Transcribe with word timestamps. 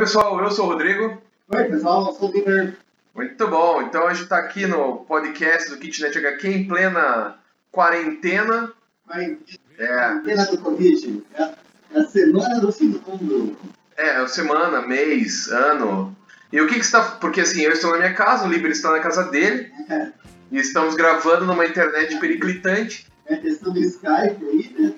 pessoal, 0.00 0.42
eu 0.42 0.50
sou 0.50 0.64
o 0.64 0.68
Rodrigo. 0.70 1.20
Oi, 1.50 1.64
pessoal, 1.64 2.06
eu 2.06 2.12
sou 2.14 2.30
o 2.30 2.32
Liber. 2.32 2.74
Muito 3.14 3.48
bom, 3.48 3.82
então 3.82 4.06
a 4.06 4.14
gente 4.14 4.22
está 4.22 4.38
aqui 4.38 4.66
no 4.66 5.04
podcast 5.04 5.68
do 5.68 5.76
Kitnet 5.76 6.16
HQ 6.16 6.48
em 6.48 6.66
plena 6.66 7.36
quarentena. 7.70 8.72
É. 9.10 9.86
Quarentena 9.86 10.46
do 10.46 10.58
Covid. 10.58 11.22
É 11.36 11.98
a 11.98 12.04
semana 12.04 12.60
do 12.60 12.72
fim 12.72 12.92
do 12.92 13.00
mundo. 13.10 13.58
É, 13.94 14.26
semana, 14.26 14.80
mês, 14.80 15.48
ano. 15.48 16.16
E 16.50 16.58
o 16.62 16.66
que 16.66 16.76
que 16.76 16.80
está... 16.80 17.02
Porque 17.02 17.42
assim, 17.42 17.60
eu 17.60 17.72
estou 17.72 17.90
na 17.90 17.98
minha 17.98 18.14
casa, 18.14 18.46
o 18.46 18.48
Liber 18.48 18.70
está 18.70 18.90
na 18.92 19.00
casa 19.00 19.24
dele. 19.24 19.70
É. 19.90 20.12
E 20.50 20.58
estamos 20.60 20.94
gravando 20.94 21.44
numa 21.44 21.66
internet 21.66 22.18
periclitante. 22.18 23.06
É 23.26 23.36
questão 23.36 23.70
do 23.70 23.78
Skype 23.78 24.44
aí, 24.46 24.74
né? 24.78 24.94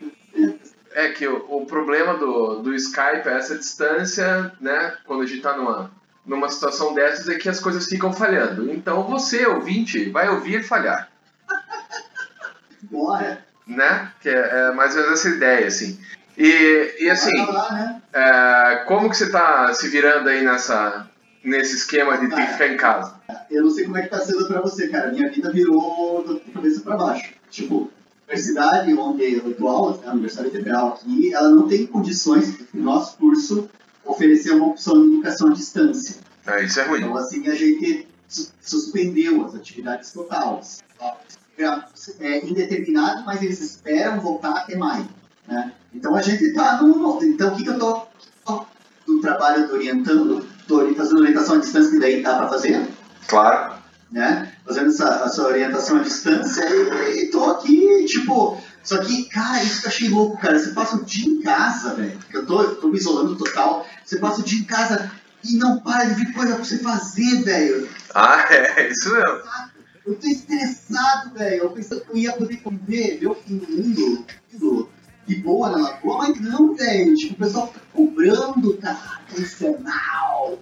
É 0.95 1.09
que 1.09 1.27
o, 1.27 1.37
o 1.49 1.67
problema 1.67 2.15
do, 2.15 2.57
do 2.57 2.75
Skype 2.75 3.27
é 3.27 3.37
essa 3.37 3.57
distância, 3.57 4.53
né? 4.61 4.97
Quando 5.05 5.23
a 5.23 5.27
gente 5.27 5.39
está 5.39 5.57
numa, 5.57 5.91
numa 6.25 6.49
situação 6.49 6.95
dessas, 6.95 7.29
é 7.29 7.37
que 7.37 7.49
as 7.49 7.61
coisas 7.61 7.87
ficam 7.87 8.13
falhando. 8.13 8.71
Então 8.71 9.03
você, 9.05 9.47
ouvinte, 9.47 10.11
vai 10.11 10.29
ouvir 10.29 10.63
falhar. 10.63 11.09
Bora! 12.83 13.45
Né? 13.67 14.13
Que 14.21 14.29
é, 14.29 14.69
é 14.69 14.73
mais 14.73 14.95
ou 14.97 15.03
menos 15.03 15.21
essa 15.21 15.35
ideia, 15.35 15.67
assim. 15.67 15.99
E, 16.37 16.97
e 17.01 17.11
assim, 17.11 17.37
lá, 17.47 17.73
né? 17.73 18.03
é, 18.13 18.85
como 18.87 19.11
que 19.11 19.17
você 19.17 19.25
está 19.25 19.73
se 19.75 19.89
virando 19.89 20.29
aí 20.29 20.43
nessa, 20.43 21.09
nesse 21.45 21.77
esquema 21.77 22.17
de 22.19 22.29
ter 22.29 22.47
que 22.47 22.53
ficar 22.53 22.69
em 22.69 22.77
casa? 22.77 23.15
Eu 23.51 23.65
não 23.65 23.71
sei 23.71 23.85
como 23.85 23.99
é 23.99 24.03
que 24.03 24.09
tá 24.09 24.19
sendo 24.19 24.47
pra 24.47 24.61
você, 24.61 24.89
cara. 24.89 25.13
Minha 25.13 25.31
vida 25.31 25.53
virou 25.53 26.25
da 26.27 26.53
cabeça 26.53 26.81
pra 26.81 26.97
baixo. 26.97 27.35
Tipo, 27.51 27.91
universidade 28.29 28.95
onde 28.95 29.35
eu 29.35 29.55
dou 29.59 29.69
aulas, 29.69 30.01
né, 30.01 30.09
a 30.09 30.13
Universidade 30.13 30.51
Federal 30.51 30.89
aqui, 30.89 31.35
ela 31.35 31.51
não 31.51 31.69
tem 31.69 31.87
condições, 31.87 32.59
no 32.73 32.83
nosso 32.83 33.17
curso, 33.19 33.69
oferecer 34.05 34.53
uma 34.53 34.69
opção 34.69 35.01
de 35.03 35.15
educação 35.15 35.49
à 35.49 35.53
distância. 35.53 36.17
É, 36.47 36.65
isso 36.65 36.81
é 36.81 36.85
ruim. 36.85 37.01
Então, 37.01 37.17
assim, 37.17 37.47
a 37.49 37.55
gente 37.55 38.09
suspendeu 38.61 39.45
as 39.45 39.55
atividades 39.55 40.13
totais. 40.13 40.83
É 42.19 42.45
indeterminado, 42.45 43.25
mas 43.25 43.43
eles 43.43 43.61
esperam 43.61 44.21
voltar 44.21 44.53
até 44.53 44.77
maio. 44.77 45.07
Né? 45.47 45.73
Então, 45.95 46.17
a 46.17 46.23
gente 46.23 46.43
está 46.45 46.83
no... 46.83 47.23
Então, 47.23 47.53
o 47.53 47.57
que, 47.57 47.63
que 47.63 47.69
eu 47.69 47.75
estou... 47.75 48.09
Do 49.07 49.21
trabalho, 49.21 49.63
estou 49.63 49.77
orientando, 49.77 50.47
estou 50.61 50.95
fazendo 50.95 51.21
orientação 51.21 51.57
à 51.57 51.59
distância, 51.59 51.91
que 51.91 51.99
daí 51.99 52.23
dá 52.23 52.37
para 52.37 52.49
fazer. 52.49 52.89
Claro 53.27 53.82
né? 54.13 54.53
Fazendo 54.65 54.89
essa, 54.89 55.23
essa 55.25 55.43
orientação 55.43 55.97
à 55.97 56.03
distância 56.03 56.65
e, 56.69 57.25
e 57.25 57.31
tô 57.31 57.45
aqui, 57.51 58.05
tipo. 58.05 58.61
Só 58.85 58.99
que, 58.99 59.25
cara, 59.29 59.63
isso 59.63 59.81
que 59.81 59.87
eu 59.87 59.91
achei 59.91 60.09
louco, 60.09 60.39
cara. 60.39 60.59
Você 60.59 60.71
passa 60.71 60.97
o 60.97 61.05
dia 61.05 61.27
em 61.27 61.41
casa, 61.41 61.95
velho. 61.95 62.19
Eu 62.33 62.45
tô, 62.45 62.65
tô 62.75 62.89
me 62.89 62.99
isolando 62.99 63.37
total. 63.37 63.87
Você 64.05 64.19
passa 64.19 64.41
o 64.41 64.45
dia 64.45 64.59
em 64.59 64.65
casa 64.65 65.11
e 65.45 65.57
não 65.57 65.79
para 65.81 66.05
de 66.05 66.15
vir 66.15 66.33
coisa 66.33 66.57
pra 66.57 66.65
você 66.65 66.79
fazer, 66.79 67.43
velho. 67.45 67.89
Ah, 68.15 68.45
é, 68.51 68.91
isso 68.91 69.13
mesmo. 69.13 69.41
Eu 70.05 70.17
tô 70.17 70.27
estressado, 70.27 71.33
velho. 71.35 71.63
Eu 71.63 71.71
pensei 71.71 72.01
que 72.01 72.11
eu 72.11 72.17
ia 72.17 72.33
poder 72.33 72.57
comer, 72.57 73.19
ver 73.19 73.29
o 73.29 73.35
fim 73.37 73.59
do 73.59 73.71
mundo, 73.71 74.27
de 75.27 75.37
boa 75.37 75.71
na 75.71 75.79
lagoa, 75.79 76.19
mas 76.19 76.41
não, 76.41 76.75
velho. 76.75 77.15
Tipo, 77.15 77.35
o 77.35 77.47
pessoal 77.47 77.69
fica 77.69 77.87
cobrando, 77.93 78.77
cara. 78.79 79.21
Isso 79.39 79.65
é 79.65 79.79
mal. 79.79 80.59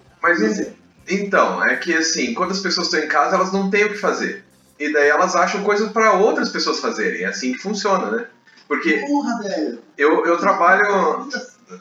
Então, 1.08 1.64
é 1.64 1.76
que 1.76 1.94
assim, 1.94 2.34
quando 2.34 2.52
as 2.52 2.60
pessoas 2.60 2.86
estão 2.86 3.00
em 3.00 3.08
casa, 3.08 3.36
elas 3.36 3.52
não 3.52 3.70
têm 3.70 3.84
o 3.84 3.90
que 3.90 3.98
fazer. 3.98 4.44
E 4.78 4.92
daí 4.92 5.08
elas 5.08 5.36
acham 5.36 5.62
coisas 5.62 5.92
para 5.92 6.14
outras 6.14 6.48
pessoas 6.48 6.80
fazerem. 6.80 7.22
É 7.22 7.26
assim 7.26 7.52
que 7.52 7.58
funciona, 7.58 8.10
né? 8.10 8.26
Porque 8.66 8.98
Porra, 8.98 9.42
velho. 9.42 9.82
Eu, 9.98 10.24
eu 10.24 10.38
trabalho. 10.38 11.28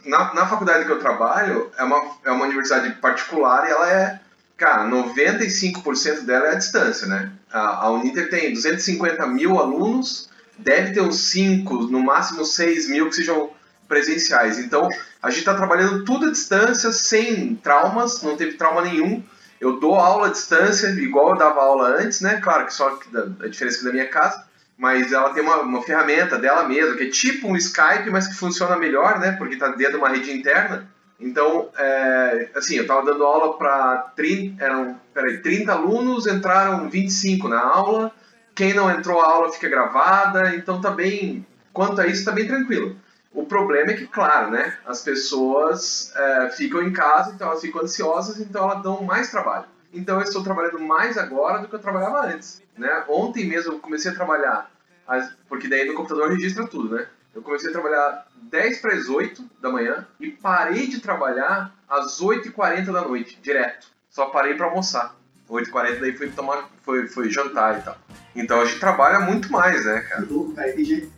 Na, 0.05 0.33
na 0.33 0.45
faculdade 0.45 0.85
que 0.85 0.91
eu 0.91 0.99
trabalho, 0.99 1.71
é 1.77 1.83
uma, 1.83 2.11
é 2.25 2.31
uma 2.31 2.45
universidade 2.45 2.91
particular 2.95 3.67
e 3.67 3.71
ela 3.71 3.91
é. 3.91 4.19
Cara, 4.57 4.85
95% 4.89 6.25
dela 6.25 6.47
é 6.47 6.51
à 6.51 6.55
distância, 6.55 7.07
né? 7.07 7.31
A, 7.49 7.85
a 7.85 7.91
Uninter 7.91 8.29
tem 8.29 8.51
250 8.51 9.25
mil 9.27 9.57
alunos, 9.57 10.29
deve 10.57 10.91
ter 10.91 11.01
uns 11.01 11.15
5, 11.29 11.83
no 11.83 12.01
máximo 12.01 12.43
6 12.43 12.89
mil 12.89 13.07
que 13.07 13.15
sejam 13.15 13.51
presenciais. 13.89 14.59
Então, 14.59 14.87
a 15.21 15.29
gente 15.29 15.39
está 15.39 15.53
trabalhando 15.55 16.05
tudo 16.05 16.27
à 16.27 16.31
distância, 16.31 16.93
sem 16.93 17.55
traumas, 17.55 18.21
não 18.21 18.37
teve 18.37 18.53
trauma 18.53 18.81
nenhum. 18.81 19.21
Eu 19.59 19.79
dou 19.79 19.95
aula 19.95 20.27
à 20.27 20.31
distância, 20.31 20.87
igual 20.91 21.31
eu 21.31 21.37
dava 21.37 21.59
aula 21.59 21.97
antes, 21.99 22.21
né? 22.21 22.39
Claro 22.41 22.65
que 22.65 22.73
só 22.73 22.97
a 23.41 23.47
diferença 23.47 23.83
da 23.83 23.91
minha 23.91 24.07
casa, 24.07 24.45
mas 24.77 25.11
ela 25.11 25.33
tem 25.33 25.43
uma, 25.43 25.57
uma 25.57 25.81
ferramenta 25.81 26.37
dela 26.37 26.65
mesma, 26.65 26.95
que 26.95 27.03
é 27.03 27.09
tipo 27.09 27.49
um 27.49 27.57
Skype, 27.57 28.09
mas 28.09 28.27
que 28.27 28.35
funciona 28.35 28.77
melhor, 28.77 29.19
né? 29.19 29.33
Porque 29.33 29.55
está 29.55 29.67
dentro 29.67 29.93
de 29.93 29.97
uma 29.97 30.09
rede 30.09 30.31
interna. 30.31 30.87
Então, 31.19 31.67
é, 31.77 32.49
assim, 32.55 32.75
eu 32.75 32.83
estava 32.83 33.03
dando 33.03 33.25
aula 33.25 33.57
para 33.57 34.13
30, 34.15 34.63
eram, 34.63 34.97
peraí, 35.13 35.39
30 35.39 35.73
alunos, 35.73 36.27
entraram 36.27 36.89
25 36.89 37.49
na 37.49 37.59
aula. 37.59 38.13
Quem 38.55 38.73
não 38.73 38.89
entrou 38.89 39.19
a 39.19 39.27
aula 39.27 39.51
fica 39.51 39.67
gravada, 39.67 40.55
então 40.55 40.79
tá 40.79 40.91
bem, 40.91 41.45
quanto 41.73 41.99
a 41.99 42.07
isso, 42.07 42.23
tá 42.23 42.31
bem 42.31 42.47
tranquilo. 42.47 42.95
O 43.33 43.45
problema 43.45 43.91
é 43.91 43.93
que, 43.93 44.07
claro, 44.07 44.49
né, 44.49 44.77
as 44.85 45.01
pessoas 45.01 46.11
é, 46.15 46.49
ficam 46.49 46.81
em 46.81 46.91
casa, 46.91 47.31
então 47.31 47.47
elas 47.47 47.61
ficam 47.61 47.81
ansiosas, 47.81 48.39
então 48.39 48.69
elas 48.69 48.81
dão 48.81 49.03
mais 49.03 49.29
trabalho. 49.29 49.65
Então 49.93 50.17
eu 50.17 50.23
estou 50.23 50.43
trabalhando 50.43 50.79
mais 50.79 51.17
agora 51.17 51.59
do 51.59 51.67
que 51.67 51.75
eu 51.75 51.79
trabalhava 51.79 52.27
antes. 52.27 52.61
Né? 52.77 53.03
Ontem 53.07 53.45
mesmo 53.45 53.73
eu 53.73 53.79
comecei 53.79 54.11
a 54.11 54.15
trabalhar, 54.15 54.71
porque 55.47 55.67
daí 55.67 55.85
no 55.85 55.93
computador 55.93 56.29
registra 56.29 56.67
tudo, 56.67 56.95
né? 56.95 57.07
Eu 57.33 57.41
comecei 57.41 57.69
a 57.69 57.73
trabalhar 57.73 58.27
10 58.35 58.79
para 58.79 58.93
as 58.93 59.07
8 59.07 59.43
da 59.61 59.69
manhã 59.69 60.07
e 60.19 60.31
parei 60.31 60.87
de 60.87 60.99
trabalhar 60.99 61.73
às 61.87 62.19
8h40 62.19 62.91
da 62.91 63.01
noite, 63.01 63.39
direto. 63.41 63.87
Só 64.09 64.27
parei 64.27 64.55
para 64.55 64.65
almoçar. 64.65 65.15
8h40 65.49 65.99
daí 65.99 66.17
fui 66.17 66.29
tomar, 66.29 66.69
foi, 66.83 67.07
foi 67.07 67.29
jantar 67.29 67.79
e 67.79 67.81
tal. 67.83 67.97
Então 68.35 68.61
a 68.61 68.65
gente 68.65 68.79
trabalha 68.79 69.19
muito 69.19 69.51
mais, 69.51 69.85
né, 69.85 70.01
cara? 70.01 70.25
Cara, 70.55 70.73
tem 70.73 70.85
gente 70.85 71.11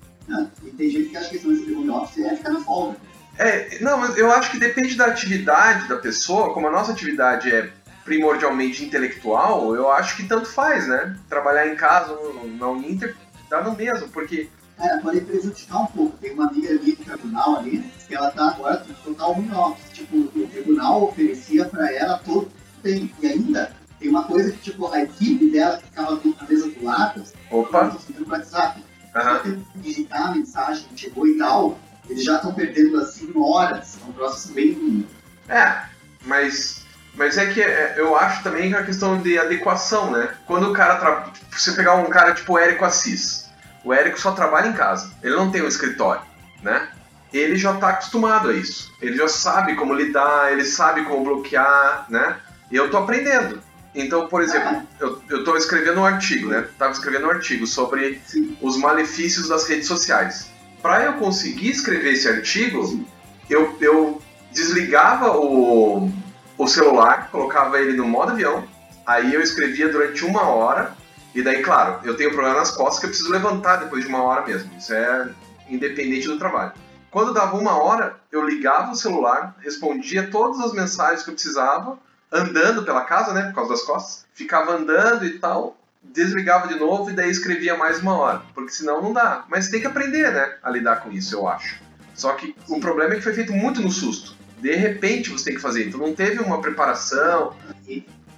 e 0.63 0.71
tem 0.71 0.89
gente 0.89 1.09
que 1.09 1.17
acha 1.17 1.29
que 1.29 1.37
esse 1.37 1.47
lance 1.47 1.65
de 1.65 1.73
home 1.73 1.89
office 1.89 2.25
é 2.25 2.35
ficar 2.35 2.51
na 2.51 2.61
folga. 2.61 2.97
É, 3.37 3.79
não, 3.81 3.97
mas 3.97 4.17
eu 4.17 4.31
acho 4.31 4.51
que 4.51 4.59
depende 4.59 4.95
da 4.95 5.05
atividade 5.05 5.87
da 5.87 5.97
pessoa, 5.97 6.53
como 6.53 6.67
a 6.67 6.71
nossa 6.71 6.91
atividade 6.91 7.51
é 7.51 7.71
primordialmente 8.03 8.83
intelectual, 8.83 9.75
eu 9.75 9.89
acho 9.91 10.15
que 10.17 10.27
tanto 10.27 10.47
faz, 10.47 10.87
né? 10.87 11.17
Trabalhar 11.29 11.67
em 11.67 11.75
casa 11.75 12.17
na 12.57 12.67
Uninter 12.67 13.15
dá 13.49 13.61
no 13.61 13.75
mesmo, 13.75 14.07
porque. 14.09 14.49
Cara, 14.77 14.99
pode 14.99 15.21
prejudicar 15.21 15.83
um 15.83 15.85
pouco. 15.87 16.17
Tem 16.17 16.33
uma 16.33 16.47
amiga 16.47 16.69
ali 16.69 16.95
do 16.95 17.03
tribunal 17.03 17.57
ali, 17.57 17.83
que 18.07 18.15
ela 18.15 18.31
tá 18.31 18.47
agora 18.47 18.83
total 19.03 19.31
home 19.31 19.51
office. 19.51 19.91
Tipo, 19.93 20.17
o 20.17 20.47
tribunal 20.47 21.03
oferecia 21.03 21.65
pra 21.65 21.91
ela 21.93 22.17
todo 22.17 22.51
tempo. 22.81 23.13
E 23.21 23.27
ainda 23.27 23.71
tem 23.99 24.09
uma 24.09 24.23
coisa 24.23 24.51
que, 24.51 24.57
tipo, 24.57 24.87
a 24.91 25.03
equipe 25.03 25.51
dela 25.51 25.77
que 25.77 25.85
ficava 25.85 26.19
na 26.23 26.47
mesa 26.47 26.69
do 26.69 26.83
lado, 26.83 27.23
Opa! 27.51 27.95
no 28.17 28.27
WhatsApp 28.27 28.83
uhum. 29.15 29.63
digitar 29.75 30.29
a 30.29 30.35
mensagem 30.35 30.85
que 30.89 31.01
chegou 31.01 31.27
e 31.27 31.37
tal, 31.37 31.79
eles 32.09 32.23
já 32.23 32.35
estão 32.35 32.53
perdendo 32.53 32.99
assim 32.99 33.31
horas. 33.35 33.97
É 34.01 34.09
um 34.09 34.13
processo 34.13 34.53
bem. 34.53 35.07
É, 35.47 35.83
mas. 36.25 36.81
Mas 37.13 37.37
é 37.37 37.45
que 37.47 37.61
é, 37.61 37.95
eu 37.97 38.15
acho 38.15 38.41
também 38.41 38.69
que 38.69 38.75
é 38.75 38.77
uma 38.77 38.85
questão 38.85 39.21
de 39.21 39.37
adequação, 39.37 40.11
né? 40.11 40.33
Quando 40.45 40.69
o 40.69 40.73
cara. 40.73 40.95
Tra... 40.95 41.27
Você 41.51 41.73
pegar 41.73 41.95
um 41.95 42.09
cara 42.09 42.33
tipo 42.33 42.53
o 42.53 42.57
Érico 42.57 42.85
Assis. 42.85 43.49
O 43.83 43.93
Érico 43.93 44.19
só 44.19 44.31
trabalha 44.31 44.67
em 44.67 44.73
casa. 44.73 45.11
Ele 45.21 45.35
não 45.35 45.51
tem 45.51 45.61
um 45.61 45.67
escritório, 45.67 46.21
né? 46.61 46.87
Ele 47.33 47.57
já 47.57 47.73
está 47.73 47.89
acostumado 47.89 48.49
a 48.49 48.53
isso. 48.53 48.93
Ele 49.01 49.17
já 49.17 49.27
sabe 49.27 49.75
como 49.75 49.93
lidar, 49.93 50.51
ele 50.51 50.63
sabe 50.65 51.03
como 51.03 51.23
bloquear, 51.23 52.05
né? 52.09 52.37
E 52.69 52.75
eu 52.75 52.89
tô 52.89 52.97
aprendendo. 52.97 53.61
Então, 53.93 54.27
por 54.27 54.41
exemplo, 54.41 54.87
eu 54.99 55.39
estou 55.39 55.57
escrevendo 55.57 55.99
um 55.99 56.05
artigo, 56.05 56.49
né? 56.49 56.65
Estava 56.71 56.93
escrevendo 56.93 57.27
um 57.27 57.29
artigo 57.29 57.67
sobre 57.67 58.21
Sim. 58.25 58.57
os 58.61 58.77
malefícios 58.77 59.49
das 59.49 59.67
redes 59.67 59.87
sociais. 59.87 60.49
Para 60.81 61.05
eu 61.05 61.13
conseguir 61.13 61.69
escrever 61.69 62.13
esse 62.13 62.27
artigo, 62.27 63.05
eu, 63.49 63.77
eu 63.81 64.21
desligava 64.51 65.37
o, 65.37 66.09
o 66.57 66.67
celular, 66.67 67.29
colocava 67.29 67.79
ele 67.79 67.93
no 67.93 68.07
modo 68.07 68.31
avião, 68.31 68.63
aí 69.05 69.33
eu 69.33 69.41
escrevia 69.41 69.89
durante 69.89 70.23
uma 70.25 70.43
hora, 70.43 70.95
e 71.35 71.41
daí, 71.41 71.61
claro, 71.61 71.99
eu 72.03 72.15
tenho 72.15 72.31
problema 72.31 72.59
nas 72.59 72.71
costas 72.71 72.99
que 72.99 73.05
eu 73.05 73.09
preciso 73.09 73.31
levantar 73.31 73.77
depois 73.77 74.03
de 74.03 74.09
uma 74.09 74.23
hora 74.23 74.45
mesmo. 74.45 74.69
Isso 74.77 74.93
é 74.93 75.29
independente 75.69 76.27
do 76.27 76.37
trabalho. 76.37 76.73
Quando 77.09 77.33
dava 77.33 77.57
uma 77.57 77.81
hora, 77.81 78.15
eu 78.31 78.45
ligava 78.45 78.91
o 78.91 78.95
celular, 78.95 79.55
respondia 79.59 80.29
todas 80.29 80.59
as 80.61 80.73
mensagens 80.73 81.23
que 81.23 81.29
eu 81.29 81.33
precisava, 81.33 81.97
andando 82.31 82.83
pela 82.83 83.03
casa, 83.03 83.33
né, 83.33 83.43
por 83.47 83.55
causa 83.55 83.71
das 83.71 83.83
costas. 83.83 84.25
Ficava 84.33 84.73
andando 84.73 85.25
e 85.25 85.39
tal, 85.39 85.77
desligava 86.01 86.67
de 86.67 86.79
novo 86.79 87.09
e 87.09 87.13
daí 87.13 87.29
escrevia 87.29 87.77
mais 87.77 87.99
uma 87.99 88.17
hora, 88.17 88.41
porque 88.53 88.71
senão 88.71 89.01
não 89.01 89.13
dá. 89.13 89.45
Mas 89.49 89.69
tem 89.69 89.81
que 89.81 89.87
aprender, 89.87 90.31
né, 90.31 90.55
a 90.63 90.69
lidar 90.69 91.01
com 91.01 91.11
isso, 91.11 91.35
eu 91.35 91.47
acho. 91.47 91.79
Só 92.15 92.33
que 92.33 92.55
o 92.67 92.79
problema 92.79 93.13
é 93.13 93.17
que 93.17 93.23
foi 93.23 93.33
feito 93.33 93.53
muito 93.53 93.81
no 93.81 93.91
susto. 93.91 94.35
De 94.59 94.75
repente 94.75 95.29
você 95.29 95.45
tem 95.45 95.55
que 95.55 95.61
fazer, 95.61 95.87
então 95.87 95.99
não 95.99 96.13
teve 96.13 96.39
uma 96.39 96.61
preparação, 96.61 97.55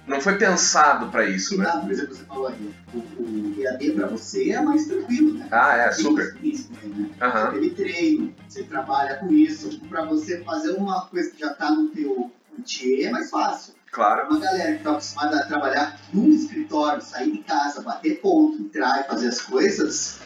não 0.06 0.20
foi 0.20 0.36
pensado 0.36 1.10
para 1.10 1.28
isso, 1.28 1.56
né? 1.56 1.66
Por 1.80 1.90
exemplo, 1.90 2.14
você 2.14 2.24
falou 2.24 2.46
aí, 2.48 2.74
o, 2.92 2.98
o 2.98 3.54
EAD 3.58 3.92
para 3.92 4.06
você 4.06 4.50
é 4.50 4.60
mais 4.60 4.86
tranquilo, 4.86 5.34
né? 5.34 5.48
Ah, 5.50 5.76
é, 5.76 5.92
super. 5.92 6.36
Isso, 6.42 6.70
né? 6.72 6.78
Uhum. 6.84 7.10
Você 7.18 7.52
teve 7.52 7.70
treino, 7.70 8.34
você 8.46 8.62
trabalha 8.64 9.16
com 9.16 9.32
isso, 9.32 9.80
para 9.88 10.04
você 10.04 10.42
fazer 10.44 10.72
uma 10.72 11.06
coisa 11.06 11.30
que 11.30 11.40
já 11.40 11.54
tá 11.54 11.70
no 11.70 11.88
teu 11.88 12.30
métier 12.56 13.08
é 13.08 13.10
mais 13.10 13.30
fácil. 13.30 13.74
Claro. 13.94 14.26
Uma 14.28 14.40
galera 14.40 14.72
que 14.72 14.78
está 14.78 14.90
acostumada 14.90 15.36
a 15.38 15.46
trabalhar 15.46 15.96
num 16.12 16.28
escritório, 16.30 17.00
sair 17.00 17.30
de 17.30 17.38
casa, 17.38 17.80
bater 17.80 18.20
ponto, 18.20 18.60
entrar 18.60 19.00
e 19.00 19.04
fazer 19.04 19.28
as 19.28 19.40
coisas. 19.40 20.18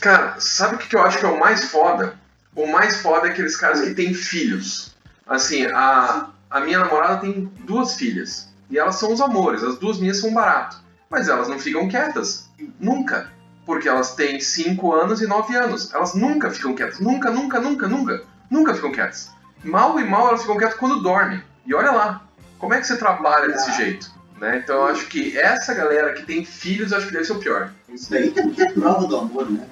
Cara, 0.00 0.36
sabe 0.38 0.76
o 0.76 0.78
que 0.78 0.96
eu 0.96 1.02
acho 1.02 1.18
que 1.18 1.26
é 1.26 1.28
o 1.28 1.38
mais 1.38 1.64
foda? 1.64 2.18
O 2.56 2.66
mais 2.66 3.02
foda 3.02 3.28
é 3.28 3.30
aqueles 3.30 3.56
caras 3.56 3.82
que 3.82 3.94
têm 3.94 4.14
filhos. 4.14 4.96
Assim, 5.26 5.66
a, 5.66 6.30
a 6.48 6.60
minha 6.60 6.78
namorada 6.78 7.20
tem 7.20 7.52
duas 7.60 7.94
filhas. 7.94 8.48
E 8.70 8.78
elas 8.78 8.94
são 8.94 9.12
os 9.12 9.20
amores, 9.20 9.62
as 9.62 9.76
duas 9.78 9.98
minhas 9.98 10.18
são 10.18 10.32
barato. 10.32 10.78
Mas 11.10 11.28
elas 11.28 11.46
não 11.46 11.58
ficam 11.58 11.88
quietas. 11.90 12.48
Nunca. 12.78 13.30
Porque 13.66 13.86
elas 13.86 14.14
têm 14.14 14.40
5 14.40 14.94
anos 14.94 15.20
e 15.20 15.26
9 15.26 15.54
anos. 15.56 15.92
Elas 15.92 16.14
nunca 16.14 16.50
ficam 16.50 16.74
quietas. 16.74 17.00
Nunca, 17.00 17.30
nunca, 17.30 17.60
nunca, 17.60 17.86
nunca. 17.86 18.22
Nunca 18.48 18.72
ficam 18.72 18.92
quietas. 18.92 19.30
Mal 19.62 20.00
e 20.00 20.04
mal 20.04 20.28
elas 20.28 20.40
ficam 20.40 20.56
quietas 20.56 20.78
quando 20.78 21.02
dormem. 21.02 21.42
E 21.66 21.74
olha 21.74 21.90
lá, 21.90 22.29
como 22.60 22.74
é 22.74 22.80
que 22.80 22.86
você 22.86 22.96
trabalha 22.96 23.48
desse 23.48 23.72
jeito? 23.72 24.12
Né? 24.38 24.60
Então 24.62 24.76
eu 24.76 24.86
acho 24.86 25.06
que 25.06 25.36
essa 25.36 25.74
galera 25.74 26.12
que 26.12 26.22
tem 26.22 26.44
filhos, 26.44 26.92
acho 26.92 27.06
que 27.06 27.12
deve 27.12 27.24
ser 27.24 27.32
o 27.32 27.38
pior. 27.38 27.70
Isso 27.88 28.10
daí 28.10 28.30
que 28.30 28.62
é 28.62 28.72
prova 28.72 29.06
do 29.06 29.16
amor, 29.16 29.50
né? 29.50 29.66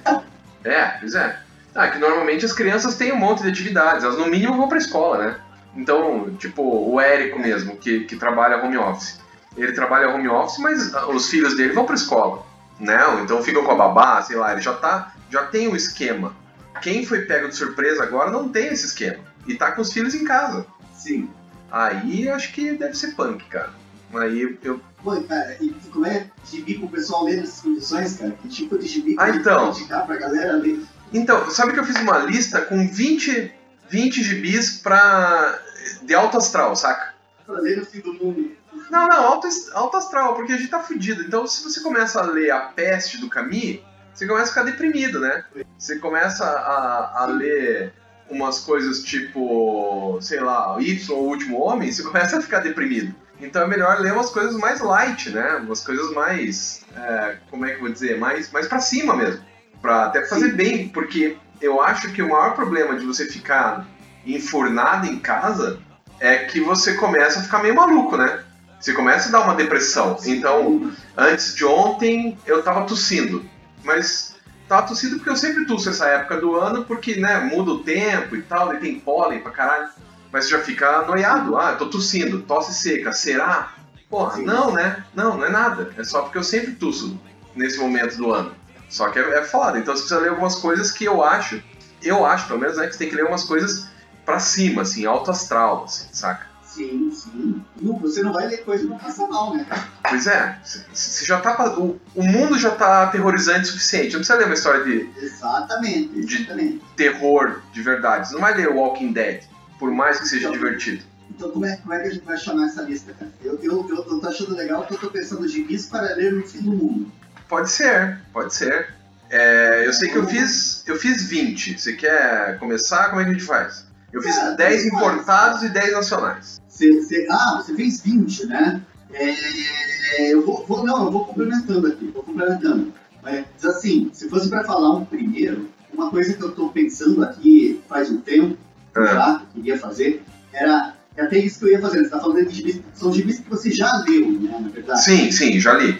É, 0.63 0.85
pois 0.99 1.15
é. 1.15 1.39
Ah, 1.73 1.87
que 1.87 1.97
normalmente 1.97 2.45
as 2.45 2.51
crianças 2.51 2.95
têm 2.95 3.13
um 3.13 3.17
monte 3.17 3.43
de 3.43 3.49
atividades, 3.49 4.03
elas 4.03 4.17
no 4.17 4.27
mínimo 4.27 4.57
vão 4.57 4.67
pra 4.67 4.77
escola, 4.77 5.17
né? 5.17 5.39
Então, 5.75 6.35
tipo, 6.37 6.61
o 6.61 6.99
Érico 6.99 7.39
mesmo, 7.39 7.77
que, 7.77 8.01
que 8.01 8.15
trabalha 8.15 8.63
home 8.63 8.77
office. 8.77 9.19
Ele 9.55 9.71
trabalha 9.71 10.09
home 10.09 10.27
office, 10.27 10.57
mas 10.57 10.93
os 11.07 11.29
filhos 11.29 11.55
dele 11.55 11.73
vão 11.73 11.85
pra 11.85 11.95
escola, 11.95 12.45
né? 12.79 12.99
Então 13.23 13.41
ficam 13.41 13.63
com 13.63 13.71
a 13.71 13.75
babá, 13.75 14.21
sei 14.21 14.35
lá, 14.35 14.51
ele 14.51 14.61
já 14.61 14.73
tá, 14.73 15.13
já 15.29 15.45
tem 15.45 15.67
o 15.67 15.71
um 15.71 15.75
esquema. 15.75 16.35
Quem 16.81 17.05
foi 17.05 17.21
pego 17.21 17.47
de 17.47 17.55
surpresa 17.55 18.03
agora 18.03 18.31
não 18.31 18.49
tem 18.49 18.67
esse 18.67 18.85
esquema. 18.85 19.23
E 19.47 19.55
tá 19.55 19.71
com 19.71 19.81
os 19.81 19.91
filhos 19.91 20.13
em 20.13 20.23
casa. 20.23 20.65
Sim. 20.93 21.29
Aí 21.71 22.29
acho 22.29 22.53
que 22.53 22.73
deve 22.73 22.95
ser 22.95 23.15
punk, 23.15 23.43
cara. 23.45 23.71
Aí 24.13 24.57
eu. 24.63 24.81
Pô, 25.03 25.21
cara, 25.21 25.55
e 25.61 25.69
como 25.91 26.05
é 26.05 26.29
gibi 26.43 26.77
pro 26.77 26.89
pessoal 26.89 27.23
ler 27.23 27.37
nessas 27.37 27.61
condições, 27.61 28.17
cara? 28.17 28.31
Que 28.31 28.47
tipo 28.47 28.77
de 28.77 28.87
gibi 28.87 29.15
ah, 29.19 29.29
então. 29.29 29.69
indicar 29.69 30.05
pra 30.05 30.17
galera 30.17 30.53
ler? 30.53 30.83
Então, 31.13 31.49
sabe 31.49 31.73
que 31.73 31.79
eu 31.79 31.85
fiz 31.85 31.95
uma 31.97 32.17
lista 32.19 32.61
com 32.61 32.87
20, 32.87 33.51
20 33.89 34.23
gibis 34.23 34.77
pra. 34.79 35.59
de 36.01 36.13
alto 36.13 36.37
astral, 36.37 36.75
saca? 36.75 37.13
Pra 37.45 37.59
ler 37.59 37.77
no 37.77 37.85
fim 37.85 37.99
do 37.99 38.13
mundo. 38.13 38.51
Não, 38.89 39.07
não, 39.07 39.23
alto, 39.25 39.47
alto 39.73 39.97
astral, 39.97 40.35
porque 40.35 40.53
a 40.53 40.57
gente 40.57 40.69
tá 40.69 40.79
fudido. 40.79 41.23
Então, 41.23 41.45
se 41.47 41.63
você 41.63 41.79
começa 41.81 42.19
a 42.19 42.25
ler 42.25 42.51
A 42.51 42.59
Peste 42.61 43.17
do 43.19 43.29
Camus, 43.29 43.79
você 44.13 44.27
começa 44.27 44.45
a 44.45 44.49
ficar 44.49 44.63
deprimido, 44.63 45.19
né? 45.19 45.45
Você 45.77 45.97
começa 45.97 46.45
a, 46.45 47.23
a 47.23 47.25
ler 47.25 47.93
umas 48.29 48.59
coisas 48.59 49.03
tipo, 49.03 50.17
sei 50.21 50.39
lá, 50.39 50.77
Y, 50.79 51.13
o 51.13 51.23
último 51.23 51.59
homem, 51.61 51.91
você 51.91 52.03
começa 52.03 52.37
a 52.37 52.41
ficar 52.41 52.59
deprimido. 52.59 53.13
Então 53.41 53.61
é 53.61 53.67
melhor 53.67 53.99
ler 53.99 54.13
umas 54.13 54.29
coisas 54.29 54.55
mais 54.55 54.81
light, 54.81 55.29
né? 55.29 55.55
Umas 55.63 55.81
coisas 55.81 56.13
mais, 56.13 56.81
é, 56.95 57.37
como 57.49 57.65
é 57.65 57.69
que 57.69 57.75
eu 57.75 57.81
vou 57.81 57.89
dizer, 57.89 58.17
mais, 58.17 58.51
mais 58.51 58.67
para 58.67 58.79
cima 58.79 59.15
mesmo, 59.15 59.41
para 59.81 60.05
até 60.05 60.25
fazer 60.25 60.51
Sim. 60.51 60.55
bem, 60.55 60.89
porque 60.89 61.37
eu 61.61 61.81
acho 61.81 62.11
que 62.11 62.21
o 62.21 62.29
maior 62.29 62.53
problema 62.53 62.97
de 62.97 63.05
você 63.05 63.25
ficar 63.25 63.87
enfurnado 64.25 65.07
em 65.07 65.19
casa 65.19 65.79
é 66.19 66.39
que 66.39 66.59
você 66.59 66.95
começa 66.95 67.39
a 67.39 67.43
ficar 67.43 67.59
meio 67.63 67.75
maluco, 67.75 68.17
né? 68.17 68.43
Você 68.79 68.93
começa 68.93 69.29
a 69.29 69.31
dar 69.31 69.41
uma 69.41 69.55
depressão. 69.55 70.17
Então, 70.25 70.91
antes 71.17 71.55
de 71.55 71.65
ontem 71.65 72.37
eu 72.45 72.61
tava 72.61 72.85
tossindo, 72.85 73.45
mas 73.83 74.35
tava 74.69 74.87
tossindo 74.87 75.15
porque 75.15 75.31
eu 75.31 75.35
sempre 75.35 75.65
tuço 75.65 75.89
essa 75.89 76.05
época 76.07 76.39
do 76.39 76.55
ano, 76.55 76.85
porque, 76.85 77.15
né, 77.15 77.39
muda 77.39 77.71
o 77.71 77.83
tempo 77.83 78.35
e 78.35 78.41
tal, 78.43 78.73
e 78.73 78.77
tem 78.77 78.99
pólen 78.99 79.41
pra 79.41 79.51
caralho. 79.51 79.89
Mas 80.31 80.45
você 80.45 80.51
já 80.51 80.59
fica 80.59 81.01
noiado. 81.01 81.57
Ah, 81.57 81.71
eu 81.71 81.77
tô 81.79 81.87
tossindo, 81.87 82.43
tosse 82.43 82.73
seca, 82.73 83.11
será? 83.11 83.73
Porra, 84.07 84.35
Sim. 84.35 84.45
não, 84.45 84.71
né? 84.71 85.03
Não, 85.13 85.37
não 85.37 85.45
é 85.45 85.49
nada. 85.49 85.91
É 85.97 86.03
só 86.03 86.21
porque 86.21 86.37
eu 86.37 86.43
sempre 86.43 86.73
tuço 86.73 87.19
nesse 87.55 87.79
momento 87.79 88.15
do 88.15 88.31
ano. 88.31 88.51
Só 88.89 89.09
que 89.09 89.17
é, 89.17 89.39
é 89.39 89.43
foda. 89.43 89.79
Então 89.79 89.95
você 89.95 90.01
precisa 90.01 90.21
ler 90.21 90.29
algumas 90.29 90.55
coisas 90.55 90.91
que 90.91 91.03
eu 91.03 91.23
acho, 91.23 91.61
eu 92.01 92.23
acho 92.25 92.47
pelo 92.47 92.59
menos, 92.59 92.77
né, 92.77 92.85
que 92.85 92.93
você 92.93 92.99
tem 92.99 93.09
que 93.09 93.15
ler 93.15 93.25
umas 93.25 93.43
coisas 93.43 93.87
pra 94.23 94.39
cima, 94.39 94.83
assim, 94.83 95.05
alto 95.05 95.31
astral, 95.31 95.85
assim, 95.85 96.07
saca? 96.11 96.47
Sim, 96.69 97.11
sim. 97.11 97.65
Você 97.81 98.21
não 98.21 98.31
vai 98.31 98.47
ler 98.47 98.63
coisa 98.63 98.85
não 98.85 98.97
passa 98.97 99.25
mal, 99.25 99.55
né? 99.55 99.65
Pois 100.07 100.27
é. 100.27 100.59
Você 100.93 101.25
já 101.25 101.41
tá. 101.41 101.77
O, 101.79 101.99
o 102.15 102.23
mundo 102.23 102.59
já 102.59 102.71
tá 102.71 103.03
aterrorizante 103.03 103.69
o 103.69 103.71
suficiente. 103.71 104.13
Não 104.13 104.19
precisa 104.19 104.37
ler 104.37 104.45
uma 104.45 104.53
história 104.53 104.83
de. 104.83 105.09
Exatamente, 105.17 106.19
exatamente. 106.19 106.77
De 106.77 106.95
terror 106.95 107.61
de 107.73 107.81
verdade. 107.81 108.27
Você 108.27 108.33
não 108.35 108.41
vai 108.41 108.55
ler 108.55 108.69
Walking 108.69 109.11
Dead, 109.11 109.43
por 109.79 109.91
mais 109.91 110.19
que 110.19 110.27
seja 110.27 110.47
então, 110.47 110.51
divertido. 110.51 111.03
Então 111.31 111.49
como 111.49 111.65
é, 111.65 111.75
como 111.77 111.93
é 111.93 112.01
que 112.01 112.07
a 112.07 112.11
gente 112.11 112.25
vai 112.25 112.37
chamar 112.37 112.67
essa 112.67 112.83
lista, 112.83 113.13
cara? 113.13 113.31
Eu, 113.43 113.59
eu, 113.63 113.89
eu, 113.89 113.95
eu 113.95 114.19
tô 114.19 114.27
achando 114.27 114.55
legal 114.55 114.85
que 114.85 114.93
eu 114.93 114.99
tô 114.99 115.09
pensando 115.09 115.47
de 115.47 115.53
gibis 115.53 115.87
para 115.87 116.13
ler 116.13 116.33
no 116.33 116.47
fim 116.47 116.61
do 116.61 116.71
mundo. 116.71 117.11
Pode 117.47 117.71
ser, 117.71 118.19
pode 118.31 118.53
ser. 118.53 118.93
É, 119.31 119.87
eu 119.87 119.93
sei 119.93 120.09
que 120.09 120.17
eu 120.17 120.27
fiz, 120.27 120.83
eu 120.85 120.95
fiz 120.95 121.23
20. 121.23 121.79
Você 121.79 121.93
quer 121.93 122.59
começar? 122.59 123.09
Como 123.09 123.21
é 123.21 123.23
que 123.23 123.31
a 123.31 123.33
gente 123.33 123.45
faz? 123.45 123.88
Eu 124.11 124.21
fiz 124.21 124.35
é, 124.37 124.55
10 124.55 124.85
importados 124.87 125.63
e 125.63 125.69
10 125.69 125.93
nacionais. 125.93 126.61
Você, 126.67 127.01
você, 127.01 127.27
ah, 127.29 127.61
você 127.61 127.75
fez 127.75 128.01
20, 128.01 128.47
né? 128.47 128.81
É, 129.11 130.33
eu 130.33 130.45
vou, 130.45 130.65
vou, 130.65 130.83
não, 130.83 131.05
eu 131.05 131.11
vou 131.11 131.25
complementando 131.25 131.87
aqui, 131.87 132.07
vou 132.13 132.23
complementando. 132.23 132.93
Mas 133.21 133.45
assim, 133.65 134.09
se 134.13 134.29
fosse 134.29 134.49
para 134.49 134.63
falar 134.63 134.95
um 134.95 135.05
primeiro, 135.05 135.69
uma 135.93 136.09
coisa 136.09 136.33
que 136.33 136.43
eu 136.43 136.49
estou 136.49 136.69
pensando 136.69 137.23
aqui 137.23 137.81
faz 137.87 138.09
um 138.09 138.17
tempo, 138.21 138.57
é. 138.95 139.05
já, 139.05 139.39
que 139.39 139.43
eu 139.43 139.47
queria 139.53 139.77
fazer, 139.77 140.23
era 140.53 140.93
é 141.17 141.23
até 141.23 141.37
isso 141.37 141.59
que 141.59 141.65
eu 141.65 141.71
ia 141.71 141.81
fazer. 141.81 141.97
Você 141.97 142.05
está 142.05 142.19
falando 142.19 142.45
de 142.45 142.55
gibis, 142.55 142.81
são 142.93 143.11
gibis 143.11 143.39
que 143.39 143.49
você 143.49 143.71
já 143.71 144.03
leu, 144.07 144.31
né, 144.31 144.57
na 144.59 144.69
verdade. 144.69 145.03
Sim, 145.03 145.31
sim, 145.31 145.59
já 145.59 145.73
li. 145.73 145.99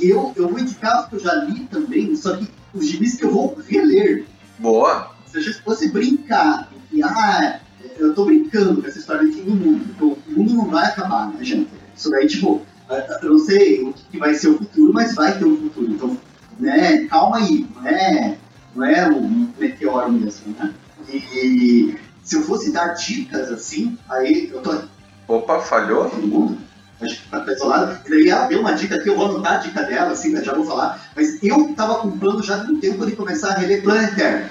E 0.00 0.08
eu, 0.08 0.32
eu 0.36 0.48
vou 0.48 0.58
indicar 0.58 1.02
os 1.02 1.08
que 1.08 1.16
eu 1.16 1.20
já 1.20 1.34
li 1.34 1.66
também, 1.66 2.16
só 2.16 2.36
que 2.36 2.48
os 2.72 2.86
gibis 2.86 3.16
que 3.16 3.24
eu 3.24 3.30
vou 3.30 3.58
reler. 3.68 4.24
Boa. 4.58 5.12
Se 5.26 5.38
a 5.38 5.40
gente 5.40 5.60
fosse 5.62 5.90
brincar 5.90 6.70
e, 6.94 7.02
ah, 7.02 7.60
eu 7.98 8.14
tô 8.14 8.24
brincando 8.24 8.80
com 8.80 8.88
essa 8.88 8.98
história 8.98 9.26
de 9.26 9.32
fim 9.32 9.42
do 9.42 9.54
mundo. 9.54 9.84
Então, 9.90 10.16
o 10.28 10.30
mundo 10.30 10.54
não 10.54 10.66
vai 10.66 10.86
acabar, 10.86 11.28
né, 11.28 11.42
gente? 11.42 11.68
Isso 11.96 12.10
daí, 12.10 12.26
tipo, 12.26 12.62
eu 13.22 13.30
não 13.30 13.38
sei 13.38 13.82
o 13.82 13.92
que 13.92 14.18
vai 14.18 14.34
ser 14.34 14.48
o 14.48 14.58
futuro, 14.58 14.92
mas 14.92 15.14
vai 15.14 15.36
ter 15.38 15.44
um 15.44 15.56
futuro. 15.56 15.90
Então, 15.90 16.16
né, 16.58 17.04
calma 17.06 17.38
aí, 17.38 17.66
não 17.74 17.86
é, 17.86 18.38
não 18.74 18.84
é 18.84 19.08
um 19.08 19.48
meteoro 19.58 20.12
mesmo, 20.12 20.54
né? 20.58 20.72
E 21.08 21.96
se 22.22 22.36
eu 22.36 22.42
fosse 22.42 22.72
dar 22.72 22.94
dicas 22.94 23.50
assim, 23.50 23.98
aí 24.08 24.50
eu 24.52 24.62
tô. 24.62 24.82
Opa, 25.28 25.60
falhou? 25.60 26.08
Todo 26.08 26.26
mundo. 26.26 26.58
Acho 27.00 27.22
que 27.22 27.28
tá 27.28 27.40
pesado. 27.40 27.98
Eu 28.06 28.20
ia 28.20 28.46
dar 28.46 28.58
uma 28.58 28.72
dica 28.72 28.96
aqui, 28.96 29.08
eu 29.08 29.16
vou 29.16 29.26
anotar 29.26 29.54
a 29.54 29.58
dica 29.58 29.82
dela, 29.82 30.12
assim, 30.12 30.34
já 30.42 30.54
vou 30.54 30.64
falar. 30.64 31.00
Mas 31.14 31.42
eu 31.42 31.74
tava 31.74 31.96
com 31.96 32.18
plano 32.18 32.42
já 32.42 32.58
no 32.58 32.78
tempo 32.78 33.04
de 33.04 33.16
começar 33.16 33.50
a 33.50 33.58
reler 33.58 33.82
Planetário. 33.82 34.48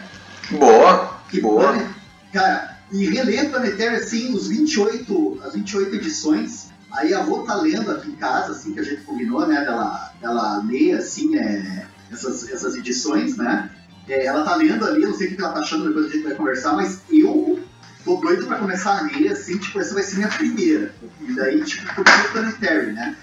Boa! 0.52 1.18
Que 1.30 1.42
boa! 1.42 1.64
Planet... 1.64 1.88
Cara, 2.34 2.80
e 2.92 3.06
reler 3.06 3.50
Planetário, 3.50 3.98
assim, 3.98 4.34
os 4.34 4.48
28, 4.48 5.42
as 5.44 5.54
28 5.54 5.96
edições. 5.96 6.72
Aí 6.92 7.14
a 7.14 7.22
Rô 7.22 7.44
tá 7.44 7.56
lendo 7.56 7.92
aqui 7.92 8.10
em 8.10 8.16
casa, 8.16 8.52
assim, 8.52 8.74
que 8.74 8.80
a 8.80 8.84
gente 8.84 9.02
combinou, 9.04 9.48
né, 9.48 9.64
dela, 9.64 10.12
dela 10.20 10.64
ler, 10.64 10.96
assim, 10.96 11.36
é, 11.38 11.88
essas, 12.12 12.50
essas 12.50 12.76
edições, 12.76 13.38
né. 13.38 13.70
É, 14.08 14.26
ela 14.26 14.44
tá 14.44 14.56
lendo 14.56 14.86
ali, 14.86 15.06
não 15.06 15.14
sei 15.14 15.28
o 15.28 15.36
que 15.36 15.42
ela 15.42 15.54
tá 15.54 15.60
achando, 15.60 15.88
depois 15.88 16.08
a 16.08 16.10
gente 16.10 16.24
vai 16.24 16.36
conversar, 16.36 16.74
mas 16.74 17.02
eu 17.10 17.60
tô 18.04 18.18
doido 18.18 18.46
pra 18.48 18.60
começar 18.60 19.00
a 19.00 19.02
ler, 19.04 19.32
assim, 19.32 19.58
tipo, 19.58 19.80
essa 19.80 19.94
vai 19.94 20.04
ser 20.04 20.18
minha 20.18 20.28
primeira. 20.28 20.94
E 21.22 21.34
daí, 21.34 21.64
tipo, 21.64 21.86
porque 21.96 22.12
o 22.12 22.32
Planetary, 22.32 22.92
né? 22.94 23.16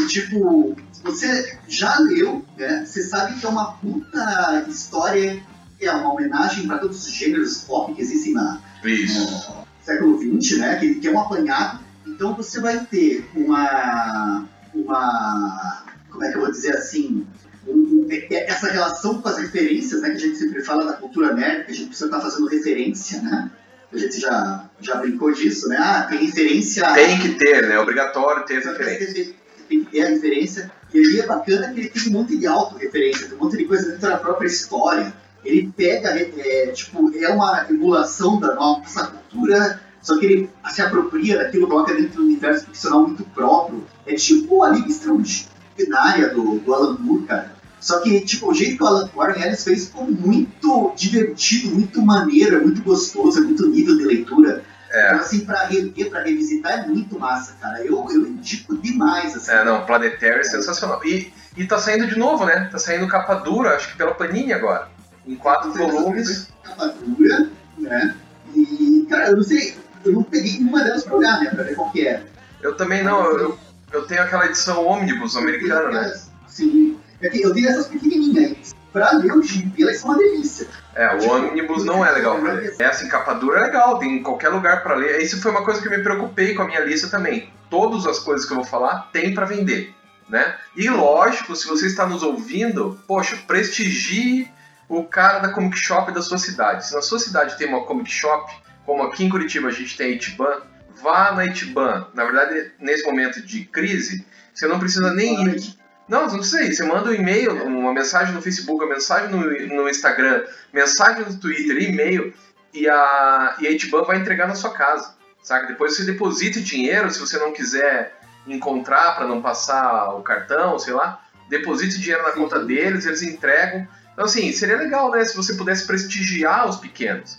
E, 0.00 0.06
tipo, 0.06 0.76
você 1.04 1.58
já 1.68 1.98
leu, 1.98 2.44
né? 2.56 2.84
Você 2.84 3.02
sabe 3.04 3.38
que 3.38 3.46
é 3.46 3.48
uma 3.48 3.72
puta 3.72 4.64
história, 4.68 5.40
é 5.86 5.92
uma 5.92 6.12
homenagem 6.12 6.66
para 6.66 6.78
todos 6.78 7.06
os 7.06 7.12
gêneros 7.12 7.58
pop 7.58 7.94
que 7.94 8.02
existem 8.02 8.34
na, 8.34 8.60
isso. 8.84 9.52
século 9.82 10.18
XX, 10.18 10.58
né? 10.58 10.76
Que, 10.76 10.96
que 10.96 11.08
é 11.08 11.10
um 11.10 11.20
apanhado. 11.20 11.80
Então 12.06 12.34
você 12.34 12.60
vai 12.60 12.84
ter 12.86 13.28
uma. 13.34 14.48
uma. 14.74 15.84
como 16.10 16.24
é 16.24 16.30
que 16.30 16.36
eu 16.36 16.40
vou 16.40 16.50
dizer 16.50 16.74
assim? 16.74 17.26
Um, 17.66 18.06
essa 18.30 18.70
relação 18.70 19.20
com 19.20 19.28
as 19.28 19.38
referências, 19.38 20.00
né? 20.00 20.10
Que 20.10 20.16
a 20.16 20.20
gente 20.20 20.36
sempre 20.36 20.62
fala 20.62 20.84
da 20.84 20.94
cultura 20.94 21.34
nerd, 21.34 21.66
que 21.66 21.72
a 21.72 21.74
gente 21.74 21.88
precisa 21.88 22.06
estar 22.06 22.20
fazendo 22.20 22.48
referência, 22.48 23.20
né? 23.22 23.50
A 23.92 23.96
gente 23.96 24.20
já, 24.20 24.68
já 24.80 24.96
brincou 24.96 25.32
disso, 25.32 25.68
né? 25.68 25.76
Ah, 25.78 26.02
tem 26.02 26.18
referência. 26.18 26.92
Tem 26.92 27.18
que 27.20 27.34
ter, 27.36 27.68
né? 27.68 27.76
É 27.76 27.78
obrigatório 27.78 28.44
ter 28.44 28.58
essa 28.58 28.72
referência. 28.72 29.34
Tem, 29.68 29.84
que 29.84 29.90
ter 29.90 30.02
a 30.02 30.08
referência. 30.08 30.72
E 30.92 30.98
aí 30.98 31.20
é 31.20 31.26
bacana 31.26 31.72
que 31.72 31.80
ele 31.80 31.88
tem 31.88 32.08
um 32.08 32.12
monte 32.12 32.36
de 32.36 32.46
auto-referência, 32.46 33.28
tem 33.28 33.36
um 33.36 33.40
monte 33.40 33.56
de 33.56 33.64
coisa 33.64 33.90
dentro 33.90 34.08
da 34.08 34.16
própria 34.16 34.46
história 34.46 35.14
ele 35.48 35.72
pega, 35.74 36.10
é, 36.10 36.66
tipo, 36.68 37.10
é 37.16 37.28
uma 37.30 37.66
emulação 37.70 38.38
da 38.38 38.54
nossa 38.54 39.06
cultura, 39.06 39.80
só 40.02 40.18
que 40.18 40.26
ele 40.26 40.50
se 40.70 40.82
apropria 40.82 41.38
daquilo, 41.38 41.66
coloca 41.66 41.94
dentro 41.94 42.16
do 42.16 42.24
universo 42.24 42.66
ficcional 42.66 43.06
muito 43.06 43.24
próprio. 43.24 43.84
É 44.06 44.14
tipo 44.14 44.62
a 44.62 44.70
Liga 44.70 44.88
Extraordinária 44.88 46.28
do, 46.34 46.58
do 46.58 46.74
Alan 46.74 46.98
Moore, 46.98 47.24
cara. 47.24 47.58
Só 47.80 48.00
que, 48.00 48.20
tipo, 48.22 48.50
o 48.50 48.54
jeito 48.54 48.76
que 48.76 48.82
o 48.82 48.86
Alan 48.86 49.08
Warren 49.14 49.42
Ellis 49.42 49.64
fez 49.64 49.86
ficou 49.86 50.04
muito 50.04 50.92
divertido, 50.96 51.74
muito 51.74 52.02
maneiro, 52.02 52.56
é 52.56 52.60
muito 52.60 52.82
gostoso, 52.82 53.38
é 53.38 53.42
muito 53.42 53.68
nível 53.68 53.96
de 53.96 54.04
leitura. 54.04 54.64
É. 54.90 55.08
Então, 55.08 55.20
assim, 55.20 55.40
pra 55.44 55.66
rever, 55.66 56.10
pra 56.10 56.22
revisitar 56.22 56.72
é 56.72 56.86
muito 56.86 57.18
massa, 57.18 57.54
cara. 57.60 57.84
Eu, 57.84 58.06
eu 58.10 58.26
indico 58.26 58.76
demais, 58.78 59.36
assim. 59.36 59.50
É, 59.50 59.64
não, 59.64 59.84
Planetary 59.86 60.40
é 60.40 60.44
sensacional. 60.44 61.00
E, 61.04 61.32
e 61.56 61.66
tá 61.66 61.78
saindo 61.78 62.06
de 62.06 62.18
novo, 62.18 62.44
né? 62.44 62.68
Tá 62.70 62.78
saindo 62.78 63.06
capa 63.06 63.34
dura, 63.34 63.76
acho 63.76 63.90
que 63.90 63.96
pela 63.96 64.14
Panini 64.14 64.52
agora. 64.52 64.88
Em 65.28 65.36
quatro 65.36 65.70
volumes. 65.72 66.48
Capa 66.64 66.94
dura, 67.04 67.50
né? 67.76 68.16
E, 68.54 69.06
cara, 69.10 69.28
eu 69.28 69.36
não 69.36 69.42
sei, 69.42 69.76
eu 70.04 70.12
não 70.12 70.22
peguei 70.22 70.54
nenhuma 70.54 70.82
delas 70.82 71.04
pra 71.04 71.16
olhar, 71.16 71.40
né? 71.40 71.50
Pra 71.50 71.64
ver 71.64 71.76
qual 71.76 71.90
que 71.92 72.08
é. 72.08 72.22
Eu 72.62 72.74
também 72.76 73.04
não, 73.04 73.24
eu, 73.26 73.58
eu 73.92 74.06
tenho 74.06 74.22
aquela 74.22 74.46
edição 74.46 74.86
Omnibus 74.86 75.36
americana, 75.36 75.90
né? 75.90 76.20
Sim. 76.46 76.98
É 77.20 77.28
Eu 77.34 77.52
tenho 77.52 77.68
essas 77.68 77.88
pequenininhas. 77.88 78.74
Pra 78.92 79.12
ler 79.12 79.32
o 79.32 79.42
gibi, 79.42 79.82
elas 79.82 79.98
são 79.98 80.10
uma 80.10 80.18
delícia. 80.18 80.66
É, 80.94 81.14
o 81.14 81.30
Omnibus 81.30 81.84
não 81.84 82.04
é 82.04 82.10
legal 82.10 82.40
pra 82.40 82.54
ler. 82.54 82.74
Essa 82.78 83.04
encapa 83.04 83.34
dura 83.34 83.60
é 83.60 83.64
legal, 83.64 83.98
tem 83.98 84.16
em 84.16 84.22
qualquer 84.22 84.48
lugar 84.48 84.82
pra 84.82 84.94
ler. 84.94 85.20
Isso 85.20 85.42
foi 85.42 85.50
uma 85.50 85.62
coisa 85.62 85.80
que 85.80 85.88
eu 85.88 85.92
me 85.92 86.02
preocupei 86.02 86.54
com 86.54 86.62
a 86.62 86.66
minha 86.66 86.80
lista 86.80 87.08
também. 87.08 87.52
Todas 87.68 88.06
as 88.06 88.18
coisas 88.18 88.46
que 88.46 88.52
eu 88.52 88.56
vou 88.56 88.64
falar 88.64 89.10
tem 89.12 89.34
pra 89.34 89.44
vender, 89.44 89.94
né? 90.26 90.56
E 90.74 90.88
lógico, 90.88 91.54
se 91.54 91.68
você 91.68 91.86
está 91.86 92.06
nos 92.06 92.22
ouvindo, 92.22 92.98
poxa, 93.06 93.36
prestigie 93.46 94.50
o 94.88 95.04
cara 95.04 95.40
da 95.40 95.50
Comic 95.50 95.76
Shop 95.76 96.10
da 96.12 96.22
sua 96.22 96.38
cidade. 96.38 96.86
Se 96.86 96.94
na 96.94 97.02
sua 97.02 97.18
cidade 97.18 97.58
tem 97.58 97.68
uma 97.68 97.84
Comic 97.84 98.10
Shop, 98.10 98.50
como 98.86 99.02
aqui 99.02 99.24
em 99.24 99.28
Curitiba 99.28 99.68
a 99.68 99.72
gente 99.72 99.96
tem 99.96 100.08
a 100.08 100.10
Itiban, 100.14 100.62
vá 101.02 101.32
na 101.32 101.44
Itiban. 101.44 102.08
Na 102.14 102.24
verdade, 102.24 102.72
nesse 102.80 103.04
momento 103.04 103.42
de 103.42 103.64
crise, 103.64 104.24
você 104.54 104.66
não 104.66 104.78
precisa 104.78 105.12
nem 105.12 105.44
ir. 105.46 105.76
Não, 106.08 106.26
não 106.26 106.42
sei. 106.42 106.72
Você 106.72 106.84
manda 106.84 107.10
um 107.10 107.14
e-mail, 107.14 107.52
uma 107.66 107.92
mensagem 107.92 108.34
no 108.34 108.40
Facebook, 108.40 108.82
uma 108.82 108.94
mensagem 108.94 109.28
no, 109.28 109.40
no 109.76 109.88
Instagram, 109.88 110.44
mensagem 110.72 111.24
no 111.24 111.38
Twitter, 111.38 111.82
e-mail, 111.82 112.32
e 112.72 112.88
a, 112.88 113.56
e 113.60 113.66
a 113.66 113.70
Itiban 113.70 114.04
vai 114.04 114.16
entregar 114.16 114.48
na 114.48 114.54
sua 114.54 114.72
casa. 114.72 115.14
Saca? 115.42 115.66
Depois 115.66 115.94
você 115.94 116.04
deposita 116.04 116.58
o 116.58 116.62
dinheiro, 116.62 117.10
se 117.10 117.20
você 117.20 117.38
não 117.38 117.52
quiser 117.52 118.18
encontrar 118.46 119.16
para 119.16 119.26
não 119.26 119.42
passar 119.42 120.14
o 120.14 120.22
cartão, 120.22 120.78
sei 120.78 120.94
lá, 120.94 121.22
deposite 121.48 121.96
o 121.96 122.00
dinheiro 122.00 122.22
na 122.22 122.32
Sim. 122.32 122.40
conta 122.40 122.64
deles, 122.64 123.06
eles 123.06 123.22
entregam. 123.22 123.86
Então, 124.18 124.26
assim, 124.26 124.50
seria 124.50 124.76
legal, 124.76 125.12
né, 125.12 125.24
se 125.24 125.36
você 125.36 125.54
pudesse 125.54 125.86
prestigiar 125.86 126.68
os 126.68 126.74
pequenos. 126.74 127.38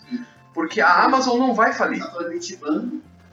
Porque 0.54 0.80
a 0.80 1.04
Amazon 1.04 1.38
não 1.38 1.54
vai 1.54 1.74
falir. 1.74 2.00
Tá 2.00 2.10
falando 2.10 2.40
de. 2.40 2.58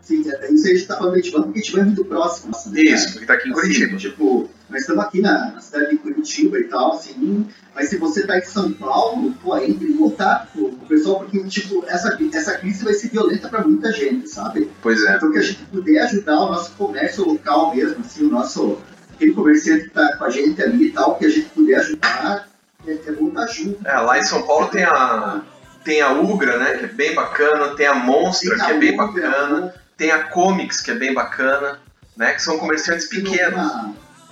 Sim, 0.00 0.29
é, 0.29 0.53
isso 0.53 0.67
aí 0.67 0.73
a 0.73 0.76
gente 0.76 0.87
tá 0.88 0.97
falando 0.97 1.15
de 1.15 1.21
Itiban 1.21 1.43
porque 1.45 1.61
Itiban 1.61 1.81
é 1.83 1.85
muito 1.85 2.05
próximo. 2.05 2.50
Nossa, 2.50 2.71
né, 2.71 2.81
Isso, 2.81 3.12
porque 3.12 3.25
tá 3.25 3.35
aqui 3.35 3.49
em 3.49 3.53
Assim, 3.53 3.61
Curitiba. 3.61 3.97
tipo, 3.99 4.50
nós 4.69 4.81
estamos 4.81 5.05
aqui 5.05 5.21
na, 5.21 5.53
na 5.53 5.61
cidade 5.61 5.91
de 5.91 5.97
Curitiba 5.99 6.59
e 6.59 6.65
tal, 6.65 6.95
assim, 6.95 7.47
mas 7.73 7.88
se 7.88 7.99
você 7.99 8.26
tá 8.26 8.37
em 8.37 8.45
São 8.45 8.73
Paulo, 8.73 9.33
pô, 9.41 9.57
entre 9.59 9.93
em 9.93 9.97
contato 9.97 10.49
com 10.53 10.62
o 10.62 10.87
pessoal, 10.88 11.21
porque, 11.21 11.38
tipo, 11.45 11.85
essa, 11.87 12.19
essa 12.33 12.59
crise 12.59 12.83
vai 12.83 12.95
ser 12.95 13.11
violenta 13.11 13.49
pra 13.49 13.62
muita 13.62 13.93
gente, 13.93 14.29
sabe? 14.29 14.69
Pois 14.83 15.05
é. 15.05 15.17
Então, 15.17 15.31
que 15.31 15.38
a 15.38 15.43
gente 15.43 15.65
puder 15.67 16.03
ajudar 16.03 16.41
o 16.41 16.47
nosso 16.50 16.73
comércio 16.73 17.25
local 17.25 17.76
mesmo, 17.76 18.00
assim, 18.00 18.26
o 18.26 18.29
nosso, 18.29 18.79
aquele 19.15 19.33
comerciante 19.35 19.85
que 19.85 19.91
tá 19.91 20.17
com 20.17 20.25
a 20.25 20.31
gente 20.31 20.61
ali 20.61 20.88
e 20.88 20.91
tal, 20.91 21.15
que 21.17 21.26
a 21.26 21.31
gente 21.31 21.49
puder 21.50 21.76
ajudar, 21.76 22.49
é, 22.87 22.93
é 22.93 22.95
estar 22.95 23.47
junto. 23.49 23.87
É, 23.87 23.99
lá 23.99 24.19
em 24.19 24.23
São 24.23 24.43
Paulo 24.43 24.69
tem 24.69 24.85
a, 24.85 25.43
tem 25.85 26.00
a 26.00 26.12
Ugra, 26.12 26.59
né, 26.59 26.78
que 26.78 26.85
é 26.85 26.88
bem 26.88 27.14
bacana, 27.14 27.75
tem 27.76 27.87
a 27.87 27.95
Monstra, 27.95 28.57
Tem 28.57 28.66
que 28.66 28.73
é 28.73 28.78
bem 28.78 28.95
Ugra, 28.95 29.07
bacana, 29.07 29.75
tem 29.97 30.11
a 30.11 30.25
Comics, 30.25 30.81
que 30.81 30.90
é 30.90 30.95
bem 30.95 31.14
bacana, 31.14 31.78
né, 32.16 32.33
que 32.33 32.43
são 32.43 32.59
comerciantes 32.59 33.07
pequenos. 33.07 33.73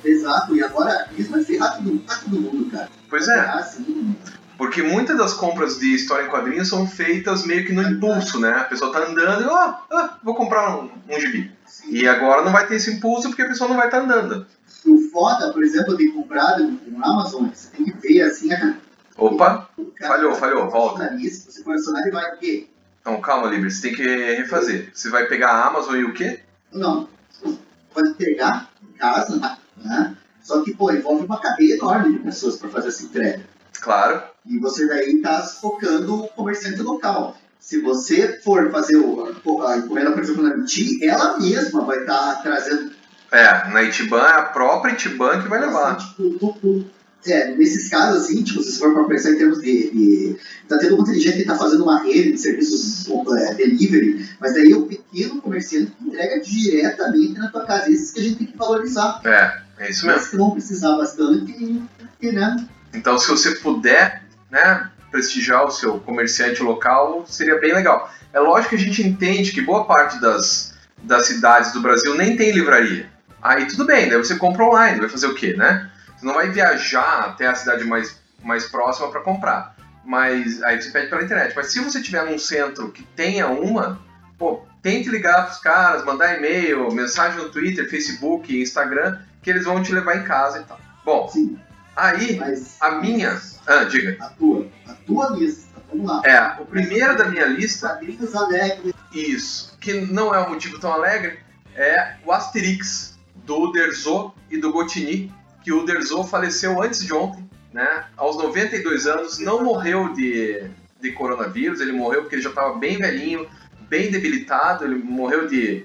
Exato, 0.05 0.55
e 0.55 0.63
agora 0.63 1.09
isso 1.17 1.31
vai 1.31 1.43
ferrar 1.43 1.77
todo, 1.77 1.99
tá 2.01 2.17
todo 2.17 2.41
mundo, 2.41 2.71
cara. 2.71 2.89
Pois 3.09 3.29
é, 3.29 3.41
assim, 3.41 4.17
porque 4.59 4.83
muitas 4.83 5.17
das 5.17 5.33
compras 5.33 5.79
de 5.79 5.95
história 5.95 6.27
em 6.27 6.31
quadrinhos 6.31 6.69
são 6.69 6.87
feitas 6.87 7.45
meio 7.45 7.65
que 7.65 7.73
no 7.73 7.83
impulso, 7.83 8.39
né, 8.39 8.51
a 8.51 8.65
pessoa 8.65 8.93
tá 8.93 9.01
andando 9.01 9.43
e, 9.43 9.47
ó, 9.47 9.75
ah, 9.93 10.19
vou 10.23 10.35
comprar 10.35 10.77
um, 10.77 10.91
um 11.09 11.21
gibi. 11.21 11.53
assim. 11.65 11.91
E 11.91 12.09
agora 12.09 12.43
não 12.43 12.53
vai 12.53 12.67
ter 12.67 12.77
esse 12.77 12.91
impulso 12.93 13.29
porque 13.29 13.43
a 13.43 13.49
pessoa 13.49 13.69
não 13.69 13.77
vai 13.77 13.87
estar 13.87 14.01
andando. 14.01 14.47
O 14.87 14.99
foda, 15.11 15.53
por 15.53 15.63
exemplo, 15.63 15.97
de 15.97 16.09
comprar 16.11 16.59
no 16.59 17.05
Amazon, 17.05 17.47
você 17.53 17.69
tem 17.75 17.87
que 17.87 17.93
ver 17.99 18.23
assim, 18.23 18.53
a 18.53 18.77
Opa, 19.17 19.69
o 19.79 19.87
cara- 19.87 20.15
falhou, 20.15 20.35
falhou, 20.35 20.71
volta. 20.71 21.05
Nariz, 21.05 21.47
você 21.49 21.63
coleciona 21.63 22.01
ele 22.01 22.11
vai 22.11 22.35
o 22.35 22.39
quê? 22.39 22.67
Então 23.01 23.21
calma, 23.21 23.49
Libre, 23.49 23.71
você 23.71 23.83
tem 23.89 23.95
que 23.97 24.03
refazer. 24.35 24.91
Você 24.93 25.09
vai 25.09 25.27
pegar 25.27 25.51
a 25.51 25.67
Amazon 25.69 25.97
e 25.97 26.05
o 26.05 26.13
quê? 26.13 26.41
Não, 26.73 27.09
você 27.31 27.57
pode 27.93 28.15
pegar 28.15 28.71
em 28.83 28.93
casa, 28.99 29.37
né? 29.77 30.17
Só 30.43 30.63
que, 30.63 30.75
pô, 30.75 30.91
envolve 30.91 31.25
uma 31.25 31.41
cadeia 31.41 31.75
enorme 31.77 32.13
de 32.13 32.19
pessoas 32.25 32.57
para 32.57 32.69
fazer 32.69 32.89
essa 32.89 33.05
entrega. 33.05 33.43
Claro. 33.81 34.23
E 34.47 34.59
você 34.59 34.87
daí 34.87 35.21
tá 35.23 35.41
focando 35.43 36.25
o 36.25 36.29
comerciante 36.29 36.83
local. 36.83 37.37
Se 37.59 37.81
você 37.81 38.41
for 38.43 38.71
fazer 38.71 38.97
o, 38.97 39.25
a 39.67 39.79
encomenda, 39.79 40.13
por 40.13 40.23
exemplo, 40.23 40.43
na 40.43 40.55
MT, 40.57 40.99
ela 41.07 41.39
mesma 41.39 41.83
vai 41.85 42.01
estar 42.01 42.43
trazendo 42.43 42.93
É, 43.37 43.69
na 43.71 43.83
Itiban 43.83 44.23
é 44.23 44.39
a 44.39 44.43
própria 44.43 44.93
Itiban 44.93 45.43
que 45.43 45.49
vai 45.49 45.61
levar. 45.61 45.97
Assim, 45.97 46.07
tipo, 46.07 46.39
tu- 46.39 46.57
tu- 46.61 46.87
é, 47.27 47.55
nesses 47.57 47.89
casos, 47.89 48.25
assim, 48.25 48.43
tipo, 48.43 48.63
se 48.63 48.73
você 48.73 48.79
for 48.79 48.93
para 48.95 49.05
pensar 49.05 49.31
em 49.31 49.39
termos 49.39 49.61
de, 49.61 49.91
de. 49.91 50.37
Tá 50.69 50.79
tendo 50.79 50.97
muita 50.97 51.15
gente 51.15 51.39
que 51.39 51.45
tá 51.45 51.57
fazendo 51.57 51.83
uma 51.83 52.03
rede 52.03 52.33
de 52.33 52.39
serviços 52.39 53.07
é, 53.39 53.55
delivery, 53.55 54.29
mas 54.39 54.53
daí 54.55 54.71
é 54.73 54.77
o 54.77 54.83
pequeno 54.87 55.41
comerciante 55.41 55.91
que 55.99 56.05
entrega 56.07 56.41
diretamente 56.41 57.33
na 57.39 57.49
tua 57.49 57.65
casa. 57.65 57.91
Esses 57.91 58.13
que 58.13 58.21
a 58.21 58.23
gente 58.23 58.37
tem 58.37 58.47
que 58.47 58.57
valorizar. 58.57 59.21
É, 59.25 59.59
é 59.79 59.91
isso 59.91 60.07
mesmo. 60.07 60.21
Mas 60.21 60.29
que 60.29 60.37
vão 60.37 60.51
precisar 60.51 60.97
bastante 60.97 61.51
e, 61.53 61.83
e, 62.21 62.31
né? 62.33 62.57
Então, 62.93 63.19
se 63.19 63.27
você 63.29 63.53
puder, 63.57 64.23
né, 64.51 64.91
prestigiar 65.11 65.65
o 65.65 65.71
seu 65.71 65.99
comerciante 65.99 66.63
local, 66.63 67.25
seria 67.27 67.59
bem 67.59 67.75
legal. 67.75 68.13
É 68.33 68.39
lógico 68.39 68.71
que 68.71 68.77
a 68.77 68.87
gente 68.87 69.03
entende 69.03 69.51
que 69.53 69.61
boa 69.63 69.85
parte 69.87 70.21
das, 70.21 70.75
das 71.03 71.27
cidades 71.27 71.73
do 71.73 71.81
Brasil 71.81 72.15
nem 72.17 72.37
tem 72.37 72.53
livraria. 72.53 73.14
Aí 73.45 73.67
tudo 73.67 73.85
bem, 73.85 74.09
daí 74.09 74.17
você 74.17 74.37
compra 74.37 74.65
online, 74.65 74.99
vai 74.99 75.09
fazer 75.11 75.27
o 75.27 75.35
quê, 75.35 75.53
né? 75.55 75.91
Você 76.17 76.25
não 76.25 76.33
vai 76.33 76.49
viajar 76.49 77.27
até 77.27 77.47
a 77.47 77.55
cidade 77.55 77.85
mais, 77.85 78.19
mais 78.43 78.65
próxima 78.65 79.11
para 79.11 79.21
comprar. 79.21 79.77
Mas 80.03 80.63
aí 80.63 80.81
você 80.81 80.91
pede 80.91 81.09
pela 81.09 81.23
internet. 81.23 81.53
Mas 81.55 81.67
se 81.71 81.79
você 81.81 82.01
tiver 82.01 82.25
num 82.25 82.39
centro 82.39 82.91
que 82.91 83.03
tenha 83.03 83.47
uma, 83.49 84.01
pô, 84.39 84.63
tente 84.83 85.11
ligar 85.11 85.45
pros 85.45 85.59
caras, 85.59 86.05
mandar 86.07 86.39
e-mail, 86.39 86.91
mensagem 86.91 87.39
no 87.39 87.51
Twitter, 87.51 87.89
Facebook, 87.89 88.59
Instagram, 88.59 89.19
que 89.43 89.51
eles 89.51 89.67
vão 89.67 89.83
te 89.83 89.93
levar 89.93 90.17
em 90.17 90.25
casa 90.25 90.61
e 90.61 90.65
tal. 90.65 90.81
Bom, 91.05 91.29
Sim, 91.29 91.59
aí 91.95 92.41
a 92.81 92.93
minha. 92.93 93.39
Ah, 93.67 93.85
diga. 93.85 94.17
A 94.25 94.31
tua. 94.31 94.67
A 94.89 94.95
tua 95.07 95.31
lista. 95.37 95.69
Vamos 95.91 96.07
lá. 96.07 96.23
É, 96.25 96.63
o 96.63 96.65
primeiro 96.65 97.15
da 97.15 97.27
minha 97.27 97.45
lista, 97.45 97.89
Quadrinhos 97.91 98.35
alegres. 98.35 98.95
isso, 99.13 99.77
que 99.79 99.93
não 99.93 100.35
é 100.35 100.41
um 100.41 100.49
motivo 100.49 100.79
tão 100.79 100.93
alegre, 100.93 101.39
é 101.77 102.15
o 102.25 102.33
Asterix, 102.33 103.14
do 103.45 103.63
Uderzo 103.63 104.33
e 104.51 104.59
do 104.59 104.73
Gotini, 104.73 105.33
que 105.63 105.73
o 105.73 105.83
Uderzo 105.83 106.25
faleceu 106.25 106.83
antes 106.83 107.05
de 107.05 107.13
ontem, 107.13 107.49
né? 107.73 108.05
Aos 108.17 108.37
92 108.37 109.07
anos, 109.07 109.39
não 109.39 109.65
morreu 109.65 110.13
de, 110.13 110.65
de 111.01 111.13
coronavírus, 111.13 111.81
ele 111.81 111.93
morreu 111.93 112.23
porque 112.23 112.37
ele 112.37 112.43
já 112.43 112.51
estava 112.51 112.77
bem 112.77 112.99
velhinho, 112.99 113.49
bem 113.89 114.11
debilitado, 114.11 114.85
ele 114.85 114.97
morreu 114.97 115.47
de, 115.47 115.85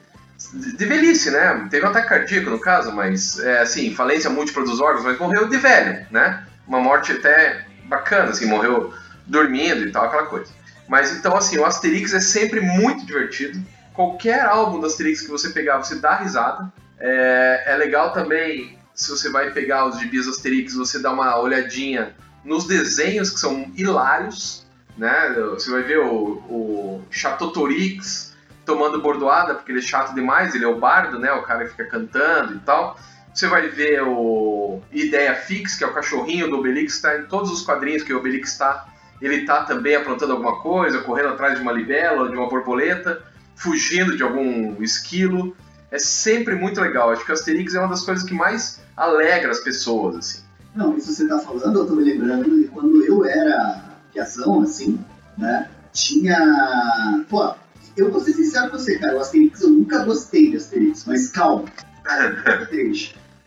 de, 0.54 0.78
de 0.78 0.86
velhice, 0.86 1.32
né? 1.32 1.68
Teve 1.70 1.86
um 1.86 1.90
ataque 1.90 2.10
cardíaco 2.10 2.50
no 2.50 2.60
caso, 2.60 2.92
mas, 2.92 3.40
é, 3.40 3.60
assim, 3.60 3.94
falência 3.94 4.30
múltipla 4.30 4.64
dos 4.64 4.80
órgãos, 4.80 5.06
mas 5.06 5.18
morreu 5.18 5.48
de 5.48 5.58
velho, 5.58 6.06
né? 6.12 6.46
Uma 6.68 6.80
morte 6.80 7.12
até 7.12 7.66
bacana, 7.86 8.32
assim, 8.32 8.46
morreu 8.46 8.94
dormindo 9.26 9.86
e 9.86 9.92
tal, 9.92 10.06
aquela 10.06 10.26
coisa. 10.26 10.52
Mas 10.88 11.16
então, 11.16 11.36
assim, 11.36 11.58
o 11.58 11.66
Asterix 11.66 12.14
é 12.14 12.20
sempre 12.20 12.60
muito 12.60 13.06
divertido. 13.06 13.64
Qualquer 13.94 14.42
álbum 14.42 14.80
do 14.80 14.88
Asterix 14.88 15.22
que 15.22 15.30
você 15.30 15.50
pegar, 15.50 15.78
você 15.78 15.96
dá 15.96 16.16
risada. 16.16 16.72
É, 17.00 17.64
é 17.68 17.78
legal 17.78 18.12
também, 18.12 18.78
se 18.94 19.10
você 19.10 19.30
vai 19.30 19.52
pegar 19.52 19.86
os 19.86 20.00
gibis 20.00 20.28
Asterix, 20.28 20.76
você 20.76 21.00
dá 21.00 21.12
uma 21.12 21.40
olhadinha 21.40 22.16
nos 22.44 22.66
desenhos 22.68 23.30
que 23.30 23.40
são 23.40 23.72
hilários. 23.76 24.66
Né? 24.98 25.30
Você 25.52 25.72
vai 25.72 25.82
ver 25.82 26.00
o, 26.00 26.44
o 26.50 27.02
Chatotorix 27.10 28.36
tomando 28.66 29.02
bordoada, 29.02 29.56
porque 29.56 29.72
ele 29.72 29.80
é 29.80 29.82
chato 29.82 30.14
demais, 30.14 30.54
ele 30.54 30.66
é 30.66 30.68
o 30.68 30.78
bardo, 30.78 31.18
né? 31.18 31.32
o 31.32 31.42
cara 31.42 31.64
que 31.64 31.72
fica 31.72 31.86
cantando 31.86 32.56
e 32.56 32.60
tal. 32.60 33.00
Você 33.34 33.48
vai 33.48 33.70
ver 33.70 34.04
o 34.04 34.82
Ideia 34.92 35.34
Fix, 35.34 35.76
que 35.76 35.84
é 35.84 35.88
o 35.88 35.94
cachorrinho 35.94 36.50
do 36.50 36.58
Obelix, 36.58 36.96
está 36.96 37.18
em 37.18 37.26
todos 37.26 37.52
os 37.52 37.62
quadrinhos 37.62 38.04
que 38.04 38.14
o 38.14 38.18
Obelix 38.18 38.52
está. 38.52 38.88
Ele 39.22 39.46
tá 39.46 39.64
também 39.64 39.96
aprontando 39.96 40.34
alguma 40.34 40.60
coisa, 40.62 41.00
correndo 41.00 41.30
atrás 41.30 41.56
de 41.56 41.62
uma 41.62 41.72
libela, 41.72 42.30
de 42.30 42.36
uma 42.36 42.50
borboleta, 42.50 43.22
fugindo 43.56 44.16
de 44.18 44.24
algum 44.24 44.82
esquilo. 44.82 45.56
É 45.92 45.98
sempre 45.98 46.56
muito 46.56 46.80
legal. 46.80 47.12
Acho 47.12 47.26
que 47.26 47.32
o 47.32 47.34
Asterix 47.34 47.74
é 47.74 47.80
uma 47.80 47.90
das 47.90 48.02
coisas 48.02 48.24
que 48.24 48.34
mais 48.34 48.80
alegra 48.96 49.52
as 49.52 49.60
pessoas, 49.60 50.16
assim. 50.16 50.44
Não, 50.76 50.96
isso 50.98 51.12
você 51.12 51.28
tá 51.28 51.40
falando, 51.40 51.80
eu 51.80 51.86
tô 51.86 51.96
me 51.96 52.04
lembrando 52.04 52.62
de 52.62 52.68
quando 52.68 53.04
eu 53.04 53.26
era 53.26 53.84
piazão, 54.14 54.62
assim, 54.62 55.00
né? 55.38 55.68
Tinha. 55.92 57.26
Pô, 57.28 57.56
eu 57.98 58.12
vou 58.12 58.22
ser 58.22 58.34
sincero 58.34 58.70
com 58.70 58.78
você, 58.78 58.98
cara. 59.00 59.18
O 59.18 59.20
Asterix, 59.20 59.62
eu 59.62 59.70
nunca 59.70 60.04
gostei 60.04 60.52
de 60.52 60.58
Asterix, 60.58 61.06
mas 61.06 61.30
calma. 61.30 61.66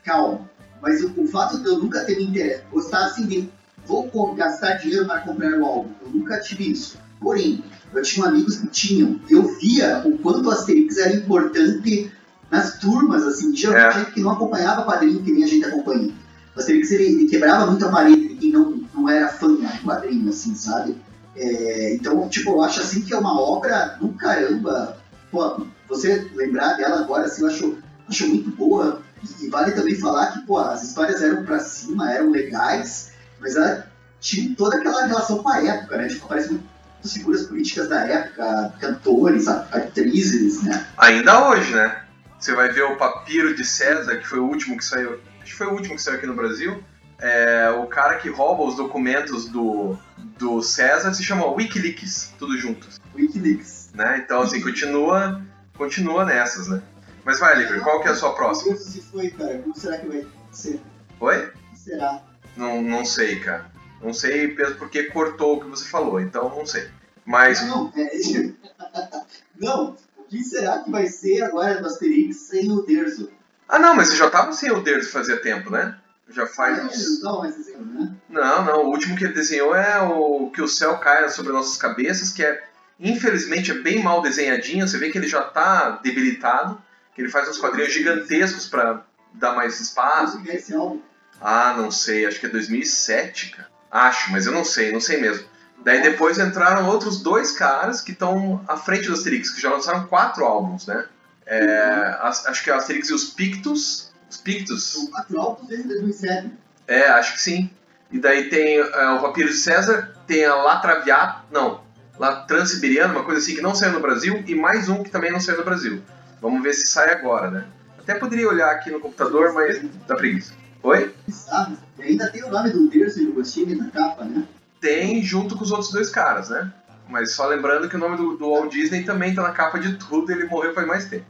Calma. 0.05 0.51
Mas 0.81 1.03
o, 1.03 1.13
o 1.17 1.29
fato 1.29 1.61
de 1.61 1.67
eu 1.67 1.79
nunca 1.79 2.05
ter 2.05 2.17
me 2.17 2.25
interesse, 2.25 2.65
gostar 2.73 3.07
assim 3.07 3.27
de 3.27 3.49
vou 3.87 4.35
gastar 4.35 4.75
dinheiro 4.75 5.07
para 5.07 5.21
comprar 5.21 5.53
o 5.59 5.65
álbum, 5.65 5.91
eu 6.05 6.11
nunca 6.11 6.41
tive 6.41 6.73
isso. 6.73 6.99
Porém, 7.21 7.63
eu 7.95 8.03
tinha 8.03 8.27
amigos 8.27 8.57
que 8.57 8.67
tinham. 8.67 9.21
Eu 9.31 9.43
via 9.59 10.03
o 10.05 10.19
quanto 10.19 10.49
o 10.49 10.51
Asterix 10.51 10.99
era 10.99 11.15
importante 11.15 12.11
nas 12.53 12.79
turmas, 12.79 13.23
assim, 13.25 13.51
de 13.51 13.67
É. 13.67 13.91
gente 13.91 14.11
que 14.13 14.21
não 14.21 14.33
acompanhava 14.33 14.85
quadrinho 14.85 15.23
que 15.23 15.33
nem 15.33 15.43
a 15.43 15.47
gente 15.47 15.65
acompanha. 15.65 16.13
O 16.55 16.61
Asterix 16.61 16.91
ele, 16.91 17.05
ele 17.05 17.25
quebrava 17.27 17.67
muito 17.67 17.87
a 17.87 17.89
parede 17.89 18.29
de 18.29 18.35
quem 18.35 18.53
não, 18.53 18.79
não 18.95 19.09
era 19.09 19.29
fã 19.29 19.57
de 19.57 19.67
quadrinho, 19.83 20.29
assim, 20.29 20.55
sabe? 20.55 20.95
É, 21.35 21.95
então, 21.95 22.29
tipo, 22.29 22.51
eu 22.51 22.63
acho 22.63 22.83
assim 22.83 23.01
que 23.01 23.15
é 23.15 23.17
uma 23.17 23.41
obra 23.41 23.97
do 23.99 24.11
caramba. 24.11 24.99
Pô, 25.31 25.65
você 25.89 26.31
lembrar 26.35 26.75
dela 26.75 27.01
agora, 27.01 27.25
assim, 27.25 27.41
eu 27.41 27.49
acho, 27.49 27.79
acho 28.07 28.29
muito 28.29 28.51
boa. 28.51 29.01
E, 29.41 29.47
e 29.47 29.49
vale 29.49 29.73
também 29.73 29.95
falar 29.95 30.33
que, 30.33 30.41
pô, 30.41 30.59
as 30.59 30.83
histórias 30.83 31.23
eram 31.23 31.47
pra 31.47 31.59
cima, 31.59 32.13
eram 32.13 32.31
legais, 32.31 33.13
mas 33.41 33.57
ela 33.57 33.87
tinha 34.21 34.55
toda 34.55 34.77
aquela 34.77 35.07
relação 35.07 35.43
com 35.43 35.49
a 35.49 35.65
época, 35.65 35.97
né? 35.97 36.07
Tipo, 36.09 36.27
aparece 36.27 36.51
muitas 36.51 37.13
figuras 37.15 37.43
políticas 37.45 37.89
da 37.89 38.07
época, 38.07 38.75
cantores, 38.79 39.49
atrizes, 39.49 40.63
né? 40.63 40.87
Ainda 40.99 41.49
hoje, 41.49 41.75
né? 41.75 42.02
Você 42.43 42.57
vai 42.57 42.69
ver 42.71 42.83
o 42.83 42.97
Papiro 42.97 43.55
de 43.55 43.65
César, 43.65 44.17
que 44.17 44.27
foi 44.27 44.41
o 44.41 44.45
último 44.45 44.77
que 44.77 44.85
saiu. 44.85 45.21
Acho 45.41 45.53
que 45.53 45.55
foi 45.55 45.69
o 45.69 45.75
último 45.75 45.95
que 45.95 46.03
saiu 46.03 46.17
aqui 46.17 46.27
no 46.27 46.35
Brasil. 46.35 46.83
É, 47.21 47.71
o 47.71 47.87
cara 47.87 48.17
que 48.17 48.29
rouba 48.29 48.65
os 48.65 48.75
documentos 48.75 49.49
do, 49.49 49.97
do 50.41 50.61
César 50.61 51.15
se 51.15 51.23
chama 51.23 51.47
Wikileaks, 51.47 52.35
tudo 52.37 52.59
juntos. 52.59 53.01
Wikileaks. 53.15 53.93
Né? 53.95 54.23
Então, 54.25 54.43
assim, 54.43 54.61
continua, 54.61 55.41
continua 55.77 56.25
nessas, 56.25 56.67
né? 56.67 56.83
Mas 57.25 57.39
vai, 57.39 57.57
Liber, 57.57 57.81
qual 57.81 58.03
que 58.03 58.09
é 58.09 58.11
a 58.11 58.17
sua 58.17 58.35
próxima? 58.35 58.75
Se 58.75 59.01
foi, 59.03 59.31
cara, 59.31 59.59
como 59.59 59.77
será 59.77 59.99
que 59.99 60.09
vai 60.09 60.27
ser? 60.51 60.81
Oi? 61.21 61.53
Será? 61.77 62.25
Não, 62.57 62.83
não 62.83 63.05
sei, 63.05 63.39
cara. 63.39 63.71
Não 64.03 64.13
sei 64.13 64.49
porque 64.49 65.05
cortou 65.05 65.59
o 65.59 65.61
que 65.61 65.69
você 65.69 65.89
falou, 65.89 66.21
então 66.21 66.49
não 66.49 66.67
sei. 66.67 66.91
Mas, 67.25 67.65
Não, 67.65 67.93
é... 67.97 68.11
não, 69.57 69.97
o 70.12 70.12
que 70.39 70.45
será 70.45 70.79
que 70.79 70.91
vai 70.91 71.07
ser 71.07 71.43
agora 71.43 71.81
do 71.81 71.87
Asterix 71.87 72.37
sem 72.37 72.71
o 72.73 72.83
Terzo? 72.83 73.31
ah 73.69 73.79
não, 73.79 73.95
mas 73.95 74.09
você 74.09 74.17
já 74.17 74.29
tava 74.31 74.53
sem 74.53 74.71
o 74.71 74.81
Derzo 74.83 75.11
fazia 75.11 75.37
tempo, 75.41 75.71
né? 75.71 75.97
Já 76.31 76.47
faz 76.47 76.79
Ah, 76.79 76.83
uns... 76.85 77.23
não 77.23 77.45
exemplo, 77.45 77.85
né? 77.85 78.15
Não, 78.29 78.65
não. 78.65 78.85
O 78.85 78.89
último 78.91 79.17
que 79.17 79.25
ele 79.25 79.35
desenhou 79.35 79.75
é 79.75 80.01
o 80.01 80.51
que 80.51 80.63
o 80.63 80.69
céu 80.69 80.97
caia 80.99 81.29
sobre 81.29 81.53
nossas 81.53 81.77
cabeças, 81.77 82.31
que 82.31 82.43
é, 82.45 82.63
infelizmente, 82.99 83.71
é 83.71 83.75
bem 83.75 84.03
mal 84.03 84.23
desenhadinho. 84.23 84.87
Você 84.89 84.97
vê 84.99 85.11
que 85.11 85.19
ele 85.19 85.29
já 85.29 85.43
tá 85.43 85.91
debilitado, 86.03 86.81
que 87.15 87.21
ele 87.21 87.29
faz 87.31 87.49
uns 87.49 87.59
quadrinhos 87.59 87.93
gigantescos 87.93 88.67
pra 88.67 89.05
dar 89.35 89.55
mais 89.55 89.79
espaço. 89.81 90.41
Que 90.43 90.51
é 90.53 90.57
esse 90.57 90.75
álbum? 90.75 91.01
Ah, 91.41 91.75
não 91.77 91.91
sei. 91.91 92.25
Acho 92.25 92.41
que 92.41 92.47
é 92.47 92.51
2007, 92.51 93.51
cara. 93.51 93.69
Acho, 93.91 94.33
mas 94.33 94.47
eu 94.47 94.53
não 94.53 94.65
sei, 94.65 94.91
não 94.93 95.01
sei 95.01 95.21
mesmo. 95.21 95.47
Daí 95.85 96.01
depois 96.03 96.39
entraram 96.39 96.89
outros 96.89 97.21
dois 97.23 97.53
caras 97.53 98.01
que 98.01 98.13
estão 98.13 98.65
à 98.69 98.77
frente 98.77 99.09
do 99.09 99.15
Asterix, 99.15 99.51
que 99.51 99.61
já 99.61 99.71
lançaram 99.71 100.07
quatro 100.07 100.45
álbuns, 100.45 100.87
né? 100.87 101.07
É, 101.47 102.17
as- 102.21 102.47
acho 102.47 102.63
que 102.63 102.71
é 102.71 102.75
o 102.75 102.77
Asterix 102.77 103.11
e 103.11 103.15
os 103.15 103.25
Pictus. 103.31 104.13
Os 104.31 104.37
Pictus? 104.37 104.95
O 104.95 105.11
Quatro 105.11 105.41
Altos 105.41 105.69
desde 105.69 105.89
2007. 105.89 106.51
É, 106.87 107.09
acho 107.09 107.35
que 107.35 107.41
sim. 107.41 107.71
E 108.11 108.19
daí 108.19 108.49
tem 108.49 108.79
é, 108.79 109.09
o 109.11 109.21
Vampiro 109.21 109.49
de 109.49 109.55
César, 109.57 110.17
tem 110.27 110.45
a 110.45 110.55
La 110.55 110.79
Traviata, 110.79 111.45
não, 111.51 111.81
La 112.19 112.37
Transiberiana, 112.43 113.13
uma 113.13 113.25
coisa 113.25 113.41
assim 113.41 113.55
que 113.55 113.61
não 113.61 113.75
saiu 113.75 113.93
no 113.93 114.01
Brasil, 114.01 114.45
e 114.47 114.55
mais 114.55 114.89
um 114.89 115.03
que 115.03 115.11
também 115.11 115.33
não 115.33 115.41
saiu 115.41 115.59
no 115.59 115.65
Brasil. 115.65 116.03
Vamos 116.41 116.63
ver 116.63 116.75
se 116.75 116.87
sai 116.87 117.11
agora, 117.13 117.51
né? 117.51 117.65
Até 117.99 118.15
poderia 118.15 118.49
olhar 118.49 118.71
aqui 118.71 118.91
no 118.91 119.01
computador, 119.01 119.53
mas 119.53 119.81
dá 120.07 120.15
preguiça. 120.15 120.53
Oi? 120.83 121.15
Bizarro. 121.27 121.77
E 121.99 122.03
ainda 122.03 122.29
tem 122.31 122.43
o 122.45 122.51
nome 122.51 122.71
do 122.71 122.89
Terzo 122.89 123.21
e 123.23 123.27
do 123.27 123.33
Gostini 123.33 123.75
na 123.75 123.91
capa, 123.91 124.25
né? 124.25 124.45
Tem 124.83 125.23
junto 125.23 125.57
com 125.57 125.65
os 125.65 125.71
outros 125.71 125.91
dois 125.91 126.11
caras, 126.11 126.51
né? 126.51 126.71
Mas 127.09 127.33
só 127.33 127.47
lembrando 127.47 127.89
que 127.89 127.97
o 127.97 127.99
nome 127.99 128.17
do, 128.17 128.37
do 128.37 128.51
Walt 128.51 128.71
Disney 128.71 129.05
também 129.05 129.35
tá 129.35 129.43
na 129.43 129.53
capa 129.53 129.79
de 129.79 129.95
tudo, 129.97 130.31
ele 130.31 130.45
morreu 130.45 130.75
faz 130.75 130.87
mais 130.87 131.07
tempo. 131.07 131.25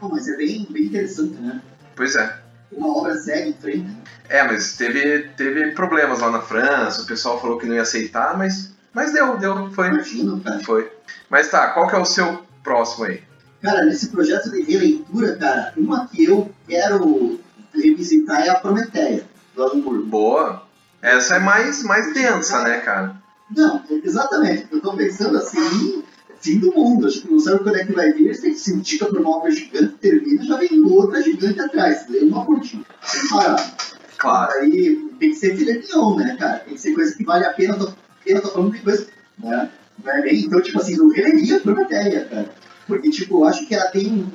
Pô, 0.00 0.08
mas 0.08 0.26
é 0.26 0.36
bem, 0.36 0.66
bem 0.70 0.84
interessante, 0.84 1.34
né? 1.34 1.60
Pois 1.94 2.16
é. 2.16 2.38
Uma 2.72 2.98
obra 2.98 3.14
segue 3.16 3.50
em 3.50 3.52
frente. 3.52 3.96
É, 4.28 4.42
mas 4.42 4.76
teve, 4.76 5.28
teve 5.36 5.72
problemas 5.72 6.20
lá 6.20 6.30
na 6.30 6.40
França, 6.40 7.02
o 7.02 7.06
pessoal 7.06 7.40
falou 7.40 7.58
que 7.58 7.66
não 7.66 7.74
ia 7.74 7.82
aceitar, 7.82 8.36
mas, 8.36 8.74
mas 8.92 9.12
deu, 9.12 9.36
deu, 9.36 9.70
foi. 9.72 9.88
Imagino, 9.88 10.40
cara. 10.40 10.60
Foi. 10.60 10.90
Mas 11.28 11.50
tá, 11.50 11.68
qual 11.72 11.88
que 11.88 11.94
é 11.94 11.98
o 11.98 12.04
seu 12.04 12.42
próximo 12.62 13.04
aí? 13.04 13.22
Cara, 13.60 13.84
nesse 13.84 14.08
projeto 14.08 14.50
de 14.50 14.62
releitura, 14.62 15.36
cara, 15.36 15.72
uma 15.76 16.06
que 16.06 16.24
eu 16.24 16.50
quero 16.66 17.40
revisitar 17.74 18.42
é 18.42 18.50
a 18.50 18.54
Prometeia, 18.54 19.24
do 19.54 19.62
Alan 19.62 19.76
Moore. 19.76 20.02
Boa. 20.04 20.67
Essa 21.00 21.36
é 21.36 21.38
mais, 21.38 21.82
mais 21.82 22.12
densa, 22.12 22.62
né, 22.62 22.78
cara? 22.80 23.16
Não, 23.54 23.82
exatamente. 24.04 24.66
Eu 24.70 24.80
tô 24.80 24.94
pensando 24.94 25.38
assim, 25.38 26.02
fim 26.40 26.58
do 26.58 26.72
mundo. 26.72 27.06
Acho 27.06 27.22
que 27.22 27.30
não 27.30 27.38
sabe 27.38 27.62
quando 27.62 27.76
é 27.76 27.84
que 27.84 27.92
vai 27.92 28.12
vir. 28.12 28.34
Você 28.34 28.54
se 28.54 28.72
indica 28.72 29.06
pra 29.06 29.20
uma 29.20 29.36
obra 29.36 29.50
gigante, 29.50 29.94
termina, 29.94 30.42
já 30.44 30.56
vem 30.56 30.80
outra 30.84 31.22
gigante 31.22 31.60
atrás. 31.60 32.08
Lê 32.08 32.20
uma 32.20 32.44
curtinha. 32.44 32.84
Sem 33.02 33.28
parar. 33.28 33.74
Claro. 34.18 34.52
Aí 34.60 34.96
tem 35.18 35.30
que 35.30 35.36
ser 35.36 35.56
filé 35.56 35.74
mignon, 35.74 36.16
né, 36.16 36.36
cara? 36.38 36.58
Tem 36.58 36.74
que 36.74 36.80
ser 36.80 36.94
coisa 36.94 37.16
que 37.16 37.24
vale 37.24 37.44
a 37.44 37.52
pena. 37.52 37.74
Eu 37.74 37.78
tô, 37.78 37.92
eu 38.26 38.42
tô 38.42 38.48
falando 38.48 38.72
de 38.72 38.80
coisa. 38.80 39.06
Né? 39.38 39.70
Não 40.04 40.12
é 40.12 40.22
bem, 40.22 40.44
então, 40.44 40.60
tipo 40.60 40.80
assim, 40.80 40.96
eu 40.96 41.08
releria 41.08 41.56
a 41.56 41.60
Prometeia, 41.60 42.24
cara. 42.24 42.50
Porque, 42.86 43.10
tipo, 43.10 43.38
eu 43.38 43.44
acho 43.44 43.66
que 43.66 43.74
ela 43.74 43.90
tem 43.90 44.26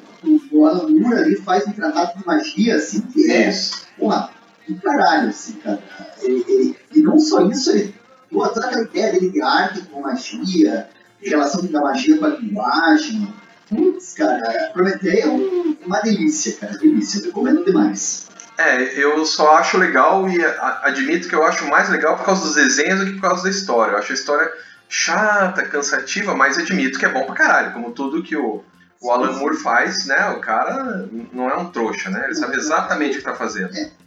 O 0.51 0.65
Alan 0.65 0.89
Moore 0.89 1.19
ali 1.19 1.35
faz 1.37 1.65
um 1.67 1.71
tratado 1.71 2.17
de 2.17 2.25
magia, 2.25 2.75
assim, 2.75 3.01
que 3.01 3.31
é. 3.31 3.51
Porra, 3.97 4.29
do 4.67 4.81
caralho, 4.81 5.29
assim, 5.29 5.53
cara. 5.53 5.79
Ele, 6.21 6.43
ele- 6.47 6.77
e 6.93 7.01
não 7.01 7.19
só 7.19 7.41
isso, 7.47 7.71
ele. 7.71 7.95
Pô, 8.31 8.47
toda 8.47 8.65
aquela 8.67 8.83
ideia 8.83 9.11
dele 9.11 9.29
de 9.29 9.41
arte 9.41 9.81
com 9.83 10.01
magia, 10.01 10.89
de 11.21 11.29
relação 11.29 11.65
da 11.65 11.81
magia 11.81 12.17
com 12.17 12.25
a 12.25 12.29
linguagem. 12.29 13.33
Putz, 13.69 14.13
cara, 14.13 14.71
Prometeia 14.73 15.23
é 15.25 15.27
um- 15.27 15.75
uma 15.85 15.99
delícia, 16.01 16.53
cara. 16.53 16.77
Delícia, 16.77 17.19
eu 17.19 17.25
recomendo 17.25 17.63
demais. 17.65 18.27
É, 18.57 18.99
eu 19.03 19.25
só 19.25 19.55
acho 19.57 19.77
legal 19.77 20.29
e 20.29 20.37
admito 20.83 21.27
que 21.27 21.33
eu 21.35 21.43
acho 21.45 21.67
mais 21.67 21.89
legal 21.89 22.15
por 22.17 22.25
causa 22.25 22.43
dos 22.45 22.55
desenhos 22.55 22.99
do 22.99 23.05
que 23.07 23.13
por 23.13 23.21
causa 23.21 23.43
da 23.43 23.49
história. 23.49 23.93
Eu 23.93 23.97
acho 23.97 24.11
a 24.11 24.15
história 24.15 24.51
chata, 24.87 25.63
cansativa, 25.63 26.35
mas 26.35 26.57
admito 26.57 26.99
que 26.99 27.05
é 27.05 27.09
bom 27.09 27.25
pra 27.25 27.33
caralho, 27.35 27.73
como 27.73 27.91
tudo 27.91 28.21
que 28.21 28.35
o, 28.35 28.63
o 29.01 29.11
Alan 29.11 29.31
Moore 29.33 29.57
faz, 29.57 30.05
né? 30.05 30.29
O 30.29 30.39
cara 30.39 31.09
não 31.31 31.49
é 31.49 31.57
um 31.57 31.71
trouxa, 31.71 32.11
né? 32.11 32.25
Ele 32.25 32.35
sabe 32.35 32.55
exatamente 32.57 33.15
o 33.15 33.17
que 33.19 33.23
tá 33.23 33.33
fazendo. 33.33 33.71
O 33.71 34.02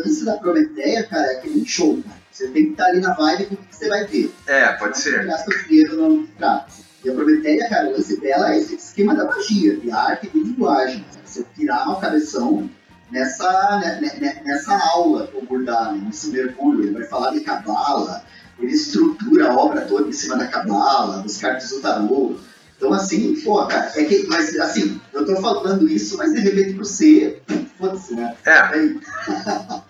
lance 0.00 0.24
da 0.24 0.36
Prometeia, 0.36 1.04
cara, 1.04 1.32
é 1.32 1.34
que 1.36 1.48
nem 1.50 1.64
show, 1.64 2.02
cara. 2.02 2.16
Você 2.30 2.48
tem 2.48 2.66
que 2.66 2.70
estar 2.72 2.86
ali 2.86 3.00
na 3.00 3.12
vibe 3.14 3.44
do 3.46 3.56
que 3.56 3.76
você 3.76 3.88
vai 3.88 4.06
ver. 4.06 4.32
É, 4.46 4.72
pode 4.72 4.96
Você 4.98 5.10
ser. 5.10 5.26
gasta 5.26 5.50
o 5.50 5.68
dinheiro 5.68 5.96
no 5.96 6.26
trato. 6.28 6.72
E 7.04 7.10
a 7.10 7.14
Prometeia, 7.14 7.68
cara, 7.68 7.88
o 7.88 7.92
lance 7.92 8.20
dela 8.20 8.52
é 8.52 8.58
esse 8.58 8.74
esquema 8.76 9.14
da 9.14 9.24
magia, 9.24 9.76
de 9.76 9.90
arte 9.90 10.26
e 10.26 10.30
de 10.30 10.44
linguagem. 10.44 11.04
Você 11.24 11.44
tirar 11.56 11.88
o 11.90 11.96
cabeção 12.00 12.68
nessa, 13.10 13.78
né, 13.78 14.00
né, 14.00 14.12
né, 14.20 14.42
nessa 14.44 14.76
aula 14.92 15.26
que 15.26 15.36
o 15.36 15.44
Moore 15.44 15.64
dá, 15.64 15.92
né, 15.92 16.02
nesse 16.06 16.28
mergulho. 16.30 16.84
Ele 16.84 16.92
vai 16.92 17.04
falar 17.04 17.30
de 17.32 17.40
cabala, 17.40 18.24
ele 18.58 18.72
estrutura 18.72 19.48
a 19.50 19.56
obra 19.56 19.82
toda 19.82 20.08
em 20.08 20.12
cima 20.12 20.36
da 20.36 20.46
cabala, 20.46 21.22
dos 21.22 21.36
cartas 21.38 21.68
do 21.70 21.80
tarô. 21.80 22.36
Então, 22.76 22.92
assim, 22.94 23.38
pô, 23.42 23.66
cara, 23.66 23.90
é 23.94 24.04
que, 24.04 24.26
mas 24.26 24.58
assim, 24.58 24.98
eu 25.12 25.26
tô 25.26 25.36
falando 25.36 25.86
isso, 25.86 26.16
mas 26.16 26.32
de 26.32 26.40
repente 26.40 26.72
pra 26.74 26.84
você, 26.84 27.42
foda-se, 27.78 28.14
né? 28.14 28.34
É, 28.46 28.52
Aí, 28.58 28.98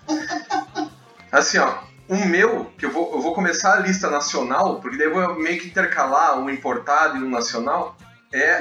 assim, 1.31 1.57
ó. 1.57 1.79
O 2.07 2.25
meu, 2.25 2.69
que 2.77 2.85
eu 2.85 2.91
vou, 2.91 3.13
eu 3.13 3.21
vou 3.21 3.33
começar 3.33 3.77
a 3.77 3.79
lista 3.79 4.09
nacional, 4.09 4.81
porque 4.81 4.97
daí 4.97 5.07
eu 5.07 5.13
vou 5.13 5.39
meio 5.39 5.59
que 5.61 5.67
intercalar 5.67 6.37
um 6.37 6.49
importado 6.49 7.17
e 7.17 7.23
um 7.23 7.29
nacional, 7.29 7.95
é 8.33 8.59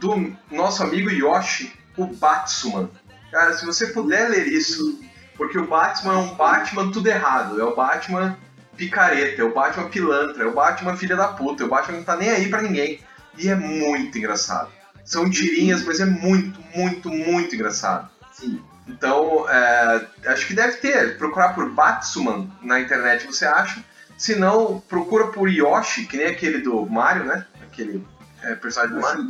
do 0.00 0.32
nosso 0.50 0.82
amigo 0.82 1.10
Yoshi, 1.10 1.72
o 1.96 2.06
Batsuman. 2.06 2.90
Cara, 3.30 3.52
se 3.52 3.64
você 3.64 3.88
puder 3.88 4.30
ler 4.30 4.48
isso, 4.48 5.00
porque 5.36 5.58
o 5.58 5.66
Batman 5.66 6.14
é 6.14 6.16
um 6.16 6.34
Batman 6.34 6.90
tudo 6.90 7.08
errado, 7.08 7.60
é 7.60 7.64
o 7.64 7.76
Batman 7.76 8.36
picareta, 8.76 9.42
é 9.42 9.44
o 9.44 9.54
Batman 9.54 9.88
pilantra, 9.88 10.44
é 10.44 10.46
o 10.46 10.54
Batman 10.54 10.96
filha 10.96 11.16
da 11.16 11.28
puta, 11.28 11.62
é 11.62 11.66
o 11.66 11.68
Batman 11.68 11.98
não 11.98 12.04
tá 12.04 12.16
nem 12.16 12.30
aí 12.30 12.48
pra 12.48 12.62
ninguém. 12.62 13.00
E 13.36 13.48
é 13.48 13.54
muito 13.54 14.18
engraçado. 14.18 14.70
São 15.04 15.30
tirinhas, 15.30 15.84
mas 15.84 16.00
é 16.00 16.04
muito, 16.04 16.60
muito, 16.74 17.08
muito 17.08 17.54
engraçado. 17.54 18.10
sim. 18.32 18.60
Então, 18.88 19.48
é, 19.48 20.06
acho 20.26 20.46
que 20.46 20.54
deve 20.54 20.78
ter. 20.78 21.18
Procurar 21.18 21.54
por 21.54 21.70
Batsuman 21.70 22.48
na 22.62 22.80
internet 22.80 23.26
você 23.26 23.44
acha. 23.44 23.84
Se 24.16 24.34
não, 24.34 24.80
procura 24.80 25.28
por 25.28 25.48
Yoshi, 25.48 26.06
que 26.06 26.16
nem 26.16 26.26
aquele 26.26 26.58
do 26.58 26.84
Mario, 26.86 27.24
né? 27.24 27.46
Aquele 27.62 28.04
é, 28.42 28.54
personagem 28.54 28.96
do 28.96 29.02
Mario. 29.02 29.28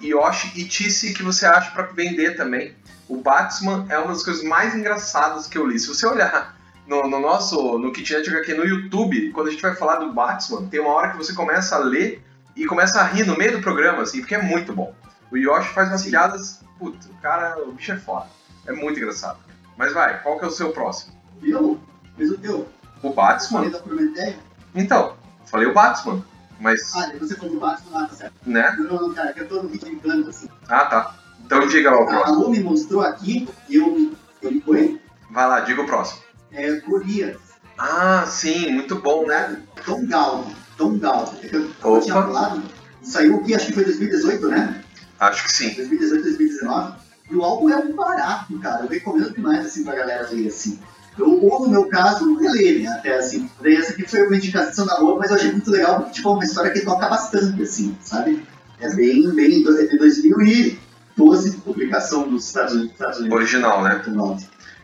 Yoshi 0.00 0.52
e 0.56 0.64
Tissy 0.64 1.12
que 1.12 1.22
você 1.22 1.46
acha 1.46 1.70
pra 1.72 1.84
vender 1.84 2.36
também. 2.36 2.74
O 3.08 3.18
Batman 3.18 3.86
é 3.88 3.98
uma 3.98 4.08
das 4.08 4.22
coisas 4.22 4.42
mais 4.42 4.74
engraçadas 4.74 5.46
que 5.46 5.58
eu 5.58 5.66
li. 5.66 5.78
Se 5.78 5.88
você 5.88 6.06
olhar 6.06 6.56
no, 6.86 7.08
no 7.08 7.20
nosso, 7.20 7.78
no 7.78 7.92
Kitnet 7.92 8.28
HQ 8.28 8.54
no 8.54 8.64
YouTube, 8.64 9.30
quando 9.32 9.48
a 9.48 9.50
gente 9.50 9.62
vai 9.62 9.74
falar 9.74 9.96
do 9.96 10.12
Batman, 10.12 10.66
tem 10.68 10.80
uma 10.80 10.92
hora 10.92 11.10
que 11.10 11.16
você 11.16 11.32
começa 11.32 11.76
a 11.76 11.78
ler 11.78 12.24
e 12.56 12.66
começa 12.66 13.00
a 13.00 13.04
rir 13.04 13.26
no 13.26 13.36
meio 13.36 13.52
do 13.52 13.62
programa, 13.62 14.02
assim, 14.02 14.20
porque 14.20 14.34
é 14.34 14.42
muito 14.42 14.72
bom. 14.72 14.94
O 15.30 15.36
Yoshi 15.36 15.72
faz 15.74 15.88
umas 15.88 16.02
Sim. 16.02 16.10
piadas, 16.10 16.60
puta, 16.78 17.08
o 17.08 17.14
cara, 17.20 17.58
o 17.62 17.72
bicho 17.72 17.92
é 17.92 17.96
foda. 17.96 18.26
É 18.66 18.72
muito 18.72 18.98
engraçado. 18.98 19.38
Mas 19.76 19.92
vai, 19.92 20.22
qual 20.22 20.38
que 20.38 20.44
é 20.44 20.48
o 20.48 20.50
seu 20.52 20.70
próximo? 20.72 21.12
Viu? 21.40 21.80
Fez 22.16 22.30
o 22.30 22.38
teu. 22.38 22.68
O 23.02 23.10
Batman? 23.12 23.58
Falei 23.58 23.70
da 23.70 23.78
Prometeia. 23.80 24.36
Então, 24.74 25.14
falei 25.46 25.66
o 25.68 25.74
Batman. 25.74 26.24
Mas, 26.60 26.94
Ah, 26.94 27.12
você 27.18 27.34
falou 27.34 27.54
do 27.54 27.60
Batman 27.60 27.98
lá, 28.00 28.06
tá 28.06 28.14
certo. 28.14 28.34
né? 28.46 28.74
Não, 28.78 29.08
não, 29.08 29.14
cara, 29.14 29.32
que 29.32 29.40
eu 29.40 29.48
tô 29.48 29.62
no 29.62 29.68
vídeo 29.68 29.88
brincando, 29.88 30.30
assim. 30.30 30.48
Ah, 30.68 30.84
tá. 30.86 31.14
Então 31.44 31.66
diga 31.68 31.90
lá 31.90 31.98
o 32.00 32.02
A 32.04 32.06
próximo. 32.06 32.38
Lu 32.44 32.50
me 32.50 32.60
mostrou 32.60 33.02
aqui, 33.02 33.48
e 33.68 33.74
eu, 33.76 34.12
eu 34.40 34.52
me 34.52 34.60
foi, 34.62 35.00
Vai 35.30 35.48
lá, 35.48 35.60
diga 35.60 35.82
o 35.82 35.86
próximo. 35.86 36.22
é 36.52 36.72
Golias. 36.80 37.36
Ah, 37.76 38.24
sim, 38.26 38.70
muito 38.70 38.94
bom, 39.00 39.26
né? 39.26 39.60
Tom 39.84 40.06
Galvin. 40.06 40.54
Tom 40.78 40.96
Galvin. 40.98 41.38
É 41.44 41.48
que 41.48 41.56
eu, 41.56 41.64
Opa. 41.82 41.88
eu 41.88 42.00
tinha 42.00 42.14
falado. 42.14 42.62
Saiu 43.02 43.36
aqui, 43.40 43.54
acho 43.54 43.66
que 43.66 43.72
foi 43.72 43.84
2018, 43.84 44.48
né? 44.48 44.84
Acho 45.18 45.42
que 45.44 45.52
sim. 45.52 45.74
2018, 45.74 46.22
2019. 46.22 46.96
E 47.34 47.36
o 47.36 47.42
álbum 47.42 47.68
é 47.68 47.76
um 47.76 47.92
barato, 47.92 48.56
cara. 48.60 48.84
Eu 48.84 48.88
recomendo 48.88 49.34
demais, 49.34 49.66
assim, 49.66 49.82
pra 49.82 49.96
galera 49.96 50.28
ler, 50.30 50.46
assim. 50.46 50.78
Eu, 51.18 51.44
ou 51.44 51.64
no 51.64 51.68
meu 51.68 51.88
caso, 51.88 52.24
não 52.24 52.38
reler, 52.38 52.84
né? 52.84 52.88
Até 52.90 53.16
assim. 53.16 53.50
Daí 53.60 53.74
essa 53.74 53.92
aqui 53.92 54.08
foi 54.08 54.24
uma 54.24 54.36
indicação 54.36 54.86
da 54.86 54.94
Rua, 54.94 55.18
mas 55.18 55.30
eu 55.30 55.36
achei 55.36 55.50
muito 55.50 55.68
legal, 55.68 55.96
porque, 55.96 56.12
tipo, 56.12 56.28
é 56.28 56.32
uma 56.32 56.44
história 56.44 56.70
que 56.70 56.80
toca 56.82 57.08
bastante, 57.08 57.60
assim, 57.60 57.96
sabe? 58.00 58.40
É 58.80 58.88
bem, 58.94 59.28
bem, 59.34 59.64
de 59.64 59.98
2012, 59.98 61.56
publicação 61.64 62.28
dos 62.28 62.46
Estados 62.46 62.74
Unidos. 62.74 62.92
Estados 62.92 63.18
Unidos. 63.18 63.36
Original, 63.36 63.82
né? 63.82 64.00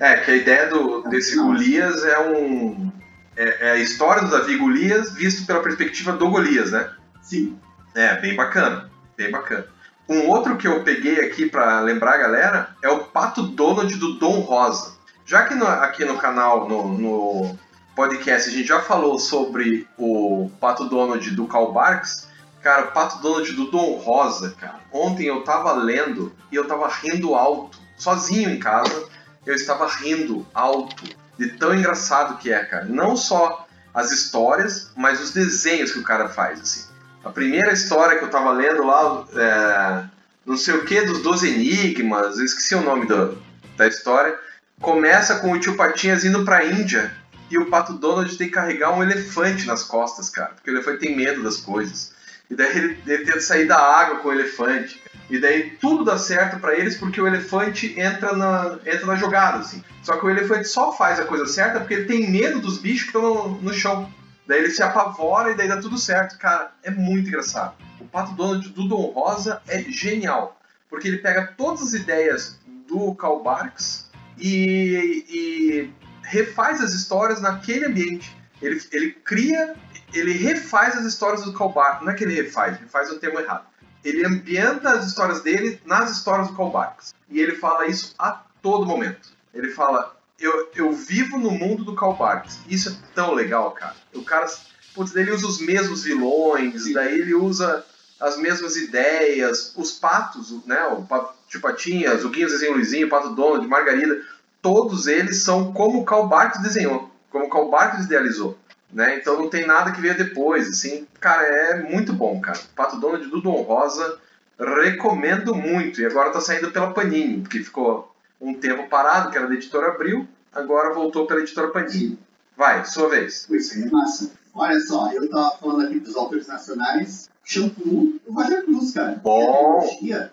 É, 0.01 0.17
que 0.17 0.31
a 0.33 0.37
ideia 0.37 0.69
do, 0.69 1.03
desse 1.03 1.37
Não. 1.37 1.49
Golias 1.49 2.05
é 2.05 2.19
um. 2.19 2.91
É, 3.37 3.69
é 3.69 3.71
a 3.73 3.79
história 3.79 4.23
do 4.23 4.31
Davi 4.31 4.57
Golias 4.57 5.13
visto 5.13 5.47
pela 5.47 5.63
perspectiva 5.63 6.13
do 6.13 6.29
Golias, 6.29 6.73
né? 6.73 6.91
Sim. 7.23 7.57
É, 7.95 8.21
bem 8.21 8.35
bacana. 8.35 8.91
Bem 9.17 9.31
bacana. 9.31 9.67
Um 10.11 10.29
outro 10.29 10.57
que 10.57 10.67
eu 10.67 10.83
peguei 10.83 11.21
aqui 11.21 11.49
pra 11.49 11.79
lembrar 11.81 12.15
a 12.15 12.19
galera 12.19 12.77
é 12.83 12.89
o 12.89 13.05
Pato 13.05 13.43
Donald 13.43 13.95
do 13.95 14.15
Dom 14.19 14.41
Rosa. 14.41 14.95
Já 15.25 15.45
que 15.45 15.55
no- 15.55 15.65
aqui 15.67 16.05
no 16.05 16.19
canal, 16.19 16.69
no, 16.69 16.89
no 16.99 17.59
podcast, 17.95 18.49
a 18.49 18.53
gente 18.53 18.67
já 18.67 18.81
falou 18.81 19.21
sobre 19.21 19.87
o 19.97 20.51
Pato 20.61 20.89
Donald 20.89 21.31
do 21.31 21.47
Karl 21.47 21.71
Barks, 21.73 22.27
cara, 22.61 22.87
o 22.89 22.93
Pato 22.93 23.23
Donald 23.23 23.53
do 23.53 23.71
Dom 23.71 23.93
Rosa, 23.99 24.51
cara. 24.59 24.81
Ontem 24.93 25.27
eu 25.27 25.45
tava 25.45 25.73
lendo 25.75 26.33
e 26.51 26.57
eu 26.57 26.67
tava 26.67 26.89
rindo 26.89 27.37
alto, 27.37 27.79
sozinho 27.97 28.51
em 28.51 28.59
casa, 28.59 29.05
eu 29.47 29.55
estava 29.55 29.87
rindo 29.87 30.45
alto 30.53 31.05
de 31.39 31.51
tão 31.51 31.73
engraçado 31.73 32.37
que 32.39 32.53
é, 32.53 32.65
cara. 32.65 32.85
Não 32.87 33.17
só 33.17 33.65
as 33.95 34.11
histórias, 34.11 34.91
mas 34.97 35.21
os 35.21 35.31
desenhos 35.31 35.93
que 35.93 36.01
o 36.01 36.05
cara 36.05 36.29
faz, 36.29 36.61
assim. 36.61 36.90
A 37.25 37.31
primeira 37.31 37.73
história 37.73 38.19
que 38.19 38.25
eu 38.25 38.31
tava 38.31 38.51
lendo 38.53 38.85
lá, 38.85 39.25
é, 39.35 40.05
não 40.47 40.57
sei 40.57 40.75
o 40.75 40.85
que, 40.85 41.03
dos 41.03 41.23
Doze 41.23 41.49
Enigmas, 41.49 42.39
eu 42.39 42.45
esqueci 42.45 42.75
o 42.75 42.83
nome 42.83 43.07
do- 43.07 43.37
da 43.77 43.87
história, 43.87 44.35
começa 44.81 45.37
com 45.41 45.53
o 45.53 45.61
tio 45.61 45.77
Patinhas 45.77 46.25
indo 46.25 46.45
pra 46.45 46.65
Índia 46.65 47.15
e 47.51 47.59
o 47.59 47.67
Pato 47.67 47.93
Donald 47.95 48.37
tem 48.39 48.47
que 48.49 48.55
carregar 48.55 48.91
um 48.97 49.03
elefante 49.03 49.67
nas 49.67 49.83
costas, 49.83 50.31
cara, 50.31 50.53
porque 50.55 50.71
o 50.71 50.75
elefante 50.75 51.01
tem 51.01 51.17
medo 51.17 51.43
das 51.43 51.59
coisas. 51.59 52.13
E 52.49 52.55
daí 52.55 52.77
ele, 52.77 52.99
ele 53.07 53.25
tenta 53.25 53.41
sair 53.41 53.67
da 53.67 53.79
água 53.79 54.17
com 54.21 54.29
o 54.29 54.33
elefante. 54.33 55.01
E 55.29 55.39
daí 55.39 55.71
tudo 55.81 56.05
dá 56.05 56.19
certo 56.19 56.59
pra 56.59 56.77
eles 56.77 56.97
porque 56.97 57.21
o 57.21 57.27
elefante 57.27 57.95
entra 57.97 58.33
na, 58.33 58.79
entra 58.85 59.07
na 59.07 59.15
jogada, 59.15 59.59
assim. 59.59 59.85
Só 60.03 60.17
que 60.17 60.27
o 60.27 60.31
elefante 60.31 60.67
só 60.67 60.93
faz 60.93 61.21
a 61.21 61.25
coisa 61.25 61.47
certa 61.47 61.79
porque 61.79 61.95
ele 61.95 62.07
tem 62.07 62.29
medo 62.29 62.59
dos 62.59 62.79
bichos 62.79 63.03
que 63.11 63.17
estão 63.17 63.23
no, 63.23 63.63
no 63.63 63.73
chão. 63.73 64.13
Daí 64.51 64.59
ele 64.59 64.71
se 64.71 64.83
apavora 64.83 65.53
e 65.53 65.55
daí 65.55 65.69
dá 65.69 65.81
tudo 65.81 65.97
certo. 65.97 66.37
Cara, 66.37 66.73
é 66.83 66.91
muito 66.91 67.29
engraçado. 67.29 67.77
O 68.01 68.05
Pato 68.05 68.33
Donald 68.33 68.69
do 68.71 68.89
Dom 68.89 69.13
Rosa 69.13 69.63
é 69.69 69.81
genial. 69.85 70.61
Porque 70.89 71.07
ele 71.07 71.19
pega 71.19 71.55
todas 71.57 71.83
as 71.83 71.93
ideias 71.93 72.59
do 72.89 73.15
Karl 73.15 73.45
Barks 73.45 74.11
e, 74.37 75.25
e 75.29 75.93
refaz 76.25 76.81
as 76.81 76.93
histórias 76.95 77.41
naquele 77.41 77.87
ambiente. 77.87 78.37
Ele, 78.61 78.83
ele 78.91 79.13
cria, 79.13 79.77
ele 80.13 80.33
refaz 80.33 80.97
as 80.97 81.05
histórias 81.05 81.45
do 81.45 81.53
Karl 81.53 81.71
Barks. 81.71 82.05
Não 82.05 82.11
é 82.11 82.17
que 82.17 82.25
ele 82.25 82.35
refaz, 82.35 82.77
ele 82.77 82.89
faz 82.89 83.09
o 83.09 83.21
termo 83.21 83.39
errado. 83.39 83.67
Ele 84.05 84.27
ambienta 84.27 84.91
as 84.91 85.07
histórias 85.07 85.43
dele 85.43 85.81
nas 85.87 86.11
histórias 86.11 86.49
do 86.49 86.57
Karl 86.57 86.73
Barks. 86.73 87.15
E 87.29 87.39
ele 87.39 87.55
fala 87.55 87.87
isso 87.87 88.17
a 88.19 88.33
todo 88.61 88.85
momento. 88.85 89.29
Ele 89.55 89.71
fala, 89.71 90.20
eu, 90.41 90.71
eu 90.75 90.93
vivo 90.93 91.39
no 91.39 91.51
mundo 91.51 91.85
do 91.85 91.95
Karl 91.95 92.15
Barks. 92.15 92.59
Isso 92.69 92.89
é 92.89 92.93
tão 93.15 93.35
legal, 93.35 93.71
cara. 93.73 93.95
O 94.15 94.23
cara, 94.23 94.47
putz, 94.95 95.15
ele 95.15 95.31
usa 95.31 95.47
os 95.47 95.61
mesmos 95.61 96.03
vilões, 96.03 96.85
Sim. 96.85 96.95
daí 96.95 97.21
ele 97.21 97.35
usa 97.35 97.85
as 98.19 98.37
mesmas 98.39 98.77
ideias, 98.77 99.73
os 99.77 99.93
patos, 99.93 100.65
né, 100.67 100.85
o 100.87 101.03
Pato 101.03 101.35
Tio 101.49 101.61
Patinhas, 101.61 102.25
o 102.25 102.29
Guinho 102.29 102.49
Zezinho 102.49 102.75
Luizinho, 102.75 103.07
o 103.07 103.11
Pato 103.11 103.31
Donald, 103.31 103.67
Margarida, 103.67 104.23
todos 104.61 105.07
eles 105.07 105.43
são 105.43 105.73
como 105.73 106.01
o 106.01 106.05
Karl 106.05 106.27
Barks 106.27 106.63
desenhou, 106.63 107.11
como 107.31 107.47
o 107.47 107.51
Karl 107.51 107.71
Barks 107.71 108.05
idealizou. 108.05 108.59
Né? 108.93 109.17
Então 109.17 109.39
não 109.39 109.49
tem 109.49 109.67
nada 109.67 109.93
que 109.93 110.01
veio 110.01 110.17
depois, 110.17 110.69
assim, 110.69 111.07
cara, 111.21 111.43
é 111.45 111.83
muito 111.83 112.13
bom, 112.13 112.41
cara. 112.41 112.59
Pato 112.75 112.99
Donald 112.99 113.27
do 113.29 113.41
Dom 113.41 113.63
Rosa, 113.63 114.19
recomendo 114.59 115.55
muito. 115.55 116.01
E 116.01 116.07
agora 116.07 116.31
tá 116.31 116.41
saindo 116.41 116.71
pela 116.71 116.93
Panini, 116.93 117.41
porque 117.41 117.63
ficou 117.63 118.10
um 118.41 118.55
tempo 118.55 118.89
parado, 118.89 119.31
que 119.31 119.39
era 119.39 119.47
da 119.47 119.55
editora 119.55 119.93
Abril, 119.93 120.27
agora 120.53 120.95
voltou 120.95 121.27
pela 121.27 121.41
editora 121.41 121.69
Panini. 121.69 122.19
Vai, 122.57 122.85
sua 122.85 123.09
vez. 123.09 123.49
Isso 123.51 123.75
aí 123.75 123.83
é 123.83 123.91
massa. 123.91 124.33
Olha 124.55 124.81
só, 124.81 125.13
eu 125.13 125.29
tava 125.31 125.57
falando 125.59 125.87
aqui 125.87 126.01
dos 126.01 126.17
autores 126.17 126.47
nacionais. 126.47 127.31
Shampoo, 127.45 128.21
o 128.27 128.33
Roger 128.33 128.65
Cruz, 128.65 128.93
cara. 128.93 129.21
Bom. 129.23 129.89
É 130.03 130.31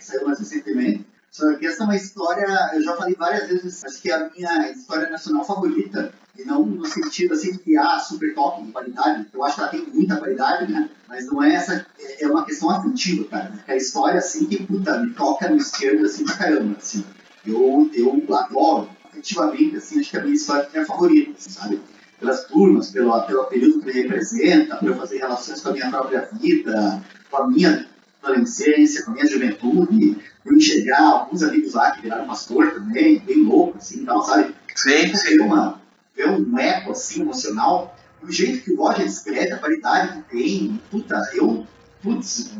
saiu 0.00 0.26
mais 0.26 0.38
recentemente. 0.38 1.06
Só 1.30 1.54
que 1.54 1.66
essa 1.66 1.82
é 1.82 1.84
uma 1.84 1.96
história, 1.96 2.46
eu 2.72 2.82
já 2.82 2.96
falei 2.96 3.14
várias 3.14 3.48
vezes, 3.48 3.84
acho 3.84 4.00
que 4.00 4.10
é 4.10 4.14
a 4.14 4.30
minha 4.30 4.70
história 4.70 5.10
nacional 5.10 5.44
favorita. 5.44 6.12
E 6.36 6.44
não 6.44 6.64
no 6.64 6.86
sentido 6.86 7.34
assim 7.34 7.52
de 7.52 7.58
que, 7.58 7.76
ah, 7.76 7.98
super 7.98 8.32
top 8.34 8.62
de 8.62 8.72
qualidade. 8.72 9.26
Eu 9.34 9.44
acho 9.44 9.56
que 9.56 9.60
ela 9.60 9.70
tem 9.70 9.86
muita 9.86 10.16
qualidade, 10.16 10.72
né? 10.72 10.88
Mas 11.08 11.26
não 11.26 11.42
é 11.42 11.54
essa, 11.54 11.86
é 11.98 12.24
é 12.24 12.28
uma 12.28 12.44
questão 12.44 12.70
afetiva, 12.70 13.24
cara. 13.24 13.52
É 13.66 13.72
a 13.72 13.76
história 13.76 14.18
assim 14.18 14.46
que, 14.46 14.64
puta, 14.64 14.98
me 14.98 15.12
toca 15.14 15.48
no 15.48 15.56
esquerdo 15.56 16.06
assim 16.06 16.24
pra 16.24 16.36
caramba, 16.36 16.76
assim. 16.78 17.04
Eu, 17.46 17.90
eu 17.94 18.34
adoro, 18.34 18.88
afetivamente, 19.04 19.76
assim, 19.76 20.00
acho 20.00 20.10
que 20.10 20.16
é 20.16 20.20
a 20.20 20.22
minha 20.22 20.34
história 20.34 20.62
é 20.62 20.66
a 20.66 20.72
minha 20.72 20.86
favorita, 20.86 21.32
assim, 21.36 21.50
sabe? 21.50 21.80
pelas 22.18 22.44
turmas, 22.44 22.90
pelo, 22.90 23.20
pelo 23.22 23.44
período 23.44 23.80
que 23.80 23.86
me 23.86 23.92
representa, 23.92 24.76
para 24.76 24.88
eu 24.88 24.96
fazer 24.96 25.18
relações 25.18 25.60
com 25.60 25.68
a 25.68 25.72
minha 25.72 25.90
própria 25.90 26.28
vida, 26.32 27.02
com 27.30 27.36
a 27.36 27.48
minha 27.48 27.86
adolescência, 28.22 29.04
com 29.04 29.12
a 29.12 29.14
minha 29.14 29.26
juventude, 29.26 30.18
eu 30.44 30.56
enxergar 30.56 31.00
alguns 31.00 31.42
amigos 31.42 31.74
lá 31.74 31.92
que 31.92 32.02
viraram 32.02 32.26
pastor 32.26 32.72
também, 32.72 33.20
bem 33.20 33.44
louco, 33.44 33.78
assim, 33.78 34.04
tal, 34.04 34.24
sabe? 34.24 34.54
Sim, 34.74 34.90
Ver, 34.90 35.16
sim. 35.16 35.40
uma, 35.40 35.80
ver 36.16 36.28
um 36.28 36.58
eco, 36.58 36.92
assim, 36.92 37.22
emocional, 37.22 37.96
do 38.22 38.32
jeito 38.32 38.64
que 38.64 38.72
o 38.72 38.76
Roger 38.76 39.06
escreve, 39.06 39.52
a 39.52 39.58
qualidade 39.58 40.22
que 40.22 40.36
tem, 40.36 40.80
puta, 40.90 41.20
eu, 41.34 41.66
putz, 42.02 42.50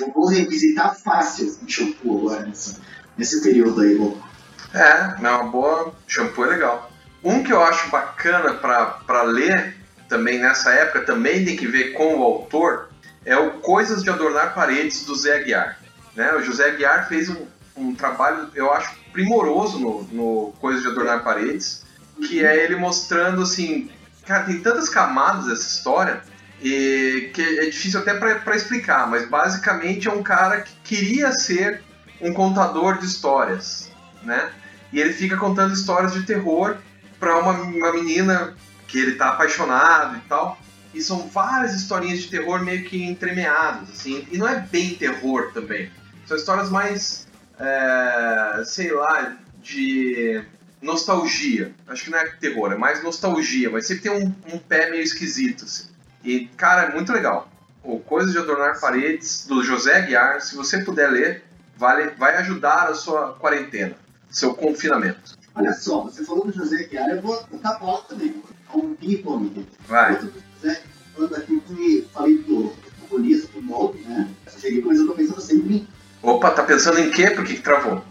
eu 0.00 0.12
vou 0.12 0.26
revisitar 0.26 0.98
fácil, 0.98 1.46
assim, 1.46 1.68
shampoo 1.68 2.18
agora, 2.18 2.46
nesse, 2.46 2.76
nesse 3.20 3.42
período 3.42 3.82
aí, 3.82 3.94
louco. 3.94 4.26
É, 4.72 5.14
é 5.22 5.30
uma 5.30 5.44
boa. 5.44 5.94
Shampoo 6.08 6.46
é 6.46 6.48
legal. 6.48 6.90
Um 7.22 7.42
que 7.42 7.52
eu 7.52 7.62
acho 7.62 7.90
bacana 7.90 8.54
pra 8.54 9.22
ler 9.22 9.76
também 10.08 10.38
nessa 10.38 10.72
época, 10.72 11.02
também 11.02 11.44
tem 11.44 11.54
que 11.54 11.66
ver 11.66 11.92
com 11.92 12.16
o 12.16 12.24
autor, 12.24 12.88
é 13.24 13.36
o 13.36 13.58
Coisas 13.60 14.02
de 14.02 14.08
Adornar 14.08 14.54
Paredes 14.54 15.04
do 15.04 15.14
Zé 15.14 15.36
Aguiar. 15.36 15.78
Né? 16.16 16.32
O 16.34 16.42
José 16.42 16.70
Aguiar 16.70 17.06
fez 17.06 17.28
um, 17.28 17.46
um 17.76 17.94
trabalho, 17.94 18.48
eu 18.54 18.72
acho, 18.72 18.98
primoroso 19.12 19.78
no, 19.78 20.02
no 20.04 20.52
Coisas 20.58 20.82
de 20.82 20.88
Adornar 20.88 21.22
Paredes, 21.22 21.84
que 22.26 22.44
é 22.44 22.64
ele 22.64 22.76
mostrando 22.76 23.42
assim. 23.42 23.90
Cara, 24.26 24.44
tem 24.44 24.60
tantas 24.60 24.88
camadas 24.88 25.46
essa 25.46 25.76
história 25.76 26.22
e 26.62 27.30
que 27.34 27.42
é 27.42 27.66
difícil 27.66 28.00
até 28.00 28.14
pra 28.14 28.56
explicar, 28.56 29.08
mas 29.08 29.28
basicamente 29.28 30.08
é 30.08 30.12
um 30.12 30.22
cara 30.22 30.62
que 30.62 30.72
queria 30.82 31.32
ser 31.32 31.82
um 32.20 32.32
contador 32.32 32.98
de 32.98 33.06
histórias, 33.06 33.90
né? 34.22 34.50
E 34.92 35.00
ele 35.00 35.12
fica 35.12 35.36
contando 35.36 35.72
histórias 35.72 36.12
de 36.12 36.24
terror 36.24 36.76
pra 37.18 37.38
uma, 37.38 37.52
uma 37.52 37.92
menina 37.92 38.54
que 38.88 38.98
ele 38.98 39.14
tá 39.14 39.30
apaixonado 39.30 40.16
e 40.16 40.20
tal. 40.28 40.58
E 40.92 41.00
são 41.00 41.28
várias 41.28 41.74
historinhas 41.74 42.20
de 42.20 42.28
terror 42.28 42.64
meio 42.64 42.84
que 42.84 43.04
entremeadas, 43.04 43.90
assim. 43.90 44.26
E 44.30 44.36
não 44.36 44.48
é 44.48 44.58
bem 44.58 44.94
terror 44.94 45.52
também. 45.52 45.90
São 46.26 46.36
histórias 46.36 46.68
mais, 46.68 47.28
é, 47.58 48.62
sei 48.64 48.92
lá, 48.92 49.36
de 49.62 50.42
nostalgia. 50.82 51.72
Acho 51.86 52.04
que 52.04 52.10
não 52.10 52.18
é 52.18 52.26
terror, 52.40 52.72
é 52.72 52.76
mais 52.76 53.02
nostalgia. 53.04 53.70
Mas 53.70 53.86
sempre 53.86 54.02
tem 54.02 54.12
um, 54.12 54.34
um 54.52 54.58
pé 54.58 54.90
meio 54.90 55.02
esquisito, 55.02 55.64
assim. 55.64 55.88
E, 56.24 56.46
cara, 56.56 56.84
é 56.88 56.92
muito 56.92 57.12
legal. 57.12 57.48
O 57.82 58.00
Coisas 58.00 58.32
de 58.32 58.38
Adornar 58.38 58.80
Paredes, 58.80 59.46
do 59.46 59.62
José 59.62 59.96
Aguiar. 59.96 60.40
Se 60.40 60.56
você 60.56 60.78
puder 60.78 61.08
ler, 61.08 61.44
vale, 61.80 62.10
vai 62.18 62.36
ajudar 62.36 62.90
a 62.90 62.94
sua 62.94 63.32
quarentena, 63.32 63.96
seu 64.30 64.54
confinamento. 64.54 65.38
Olha 65.54 65.72
só, 65.72 66.02
você 66.02 66.22
falou 66.24 66.46
do 66.46 66.52
José 66.52 66.84
Guiar, 66.84 67.08
eu 67.08 67.22
vou 67.22 67.36
tocar 67.38 67.70
a 67.70 67.78
bola 67.78 68.02
também. 68.06 68.40
É 68.72 68.76
um 68.76 68.94
ping-pong. 68.94 69.66
Vai. 69.88 70.12
Outro 70.12 70.32
José, 70.62 70.82
falando 71.14 71.36
aqui 71.36 71.60
que 71.60 72.08
falei 72.12 72.38
do, 72.38 72.72
Golias, 73.08 73.46
do 73.46 73.62
Molde, 73.62 74.02
né? 74.02 74.28
Cheguei, 74.58 74.82
mas 74.84 74.98
eu 74.98 75.06
tô 75.06 75.14
pensando 75.14 75.40
sempre 75.40 75.74
em 75.74 75.88
Opa, 76.22 76.50
tá 76.50 76.62
pensando 76.62 77.00
em 77.00 77.10
quê? 77.10 77.30
Por 77.30 77.44
que, 77.44 77.54
que 77.54 77.62
travou? 77.62 78.04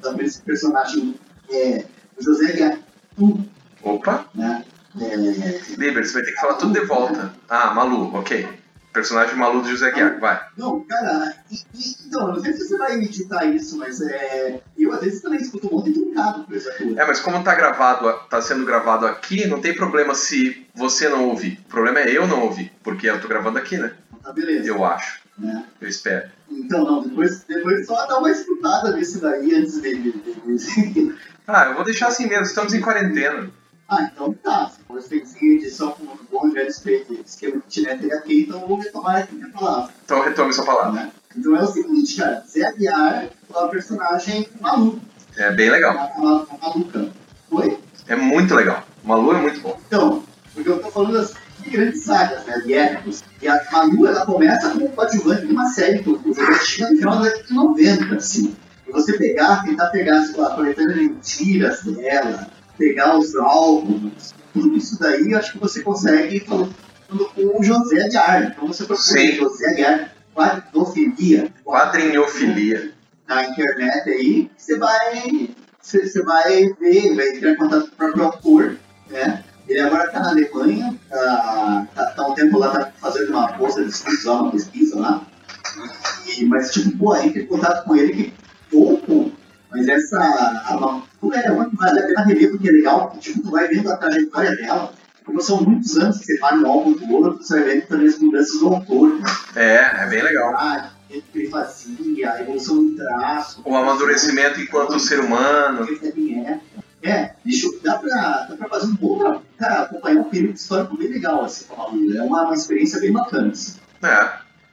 também 0.00 0.26
esse 0.26 0.40
personagem 0.42 1.14
é, 1.50 1.84
o 2.16 2.22
José 2.22 2.52
Guiar, 2.52 2.78
Opa, 3.82 4.26
né? 4.34 4.64
É, 5.00 5.16
Liber, 5.76 6.06
você 6.06 6.14
vai 6.14 6.22
ter 6.22 6.32
que 6.32 6.40
falar 6.40 6.54
tudo 6.54 6.72
de 6.72 6.86
volta. 6.86 7.34
Ah, 7.48 7.74
Malu, 7.74 8.14
ok. 8.14 8.48
Personagem 8.92 9.36
maluco 9.36 9.62
do 9.64 9.70
José 9.70 9.90
Guiar, 9.92 10.18
vai. 10.18 10.40
Não, 10.56 10.80
cara, 10.80 11.34
e, 11.50 11.56
e, 11.74 11.94
então, 12.06 12.28
eu 12.28 12.34
não 12.34 12.40
sei 12.42 12.52
se 12.54 12.66
você 12.66 12.78
vai 12.78 12.94
editar 12.96 13.44
isso, 13.44 13.76
mas 13.78 14.00
é, 14.00 14.60
eu 14.76 14.92
às 14.92 15.00
vezes 15.00 15.20
também 15.20 15.40
escuto 15.40 15.68
um 15.68 15.76
monte 15.76 15.92
de 15.92 16.00
truncado 16.00 16.44
por 16.44 16.56
esse 16.56 16.68
ator. 16.68 16.98
É, 16.98 17.06
mas 17.06 17.20
como 17.20 17.44
tá 17.44 17.54
gravado, 17.54 18.12
tá 18.28 18.40
sendo 18.40 18.64
gravado 18.64 19.06
aqui, 19.06 19.46
não 19.46 19.60
tem 19.60 19.74
problema 19.74 20.14
se 20.14 20.66
você 20.74 21.08
não 21.08 21.28
ouvir. 21.28 21.60
O 21.66 21.68
problema 21.68 22.00
é 22.00 22.10
eu 22.10 22.26
não 22.26 22.42
ouvir, 22.42 22.72
porque 22.82 23.08
eu 23.08 23.20
tô 23.20 23.28
gravando 23.28 23.58
aqui, 23.58 23.76
né? 23.76 23.92
Tá 24.22 24.32
beleza. 24.32 24.66
Eu 24.66 24.84
acho. 24.84 25.20
Né? 25.38 25.64
Eu 25.80 25.88
espero. 25.88 26.28
Então, 26.50 26.84
não, 26.84 27.02
depois, 27.02 27.44
depois 27.44 27.86
só 27.86 28.06
dá 28.06 28.18
uma 28.18 28.30
escutada 28.30 28.90
nisso 28.96 29.20
daí 29.20 29.54
antes 29.54 29.80
de. 29.80 29.94
de- 29.96 30.12
de- 30.12 31.14
Ah, 31.46 31.66
eu 31.66 31.74
vou 31.76 31.84
deixar 31.84 32.08
assim 32.08 32.26
mesmo, 32.26 32.44
estamos 32.44 32.74
em 32.74 32.80
quarentena. 32.80 33.48
Ah, 33.88 34.02
então 34.02 34.34
tá. 34.34 34.68
Se 34.68 34.82
for 34.84 35.00
feiticinho 35.00 35.54
edição 35.54 35.92
com 35.92 36.04
um 36.04 36.18
bom 36.30 36.50
velho 36.50 36.68
esquema 36.68 37.04
esquema 37.24 37.60
que 37.62 37.68
tiver 37.68 37.92
aqui, 38.12 38.42
então 38.42 38.66
vou 38.66 38.78
retomar 38.78 39.16
aqui 39.16 39.34
minha 39.34 39.48
palavra. 39.50 39.92
Então 40.04 40.22
retome 40.22 40.52
sua 40.52 40.66
palavra. 40.66 40.92
Né? 40.92 41.12
Então 41.34 41.56
é 41.56 41.62
o 41.62 41.66
seguinte, 41.66 42.16
cara, 42.16 42.44
Zé 42.46 42.66
Aguiar 42.66 43.24
é 43.24 43.30
uma 43.48 43.68
personagem 43.68 44.46
maluca. 44.60 45.00
É 45.36 45.50
bem 45.52 45.70
legal. 45.70 45.94
Uma, 46.18 46.42
uma 46.42 46.58
maluca. 46.60 47.08
Foi? 47.48 47.78
É 48.06 48.14
muito 48.14 48.54
legal. 48.54 48.84
Malu 49.02 49.32
é 49.32 49.40
muito 49.40 49.60
bom. 49.60 49.80
Então, 49.86 50.22
porque 50.52 50.68
eu 50.68 50.82
tô 50.82 50.90
falando 50.90 51.14
das 51.14 51.34
grandes 51.66 52.02
sagas, 52.02 52.44
né, 52.44 52.58
de 52.60 52.74
épicos. 52.74 53.22
E 53.40 53.48
a 53.48 53.64
Malu, 53.72 54.06
ela 54.06 54.26
começa 54.26 54.70
como 54.70 54.88
coadjuvante 54.90 55.46
de 55.46 55.52
uma 55.52 55.68
série 55.70 56.02
que 56.02 56.10
o 56.10 56.34
jogo 56.34 56.54
chega 56.62 56.90
no 56.90 56.98
final 56.98 57.16
da 57.16 57.22
década 57.22 57.44
de 57.44 57.54
90, 57.54 58.14
assim. 58.16 58.56
E 58.86 58.92
você 58.92 59.16
pegar, 59.16 59.64
tentar 59.64 59.86
pegar, 59.88 60.22
sei 60.24 60.36
lá, 60.36 60.54
coletando 60.54 60.96
mentiras 60.96 61.82
dela, 61.84 62.48
pegar 62.78 63.18
os 63.18 63.34
álbuns, 63.36 64.32
tudo 64.54 64.76
isso 64.76 64.98
daí, 64.98 65.32
eu 65.32 65.38
acho 65.38 65.52
que 65.52 65.58
você 65.58 65.82
consegue 65.82 66.40
falando 66.40 66.74
com 67.08 67.60
o 67.60 67.62
José 67.62 68.04
Aguiar. 68.04 68.52
Então 68.52 68.66
você 68.66 68.84
procura 68.84 69.20
Sim. 69.20 69.32
José 69.32 69.70
Aguiar, 69.70 70.12
quadrofilia, 70.34 71.52
Quadrinhofilia. 71.64 72.92
na 73.26 73.44
internet 73.44 74.08
aí, 74.08 74.50
você 74.56 74.78
vai, 74.78 75.50
você, 75.80 76.06
você 76.06 76.22
vai 76.22 76.72
ver, 76.80 77.14
vai 77.14 77.28
entrar 77.30 77.50
em 77.50 77.56
contato 77.56 77.88
com 77.88 77.94
o 77.94 77.96
próprio 77.96 78.24
autor, 78.24 78.76
né? 79.10 79.44
Ele 79.68 79.80
agora 79.80 80.06
está 80.06 80.20
na 80.20 80.30
Alemanha, 80.30 80.98
tá, 81.10 81.88
tá, 81.94 82.06
tá 82.06 82.26
um 82.26 82.34
tempo 82.34 82.58
lá, 82.58 82.70
tá 82.70 82.92
fazendo 82.98 83.30
uma 83.30 83.52
bolsa 83.52 83.82
de 83.82 83.90
estudos 83.90 84.24
lá, 84.24 84.42
uma 84.42 84.50
pesquisa 84.50 84.98
lá. 84.98 85.26
E, 86.26 86.44
mas, 86.46 86.72
tipo, 86.72 86.96
pô, 86.96 87.14
entra 87.16 87.42
em 87.42 87.46
contato 87.46 87.84
com 87.84 87.94
ele 87.94 88.12
que 88.14 88.34
pouco, 88.70 89.27
mas 89.70 89.88
essa. 89.88 90.18
A, 90.18 90.74
a, 90.74 91.02
pô, 91.20 91.32
é 91.32 91.50
uma 91.50 91.68
que 91.68 91.76
vale 91.76 92.00
a 92.00 92.06
pena 92.06 92.24
rever 92.24 92.50
porque 92.50 92.68
é 92.68 92.72
legal, 92.72 93.16
tipo, 93.20 93.42
tu 93.42 93.50
vai 93.50 93.68
vendo 93.68 93.90
a 93.90 93.96
trajetória 93.96 94.56
dela. 94.56 94.92
Como 95.24 95.42
são 95.42 95.60
muitos 95.60 95.96
anos 95.98 96.18
que 96.18 96.24
você 96.24 96.38
para 96.38 96.56
no 96.56 96.66
álbum 96.66 96.92
do 96.92 97.12
outro, 97.12 97.42
você 97.42 97.60
vai 97.60 97.74
vendo 97.74 97.86
também 97.86 98.08
as 98.08 98.18
mudanças 98.18 98.58
do 98.60 98.68
autor, 98.68 99.18
né? 99.18 99.24
É, 99.56 100.04
é 100.04 100.06
bem 100.06 100.22
legal. 100.22 100.54
Ah, 100.56 100.90
o 101.10 101.22
que 101.22 101.38
ele 101.38 101.48
fazia, 101.48 102.32
a 102.32 102.40
evolução 102.40 102.76
do 102.76 102.96
traço. 102.96 103.62
O 103.64 103.76
amadurecimento 103.76 104.60
enquanto 104.60 104.98
ser 104.98 105.20
humano. 105.20 105.86
É, 105.86 106.60
É, 107.02 107.34
bicho, 107.44 107.78
dá 107.82 107.98
pra, 107.98 108.46
dá 108.48 108.56
pra 108.56 108.68
fazer 108.68 108.86
um 108.86 108.96
trabalho. 108.96 109.42
Cara, 109.58 109.82
acompanhar 109.82 110.20
um 110.20 110.24
período 110.24 110.56
histórico 110.56 110.96
bem 110.96 111.08
legal, 111.08 111.44
assim. 111.44 111.66
É 112.16 112.22
uma, 112.22 112.44
uma 112.44 112.54
experiência 112.54 112.98
bem 113.00 113.12
bacana, 113.12 113.52
assim. 113.52 113.78
É. 114.02 114.30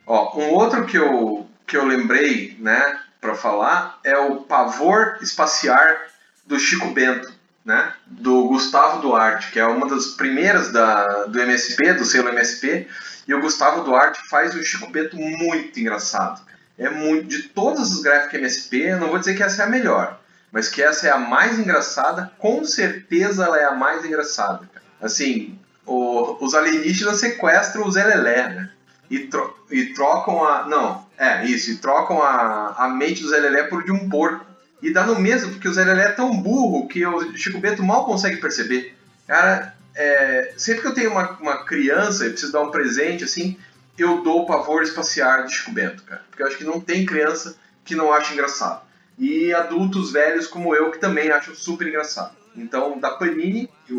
Ó, 0.07 0.39
um 0.39 0.53
outro 0.53 0.85
que 0.85 0.97
eu, 0.97 1.45
que 1.65 1.75
eu 1.75 1.85
lembrei, 1.85 2.55
né, 2.59 2.99
pra 3.25 3.35
falar 3.35 3.99
é 4.03 4.17
o 4.17 4.37
Pavor 4.41 5.17
Espaciar 5.21 5.97
do 6.45 6.59
Chico 6.59 6.87
Bento, 6.91 7.33
né, 7.63 7.91
do 8.05 8.47
Gustavo 8.47 9.01
Duarte, 9.01 9.51
que 9.51 9.59
é 9.59 9.65
uma 9.65 9.87
das 9.87 10.07
primeiras 10.09 10.71
da, 10.71 11.25
do 11.25 11.39
MSP, 11.41 11.93
do 11.93 12.05
selo 12.05 12.29
MSP, 12.29 12.87
e 13.27 13.33
o 13.33 13.41
Gustavo 13.41 13.83
Duarte 13.83 14.21
faz 14.29 14.53
o 14.55 14.63
Chico 14.63 14.87
Bento 14.91 15.17
muito 15.17 15.79
engraçado. 15.79 16.41
É 16.77 16.89
muito 16.89 17.27
de 17.27 17.43
todas 17.43 17.91
as 17.91 18.01
gráficas 18.01 18.35
MSP, 18.39 18.77
eu 18.77 18.99
não 18.99 19.09
vou 19.09 19.17
dizer 19.17 19.33
que 19.35 19.41
essa 19.41 19.63
é 19.63 19.65
a 19.65 19.69
melhor, 19.69 20.19
mas 20.51 20.69
que 20.69 20.83
essa 20.83 21.07
é 21.07 21.09
a 21.11 21.17
mais 21.17 21.57
engraçada, 21.57 22.31
com 22.37 22.63
certeza 22.63 23.45
ela 23.45 23.57
é 23.59 23.65
a 23.65 23.71
mais 23.73 24.05
engraçada. 24.05 24.69
Assim, 25.01 25.57
o- 25.85 26.37
os 26.45 26.53
alienígenas 26.53 27.19
sequestram 27.19 27.85
o 27.87 27.91
Zé 27.91 28.03
Lelé, 28.03 28.49
né? 28.49 28.69
E, 29.09 29.19
tro- 29.27 29.55
e 29.71 29.93
trocam 29.93 30.43
a. 30.43 30.67
Não, 30.67 31.04
é 31.17 31.45
isso, 31.45 31.71
e 31.71 31.77
trocam 31.77 32.21
a, 32.21 32.75
a 32.77 32.89
mente 32.89 33.21
do 33.21 33.29
Zé 33.29 33.39
Lelé 33.39 33.63
por 33.63 33.83
de 33.83 33.91
um 33.91 34.09
porco. 34.09 34.45
E 34.81 34.91
dá 34.91 35.05
no 35.05 35.19
mesmo, 35.19 35.51
porque 35.51 35.67
o 35.67 35.73
Zé 35.73 35.83
Lelé 35.83 36.03
é 36.03 36.11
tão 36.11 36.37
burro 36.37 36.87
que 36.87 37.05
o 37.05 37.35
Chico 37.37 37.59
Bento 37.59 37.83
mal 37.83 38.05
consegue 38.05 38.37
perceber. 38.37 38.95
Cara, 39.25 39.75
é, 39.95 40.53
sempre 40.57 40.81
que 40.81 40.87
eu 40.87 40.93
tenho 40.93 41.11
uma, 41.11 41.31
uma 41.39 41.65
criança 41.65 42.25
e 42.25 42.29
preciso 42.29 42.51
dar 42.51 42.61
um 42.61 42.71
presente, 42.71 43.23
assim, 43.23 43.57
eu 43.97 44.21
dou 44.21 44.43
o 44.43 44.45
pavor 44.45 44.83
espaciar 44.83 45.45
de 45.45 45.53
Chico 45.53 45.71
Bento, 45.71 46.03
cara. 46.03 46.23
Porque 46.29 46.43
eu 46.43 46.47
acho 46.47 46.57
que 46.57 46.63
não 46.63 46.79
tem 46.79 47.05
criança 47.05 47.55
que 47.83 47.95
não 47.95 48.11
ache 48.11 48.33
engraçado. 48.33 48.81
E 49.17 49.53
adultos 49.53 50.11
velhos 50.11 50.47
como 50.47 50.75
eu 50.75 50.91
que 50.91 50.99
também 50.99 51.31
acham 51.31 51.55
super 51.55 51.87
engraçado. 51.87 52.35
Então, 52.55 52.99
da 52.99 53.11
Panini 53.11 53.69
e 53.89 53.93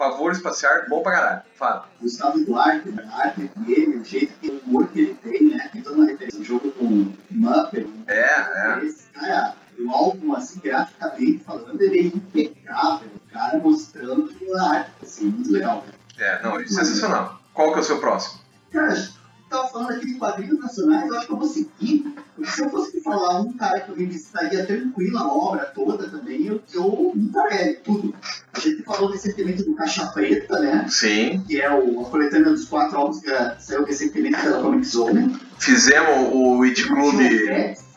o 0.00 0.10
pavor 0.10 0.32
espaciar, 0.32 0.88
bom 0.88 1.02
pra 1.02 1.12
caralho. 1.12 1.42
Fala. 1.54 1.86
Gustavo 2.00 2.42
Duarte, 2.42 2.88
a 2.98 3.16
arte 3.18 3.50
dele, 3.56 3.98
o 3.98 4.04
jeito 4.04 4.32
que 4.40 4.48
o 4.48 4.58
humor 4.60 4.88
que 4.88 5.00
ele 5.00 5.14
tem, 5.22 5.44
né? 5.50 5.68
Tem 5.70 5.82
toda 5.82 5.96
uma 5.96 6.06
referência, 6.06 6.40
um 6.40 6.44
jogo 6.44 6.72
com 6.72 7.12
Muppet. 7.30 7.86
É, 8.06 8.20
é. 8.20 8.84
Esse 8.86 9.08
cara, 9.08 9.54
o 9.78 9.90
álbum, 9.90 10.32
assim, 10.34 10.58
graficamente 10.60 11.44
falando, 11.44 11.82
ele 11.82 11.98
é 11.98 12.02
impecável. 12.04 13.08
O 13.14 13.32
cara 13.32 13.58
mostrando 13.58 14.32
a 14.56 14.70
arte, 14.70 14.90
assim, 15.02 15.26
muito 15.26 15.52
legal. 15.52 15.84
É, 16.18 16.42
não, 16.42 16.58
isso 16.58 16.80
é 16.80 16.84
sensacional. 16.84 17.38
Qual 17.52 17.72
que 17.72 17.78
é 17.78 17.80
o 17.82 17.84
seu 17.84 18.00
próximo? 18.00 18.40
Cara, 18.72 18.94
eu 18.94 19.08
tava 19.50 19.68
falando 19.68 19.90
aqui 19.90 20.06
de 20.06 20.14
quadrinhos 20.14 20.60
nacionais, 20.60 21.08
eu 21.08 21.18
acho 21.18 21.26
que 21.26 21.32
eu 21.32 21.36
vou 21.36 21.48
seguir. 21.48 22.14
Se 22.44 22.62
eu 22.62 22.70
fosse 22.70 23.00
falar 23.00 23.40
um 23.40 23.52
cara 23.52 23.80
que 23.80 23.90
eu 23.90 23.96
revisitaria 23.96 24.64
tranquilo 24.64 25.18
a 25.18 25.32
obra 25.32 25.66
toda 25.66 26.08
também, 26.08 26.46
eu, 26.46 26.60
eu 26.72 27.12
Mutarelli, 27.14 27.76
tudo. 27.84 28.14
A 28.52 28.58
gente 28.58 28.82
falou 28.82 29.10
recentemente 29.10 29.62
do 29.62 29.74
Caixa 29.74 30.06
Preta, 30.06 30.58
né? 30.58 30.86
Sim. 30.88 31.42
Que 31.46 31.60
é 31.60 31.70
o, 31.72 32.00
a 32.00 32.10
coletânea 32.10 32.50
dos 32.50 32.64
quatro 32.64 32.98
álbuns 32.98 33.20
que 33.20 33.30
saiu 33.58 33.84
recentemente 33.84 34.40
pela 34.40 34.62
Comic 34.62 34.86
Zone. 34.86 35.38
Fizemos 35.58 36.30
o 36.32 36.62
It 36.62 36.86
Club 36.86 37.20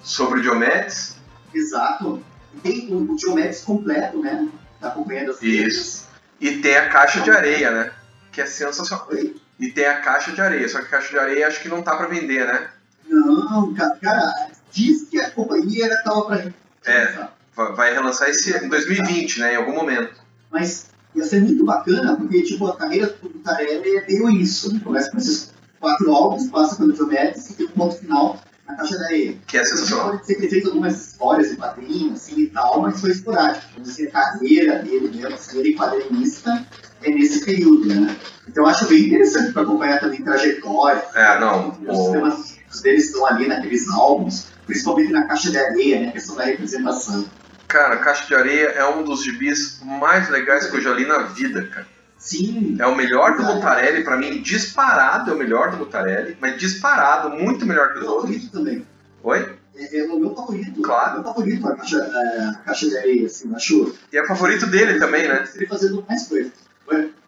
sobre 0.04 0.40
o 0.40 0.42
Diomedes. 0.42 1.16
Exato. 1.54 2.24
Tem 2.62 2.94
o, 2.94 3.12
o 3.12 3.16
Diomedes 3.16 3.62
completo, 3.62 4.20
né? 4.20 4.48
Tá 4.80 4.90
acompanhando 4.90 5.32
as 5.32 5.42
Isso. 5.42 6.08
E 6.40 6.58
tem 6.58 6.76
a 6.76 6.90
caixa 6.90 7.22
de 7.22 7.32
areia, 7.32 7.72
né? 7.72 7.92
Que 8.32 8.42
é 8.42 8.46
sensacional. 8.46 9.08
Oi? 9.12 9.36
E 9.60 9.72
tem 9.72 9.86
a 9.86 10.02
caixa 10.02 10.32
de 10.32 10.42
areia, 10.42 10.68
só 10.68 10.80
que 10.80 10.88
a 10.88 10.90
caixa 10.90 11.10
de 11.10 11.20
areia 11.20 11.48
acho 11.48 11.62
que 11.62 11.70
não 11.70 11.82
tá 11.82 11.96
pra 11.96 12.08
vender, 12.08 12.46
né? 12.46 12.70
Não, 13.10 13.74
cara, 13.74 13.98
cara, 14.02 14.34
diz 14.72 15.04
que 15.10 15.20
a 15.20 15.30
companhia 15.32 15.86
era 15.86 16.04
tava 16.04 16.26
pra 16.26 16.46
É. 16.86 17.28
Va- 17.56 17.72
Vai 17.72 17.94
relançar 17.94 18.30
esse 18.30 18.56
em 18.64 18.68
2020, 18.70 19.40
né? 19.40 19.54
Em 19.54 19.58
algum 19.58 19.74
momento. 19.76 20.16
Mas 20.52 20.88
ia 21.16 21.24
ser 21.24 21.42
muito 21.42 21.64
bacana, 21.64 22.16
porque 22.16 22.42
tipo, 22.42 22.66
a 22.68 22.76
carreira 22.76 23.08
do 23.22 23.30
Butarelli 23.30 23.98
é 23.98 24.06
meio 24.08 24.30
isso. 24.30 24.74
Né? 24.74 24.82
Começa 24.84 25.12
com 25.12 25.18
esses 25.18 25.54
quatro 25.80 26.12
álbuns, 26.14 26.48
passa 26.50 26.76
pelo 26.76 26.94
Diomedes 26.94 27.50
e 27.50 27.54
tem 27.54 27.66
um 27.68 27.72
ponto 27.72 27.96
final 27.98 28.40
na 28.68 28.76
caixa 28.76 28.98
da 28.98 29.06
areia. 29.06 29.36
Que 29.46 29.58
é 29.58 29.66
sensacional. 29.66 30.12
Pode 30.12 30.26
ser 30.26 30.36
que 30.36 30.42
ele 30.42 30.50
fez 30.50 30.66
algumas 30.66 31.00
histórias 31.00 31.52
em 31.52 31.56
quadrinhos 31.58 32.14
assim, 32.22 32.40
e 32.40 32.48
tal, 32.50 32.82
mas 32.82 33.00
foi 33.00 33.12
esporádico. 33.12 33.66
Vamos 33.74 33.90
dizer, 33.90 34.08
a 34.10 34.12
carreira 34.12 34.80
dele 34.80 35.10
mesmo, 35.16 35.36
a 35.36 35.38
carreira 35.38 35.68
em 35.70 35.76
quadrinista, 35.76 36.66
é 37.04 37.12
nesse 37.12 37.46
período, 37.46 37.86
né? 37.86 38.16
Então 38.48 38.64
eu 38.64 38.70
acho 38.70 38.88
bem 38.88 39.06
interessante 39.06 39.52
para 39.52 39.62
acompanhar 39.62 40.00
também 40.00 40.24
trajetória. 40.24 41.04
É, 41.14 41.40
não. 41.40 41.70
Os 41.88 42.00
O... 42.00 42.12
temas 42.12 42.58
deles 42.82 43.06
estão 43.08 43.26
ali 43.26 43.48
naqueles 43.48 43.90
álbuns, 43.90 44.48
principalmente 44.66 45.12
na 45.12 45.26
caixa 45.28 45.52
de 45.52 45.58
areia, 45.58 46.00
né? 46.02 46.10
A 46.10 46.12
questão 46.12 46.36
da 46.36 46.44
representação. 46.44 47.26
Cara, 47.68 47.98
Caixa 47.98 48.28
de 48.28 48.36
Areia 48.36 48.68
é 48.68 48.86
um 48.86 49.04
dos 49.04 49.24
gibis 49.24 49.80
mais 49.84 50.30
legais 50.30 50.68
que 50.68 50.78
eu 50.78 50.82
já 50.82 50.94
li 50.94 51.08
na 51.08 51.24
vida, 51.24 51.66
cara. 51.74 51.88
Sim, 52.20 52.78
É 52.80 52.86
o 52.86 52.96
melhor 52.96 53.36
do 53.36 53.44
Mutarelli, 53.44 54.04
pra 54.04 54.16
mim, 54.16 54.42
disparado 54.44 55.32
é 55.32 55.34
o 55.34 55.38
melhor 55.38 55.72
do 55.72 55.78
Mutarelli, 55.78 56.38
mas 56.40 56.58
disparado, 56.58 57.32
muito 57.32 57.66
melhor 57.66 57.90
que 57.90 57.96
os 57.96 58.02
meu 58.02 58.12
outros. 58.12 58.30
favorito 58.32 58.52
também. 58.52 58.88
Oi? 59.24 59.56
É, 59.76 60.00
é 60.00 60.04
o 60.04 60.20
meu 60.20 60.36
favorito. 60.36 60.82
Claro. 60.84 61.18
É 61.18 61.20
o 61.20 61.24
meu 61.24 61.34
favorito 61.34 61.68
a 61.68 61.76
caixa, 61.76 61.98
a 61.98 62.56
caixa 62.64 62.90
de 62.90 62.98
areia, 62.98 63.26
assim, 63.26 63.54
acho. 63.56 63.96
E 64.12 64.18
é 64.18 64.22
o 64.22 64.28
favorito 64.28 64.68
dele 64.68 65.00
também, 65.00 65.28
né? 65.28 65.44
Ele 65.56 65.66
fazendo 65.66 66.06
mais 66.08 66.28
coisas. 66.28 66.52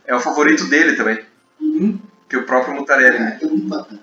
É 0.06 0.16
o 0.16 0.20
favorito 0.20 0.66
dele 0.66 0.96
também. 0.96 1.20
Que 2.36 2.44
o 2.44 2.46
próprio 2.46 2.76
Mutarelli 2.76 3.18
É, 3.18 3.40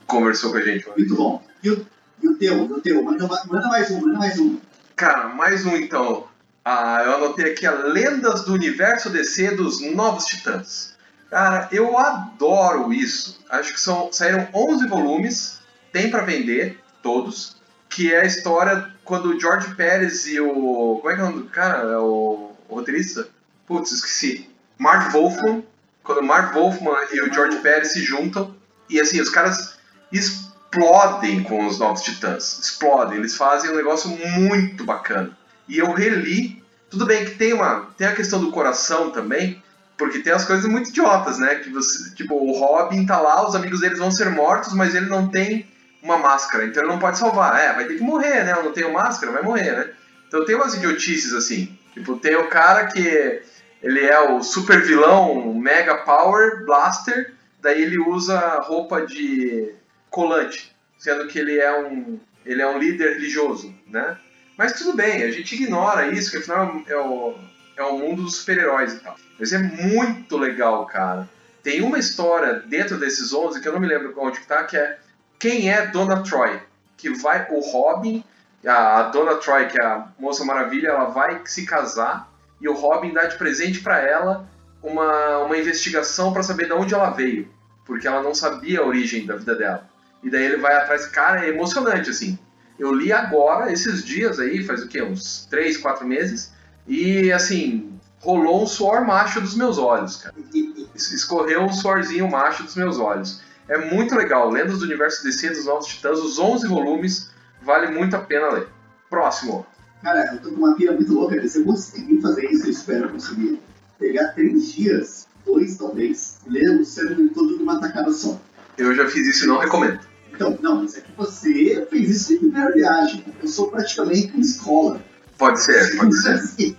conversou 0.07 0.51
com 0.53 0.57
a 0.59 0.63
gente. 0.63 0.87
Muito 0.97 1.15
bom. 1.15 1.43
E 1.63 1.71
o, 1.71 1.87
e 2.23 2.29
o 2.29 2.35
teu, 2.37 2.57
e 2.67 2.73
o 2.73 2.81
teu, 2.81 3.03
manda, 3.03 3.27
ma- 3.27 3.43
manda 3.47 3.69
mais 3.69 3.91
um, 3.91 4.01
manda 4.01 4.19
mais 4.19 4.39
um. 4.39 4.59
Cara, 4.97 5.29
mais 5.29 5.67
um 5.67 5.77
então. 5.77 6.27
Ah, 6.65 7.03
eu 7.05 7.17
anotei 7.17 7.53
aqui 7.53 7.67
a 7.67 7.73
Lendas 7.73 8.45
do 8.45 8.53
Universo 8.55 9.11
DC 9.11 9.57
dos 9.57 9.81
Novos 9.95 10.25
Titãs. 10.27 10.97
Cara, 11.29 11.69
eu 11.73 11.99
adoro 11.99 12.93
isso. 12.93 13.41
Acho 13.51 13.73
que 13.75 13.81
são, 13.81 14.13
saíram 14.13 14.47
11 14.55 14.87
volumes, 14.87 15.61
tem 15.93 16.11
pra 16.11 16.23
vender, 16.23 16.79
todos, 17.03 17.57
que 17.89 18.13
é 18.13 18.21
a 18.21 18.25
história 18.27 18.89
quando 19.05 19.27
o 19.31 19.41
George 19.41 19.75
Pérez 19.75 20.27
e 20.27 20.39
o... 20.41 20.99
como 21.01 21.11
é 21.11 21.15
que 21.17 21.21
é 21.21 21.25
o 21.25 21.31
nome 21.31 21.43
do 21.43 21.49
cara? 21.49 21.79
É 21.91 21.97
o, 21.99 22.53
o 22.69 22.75
roteirista? 22.77 23.29
Putz, 23.67 23.91
esqueci. 23.93 24.49
Mark 24.79 25.13
Wolfman. 25.13 25.65
Quando 26.03 26.19
o 26.19 26.25
Mark 26.25 26.53
Wolfman 26.55 26.97
e 27.13 27.21
o 27.21 27.33
George 27.33 27.59
Pérez 27.59 27.93
se 27.93 28.03
juntam, 28.03 28.55
e 28.89 29.01
assim, 29.01 29.21
os 29.21 29.31
caras 29.31 29.79
explodem 30.11 31.43
com 31.43 31.67
os 31.67 31.79
Novos 31.79 32.03
Titãs. 32.03 32.59
Explodem, 32.61 33.19
eles 33.19 33.37
fazem 33.37 33.71
um 33.71 33.77
negócio 33.77 34.11
muito 34.11 34.85
bacana. 34.85 35.37
E 35.69 35.79
eu 35.79 35.93
reli, 35.93 36.63
tudo 36.91 37.07
bem 37.07 37.25
que 37.25 37.33
tem 37.33 37.53
uma 37.53 37.89
tem 37.97 38.07
a 38.07 38.15
questão 38.15 38.41
do 38.41 38.51
coração 38.51 39.11
também, 39.11 39.63
porque 39.97 40.19
tem 40.19 40.33
as 40.33 40.45
coisas 40.45 40.67
muito 40.67 40.91
idiotas, 40.91 41.39
né? 41.39 41.57
Que 41.57 41.71
você, 41.71 42.15
tipo, 42.15 42.35
o 42.35 42.53
Robin 42.53 43.07
tá 43.07 43.21
lá, 43.21 43.47
os 43.49 43.55
amigos 43.55 43.81
deles 43.81 43.99
vão 43.99 44.11
ser 44.11 44.29
mortos, 44.31 44.75
mas 44.75 44.95
ele 44.95 45.07
não 45.07 45.29
tem 45.29 45.67
uma 46.03 46.19
máscara, 46.19 46.67
então 46.67 46.83
ele 46.83 46.93
não 46.93 46.99
pode 46.99 47.19
salvar. 47.19 47.59
É, 47.59 47.73
vai 47.73 47.87
ter 47.87 47.95
que 47.95 48.03
morrer, 48.03 48.45
né? 48.45 48.53
Eu 48.53 48.65
não 48.65 48.73
tenho 48.73 48.93
máscara, 48.93 49.33
vai 49.33 49.43
morrer, 49.43 49.73
né? 49.73 49.91
Então 50.27 50.45
tem 50.45 50.57
umas 50.57 50.75
idiotices 50.75 51.33
assim. 51.33 51.79
Tipo, 51.95 52.17
tem 52.17 52.37
o 52.37 52.49
cara 52.49 52.87
que 52.87 53.43
ele 53.83 54.01
é 54.01 54.21
o 54.21 54.43
super 54.43 54.81
vilão 54.81 55.53
Mega 55.55 55.99
Power 55.99 56.65
Blaster, 56.65 57.35
daí 57.61 57.83
ele 57.83 57.99
usa 57.99 58.61
roupa 58.61 59.05
de 59.05 59.75
colante, 60.09 60.75
sendo 60.99 61.27
que 61.27 61.39
ele 61.39 61.59
é 61.59 61.81
um 61.81 62.21
ele 62.45 62.61
é 62.61 62.67
um 62.67 62.79
líder 62.79 63.15
religioso, 63.15 63.73
né? 63.87 64.17
Mas 64.57 64.73
tudo 64.73 64.95
bem, 64.95 65.23
a 65.23 65.31
gente 65.31 65.55
ignora 65.55 66.09
isso, 66.09 66.31
que 66.31 66.39
afinal 66.39 66.83
é 66.87 66.97
o, 66.97 67.35
é 67.77 67.83
o 67.83 67.99
mundo 67.99 68.23
dos 68.23 68.39
super-heróis 68.39 68.95
e 68.95 69.01
tal. 69.01 69.17
Mas 69.39 69.53
é 69.53 69.59
muito 69.59 70.37
legal, 70.37 70.85
cara. 70.87 71.29
Tem 71.63 71.83
uma 71.83 71.99
história 71.99 72.55
dentro 72.55 72.99
desses 72.99 73.33
11 73.33 73.61
que 73.61 73.69
eu 73.69 73.73
não 73.73 73.81
me 73.81 73.87
lembro 73.87 74.13
onde 74.17 74.41
que 74.41 74.47
tá, 74.47 74.65
que 74.65 74.77
é 74.77 74.99
quem 75.39 75.71
é 75.71 75.87
Dona 75.87 76.23
Troy, 76.23 76.61
que 76.97 77.11
vai 77.11 77.47
o 77.51 77.61
Robin, 77.61 78.25
a, 78.67 78.99
a 78.99 79.03
Dona 79.05 79.37
Troy, 79.37 79.67
que 79.67 79.81
é 79.81 79.85
a 79.85 80.09
Moça 80.19 80.45
Maravilha, 80.45 80.89
ela 80.89 81.05
vai 81.05 81.41
se 81.45 81.65
casar 81.65 82.32
e 82.63 82.69
o 82.69 82.75
Robin 82.75 83.13
dá 83.13 83.25
de 83.25 83.37
presente 83.37 83.81
para 83.81 83.99
ela 83.99 84.49
uma, 84.83 85.39
uma 85.39 85.59
investigação 85.59 86.33
para 86.33 86.45
saber 86.45 86.67
de 86.67 86.73
onde 86.73 86.95
ela 86.95 87.11
veio, 87.11 87.49
porque 87.85 88.07
ela 88.07 88.23
não 88.23 88.35
sabia 88.35 88.81
a 88.81 88.87
origem 88.87 89.27
da 89.27 89.37
vida 89.37 89.57
dela. 89.57 89.91
E 90.23 90.31
daí 90.31 90.45
ele 90.45 90.59
vai 90.59 90.75
atrás, 90.77 91.07
cara, 91.07 91.45
é 91.45 91.49
emocionante 91.49 92.09
assim. 92.09 92.39
Eu 92.79 92.95
li 92.95 93.13
agora, 93.13 93.73
esses 93.73 94.05
dias 94.05 94.39
aí, 94.39 94.63
faz 94.65 94.83
o 94.83 94.89
quê? 94.89 95.03
Uns 95.03 95.47
3, 95.51 95.77
4 95.77 96.07
meses, 96.07 96.53
e 96.87 97.33
assim, 97.33 97.99
rolou 98.21 98.63
um 98.63 98.67
suor 98.67 99.05
macho 99.05 99.41
dos 99.41 99.57
meus 99.57 99.79
olhos, 99.79 100.17
cara. 100.17 100.35
Escorreu 100.95 101.63
um 101.63 101.73
suorzinho 101.73 102.31
macho 102.31 102.63
dos 102.63 102.77
meus 102.77 102.99
olhos. 102.99 103.41
É 103.69 103.79
muito 103.79 104.15
legal. 104.15 104.51
Lendas 104.51 104.79
do 104.79 104.85
Universo 104.85 105.25
DC 105.25 105.51
dos 105.51 105.65
Novos 105.65 105.87
Titãs, 105.87 106.19
os 106.19 106.39
11 106.39 106.69
volumes, 106.69 107.31
vale 107.61 107.89
muito 107.89 108.15
a 108.15 108.21
pena 108.21 108.51
ler. 108.51 108.69
Próximo. 109.09 109.67
Cara, 110.03 110.33
eu 110.33 110.41
tô 110.41 110.51
com 110.51 110.57
uma 110.57 110.75
pira 110.75 110.93
muito 110.93 111.13
louca. 111.15 111.49
Se 111.49 111.61
eu 111.61 111.65
conseguir 111.65 112.21
fazer 112.21 112.51
isso, 112.51 112.67
eu 112.67 112.71
espero 112.71 113.09
conseguir. 113.09 113.61
Pegar 113.99 114.29
três 114.33 114.73
dias, 114.73 115.29
dois 115.47 115.77
talvez, 115.77 116.41
ler 116.49 116.81
o 116.81 116.85
cérebro 116.85 117.29
todo 117.29 117.57
numa 117.57 117.81
tacada 117.81 118.11
só. 118.11 118.41
Eu 118.77 118.93
já 118.97 119.09
fiz 119.09 119.29
isso 119.29 119.45
e 119.45 119.47
não 119.47 119.59
recomendo. 119.59 120.01
Então, 120.35 120.59
não, 120.61 120.83
mas 120.83 120.97
é 120.97 121.03
que 121.03 121.13
você 121.17 121.87
fez 121.89 122.11
isso 122.11 122.33
em 122.33 122.39
primeira 122.39 122.73
viagem. 122.73 123.25
Eu 123.41 123.47
sou 123.47 123.71
praticamente 123.71 124.33
uma 124.33 124.41
escola. 124.41 125.01
Pode 125.39 125.63
ser, 125.63 125.95
pode 125.97 126.21
ser. 126.21 126.77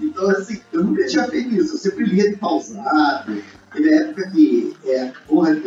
então, 0.00 0.30
assim, 0.30 0.60
eu 0.72 0.82
nunca 0.82 1.06
tinha 1.06 1.28
feito 1.28 1.54
isso. 1.54 1.74
Eu 1.74 1.78
sempre 1.78 2.06
lia 2.06 2.30
de 2.30 2.36
pausado 2.38 3.40
Teve 3.74 3.92
época 3.92 4.30
que, 4.30 4.72
é, 4.86 5.12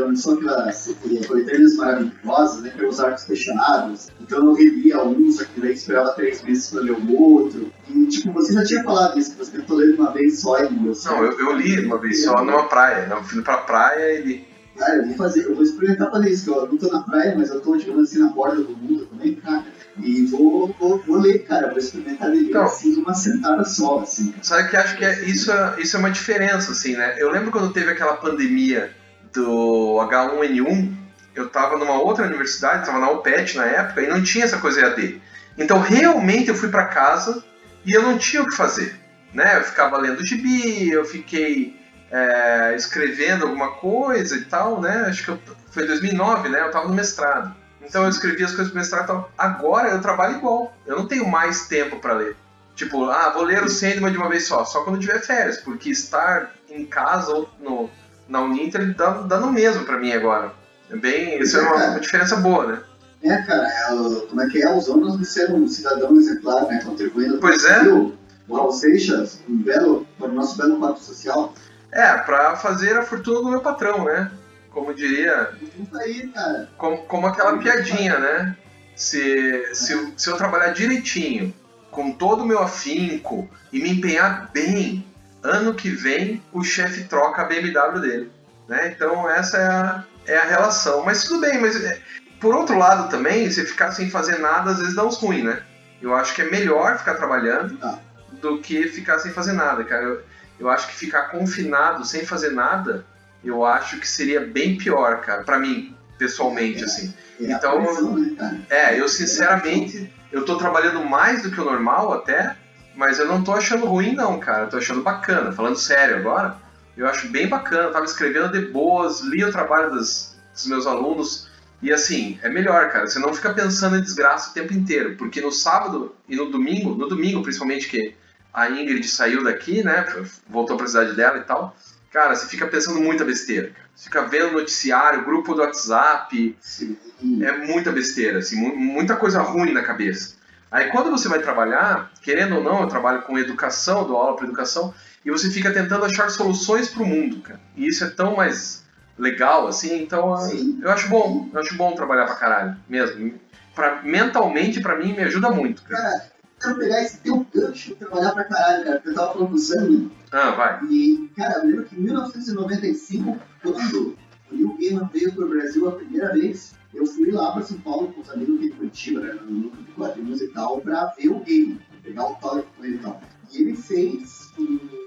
não 0.08 0.16
sou 0.16 0.36
aquelas 0.36 0.96
coletâneas 1.28 1.76
maravilhosas, 1.76 2.62
né, 2.62 2.70
pelos 2.70 3.00
arcos 3.02 3.26
fechados, 3.26 4.08
então 4.22 4.46
eu 4.46 4.54
revia 4.54 4.98
só 5.32 5.44
que 5.44 5.60
daí 5.60 5.74
esperava 5.74 6.14
três 6.14 6.42
meses 6.42 6.70
pra 6.70 6.82
ler 6.82 6.94
o 6.94 7.22
outro. 7.22 7.72
E, 7.90 8.06
tipo, 8.08 8.32
você 8.32 8.54
já 8.54 8.64
tinha 8.64 8.84
falado 8.84 9.20
isso, 9.20 9.32
que 9.32 9.38
você 9.38 9.52
tentou 9.52 9.78
ler 9.78 9.94
uma 9.96 10.12
vez 10.12 10.40
só 10.40 10.58
e 10.60 10.70
não 10.70 10.94
Não, 10.94 11.24
eu, 11.26 11.40
eu 11.40 11.58
li 11.58 11.86
uma 11.86 11.98
vez 11.98 12.24
só 12.24 12.44
numa 12.44 12.64
praia. 12.68 13.08
Eu 13.10 13.24
fui 13.24 13.42
pra 13.42 13.58
praia 13.58 14.20
e 14.20 14.24
li. 14.24 14.48
Cara, 14.78 14.98
eu 14.98 15.08
vou 15.08 15.16
fazer, 15.16 15.46
eu 15.46 15.56
vou 15.56 15.64
experimentar 15.64 16.12
fazer 16.12 16.30
isso, 16.30 16.46
que 16.46 16.50
eu 16.52 16.68
não 16.68 16.78
tô 16.78 16.88
na 16.88 17.02
praia, 17.02 17.36
mas 17.36 17.50
eu 17.50 17.60
tô, 17.60 17.76
tipo, 17.78 18.00
assim, 18.00 18.20
na 18.20 18.30
borda 18.30 18.62
do 18.62 18.78
mundo 18.78 19.06
também, 19.08 19.36
cara. 19.36 19.66
E 20.00 20.26
vou, 20.26 20.76
vou, 20.80 21.02
vou 21.06 21.18
ler, 21.18 21.40
cara, 21.40 21.70
vou 21.70 21.78
experimentar 21.78 22.30
ler 22.30 22.42
então, 22.42 22.64
assim 22.64 22.96
uma 23.02 23.14
sentada 23.14 23.64
só, 23.66 24.00
assim. 24.00 24.34
Sabe 24.42 24.70
que 24.70 24.78
acho 24.78 24.96
que 24.96 25.06
é, 25.06 25.24
isso, 25.26 25.52
é, 25.52 25.76
isso 25.80 25.96
é 25.96 26.00
uma 26.00 26.12
diferença, 26.12 26.72
assim, 26.72 26.96
né? 26.96 27.16
Eu 27.18 27.32
lembro 27.32 27.52
quando 27.52 27.74
teve 27.74 27.92
aquela 27.92 28.16
pandemia 28.18 28.92
do 29.34 29.98
H1N1, 30.10 30.94
eu 31.36 31.50
tava 31.50 31.78
numa 31.78 32.02
outra 32.02 32.26
universidade, 32.26 32.86
tava 32.86 33.00
na 33.00 33.12
UPET 33.12 33.56
na 33.56 33.66
época, 33.66 34.02
e 34.02 34.08
não 34.08 34.24
tinha 34.24 34.46
essa 34.46 34.58
coisa 34.58 34.82
EAD. 34.82 35.22
Então 35.58 35.80
realmente 35.80 36.50
eu 36.50 36.56
fui 36.56 36.70
para 36.70 36.86
casa 36.86 37.44
e 37.86 37.92
eu 37.92 38.02
não 38.02 38.18
tinha 38.18 38.44
o 38.44 38.48
que 38.48 38.56
fazer. 38.56 38.96
Né? 39.34 39.58
Eu 39.58 39.64
ficava 39.64 39.98
lendo 39.98 40.24
gibi, 40.24 40.90
eu 40.90 41.06
fiquei 41.06 41.76
é, 42.12 42.74
escrevendo 42.76 43.46
alguma 43.46 43.72
coisa 43.72 44.36
e 44.36 44.46
tal, 44.46 44.82
né? 44.82 45.06
Acho 45.08 45.24
que 45.24 45.30
eu, 45.30 45.40
foi 45.72 45.84
em 45.84 45.88
2009, 45.88 46.50
né? 46.50 46.62
Eu 46.62 46.72
tava 46.72 46.88
no 46.88 46.94
mestrado. 46.94 47.56
Então 47.88 48.04
eu 48.04 48.10
escrevi 48.10 48.44
as 48.44 48.52
coisas 48.52 48.70
pro 48.70 48.80
mestrado 48.80 49.04
e 49.04 49.08
tal. 49.08 49.32
Agora 49.38 49.90
eu 49.90 50.02
trabalho 50.02 50.38
igual. 50.38 50.74
Eu 50.86 50.98
não 50.98 51.08
tenho 51.08 51.28
mais 51.28 51.68
tempo 51.68 52.00
para 52.00 52.14
ler. 52.14 52.36
Tipo, 52.76 53.06
ah, 53.10 53.32
vou 53.32 53.44
ler 53.44 53.64
o 53.64 53.70
Sandman 53.70 54.12
de 54.12 54.18
uma 54.18 54.30
vez 54.30 54.46
só, 54.46 54.64
só 54.64 54.84
quando 54.84 55.00
tiver 55.00 55.20
férias, 55.20 55.58
porque 55.58 55.90
estar 55.90 56.52
em 56.70 56.86
casa 56.86 57.34
ou 57.34 57.50
no, 57.60 57.90
na 58.30 58.42
Uninter 58.42 58.96
dá, 58.96 59.10
dá 59.22 59.40
no 59.40 59.52
mesmo 59.52 59.84
para 59.84 59.98
mim 59.98 60.12
agora. 60.12 60.52
É 60.90 60.96
bem, 60.96 61.42
isso 61.42 61.58
é, 61.58 61.62
uma, 61.62 61.76
uma, 61.76 62.00
diferença 62.00 62.36
boa, 62.36 62.68
né? 62.68 62.80
É, 63.24 63.42
cara, 63.42 63.68
é, 63.68 64.28
como 64.28 64.42
é 64.42 64.48
que 64.48 64.62
é? 64.62 64.72
Os 64.72 64.88
ônus 64.88 65.18
de 65.18 65.26
ser 65.26 65.52
um 65.52 65.68
cidadão 65.68 66.16
exemplar, 66.16 66.68
né? 66.68 66.80
Contribuindo 66.84 67.40
pois 67.40 67.66
é. 67.66 67.82
O 67.90 68.14
Raul 68.56 68.72
Seixas, 68.72 69.42
um 69.50 69.58
belo, 69.58 70.08
para 70.20 70.30
o 70.30 70.34
nosso 70.34 70.56
belo 70.56 70.78
quadro 70.78 71.02
social. 71.02 71.54
É, 71.92 72.16
para 72.20 72.56
fazer 72.58 72.96
a 72.96 73.02
fortuna 73.02 73.40
do 73.40 73.50
meu 73.50 73.62
patrão, 73.62 74.06
né? 74.06 74.32
Como 74.78 74.94
diria. 74.94 75.50
Aí, 75.96 76.28
cara. 76.28 76.70
Como, 76.78 76.98
como 77.06 77.26
aquela 77.26 77.58
piadinha, 77.58 78.20
né? 78.20 78.56
Se, 78.96 79.74
se, 79.74 80.14
se 80.16 80.30
eu 80.30 80.38
trabalhar 80.38 80.72
direitinho, 80.72 81.52
com 81.90 82.12
todo 82.12 82.44
o 82.44 82.46
meu 82.46 82.60
afinco 82.60 83.50
e 83.74 83.80
me 83.80 83.90
empenhar 83.90 84.52
bem, 84.54 85.04
ano 85.42 85.74
que 85.74 85.90
vem 85.90 86.44
o 86.54 86.64
chefe 86.64 87.06
troca 87.06 87.42
a 87.42 87.46
BMW 87.46 88.00
dele. 88.00 88.32
Né? 88.68 88.94
Então 88.96 89.28
essa 89.28 89.58
é 89.58 89.66
a, 89.66 90.04
é 90.28 90.38
a 90.38 90.46
relação. 90.46 91.04
Mas 91.04 91.24
tudo 91.24 91.42
bem, 91.42 91.60
mas 91.60 91.84
é, 91.84 92.00
por 92.40 92.54
outro 92.54 92.78
lado 92.78 93.10
também, 93.10 93.50
você 93.50 93.66
ficar 93.66 93.92
sem 93.92 94.12
fazer 94.12 94.38
nada 94.38 94.72
às 94.72 94.78
vezes 94.78 94.96
dá 94.96 95.04
uns 95.04 95.18
ruins, 95.18 95.44
né? 95.44 95.64
Eu 96.00 96.14
acho 96.14 96.36
que 96.36 96.44
é 96.44 96.52
melhor 96.52 97.00
ficar 97.00 97.16
trabalhando 97.16 97.80
ah. 97.82 97.98
do 98.34 98.60
que 98.60 98.88
ficar 98.88 99.18
sem 99.18 99.32
fazer 99.32 99.54
nada, 99.54 99.84
cara. 99.84 100.04
Eu, 100.04 100.24
eu 100.60 100.70
acho 100.70 100.88
que 100.88 100.96
ficar 100.96 101.30
confinado 101.30 102.06
sem 102.06 102.24
fazer 102.26 102.52
nada 102.52 103.04
eu 103.44 103.66
acho 103.66 104.00
que 104.00 104.08
seria 104.08 104.42
bem 104.42 104.78
pior, 104.78 105.22
cara, 105.22 105.44
para 105.44 105.60
mim, 105.60 105.96
pessoalmente, 106.18 106.84
assim. 106.84 107.14
É 107.40 107.52
então, 107.52 107.82
né, 108.16 108.64
é, 108.70 109.00
eu 109.00 109.08
sinceramente, 109.08 110.12
eu 110.32 110.44
tô 110.44 110.58
trabalhando 110.58 111.04
mais 111.06 111.44
do 111.44 111.52
que 111.52 111.62
o 111.62 111.66
normal 111.66 112.14
até, 112.14 112.56
mas 112.96 113.20
eu 113.20 113.28
não 113.28 113.44
tô 113.44 113.54
achando 113.54 113.86
ruim 113.86 114.14
não, 114.14 114.40
cara, 114.40 114.64
eu 114.64 114.70
tô 114.70 114.78
achando 114.78 115.02
bacana, 115.02 115.52
falando 115.52 115.78
sério 115.78 116.18
agora, 116.18 116.58
eu 116.96 117.08
acho 117.08 117.28
bem 117.28 117.48
bacana, 117.48 117.84
eu 117.84 117.92
tava 117.92 118.06
escrevendo 118.06 118.52
de 118.52 118.72
boas, 118.72 119.22
li 119.22 119.44
o 119.44 119.52
trabalho 119.52 119.92
dos, 119.92 120.36
dos 120.52 120.66
meus 120.66 120.88
alunos, 120.88 121.48
e 121.80 121.94
assim, 121.94 122.40
é 122.42 122.50
melhor, 122.50 122.90
cara, 122.90 123.06
você 123.06 123.20
não 123.20 123.32
fica 123.34 123.54
pensando 123.54 123.98
em 123.98 124.02
desgraça 124.02 124.50
o 124.50 124.54
tempo 124.54 124.74
inteiro, 124.74 125.16
porque 125.16 125.40
no 125.40 125.52
sábado 125.52 126.16
e 126.28 126.36
no 126.36 126.50
domingo, 126.50 126.96
no 126.96 127.08
domingo 127.08 127.44
principalmente 127.44 127.88
que 127.88 128.16
a 128.52 128.68
Ingrid 128.68 129.08
saiu 129.08 129.44
daqui, 129.44 129.84
né, 129.84 130.08
voltou 130.50 130.76
pra 130.76 130.88
cidade 130.88 131.14
dela 131.14 131.38
e 131.38 131.44
tal, 131.44 131.76
cara, 132.12 132.36
você 132.36 132.48
fica 132.48 132.68
pensando 132.68 133.00
muita 133.00 133.24
besteira. 133.24 133.72
Você 133.96 134.06
fica 134.06 134.24
vendo 134.24 134.54
noticiário, 134.54 135.26
grupo 135.26 135.54
do 135.54 135.62
WhatsApp. 135.62 136.56
Sim. 136.60 136.98
É 137.44 137.52
muita 137.66 137.92
besteira, 137.92 138.40
assim, 138.40 138.56
muita 138.56 139.16
coisa 139.16 139.42
ruim 139.42 139.74
na 139.74 139.84
cabeça. 139.84 140.36
Aí 140.72 140.90
quando 140.92 141.10
você 141.10 141.28
vai 141.28 141.40
trabalhar, 141.40 142.12
querendo 142.22 142.58
ou 142.58 142.64
não, 142.64 142.82
eu 142.82 142.88
trabalho 142.88 143.22
com 143.24 143.40
educação, 143.40 144.06
dou 144.06 144.18
aula 144.18 144.36
para 144.36 144.46
educação, 144.46 144.94
e 145.26 145.32
você 145.32 145.50
fica 145.50 145.72
tentando 145.72 146.06
achar 146.06 146.30
soluções 146.30 146.90
para 146.90 147.04
o 147.04 147.06
mundo, 147.06 147.42
cara. 147.42 147.60
E 147.76 147.88
isso 147.88 148.04
é 148.04 148.10
tão 148.10 148.36
mais 148.36 148.86
legal, 149.18 149.68
assim, 149.68 150.02
então 150.02 150.38
Sim. 150.38 150.80
eu 150.82 150.92
acho 150.92 151.10
bom, 151.10 151.50
eu 151.52 151.60
acho 151.60 151.76
bom 151.76 151.94
trabalhar 151.94 152.26
pra 152.26 152.36
caralho, 152.36 152.78
mesmo. 152.88 153.34
Pra, 153.74 154.02
mentalmente, 154.04 154.80
para 154.82 154.96
mim, 154.96 155.14
me 155.14 155.24
ajuda 155.24 155.50
muito. 155.50 155.84
Cara, 155.84 156.02
cara 156.02 156.37
quero 156.60 156.78
pegar 156.78 157.02
esse 157.02 157.20
teu 157.20 157.46
gancho 157.54 157.92
e 157.92 157.96
trabalhar 157.96 158.32
pra 158.32 158.44
caralho, 158.44 158.84
cara, 158.84 158.96
porque 158.96 159.10
eu 159.10 159.16
tava 159.16 159.34
falando 159.34 159.50
com 159.50 159.56
o 159.56 159.60
Sam. 159.60 160.10
Ah, 160.32 160.52
vai. 160.52 160.86
E, 160.86 161.30
cara, 161.36 161.60
eu 161.60 161.66
lembro 161.66 161.86
que 161.86 161.96
em 161.96 162.02
1995, 162.02 163.38
quando 163.62 164.18
o 164.52 164.56
New 164.56 164.78
Gaiman 164.78 165.10
veio 165.12 165.34
pro 165.34 165.50
Brasil 165.50 165.88
a 165.88 165.94
primeira 165.94 166.34
vez, 166.34 166.74
eu 166.94 167.06
fui 167.06 167.32
lá 167.32 167.52
pra 167.52 167.64
São 167.64 167.80
Paulo 167.80 168.14
com 168.14 168.22
os 168.22 168.30
amigos 168.30 168.60
de 168.60 168.70
Curitiba, 168.72 169.22
né, 169.22 169.34
no 169.34 169.52
núcleo 169.52 169.84
de 169.84 169.92
quadrinhos 169.92 170.42
e 170.42 170.48
tal, 170.50 170.82
pra 170.82 171.14
ver 171.18 171.30
o 171.30 171.40
game, 171.40 171.80
pegar 172.04 172.26
o 172.26 172.36
toque 172.36 172.68
com 172.76 172.86
ele 172.86 172.96
e 172.96 173.00
tal. 173.00 173.22
E 173.52 173.62
ele 173.62 173.76
fez 173.76 174.52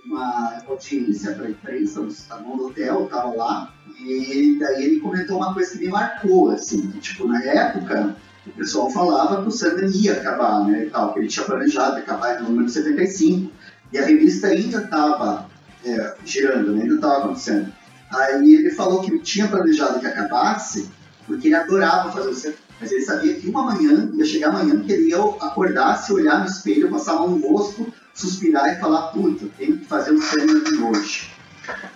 uma 0.05 0.63
audiência 0.67 1.35
pra 1.35 1.51
imprensa, 1.51 2.01
no 2.01 2.57
do 2.57 2.67
hotel, 2.67 3.07
tava 3.07 3.35
lá, 3.35 3.75
e 3.99 4.57
daí 4.59 4.85
ele 4.85 5.01
comentou 5.01 5.37
uma 5.37 5.53
coisa 5.53 5.73
que 5.73 5.85
me 5.85 5.91
marcou, 5.91 6.51
assim, 6.51 6.91
que, 6.91 6.99
tipo, 6.99 7.27
na 7.27 7.43
época, 7.43 8.17
o 8.47 8.51
pessoal 8.51 8.91
falava 8.91 9.43
que 9.43 9.49
o 9.49 9.51
Sandman 9.51 9.91
ia 9.91 10.15
acabar, 10.15 10.65
né, 10.67 10.87
e 10.87 10.91
tal, 10.91 11.13
que 11.13 11.21
ele 11.21 11.29
tinha 11.29 11.45
planejado 11.45 11.97
acabar 11.97 12.41
no 12.41 12.49
número 12.49 12.69
75, 12.69 13.53
e 13.93 13.99
a 13.99 14.07
revista 14.07 14.49
ainda 14.49 14.83
estava 14.83 15.49
é, 15.85 16.15
girando, 16.25 16.73
né, 16.73 16.83
ainda 16.83 16.95
estava 16.95 17.19
acontecendo. 17.25 17.73
Aí 18.11 18.55
ele 18.55 18.71
falou 18.71 19.03
que 19.03 19.19
tinha 19.21 19.47
planejado 19.47 20.01
que 20.01 20.07
acabasse 20.07 20.91
porque 21.31 21.47
ele 21.47 21.55
adorava 21.55 22.11
fazer 22.11 22.29
o 22.29 22.35
certo. 22.35 22.59
Mas 22.81 22.91
ele 22.91 23.03
sabia 23.03 23.35
que 23.35 23.49
uma 23.49 23.65
manhã, 23.65 24.11
ia 24.15 24.25
chegar 24.25 24.49
amanhã, 24.49 24.81
que 24.81 24.91
ele 24.91 25.11
ia 25.11 25.19
acordar, 25.19 25.97
se 25.97 26.13
olhar 26.13 26.41
no 26.41 26.47
espelho, 26.47 26.91
passar 26.91 27.21
um 27.21 27.39
rosto, 27.41 27.93
suspirar 28.15 28.75
e 28.75 28.81
falar, 28.81 29.09
puta, 29.09 29.47
tenho 29.59 29.79
que 29.79 29.85
fazer 29.85 30.13
o 30.13 30.21
treino 30.21 30.65
de 30.65 30.77
hoje. 30.77 31.31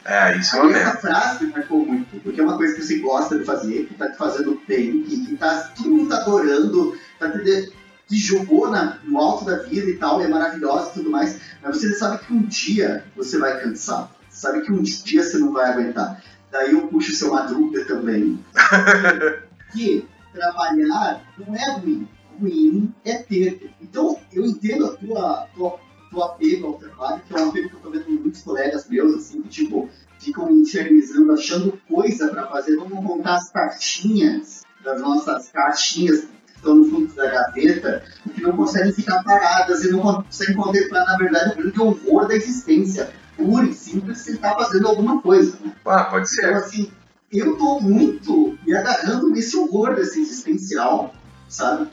É, 0.05 0.37
isso 0.37 0.57
é 0.57 0.61
uma 0.61 0.71
Essa 0.73 0.85
merda. 0.85 1.01
frase 1.01 1.45
me 1.47 1.53
marcou 1.53 1.85
muito, 1.87 2.21
porque 2.21 2.41
é 2.41 2.45
uma 2.45 2.57
coisa 2.57 2.75
que 2.75 2.83
você 2.83 2.99
gosta 2.99 3.39
de 3.39 3.45
fazer, 3.45 3.87
que 3.87 3.95
tá 3.95 4.11
te 4.11 4.19
fazendo 4.19 4.61
bem, 4.69 5.03
que, 5.03 5.27
que 5.27 5.37
tá, 5.37 5.73
todo 5.77 5.91
mundo 5.91 6.09
tá 6.09 6.19
adorando, 6.19 6.97
tá 7.19 7.31
te, 7.31 7.73
te 8.09 8.17
jogou 8.17 8.71
na, 8.71 8.99
no 9.05 9.19
alto 9.19 9.45
da 9.47 9.57
vida 9.59 9.89
e 9.89 9.97
tal, 9.97 10.21
e 10.21 10.25
é 10.25 10.29
maravilhosa 10.29 10.91
e 10.91 10.93
tudo 10.95 11.11
mais, 11.11 11.41
mas 11.63 11.77
você 11.77 11.95
sabe 11.95 12.19
que 12.19 12.33
um 12.33 12.43
dia 12.43 13.05
você 13.17 13.39
vai 13.39 13.61
cansar, 13.61 14.11
sabe 14.29 14.61
que 14.61 14.71
um 14.71 14.83
dia 14.83 15.23
você 15.23 15.39
não 15.39 15.53
vai 15.53 15.71
aguentar. 15.71 16.23
Daí 16.53 16.73
eu 16.73 16.87
puxo 16.87 17.11
o 17.11 17.15
seu 17.15 17.33
Madruga 17.33 17.85
também, 17.85 18.39
que 19.73 20.07
trabalhar 20.35 21.23
não 21.39 21.55
é 21.55 21.71
ruim, 21.79 22.09
ruim 22.39 22.95
é 23.05 23.15
ter. 23.15 23.71
Então 23.81 24.19
eu 24.33 24.45
entendo 24.45 24.87
a 24.87 24.97
tua, 24.97 25.47
tua, 25.55 25.79
tua 26.11 26.27
apego 26.27 26.67
ao 26.67 26.75
trabalho, 26.75 27.23
que 27.27 27.35
é 27.35 27.41
um 27.41 27.49
apego 27.49 27.69
que 27.71 27.75
eu 27.77 27.81
tô 27.81 27.91
vendo 27.91 28.11
muitos 28.11 28.43
colegas 28.43 28.89
meus, 28.89 29.15
assim, 29.15 29.41
que 29.43 29.49
tipo, 29.49 29.89
ficam 30.19 30.47
me 30.51 30.63
infernizando, 30.63 31.33
achando 31.33 31.79
coisa 31.89 32.29
para 32.29 32.47
fazer, 32.49 32.77
vamos 32.77 33.03
montar 33.03 33.37
as 33.37 33.51
cartinhas 33.51 34.63
das 34.83 35.01
nossas 35.01 35.49
caixinhas 35.51 36.21
que 36.47 36.57
estão 36.57 36.75
no 36.75 36.85
fundo 36.85 37.15
da 37.15 37.31
gaveta, 37.31 38.03
que 38.35 38.43
não 38.43 38.57
conseguem 38.57 38.93
ficar 38.93 39.23
paradas 39.23 39.85
e 39.85 39.91
não 39.91 40.01
conseguem 40.01 40.57
contemplar, 40.57 41.07
na 41.07 41.17
verdade, 41.17 41.53
o 41.53 41.57
grande 41.57 41.81
horror 41.81 42.27
da 42.29 42.35
existência. 42.35 43.11
Pura 43.37 43.67
e 43.67 43.75
simples, 43.75 44.19
você 44.19 44.33
está 44.33 44.55
fazendo 44.55 44.87
alguma 44.87 45.21
coisa. 45.21 45.59
Né? 45.65 45.75
Ah, 45.85 46.05
pode 46.05 46.29
Então, 46.31 46.45
ser. 46.49 46.55
assim, 46.55 46.93
eu 47.39 47.57
tô 47.57 47.81
muito 47.81 48.57
me 48.67 48.75
agarrando 48.75 49.31
nesse 49.31 49.57
horror 49.57 49.95
desse 49.95 50.21
existencial, 50.21 51.15
sabe? 51.49 51.89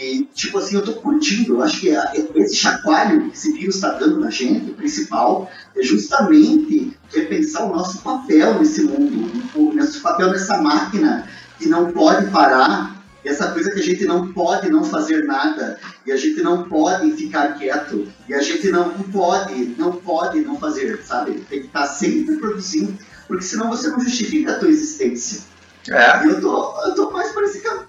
E, 0.00 0.24
tipo 0.32 0.58
assim, 0.58 0.76
eu 0.76 0.82
tô 0.82 0.92
curtindo. 0.94 1.54
Eu 1.54 1.62
acho 1.62 1.80
que 1.80 1.94
a- 1.94 2.12
esse 2.36 2.54
chacoalho 2.54 3.28
que 3.30 3.36
esse 3.36 3.52
vírus 3.52 3.74
está 3.76 3.94
dando 3.94 4.20
na 4.20 4.30
gente, 4.30 4.70
o 4.70 4.74
principal, 4.74 5.50
é 5.76 5.82
justamente 5.82 6.92
repensar 7.12 7.64
o 7.64 7.74
nosso 7.74 7.98
papel 8.02 8.58
nesse 8.58 8.82
mundo, 8.82 9.30
o 9.56 9.72
nosso 9.74 10.00
papel 10.00 10.30
nessa 10.30 10.60
máquina 10.62 11.26
que 11.58 11.68
não 11.68 11.90
pode 11.90 12.30
parar, 12.30 12.96
essa 13.24 13.50
coisa 13.50 13.70
que 13.72 13.80
a 13.80 13.82
gente 13.82 14.04
não 14.06 14.32
pode 14.32 14.70
não 14.70 14.84
fazer 14.84 15.24
nada, 15.24 15.78
e 16.06 16.12
a 16.12 16.16
gente 16.16 16.40
não 16.40 16.68
pode 16.68 17.10
ficar 17.12 17.54
quieto, 17.58 18.06
e 18.28 18.32
a 18.34 18.40
gente 18.40 18.70
não 18.70 18.90
pode, 18.90 19.74
não 19.76 19.92
pode 19.92 20.40
não 20.40 20.56
fazer, 20.58 21.02
sabe? 21.04 21.44
Tem 21.50 21.60
que 21.60 21.66
estar 21.66 21.86
sempre 21.86 22.36
produzindo, 22.36 22.96
porque 23.28 23.44
senão 23.44 23.68
você 23.68 23.88
não 23.88 24.00
justifica 24.00 24.52
a 24.56 24.58
tua 24.58 24.68
existência. 24.68 25.42
É, 25.88 26.26
eu 26.26 26.40
tô, 26.40 26.86
eu 26.86 26.94
tô 26.94 27.10
mais 27.10 27.30
caminho. 27.32 27.86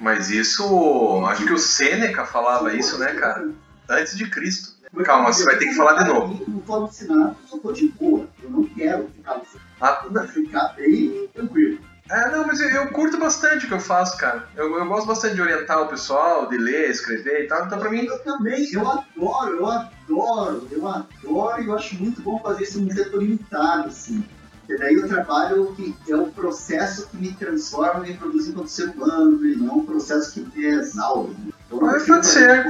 mas 0.00 0.30
isso. 0.30 1.24
Acho 1.26 1.44
que 1.46 1.52
o 1.52 1.58
Sêneca 1.58 2.24
falava 2.26 2.74
isso, 2.74 2.98
né, 2.98 3.14
cara? 3.14 3.48
Antes 3.88 4.16
de 4.16 4.28
Cristo. 4.28 4.74
Calma, 5.04 5.32
você 5.32 5.44
vai 5.44 5.56
ter 5.56 5.66
que 5.66 5.74
falar 5.74 6.02
de 6.02 6.08
novo. 6.08 6.42
Eu 6.42 6.48
não 6.48 6.60
tô 6.60 6.74
alucinado, 6.74 7.36
eu 7.42 7.48
só 7.48 7.58
tô 7.58 7.72
de 7.72 7.88
boa. 7.88 8.26
Eu 8.42 8.50
não 8.50 8.64
quero 8.64 9.08
ficar 9.14 9.32
alucinado. 9.32 9.66
Ah, 9.80 10.02
Eu 10.04 10.12
quero 10.12 10.28
ficar 10.28 10.74
bem 10.76 11.28
tranquilo. 11.34 11.78
É, 12.08 12.30
não, 12.30 12.46
mas 12.46 12.60
eu, 12.60 12.68
eu 12.68 12.88
curto 12.92 13.18
bastante 13.18 13.64
o 13.64 13.68
que 13.68 13.74
eu 13.74 13.80
faço, 13.80 14.16
cara. 14.16 14.48
Eu, 14.54 14.78
eu 14.78 14.86
gosto 14.86 15.06
bastante 15.06 15.34
de 15.34 15.42
orientar 15.42 15.82
o 15.82 15.88
pessoal, 15.88 16.48
de 16.48 16.56
ler, 16.56 16.88
escrever 16.88 17.44
e 17.44 17.48
tal. 17.48 17.66
Então, 17.66 17.78
pra 17.78 17.90
mim, 17.90 18.06
Eu 18.06 18.18
também, 18.20 18.72
eu 18.72 18.88
adoro, 18.88 19.56
eu 19.56 19.66
adoro, 19.66 20.68
eu 20.70 20.88
adoro 20.88 21.62
e 21.62 21.66
eu 21.66 21.74
acho 21.76 21.96
muito 21.96 22.22
bom 22.22 22.38
fazer 22.38 22.62
isso 22.62 22.80
num 22.80 22.90
setor 22.90 23.20
limitado, 23.20 23.88
assim. 23.88 24.24
Porque 24.66 24.82
daí 24.82 24.94
eu 24.94 25.06
trabalho 25.06 25.72
que 25.76 25.94
é 26.10 26.16
o 26.16 26.26
processo 26.26 27.06
que 27.06 27.16
me 27.16 27.32
transforma 27.32 28.08
em 28.08 28.16
produzir 28.16 28.50
enquanto 28.50 28.68
ser 28.68 28.88
humano, 28.88 29.46
e 29.46 29.54
não 29.54 29.78
um 29.78 29.86
processo 29.86 30.32
que 30.32 30.40
me 30.40 30.66
exaure. 30.66 31.36
Eu 31.70 31.80
não 31.80 31.88
Ah, 31.88 31.92
prefiro 31.92 32.14
pode 32.14 32.26
ser. 32.26 32.66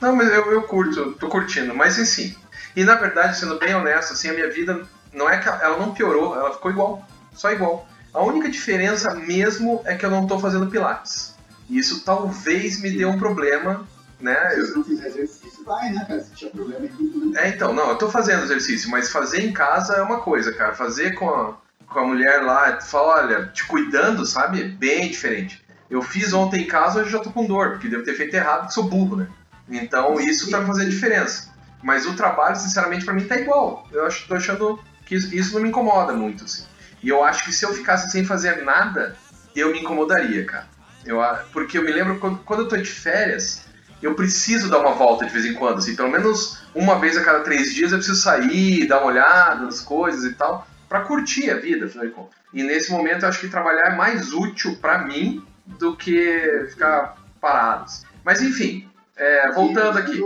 Não, 0.00 0.16
mas 0.16 0.28
eu, 0.32 0.50
eu 0.50 0.62
curto, 0.62 0.98
eu 0.98 1.12
tô 1.12 1.28
curtindo, 1.28 1.72
mas 1.74 1.98
assim. 1.98 2.34
E 2.74 2.82
na 2.82 2.96
verdade, 2.96 3.38
sendo 3.38 3.56
bem 3.58 3.74
honesto, 3.74 4.14
assim, 4.14 4.30
a 4.30 4.32
minha 4.32 4.50
vida 4.50 4.82
não 5.12 5.30
é 5.30 5.38
que 5.38 5.48
ela, 5.48 5.62
ela 5.62 5.78
não 5.78 5.94
piorou, 5.94 6.34
ela 6.34 6.52
ficou 6.52 6.72
igual, 6.72 7.06
só 7.32 7.52
igual. 7.52 7.88
A 8.12 8.22
única 8.22 8.48
diferença 8.50 9.14
mesmo 9.14 9.80
é 9.84 9.94
que 9.94 10.04
eu 10.04 10.10
não 10.10 10.26
tô 10.26 10.38
fazendo 10.40 10.66
pilates. 10.66 11.34
E 11.70 11.78
isso 11.78 12.02
talvez 12.04 12.80
me 12.80 12.90
dê 12.90 13.04
um 13.04 13.18
problema, 13.18 13.86
né? 14.20 14.50
Se 14.50 14.74
não 14.74 14.84
fizer 14.84 15.08
exercício, 15.08 15.64
vai, 15.64 15.90
né, 15.90 16.04
cara? 16.06 16.20
Se 16.20 16.32
tiver 16.32 16.50
problema 16.50 16.86
em 16.86 16.88
tudo, 16.88 17.26
né? 17.26 17.40
é, 17.44 17.48
então, 17.48 17.72
não, 17.72 17.90
eu 17.90 17.96
tô 17.96 18.10
fazendo 18.10 18.44
exercício, 18.44 18.90
mas 18.90 19.10
fazer 19.10 19.40
em 19.40 19.52
casa 19.52 19.94
é 19.94 20.02
uma 20.02 20.20
coisa, 20.20 20.52
cara. 20.52 20.74
Fazer 20.74 21.14
com 21.14 21.28
a, 21.28 21.56
com 21.86 21.98
a 21.98 22.04
mulher 22.04 22.42
lá, 22.42 22.80
fala, 22.80 23.22
olha, 23.22 23.46
te 23.48 23.66
cuidando, 23.66 24.24
sabe? 24.24 24.62
É 24.62 24.68
bem 24.68 25.08
diferente. 25.08 25.64
Eu 25.88 26.02
fiz 26.02 26.32
ontem 26.32 26.62
em 26.62 26.66
casa, 26.66 27.00
hoje 27.00 27.08
eu 27.08 27.18
já 27.18 27.18
tô 27.18 27.30
com 27.30 27.46
dor, 27.46 27.72
porque 27.72 27.88
devo 27.88 28.04
ter 28.04 28.14
feito 28.14 28.34
errado, 28.34 28.60
porque 28.60 28.74
sou 28.74 28.84
burro, 28.84 29.16
né? 29.16 29.28
Então 29.68 30.18
isso 30.20 30.50
tá 30.50 30.60
me 30.60 30.66
fazendo 30.66 30.90
diferença. 30.90 31.54
Mas 31.82 32.06
o 32.06 32.14
trabalho, 32.14 32.56
sinceramente, 32.56 33.04
pra 33.04 33.14
mim 33.14 33.24
tá 33.24 33.36
igual. 33.36 33.86
Eu 33.92 34.06
acho, 34.06 34.26
tô 34.26 34.34
achando 34.34 34.80
que 35.04 35.14
isso, 35.14 35.54
não 35.54 35.62
me 35.62 35.68
incomoda 35.68 36.12
muito, 36.12 36.44
assim. 36.44 36.64
E 37.02 37.08
eu 37.08 37.22
acho 37.22 37.44
que 37.44 37.52
se 37.52 37.64
eu 37.64 37.72
ficasse 37.72 38.10
sem 38.10 38.24
fazer 38.24 38.64
nada, 38.64 39.16
eu 39.54 39.70
me 39.70 39.80
incomodaria, 39.80 40.44
cara. 40.44 40.66
Eu, 41.04 41.20
porque 41.52 41.78
eu 41.78 41.84
me 41.84 41.92
lembro 41.92 42.18
quando, 42.18 42.38
quando 42.38 42.62
eu 42.62 42.68
tô 42.68 42.76
de 42.76 42.90
férias, 42.90 43.66
eu 44.06 44.14
preciso 44.14 44.70
dar 44.70 44.78
uma 44.78 44.92
volta 44.92 45.26
de 45.26 45.32
vez 45.32 45.44
em 45.44 45.54
quando, 45.54 45.78
assim, 45.78 45.96
pelo 45.96 46.10
menos 46.10 46.58
uma 46.72 46.96
vez 46.98 47.16
a 47.16 47.24
cada 47.24 47.40
três 47.40 47.74
dias 47.74 47.90
eu 47.90 47.98
preciso 47.98 48.20
sair, 48.20 48.86
dar 48.86 48.98
uma 48.98 49.08
olhada 49.08 49.64
nas 49.64 49.80
coisas 49.80 50.24
e 50.24 50.34
tal, 50.34 50.66
pra 50.88 51.00
curtir 51.00 51.50
a 51.50 51.56
vida, 51.56 51.86
afinal 51.86 52.06
de 52.06 52.12
contas. 52.12 52.38
E 52.54 52.62
nesse 52.62 52.92
momento 52.92 53.24
eu 53.24 53.28
acho 53.28 53.40
que 53.40 53.48
trabalhar 53.48 53.92
é 53.92 53.96
mais 53.96 54.32
útil 54.32 54.76
pra 54.80 54.98
mim 54.98 55.44
do 55.66 55.96
que 55.96 56.66
ficar 56.70 57.16
parado. 57.40 57.84
assim. 57.84 58.06
Mas 58.24 58.40
enfim, 58.40 58.88
é, 59.16 59.50
voltando 59.50 59.98
aqui. 59.98 60.20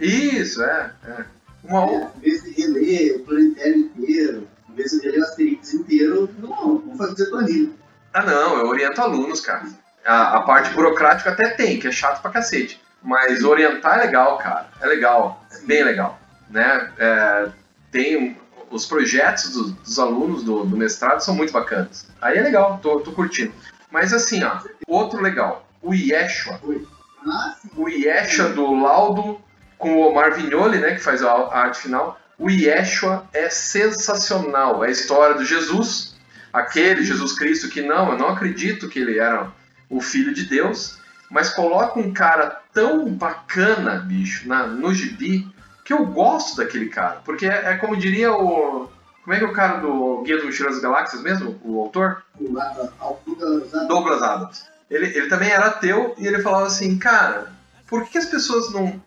Isso, 0.00 0.62
é. 0.62 0.92
é. 1.06 1.24
Uma 1.62 1.84
outra. 1.84 2.12
Em 2.16 2.20
vez 2.20 2.42
de 2.42 2.50
reler 2.50 3.16
o 3.16 3.20
planetário 3.20 3.76
inteiro, 3.76 4.48
em 4.68 4.74
vez 4.74 4.90
de 4.90 5.00
reler 5.00 5.20
o 5.20 5.24
Asterix 5.24 5.72
inteiro, 5.72 6.28
não, 6.40 6.78
vamos 6.78 6.98
fazer 6.98 7.26
planilha. 7.26 7.70
Ah, 8.12 8.22
não, 8.24 8.58
eu 8.58 8.66
oriento 8.66 9.00
alunos, 9.00 9.40
cara. 9.40 9.66
A, 10.08 10.38
a 10.38 10.40
parte 10.42 10.70
burocrática 10.70 11.30
até 11.30 11.50
tem, 11.50 11.78
que 11.78 11.86
é 11.88 11.92
chato 11.92 12.20
pra 12.22 12.30
cacete. 12.30 12.80
Mas 13.02 13.44
orientar 13.44 13.98
é 14.00 14.06
legal, 14.06 14.38
cara. 14.38 14.66
É 14.80 14.86
legal. 14.86 15.44
É 15.52 15.60
bem 15.66 15.84
legal. 15.84 16.18
Né? 16.50 16.90
É, 16.98 17.48
tem 17.92 18.36
os 18.70 18.84
projetos 18.86 19.50
do- 19.52 19.70
dos 19.70 19.98
alunos 19.98 20.42
do, 20.42 20.64
do 20.64 20.76
mestrado 20.76 21.20
são 21.20 21.34
muito 21.34 21.52
bacanas. 21.52 22.06
Aí 22.20 22.36
é 22.38 22.42
legal, 22.42 22.78
tô, 22.82 23.00
tô 23.00 23.12
curtindo. 23.12 23.52
Mas 23.90 24.12
assim, 24.12 24.42
ó, 24.44 24.58
outro 24.86 25.20
legal. 25.22 25.66
O 25.82 25.94
Yeshua. 25.94 26.60
O 27.76 27.88
Yeshua 27.88 28.48
do 28.50 28.74
Laudo 28.80 29.40
com 29.78 29.94
o 29.96 30.08
Omar 30.10 30.34
Vignoli, 30.34 30.78
né, 30.78 30.94
que 30.94 31.00
faz 31.00 31.22
a, 31.22 31.30
a 31.30 31.58
arte 31.60 31.78
final. 31.78 32.18
O 32.38 32.50
Yeshua 32.50 33.24
é 33.32 33.48
sensacional. 33.48 34.84
É 34.84 34.88
a 34.88 34.90
história 34.90 35.34
do 35.36 35.44
Jesus, 35.44 36.16
aquele 36.52 37.02
Jesus 37.04 37.32
Cristo 37.32 37.68
que 37.68 37.82
não, 37.82 38.12
eu 38.12 38.18
não 38.18 38.28
acredito 38.28 38.88
que 38.88 38.98
ele 38.98 39.18
era 39.18 39.50
o 39.88 40.00
filho 40.00 40.34
de 40.34 40.44
Deus, 40.44 40.98
mas 41.30 41.50
coloca 41.50 41.98
um 41.98 42.12
cara 42.12 42.60
tão 42.72 43.10
bacana, 43.10 43.96
bicho, 44.00 44.48
na, 44.48 44.66
no 44.66 44.94
gibi, 44.94 45.46
que 45.84 45.92
eu 45.92 46.04
gosto 46.06 46.56
daquele 46.56 46.88
cara. 46.88 47.20
Porque 47.24 47.46
é, 47.46 47.72
é 47.72 47.76
como 47.76 47.96
diria 47.96 48.32
o. 48.32 48.88
Como 49.24 49.34
é 49.34 49.38
que 49.38 49.44
é 49.44 49.48
o 49.48 49.52
cara 49.52 49.78
do 49.78 50.22
Guia 50.22 50.38
do 50.38 50.46
Mochileiro 50.46 50.74
das 50.74 50.82
Galáxias 50.82 51.22
mesmo? 51.22 51.60
O 51.62 51.80
autor? 51.80 52.22
Douglas 53.86 54.22
Adams. 54.22 54.64
Ele, 54.90 55.06
ele 55.06 55.28
também 55.28 55.50
era 55.50 55.66
ateu 55.66 56.14
e 56.16 56.26
ele 56.26 56.40
falava 56.40 56.66
assim, 56.66 56.98
cara, 56.98 57.52
por 57.86 58.08
que, 58.08 58.16
as 58.16 58.24
pessoas 58.24 58.72
não, 58.72 59.00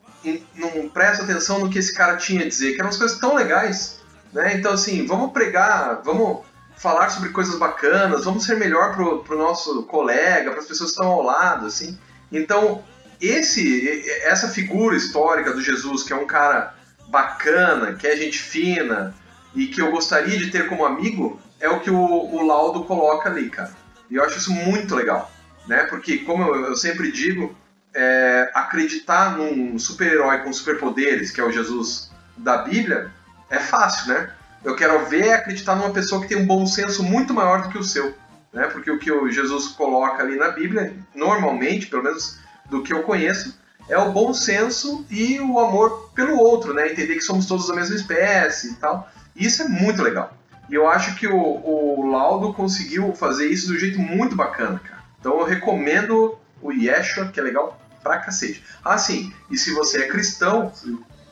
não 0.56 0.90
prestam 0.90 1.26
atenção 1.26 1.60
no 1.60 1.72
que 1.72 1.80
esse 1.80 1.94
cara 1.94 2.18
tinha 2.18 2.44
a 2.44 2.48
dizer? 2.48 2.74
Que 2.74 2.76
eram 2.76 2.90
umas 2.90 2.98
coisas 2.98 3.18
tão 3.18 3.34
legais, 3.34 4.00
né? 4.32 4.56
Então, 4.56 4.74
assim, 4.74 5.08
vamos 5.08 5.32
pregar, 5.32 6.02
vamos 6.04 6.42
falar 6.82 7.10
sobre 7.10 7.30
coisas 7.30 7.60
bacanas, 7.60 8.26
vamos 8.26 8.44
ser 8.44 8.58
melhor 8.58 8.96
pro, 8.96 9.20
pro 9.20 9.38
nosso 9.38 9.84
colega, 9.84 10.50
para 10.50 10.62
as 10.62 10.66
pessoas 10.66 10.90
que 10.90 10.96
estão 10.96 11.12
ao 11.12 11.22
lado, 11.22 11.68
assim. 11.68 11.96
Então, 12.32 12.84
esse, 13.22 14.04
essa 14.24 14.48
figura 14.48 14.96
histórica 14.96 15.54
do 15.54 15.62
Jesus, 15.62 16.02
que 16.02 16.12
é 16.12 16.16
um 16.16 16.26
cara 16.26 16.74
bacana, 17.08 17.94
que 17.94 18.08
é 18.08 18.18
gente 18.18 18.40
fina 18.40 19.14
e 19.54 19.68
que 19.68 19.80
eu 19.80 19.92
gostaria 19.92 20.36
de 20.40 20.50
ter 20.50 20.68
como 20.68 20.84
amigo, 20.84 21.40
é 21.60 21.70
o 21.70 21.80
que 21.80 21.92
o, 21.92 22.00
o 22.00 22.44
Laudo 22.44 22.84
coloca 22.86 23.30
ali, 23.30 23.48
cara. 23.48 23.72
E 24.10 24.16
eu 24.16 24.24
acho 24.24 24.40
isso 24.40 24.52
muito 24.52 24.96
legal, 24.96 25.32
né? 25.68 25.84
Porque, 25.84 26.18
como 26.20 26.44
eu, 26.44 26.66
eu 26.66 26.76
sempre 26.76 27.12
digo, 27.12 27.56
é, 27.94 28.50
acreditar 28.56 29.38
num 29.38 29.78
super-herói 29.78 30.40
com 30.40 30.52
superpoderes, 30.52 31.30
que 31.30 31.40
é 31.40 31.44
o 31.44 31.52
Jesus 31.52 32.10
da 32.36 32.58
Bíblia, 32.58 33.12
é 33.52 33.60
fácil, 33.60 34.12
né? 34.12 34.34
Eu 34.64 34.76
quero 34.76 35.06
ver 35.06 35.28
é 35.28 35.34
acreditar 35.34 35.76
numa 35.76 35.92
pessoa 35.92 36.22
que 36.22 36.28
tem 36.28 36.38
um 36.38 36.46
bom 36.46 36.66
senso 36.66 37.04
muito 37.04 37.34
maior 37.34 37.64
do 37.64 37.70
que 37.70 37.78
o 37.78 37.84
seu, 37.84 38.14
né? 38.54 38.68
Porque 38.68 38.92
o 38.92 39.00
que 39.00 39.12
o 39.12 39.30
Jesus 39.30 39.70
coloca 39.70 40.22
ali 40.22 40.36
na 40.36 40.50
Bíblia, 40.50 40.94
normalmente, 41.16 41.88
pelo 41.88 42.04
menos 42.04 42.40
do 42.70 42.84
que 42.84 42.94
eu 42.94 43.04
conheço, 43.04 43.60
é 43.90 43.98
o 43.98 44.12
bom 44.12 44.34
senso 44.34 45.06
e 45.10 45.40
o 45.40 45.60
amor 45.60 46.12
pelo 46.14 46.38
outro, 46.38 46.74
né? 46.74 46.92
Entender 46.92 47.16
que 47.16 47.22
somos 47.22 47.46
todos 47.46 47.68
da 47.68 47.76
mesma 47.76 47.96
espécie 47.96 48.72
e 48.72 48.76
tal. 48.76 49.10
E 49.36 49.46
isso 49.46 49.64
é 49.64 49.68
muito 49.68 50.04
legal. 50.04 50.32
E 50.70 50.76
eu 50.76 50.88
acho 50.88 51.16
que 51.16 51.28
o, 51.28 51.36
o 51.36 52.10
Laudo 52.10 52.54
conseguiu 52.54 53.14
fazer 53.14 53.48
isso 53.48 53.68
de 53.68 53.74
um 53.74 53.80
jeito 53.80 54.00
muito 54.00 54.36
bacana, 54.36 54.80
cara. 54.80 55.02
Então 55.20 55.40
eu 55.40 55.46
recomendo 55.46 56.38
o 56.62 56.72
Yeshua, 56.72 57.28
que 57.28 57.40
é 57.40 57.44
legal 57.44 57.80
pra 58.02 58.20
cacete. 58.20 58.64
Ah, 58.84 58.98
sim, 58.98 59.34
e 59.50 59.58
se 59.58 59.74
você 59.74 60.04
é 60.04 60.08
cristão, 60.08 60.72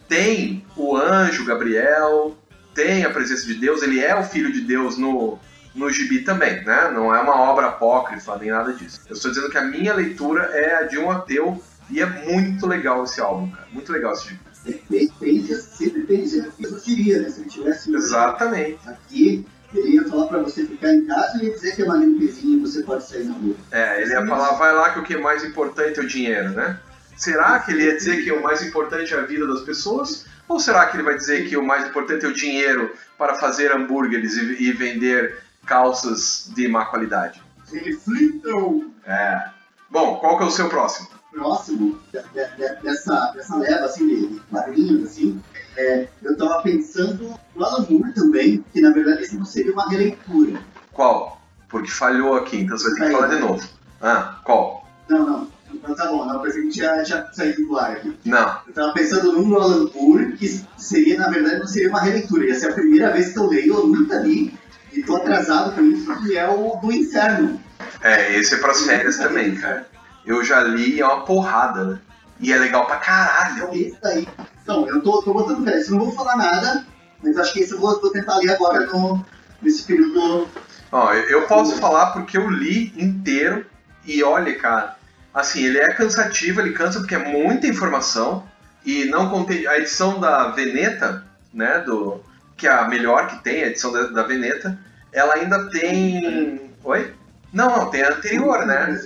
tem 0.07 0.65
o 0.75 0.95
anjo 0.95 1.45
Gabriel, 1.45 2.35
tem 2.73 3.03
a 3.05 3.09
presença 3.09 3.45
de 3.45 3.55
Deus, 3.55 3.81
ele 3.81 3.99
é 3.99 4.15
o 4.15 4.23
filho 4.23 4.51
de 4.51 4.61
Deus 4.61 4.97
no, 4.97 5.39
no 5.75 5.89
gibi 5.89 6.19
também, 6.21 6.63
né? 6.63 6.91
Não 6.93 7.13
é 7.13 7.19
uma 7.19 7.35
obra 7.35 7.67
apócrifa 7.67 8.37
nem 8.37 8.49
nada 8.49 8.73
disso. 8.73 9.01
Eu 9.07 9.15
estou 9.15 9.31
dizendo 9.31 9.49
que 9.49 9.57
a 9.57 9.63
minha 9.63 9.93
leitura 9.93 10.43
é 10.53 10.75
a 10.75 10.83
de 10.83 10.97
um 10.97 11.09
ateu 11.09 11.61
e 11.89 12.01
é 12.01 12.05
muito 12.05 12.67
legal 12.67 13.03
esse 13.03 13.19
álbum, 13.19 13.49
cara. 13.49 13.67
Muito 13.71 13.91
legal 13.91 14.13
esse 14.13 14.29
gibi. 14.29 14.39
Sempre 14.53 15.47
sempre 15.55 16.01
pensa, 16.01 16.51
eu 16.59 16.79
diria, 16.79 17.21
né? 17.21 17.29
Se 17.29 17.41
ele 17.41 17.49
tivesse 17.49 17.93
Exatamente. 17.93 18.79
aqui, 18.87 19.45
ele 19.73 19.95
ia 19.95 20.07
falar 20.07 20.27
pra 20.27 20.39
você 20.39 20.65
ficar 20.65 20.93
em 20.93 21.05
casa 21.05 21.41
e 21.41 21.45
ia 21.45 21.53
dizer 21.53 21.75
que 21.75 21.81
é 21.81 21.85
uma 21.85 21.97
limpezinha 21.97 22.57
e 22.57 22.59
você 22.59 22.83
pode 22.83 23.07
sair 23.07 23.23
na 23.23 23.33
rua. 23.33 23.55
É, 23.71 24.01
ele 24.01 24.11
ia 24.11 24.25
falar, 24.25 24.51
vai 24.55 24.73
lá 24.73 24.91
que 24.91 24.99
o 24.99 25.03
que 25.03 25.13
é 25.13 25.19
mais 25.19 25.43
importante 25.43 25.99
é 25.99 26.03
o 26.03 26.07
dinheiro, 26.07 26.49
né? 26.49 26.79
Será 27.15 27.59
que 27.59 27.71
ele 27.71 27.83
ia 27.83 27.95
dizer 27.95 28.23
que 28.23 28.31
o 28.31 28.41
mais 28.41 28.63
importante 28.63 29.13
é 29.13 29.17
a 29.17 29.21
vida 29.21 29.45
das 29.47 29.61
pessoas? 29.61 30.25
Ou 30.49 30.59
será 30.59 30.87
que 30.87 30.97
ele 30.97 31.03
vai 31.03 31.15
dizer 31.15 31.47
que 31.47 31.55
o 31.55 31.63
mais 31.63 31.87
importante 31.87 32.25
é 32.25 32.27
o 32.27 32.33
dinheiro 32.33 32.91
para 33.17 33.35
fazer 33.35 33.71
hambúrgueres 33.71 34.35
e, 34.35 34.63
e 34.63 34.71
vender 34.73 35.41
calças 35.65 36.51
de 36.55 36.67
má 36.67 36.85
qualidade? 36.85 37.41
Reflitam! 37.71 38.91
É. 39.05 39.49
Bom, 39.89 40.17
qual 40.17 40.37
que 40.37 40.43
é 40.43 40.47
o 40.47 40.51
seu 40.51 40.67
próximo? 40.69 41.07
Próximo 41.31 41.99
de- 42.11 42.19
de- 42.33 42.55
de- 42.57 42.81
dessa, 42.81 43.31
dessa 43.35 43.55
leva 43.57 43.85
assim, 43.85 44.07
de 44.07 44.39
quadrinhos, 44.49 45.03
assim, 45.11 45.39
é, 45.77 46.07
eu 46.23 46.35
tava 46.35 46.61
pensando 46.63 47.33
no 47.55 47.63
Alan 47.63 47.85
Moore 47.89 48.13
também, 48.13 48.65
que 48.73 48.81
na 48.81 48.89
verdade 48.91 49.23
isso 49.23 49.35
não 49.37 49.45
seria 49.45 49.71
uma 49.71 49.87
releitura. 49.87 50.59
Qual? 50.91 51.39
Porque 51.69 51.91
falhou 51.91 52.35
aqui, 52.35 52.57
então 52.61 52.75
você 52.77 52.89
vai 52.89 52.99
ter 52.99 53.05
que 53.05 53.11
falar 53.11 53.27
de 53.27 53.39
novo. 53.39 53.69
Ah, 54.01 54.39
qual? 54.43 54.87
Não, 55.07 55.25
não. 55.25 55.47
Então 55.73 55.95
tá 55.95 56.07
bom, 56.07 56.25
não, 56.25 56.35
eu 56.35 56.39
pensei 56.41 56.63
que 56.63 56.69
tinha, 56.69 57.03
tinha 57.03 57.27
saído 57.31 57.65
do 57.65 57.77
ar 57.77 57.91
aqui. 57.91 58.17
Não. 58.25 58.61
Eu 58.67 58.73
tava 58.73 58.93
pensando 58.93 59.33
num 59.33 59.47
do 59.49 59.59
Alan 59.59 59.89
Moore, 59.93 60.33
que 60.33 60.61
seria, 60.77 61.17
na 61.17 61.29
verdade, 61.29 61.59
não 61.59 61.67
seria 61.67 61.89
uma 61.89 62.01
releitura. 62.01 62.45
Ia 62.45 62.55
ser 62.55 62.69
a 62.69 62.73
primeira 62.73 63.11
vez 63.11 63.33
que 63.33 63.39
eu 63.39 63.47
leio, 63.47 63.75
eu 63.75 63.87
nunca 63.87 64.17
li, 64.17 64.53
e 64.91 65.03
tô 65.03 65.15
atrasado 65.15 65.75
com 65.75 65.81
isso, 65.81 66.13
que 66.21 66.37
é 66.37 66.47
o 66.49 66.75
do 66.77 66.91
Inferno. 66.91 67.59
É, 68.01 68.35
esse 68.37 68.55
é 68.55 68.57
pras 68.57 68.81
férias 68.81 69.17
também, 69.17 69.55
cara. 69.55 69.87
Eu 70.25 70.43
já 70.43 70.61
li 70.61 70.95
e 70.95 71.01
é 71.01 71.05
uma 71.05 71.25
porrada, 71.25 71.83
né? 71.83 71.99
E 72.39 72.53
é 72.53 72.57
legal 72.57 72.85
pra 72.85 72.97
caralho. 72.97 73.57
Então, 73.57 73.73
esse 73.73 73.97
daí. 74.01 74.27
Então, 74.63 74.87
eu 74.87 75.01
tô, 75.01 75.21
tô 75.21 75.33
botando 75.33 75.63
fé. 75.63 75.77
Esse 75.77 75.91
eu 75.91 75.97
não 75.97 76.05
vou 76.05 76.13
falar 76.13 76.37
nada, 76.37 76.85
mas 77.23 77.37
acho 77.37 77.53
que 77.53 77.59
esse 77.59 77.73
eu 77.73 77.79
vou, 77.79 77.99
vou 77.99 78.11
tentar 78.11 78.37
ler 78.37 78.51
agora 78.51 78.85
no, 78.85 79.25
nesse 79.61 79.83
período. 79.83 80.47
Ó, 80.91 81.13
eu 81.13 81.29
eu 81.29 81.47
posso 81.47 81.75
falar 81.75 82.07
porque 82.07 82.37
eu 82.37 82.49
li 82.49 82.93
inteiro 82.97 83.65
e 84.05 84.23
olha, 84.23 84.57
cara, 84.57 84.97
assim, 85.33 85.63
ele 85.63 85.79
é 85.79 85.93
cansativo, 85.93 86.59
ele 86.61 86.71
cansa 86.73 86.99
porque 86.99 87.15
é 87.15 87.19
muita 87.19 87.67
informação 87.67 88.47
e 88.85 89.05
não 89.05 89.29
contém 89.29 89.67
a 89.67 89.77
edição 89.77 90.19
da 90.19 90.49
Veneta, 90.49 91.23
né, 91.53 91.79
do 91.79 92.21
que 92.55 92.67
é 92.67 92.71
a 92.71 92.87
melhor 92.87 93.27
que 93.27 93.43
tem, 93.43 93.63
a 93.63 93.67
edição 93.67 93.91
da, 93.91 94.07
da 94.07 94.23
Veneta, 94.23 94.77
ela 95.11 95.35
ainda 95.35 95.69
tem, 95.69 96.71
oi? 96.83 97.13
Não, 97.51 97.69
não, 97.77 97.89
tem 97.89 98.03
a 98.03 98.09
anterior, 98.09 98.65
né? 98.65 98.99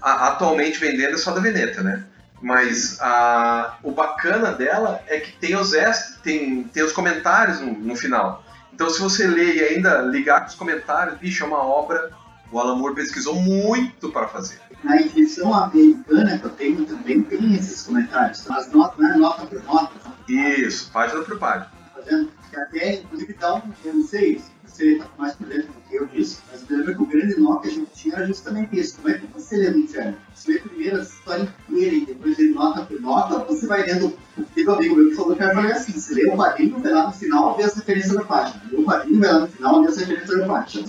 A- 0.00 0.28
atualmente 0.28 0.78
vendendo 0.78 1.14
é 1.14 1.18
só 1.18 1.32
da 1.32 1.40
Veneta, 1.40 1.82
né? 1.82 2.04
Mas 2.40 3.00
a, 3.00 3.78
o 3.82 3.90
bacana 3.90 4.52
dela 4.52 5.02
é 5.08 5.18
que 5.18 5.32
tem 5.32 5.56
os 5.56 5.74
extras, 5.74 6.18
tem, 6.22 6.62
tem 6.64 6.84
os 6.84 6.92
comentários 6.92 7.58
no, 7.60 7.72
no 7.72 7.96
final. 7.96 8.44
Então 8.72 8.88
se 8.90 9.00
você 9.00 9.26
ler 9.26 9.56
e 9.56 9.64
ainda 9.64 10.02
ligar 10.02 10.42
com 10.42 10.46
os 10.46 10.54
comentários, 10.54 11.18
bicho, 11.18 11.42
é 11.42 11.46
uma 11.46 11.64
obra. 11.64 12.10
O 12.50 12.58
Alan 12.58 12.76
Moore 12.76 12.94
pesquisou 12.94 13.34
muito 13.34 14.10
para 14.10 14.26
fazer. 14.28 14.58
Na 14.82 14.96
edição 15.00 15.52
americana 15.52 16.38
que 16.38 16.44
eu 16.44 16.50
tenho 16.50 16.86
também 16.86 17.22
tem 17.22 17.54
esses 17.54 17.82
comentários. 17.82 18.48
As 18.50 18.72
notas, 18.72 18.98
não 18.98 19.12
é 19.12 19.16
nota 19.16 19.46
por 19.46 19.62
nota, 19.64 19.92
Isso, 20.28 20.90
página 20.92 21.22
por 21.22 21.38
página. 21.38 21.70
tá 21.94 22.00
vendo? 22.06 22.30
Que 22.50 22.56
até, 22.58 22.94
inclusive, 22.94 23.34
dá 23.34 23.56
um. 23.56 23.62
Eu 23.84 23.94
não 23.94 24.02
sei 24.06 24.38
se 24.38 24.50
você 24.64 24.94
tá 24.96 25.06
mais 25.18 25.34
por 25.34 25.46
dentro 25.46 25.72
do 25.72 25.80
que 25.88 25.96
eu 25.96 26.06
disso, 26.06 26.40
mas 26.50 26.64
eu 26.70 26.78
lembro 26.78 26.94
que 26.96 27.02
o 27.02 27.06
grande 27.06 27.40
nó 27.40 27.56
que 27.56 27.68
a 27.68 27.70
gente 27.70 27.90
tinha 27.92 28.14
era 28.14 28.26
justamente 28.26 28.78
isso. 28.78 28.96
Como 28.96 29.08
é 29.10 29.18
que 29.18 29.26
você 29.26 29.56
lê 29.56 29.70
no 29.70 29.78
inferno? 29.80 30.16
Você 30.34 30.52
lê 30.52 30.58
primeiro 30.60 30.96
a 30.98 31.02
história 31.02 31.54
inteira 31.68 31.96
e 31.96 32.06
depois 32.06 32.38
lê 32.38 32.44
nota 32.46 32.84
por 32.84 33.00
nota, 33.00 33.44
você 33.44 33.66
vai 33.66 33.84
lendo. 33.84 34.16
Teve 34.54 34.70
um 34.70 34.74
amigo 34.74 34.96
meu 34.96 35.08
que 35.10 35.16
falou 35.16 35.36
que 35.36 35.42
falei 35.42 35.72
assim: 35.72 35.92
você 35.92 36.14
lê 36.14 36.30
o 36.30 36.36
quadrinho, 36.36 36.78
vai 36.78 36.92
lá 36.92 37.06
no 37.08 37.12
final, 37.12 37.56
vê 37.56 37.64
as 37.64 37.74
referências 37.74 38.14
da 38.14 38.24
página. 38.24 38.62
Lê 38.70 38.78
o 38.78 38.84
quadrinho, 38.84 39.20
vai 39.20 39.32
lá 39.32 39.40
no 39.40 39.48
final, 39.48 39.82
vê 39.82 39.88
as 39.88 39.96
referências 39.98 40.38
da 40.38 40.46
página. 40.46 40.88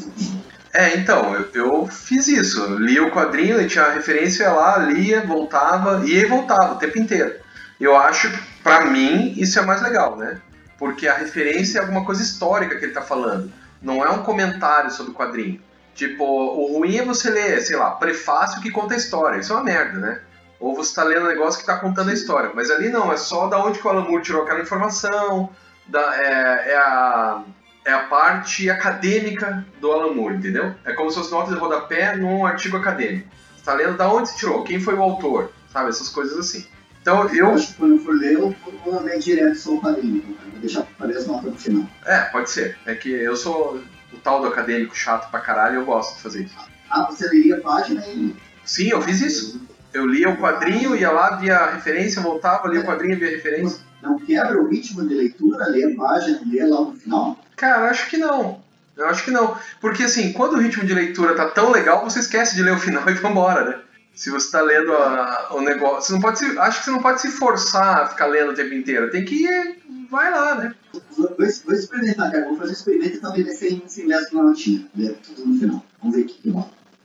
É, 0.73 0.95
então, 0.95 1.33
eu, 1.33 1.49
eu 1.53 1.87
fiz 1.87 2.27
isso. 2.27 2.61
Eu 2.61 2.77
lia 2.77 3.03
o 3.03 3.11
quadrinho, 3.11 3.67
tinha 3.67 3.85
a 3.85 3.91
referência, 3.91 4.43
ia 4.43 4.51
lá, 4.51 4.77
lia, 4.77 5.25
voltava, 5.25 6.05
ia 6.05 6.21
e 6.21 6.25
voltava 6.25 6.73
o 6.73 6.77
tempo 6.77 6.99
inteiro. 6.99 7.35
Eu 7.79 7.95
acho, 7.95 8.31
pra 8.61 8.85
mim, 8.85 9.33
isso 9.37 9.57
é 9.57 9.61
mais 9.63 9.81
legal, 9.81 10.15
né? 10.15 10.39
Porque 10.77 11.07
a 11.07 11.15
referência 11.15 11.79
é 11.79 11.81
alguma 11.81 12.05
coisa 12.05 12.21
histórica 12.21 12.77
que 12.77 12.85
ele 12.85 12.93
tá 12.93 13.01
falando. 13.01 13.51
Não 13.81 14.03
é 14.03 14.09
um 14.09 14.23
comentário 14.23 14.91
sobre 14.91 15.11
o 15.11 15.15
quadrinho. 15.15 15.61
Tipo, 15.95 16.23
o 16.23 16.77
ruim 16.77 16.97
é 16.97 17.03
você 17.03 17.29
ler, 17.29 17.61
sei 17.61 17.75
lá, 17.75 17.91
prefácio 17.91 18.61
que 18.61 18.71
conta 18.71 18.93
a 18.93 18.97
história. 18.97 19.39
Isso 19.39 19.51
é 19.51 19.55
uma 19.55 19.63
merda, 19.63 19.99
né? 19.99 20.21
Ou 20.59 20.75
você 20.75 20.93
tá 20.93 21.03
lendo 21.03 21.25
um 21.25 21.29
negócio 21.29 21.59
que 21.59 21.65
tá 21.65 21.77
contando 21.77 22.09
a 22.09 22.13
história. 22.13 22.51
Mas 22.53 22.69
ali 22.69 22.89
não, 22.89 23.11
é 23.11 23.17
só 23.17 23.47
da 23.47 23.63
onde 23.63 23.79
que 23.79 23.87
o 23.87 23.89
Alan 23.89 24.03
Moore 24.03 24.23
tirou 24.23 24.43
aquela 24.43 24.61
informação, 24.61 25.49
da, 25.87 26.15
é, 26.15 26.71
é 26.71 26.77
a 26.77 27.43
é 27.89 27.93
a 27.93 28.03
parte 28.03 28.69
acadêmica 28.69 29.65
do 29.81 29.91
Alan 29.91 30.13
Moore, 30.13 30.35
entendeu? 30.35 30.75
É 30.85 30.93
como 30.93 31.09
se 31.09 31.17
fosse 31.17 31.31
notas 31.31 31.53
de 31.53 31.59
rodapé 31.59 32.15
num 32.15 32.45
artigo 32.45 32.77
acadêmico. 32.77 33.27
Você 33.55 33.65
tá 33.65 33.73
lendo 33.73 33.97
da 33.97 34.11
onde 34.11 34.29
se 34.29 34.37
tirou, 34.37 34.63
quem 34.63 34.79
foi 34.79 34.93
o 34.93 35.01
autor, 35.01 35.51
sabe? 35.73 35.89
Essas 35.89 36.09
coisas 36.09 36.37
assim. 36.37 36.65
Então 37.01 37.27
Eu 37.33 37.53
acho 37.53 37.69
que 37.69 37.73
quando 37.73 37.95
eu 37.95 37.99
for 37.99 38.15
ler, 38.15 38.33
eu 38.33 38.55
vou 38.85 39.01
ler 39.01 39.17
direto 39.17 39.55
só 39.55 39.73
o 39.73 39.81
quadrinho. 39.81 40.21
Vou 40.21 40.59
deixar 40.61 40.83
para 40.83 41.07
as 41.07 41.25
notas 41.25 41.51
no 41.51 41.57
final. 41.57 41.89
É, 42.05 42.19
pode 42.25 42.51
ser. 42.51 42.77
É 42.85 42.93
que 42.93 43.09
eu 43.09 43.35
sou 43.35 43.81
o 44.13 44.17
tal 44.17 44.41
do 44.41 44.47
acadêmico 44.47 44.95
chato 44.95 45.29
pra 45.31 45.39
caralho 45.39 45.75
e 45.75 45.77
eu 45.77 45.85
gosto 45.85 46.15
de 46.15 46.21
fazer 46.21 46.43
isso. 46.43 46.55
Ah, 46.89 47.07
você 47.09 47.27
leria 47.27 47.57
a 47.57 47.61
página 47.61 48.05
e. 48.07 48.35
Sim, 48.63 48.89
eu 48.89 49.01
fiz 49.01 49.19
isso. 49.21 49.61
Eu 49.91 50.05
lia 50.05 50.29
o 50.29 50.37
quadrinho, 50.37 50.95
ia 50.95 51.09
lá, 51.09 51.37
via 51.37 51.57
a 51.57 51.71
referência, 51.71 52.21
voltava, 52.21 52.67
lia 52.67 52.81
o 52.81 52.85
quadrinho, 52.85 53.17
via 53.17 53.29
a 53.29 53.31
referência. 53.31 53.79
Não 54.01 54.17
quebra 54.19 54.61
o 54.61 54.67
ritmo 54.67 55.07
de 55.07 55.13
leitura, 55.13 55.67
ler 55.67 55.93
a 55.93 55.95
página, 55.97 56.39
ler 56.45 56.65
lá 56.67 56.81
no 56.81 56.95
final? 56.95 57.37
Cara, 57.55 57.89
acho 57.89 58.09
que 58.09 58.17
não. 58.17 58.61
Eu 58.95 59.07
acho 59.07 59.23
que 59.23 59.31
não. 59.31 59.57
Porque 59.79 60.03
assim, 60.03 60.33
quando 60.33 60.53
o 60.53 60.59
ritmo 60.59 60.83
de 60.85 60.93
leitura 60.93 61.35
tá 61.35 61.49
tão 61.49 61.71
legal, 61.71 62.03
você 62.03 62.19
esquece 62.19 62.55
de 62.55 62.63
ler 62.63 62.73
o 62.73 62.79
final 62.79 63.07
e 63.09 63.13
vambora, 63.13 63.63
né? 63.65 63.79
Se 64.13 64.29
você 64.29 64.51
tá 64.51 64.61
lendo 64.61 64.91
a- 64.93 65.49
o 65.51 65.61
negócio. 65.61 66.01
Você 66.07 66.13
não 66.13 66.19
pode 66.19 66.39
se, 66.39 66.59
acho 66.59 66.79
que 66.79 66.85
você 66.85 66.91
não 66.91 67.01
pode 67.01 67.21
se 67.21 67.29
forçar 67.31 68.01
a 68.01 68.07
ficar 68.07 68.25
lendo 68.25 68.51
o 68.51 68.55
tempo 68.55 68.73
inteiro. 68.73 69.09
Tem 69.09 69.23
que 69.23 69.45
ir. 69.45 69.77
Vai 70.11 70.29
lá, 70.31 70.55
né? 70.55 70.75
Vou, 71.15 71.29
vou, 71.37 71.45
experimentar, 71.73 72.31
cara. 72.31 72.45
Vou 72.45 72.57
fazer 72.57 72.71
um 72.71 72.73
experimento 72.73 73.15
e 73.15 73.19
talvez 73.21 73.45
ler 73.47 73.53
sem, 73.53 73.83
sem 73.87 74.07
ler 74.07 74.15
as 74.15 74.31
notinhas. 74.31 74.83
Ler 74.95 75.17
tudo 75.25 75.45
no 75.45 75.59
final. 75.59 75.85
Vamos 76.01 76.15
ver 76.17 76.23
o 76.23 76.25
que. 76.25 76.53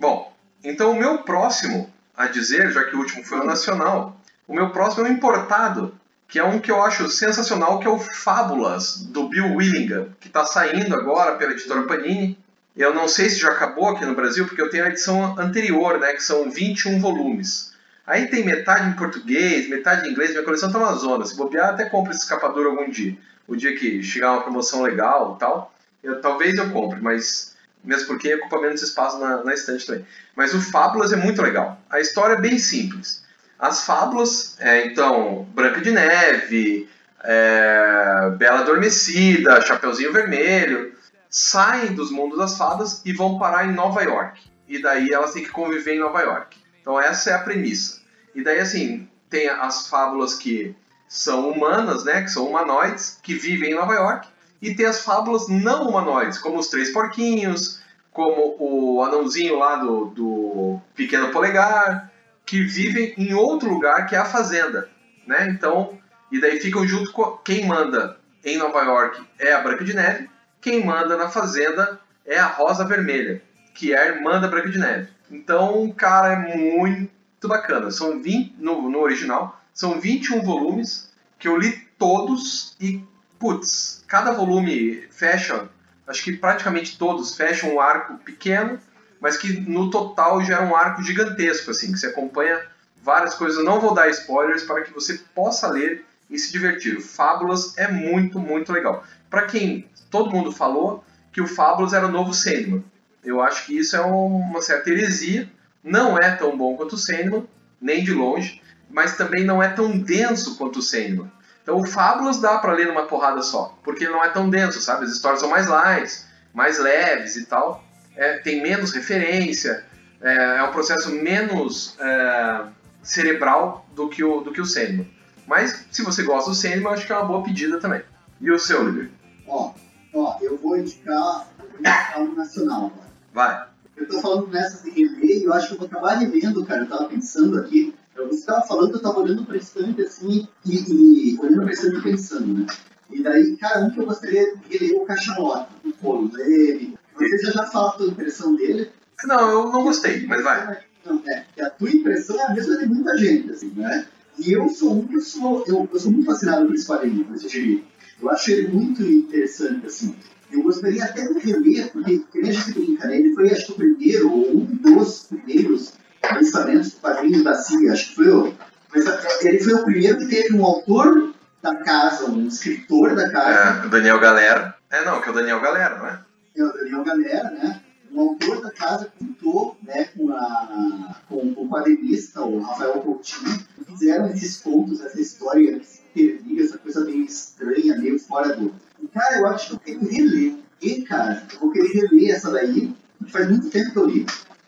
Bom, 0.00 0.32
então 0.64 0.90
o 0.92 0.98
meu 0.98 1.18
próximo 1.18 1.88
a 2.16 2.26
dizer, 2.26 2.72
já 2.72 2.82
que 2.84 2.96
o 2.96 2.98
último 3.00 3.22
foi 3.24 3.40
o 3.40 3.44
nacional, 3.44 4.20
o 4.48 4.54
meu 4.54 4.70
próximo 4.70 5.06
é 5.06 5.10
o 5.10 5.12
importado, 5.12 5.94
que 6.34 6.38
é 6.40 6.44
um 6.44 6.58
que 6.58 6.68
eu 6.68 6.82
acho 6.82 7.08
sensacional, 7.08 7.78
que 7.78 7.86
é 7.86 7.90
o 7.90 7.96
Fábulas, 7.96 8.96
do 8.96 9.28
Bill 9.28 9.54
Willingham, 9.54 10.08
que 10.18 10.26
está 10.26 10.44
saindo 10.44 10.92
agora 10.92 11.36
pela 11.36 11.52
editora 11.52 11.84
Panini. 11.84 12.36
Eu 12.76 12.92
não 12.92 13.06
sei 13.06 13.30
se 13.30 13.38
já 13.38 13.52
acabou 13.52 13.90
aqui 13.90 14.04
no 14.04 14.16
Brasil, 14.16 14.44
porque 14.44 14.60
eu 14.60 14.68
tenho 14.68 14.84
a 14.84 14.88
edição 14.88 15.38
anterior, 15.38 16.00
né, 16.00 16.12
que 16.12 16.20
são 16.20 16.50
21 16.50 16.98
volumes. 16.98 17.72
Aí 18.04 18.26
tem 18.26 18.44
metade 18.44 18.88
em 18.88 18.94
português, 18.94 19.68
metade 19.68 20.08
em 20.08 20.10
inglês, 20.10 20.32
minha 20.32 20.42
coleção 20.42 20.72
tá 20.72 20.78
uma 20.80 20.94
zona. 20.94 21.24
Se 21.24 21.36
bobear, 21.36 21.68
até 21.68 21.84
compro 21.84 22.10
esse 22.10 22.22
escapador 22.22 22.66
algum 22.66 22.90
dia. 22.90 23.16
O 23.46 23.54
dia 23.54 23.76
que 23.76 24.02
chegar 24.02 24.32
uma 24.32 24.42
promoção 24.42 24.82
legal 24.82 25.36
tal, 25.36 25.72
eu, 26.02 26.20
talvez 26.20 26.56
eu 26.56 26.68
compre, 26.70 27.00
mas 27.00 27.54
mesmo 27.84 28.08
porque 28.08 28.34
ocupa 28.34 28.60
menos 28.60 28.82
espaço 28.82 29.20
na, 29.20 29.44
na 29.44 29.54
estante 29.54 29.86
também. 29.86 30.04
Mas 30.34 30.52
o 30.52 30.60
Fábulas 30.60 31.12
é 31.12 31.16
muito 31.16 31.40
legal. 31.40 31.80
A 31.88 32.00
história 32.00 32.34
é 32.34 32.40
bem 32.40 32.58
simples. 32.58 33.23
As 33.58 33.84
fábulas, 33.84 34.56
é, 34.60 34.86
então, 34.86 35.46
Branca 35.54 35.80
de 35.80 35.90
Neve, 35.90 36.88
é, 37.22 38.30
Bela 38.36 38.60
Adormecida, 38.60 39.60
Chapeuzinho 39.60 40.12
Vermelho, 40.12 40.92
saem 41.30 41.94
dos 41.94 42.10
mundos 42.10 42.38
das 42.38 42.56
fadas 42.56 43.02
e 43.04 43.12
vão 43.12 43.38
parar 43.38 43.66
em 43.66 43.72
Nova 43.72 44.02
York. 44.02 44.40
E 44.68 44.80
daí 44.80 45.10
elas 45.12 45.32
têm 45.32 45.42
que 45.42 45.50
conviver 45.50 45.94
em 45.94 46.00
Nova 46.00 46.20
York. 46.20 46.56
Então 46.80 47.00
essa 47.00 47.30
é 47.30 47.34
a 47.34 47.38
premissa. 47.38 48.00
E 48.34 48.42
daí, 48.42 48.60
assim, 48.60 49.08
tem 49.30 49.48
as 49.48 49.88
fábulas 49.88 50.34
que 50.34 50.74
são 51.08 51.50
humanas, 51.50 52.04
né, 52.04 52.22
que 52.22 52.30
são 52.30 52.48
humanoides, 52.48 53.18
que 53.22 53.34
vivem 53.34 53.72
em 53.72 53.74
Nova 53.74 53.94
York. 53.94 54.28
E 54.60 54.74
tem 54.74 54.86
as 54.86 55.02
fábulas 55.02 55.48
não 55.48 55.88
humanoides, 55.88 56.38
como 56.38 56.58
os 56.58 56.68
Três 56.68 56.92
Porquinhos, 56.92 57.80
como 58.12 58.56
o 58.58 59.02
anãozinho 59.02 59.58
lá 59.58 59.76
do, 59.76 60.06
do 60.06 60.80
Pequeno 60.94 61.30
Polegar, 61.30 62.10
que 62.44 62.62
vivem 62.62 63.14
em 63.16 63.34
outro 63.34 63.68
lugar 63.68 64.06
que 64.06 64.14
é 64.14 64.18
a 64.18 64.24
Fazenda, 64.24 64.88
né? 65.26 65.48
Então, 65.48 65.98
e 66.30 66.40
daí 66.40 66.60
ficam 66.60 66.86
junto 66.86 67.12
com 67.12 67.36
quem 67.38 67.66
manda 67.66 68.18
em 68.44 68.58
Nova 68.58 68.82
York 68.82 69.22
é 69.38 69.52
a 69.52 69.60
Branca 69.60 69.84
de 69.84 69.94
Neve, 69.94 70.28
quem 70.60 70.84
manda 70.84 71.16
na 71.16 71.28
fazenda 71.28 72.00
é 72.26 72.38
a 72.38 72.46
Rosa 72.46 72.84
Vermelha, 72.84 73.42
que 73.74 73.92
é 73.92 73.98
a 73.98 74.06
irmã 74.06 74.40
da 74.40 74.48
Branca 74.48 74.70
de 74.70 74.78
Neve. 74.78 75.08
Então, 75.30 75.90
cara, 75.92 76.32
é 76.32 76.56
muito 76.56 77.48
bacana. 77.48 77.90
São 77.90 78.20
20, 78.22 78.56
no, 78.58 78.90
no 78.90 79.00
original, 79.00 79.60
são 79.72 80.00
21 80.00 80.42
volumes 80.42 81.12
que 81.38 81.48
eu 81.48 81.56
li 81.56 81.72
todos 81.98 82.76
e, 82.80 83.02
putz, 83.38 84.04
cada 84.06 84.32
volume 84.32 85.06
fecha, 85.10 85.68
acho 86.06 86.22
que 86.22 86.36
praticamente 86.36 86.98
todos 86.98 87.36
fecham 87.36 87.74
um 87.74 87.80
arco 87.80 88.18
pequeno, 88.18 88.78
mas 89.24 89.38
que 89.38 89.58
no 89.58 89.88
total 89.88 90.44
gera 90.44 90.62
um 90.66 90.76
arco 90.76 91.02
gigantesco, 91.02 91.70
assim, 91.70 91.90
que 91.90 91.98
você 91.98 92.08
acompanha 92.08 92.60
várias 93.02 93.32
coisas. 93.34 93.56
Eu 93.56 93.64
não 93.64 93.80
vou 93.80 93.94
dar 93.94 94.10
spoilers 94.10 94.64
para 94.64 94.82
que 94.82 94.92
você 94.92 95.18
possa 95.34 95.66
ler 95.66 96.04
e 96.28 96.38
se 96.38 96.52
divertir. 96.52 97.00
Fábulas 97.00 97.72
é 97.78 97.88
muito, 97.88 98.38
muito 98.38 98.70
legal. 98.70 99.02
Para 99.30 99.46
quem 99.46 99.88
todo 100.10 100.30
mundo 100.30 100.52
falou 100.52 101.02
que 101.32 101.40
o 101.40 101.46
Fábulas 101.46 101.94
era 101.94 102.06
o 102.06 102.10
novo 102.10 102.34
Sandman. 102.34 102.84
Eu 103.24 103.40
acho 103.40 103.64
que 103.64 103.78
isso 103.78 103.96
é 103.96 104.00
uma 104.02 104.60
certa 104.60 104.90
heresia. 104.90 105.50
Não 105.82 106.18
é 106.18 106.36
tão 106.36 106.54
bom 106.54 106.76
quanto 106.76 106.92
o 106.92 106.98
Sandman, 106.98 107.48
nem 107.80 108.04
de 108.04 108.12
longe, 108.12 108.60
mas 108.90 109.16
também 109.16 109.42
não 109.42 109.62
é 109.62 109.68
tão 109.68 109.98
denso 109.98 110.58
quanto 110.58 110.80
o 110.80 110.82
Sandman. 110.82 111.32
Então 111.62 111.78
o 111.78 111.86
Fábulas 111.86 112.42
dá 112.42 112.58
para 112.58 112.74
ler 112.74 112.88
numa 112.88 113.06
porrada 113.06 113.40
só, 113.40 113.74
porque 113.82 114.04
ele 114.04 114.12
não 114.12 114.22
é 114.22 114.28
tão 114.28 114.50
denso, 114.50 114.82
sabe? 114.82 115.06
As 115.06 115.12
histórias 115.12 115.40
são 115.40 115.48
mais 115.48 115.66
light, 115.66 116.12
mais 116.52 116.78
leves 116.78 117.36
e 117.36 117.46
tal. 117.46 117.82
É, 118.16 118.38
tem 118.38 118.62
menos 118.62 118.92
referência, 118.92 119.84
é, 120.20 120.58
é 120.58 120.62
um 120.62 120.72
processo 120.72 121.10
menos 121.10 121.96
é, 121.98 122.66
cerebral 123.02 123.86
do 123.94 124.08
que 124.08 124.22
o, 124.24 124.40
do 124.40 124.52
que 124.52 124.60
o 124.60 124.66
Sandman. 124.66 125.08
Mas 125.46 125.86
se 125.90 126.02
você 126.02 126.22
gosta 126.22 126.50
do 126.50 126.56
Sandman, 126.56 126.92
acho 126.92 127.06
que 127.06 127.12
é 127.12 127.16
uma 127.16 127.26
boa 127.26 127.42
pedida 127.42 127.78
também. 127.78 128.02
E 128.40 128.50
o 128.50 128.58
seu, 128.58 128.80
Oliver? 128.80 129.10
Ó, 129.46 129.72
ó, 130.14 130.38
eu 130.40 130.56
vou 130.56 130.76
indicar, 130.76 131.48
eu 131.58 131.68
vou 131.68 131.78
indicar 131.78 132.20
um 132.20 132.34
nacional 132.34 132.86
agora. 132.86 133.08
Vai. 133.32 133.66
Eu 133.96 134.08
tô 134.08 134.20
falando 134.20 134.48
nessas 134.48 134.82
de 134.82 134.90
reler 134.90 135.38
e 135.38 135.44
eu 135.44 135.52
acho 135.52 135.68
que 135.68 135.74
eu 135.74 135.78
vou 135.78 135.86
acabar 135.86 136.14
relendo, 136.14 136.64
cara. 136.64 136.82
Eu 136.82 136.88
tava 136.88 137.04
pensando 137.04 137.58
aqui. 137.58 137.94
Você 138.16 138.40
estava 138.40 138.66
falando, 138.66 138.94
eu 138.94 139.02
tava 139.02 139.20
olhando 139.20 139.44
pra 139.44 139.56
estante 139.56 140.00
assim 140.02 140.48
e, 140.64 141.32
e 141.32 141.38
olhando 141.40 141.62
pra 141.62 141.72
estante 141.72 141.98
e 141.98 142.02
pensando, 142.02 142.60
né? 142.60 142.66
E 143.10 143.22
daí, 143.22 143.56
cara, 143.56 143.84
um 143.84 143.90
que 143.90 144.00
eu 144.00 144.06
gostaria 144.06 144.56
de 144.56 144.78
reler 144.78 144.96
é 144.96 145.02
o 145.02 145.04
Cachalota, 145.04 145.68
o 145.84 145.92
Polo 145.92 146.28
dele. 146.28 146.93
Você 147.16 147.52
já 147.52 147.64
fala 147.66 147.88
a 147.90 147.92
tua 147.92 148.06
impressão 148.08 148.54
dele. 148.56 148.90
Não, 149.24 149.50
eu 149.50 149.72
não 149.72 149.84
gostei, 149.84 150.26
mas 150.26 150.42
vai. 150.42 150.84
Não, 151.04 151.22
é, 151.26 151.44
que 151.54 151.62
a 151.62 151.70
tua 151.70 151.90
impressão 151.90 152.38
é 152.40 152.46
a 152.46 152.50
mesma 152.54 152.78
de 152.78 152.86
muita 152.86 153.16
gente, 153.16 153.50
assim, 153.50 153.72
né? 153.76 154.06
E 154.38 154.52
eu 154.52 154.68
sou 154.68 154.98
um 154.98 155.06
que 155.06 155.16
eu 155.16 155.20
sou, 155.20 155.64
eu, 155.66 155.88
eu 155.92 156.00
sou 156.00 156.10
muito 156.10 156.26
fascinado 156.26 156.66
por 156.66 156.74
esse 156.74 156.86
quadrinho, 156.86 157.24
por 157.24 157.36
esse 157.36 157.48
gibi. 157.48 157.84
Eu 158.20 158.30
acho 158.30 158.50
ele 158.50 158.68
muito 158.68 159.02
interessante, 159.02 159.86
assim. 159.86 160.16
Eu 160.50 160.62
gostaria 160.62 161.04
até 161.04 161.26
de 161.26 161.38
reler, 161.38 161.90
porque, 161.92 162.18
que 162.30 162.40
nem 162.40 162.50
a 162.50 162.54
gente 162.54 162.72
brinca, 162.72 163.06
né? 163.06 163.18
Ele 163.18 163.34
foi, 163.34 163.50
acho 163.50 163.66
que, 163.66 163.72
o 163.72 163.76
primeiro, 163.76 164.30
ou 164.30 164.56
um 164.56 164.64
dos 164.64 165.24
primeiros 165.24 165.94
lançamentos 166.32 166.90
de 166.90 166.96
quadrinhos 166.96 167.44
da 167.44 167.54
CIA. 167.54 167.92
Acho 167.92 168.08
que 168.08 168.14
foi 168.14 168.28
o. 168.30 168.54
Mas 168.94 169.04
ele 169.44 169.58
foi 169.58 169.74
o 169.74 169.84
primeiro 169.84 170.18
que 170.18 170.26
teve 170.26 170.56
um 170.56 170.64
autor 170.64 171.34
da 171.62 171.76
casa, 171.76 172.30
um 172.30 172.46
escritor 172.46 173.14
da 173.14 173.30
casa. 173.30 173.82
É, 173.82 173.86
o 173.86 173.90
Daniel 173.90 174.20
Galera. 174.20 174.74
É, 174.90 175.04
não, 175.04 175.20
que 175.20 175.28
é 175.28 175.32
o 175.32 175.34
Daniel 175.34 175.60
Galera, 175.60 175.98
não 175.98 176.06
é? 176.06 176.18
O 176.56 176.72
Daniel 176.72 177.04
Galera, 177.04 177.50
né? 177.50 177.80
Um 178.12 178.20
autor 178.20 178.60
da 178.60 178.70
casa 178.70 179.12
contou 179.18 179.76
né, 179.82 180.04
com, 180.04 180.30
a, 180.32 181.20
com 181.28 181.52
o 181.56 181.68
quadrinista, 181.68 182.42
o 182.42 182.60
Rafael 182.60 183.00
Coutinho, 183.00 183.58
fizeram 183.88 184.28
esses 184.28 184.58
contos, 184.58 185.00
essa 185.00 185.20
história 185.20 185.80
que 185.80 185.84
se 185.84 186.60
essa 186.60 186.78
coisa 186.78 187.04
meio 187.04 187.24
estranha, 187.24 187.98
meio 187.98 188.18
fora 188.20 188.54
do. 188.54 188.72
Cara, 189.12 189.38
eu 189.38 189.46
acho 189.48 189.66
que 189.66 189.74
eu 189.74 189.78
tenho 189.78 190.00
que 190.00 190.14
reler. 190.14 190.54
E, 190.80 191.02
cara, 191.02 191.44
eu 191.52 191.60
vou 191.60 191.72
querer 191.72 191.88
reler 191.88 192.34
essa 192.36 192.50
daí, 192.52 192.94
faz 193.28 193.48
muito 193.48 193.68
tempo 193.70 193.90
que 193.90 193.98
eu 193.98 194.06
li. 194.06 194.26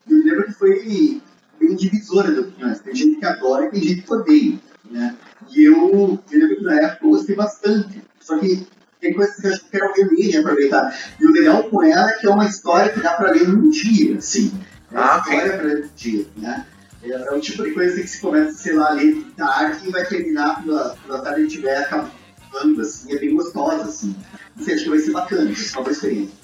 Eu 0.08 0.18
lembro 0.24 0.46
que 0.46 0.52
foi 0.52 1.20
bem 1.58 1.76
divisora 1.76 2.32
de 2.32 2.40
opiniões. 2.40 2.80
Tem 2.80 2.94
gente 2.94 3.18
que 3.18 3.26
adora 3.26 3.66
e 3.66 3.70
tem 3.70 3.82
gente 3.82 4.02
que 4.02 4.12
odeia. 4.12 4.58
Né? 4.90 5.16
E 5.54 5.64
eu, 5.64 5.74
eu 6.30 6.38
lembro 6.38 6.56
que 6.56 6.62
na 6.62 6.80
época 6.80 7.06
eu 7.06 7.10
gostei 7.10 7.36
bastante. 7.36 8.02
Só 8.20 8.38
que 8.38 8.66
tem 9.00 9.14
coisas 9.14 9.36
que 9.36 9.46
eu 9.46 9.52
acho 9.52 9.64
que 9.64 9.70
quero 9.70 9.92
reler 9.92 10.34
e 10.34 10.36
aproveitar. 10.36 10.98
E 11.20 11.25
o 11.25 11.25
com 11.76 11.84
ela 11.84 12.10
é 12.10 12.12
que 12.14 12.26
é 12.26 12.30
uma 12.30 12.46
história 12.46 12.92
que 12.92 13.00
dá 13.00 13.14
pra 13.14 13.30
ler 13.30 13.48
num 13.48 13.70
dia, 13.70 14.16
assim. 14.16 14.52
É 14.90 14.94
uma 14.94 15.14
Ah, 15.14 15.18
história 15.18 15.52
pra 15.58 15.66
ler 15.66 15.80
num 15.82 15.90
dia, 15.94 16.26
né? 16.36 16.66
É, 17.02 17.10
é 17.10 17.32
o 17.32 17.40
tipo 17.40 17.62
de 17.62 17.70
coisa 17.72 18.00
que 18.00 18.08
se 18.08 18.20
começa, 18.20 18.52
sei 18.56 18.74
lá, 18.74 18.88
a 18.88 18.92
ler 18.92 19.14
de 19.14 19.24
tarde 19.32 19.88
e 19.88 19.92
vai 19.92 20.04
terminar 20.06 20.62
pela, 20.62 20.96
pela 21.06 21.20
tarde 21.20 21.42
e 21.42 21.48
tiver 21.48 21.76
acabando, 21.76 22.80
assim. 22.80 23.14
É 23.14 23.18
bem 23.18 23.34
gostosa, 23.34 23.82
assim. 23.84 24.16
Sei, 24.60 24.74
acho 24.74 24.84
que 24.84 24.90
vai 24.90 24.98
ser 24.98 25.12
bacana, 25.12 25.54
ser 25.54 25.78
uma 25.78 25.90
experiência. 25.90 26.34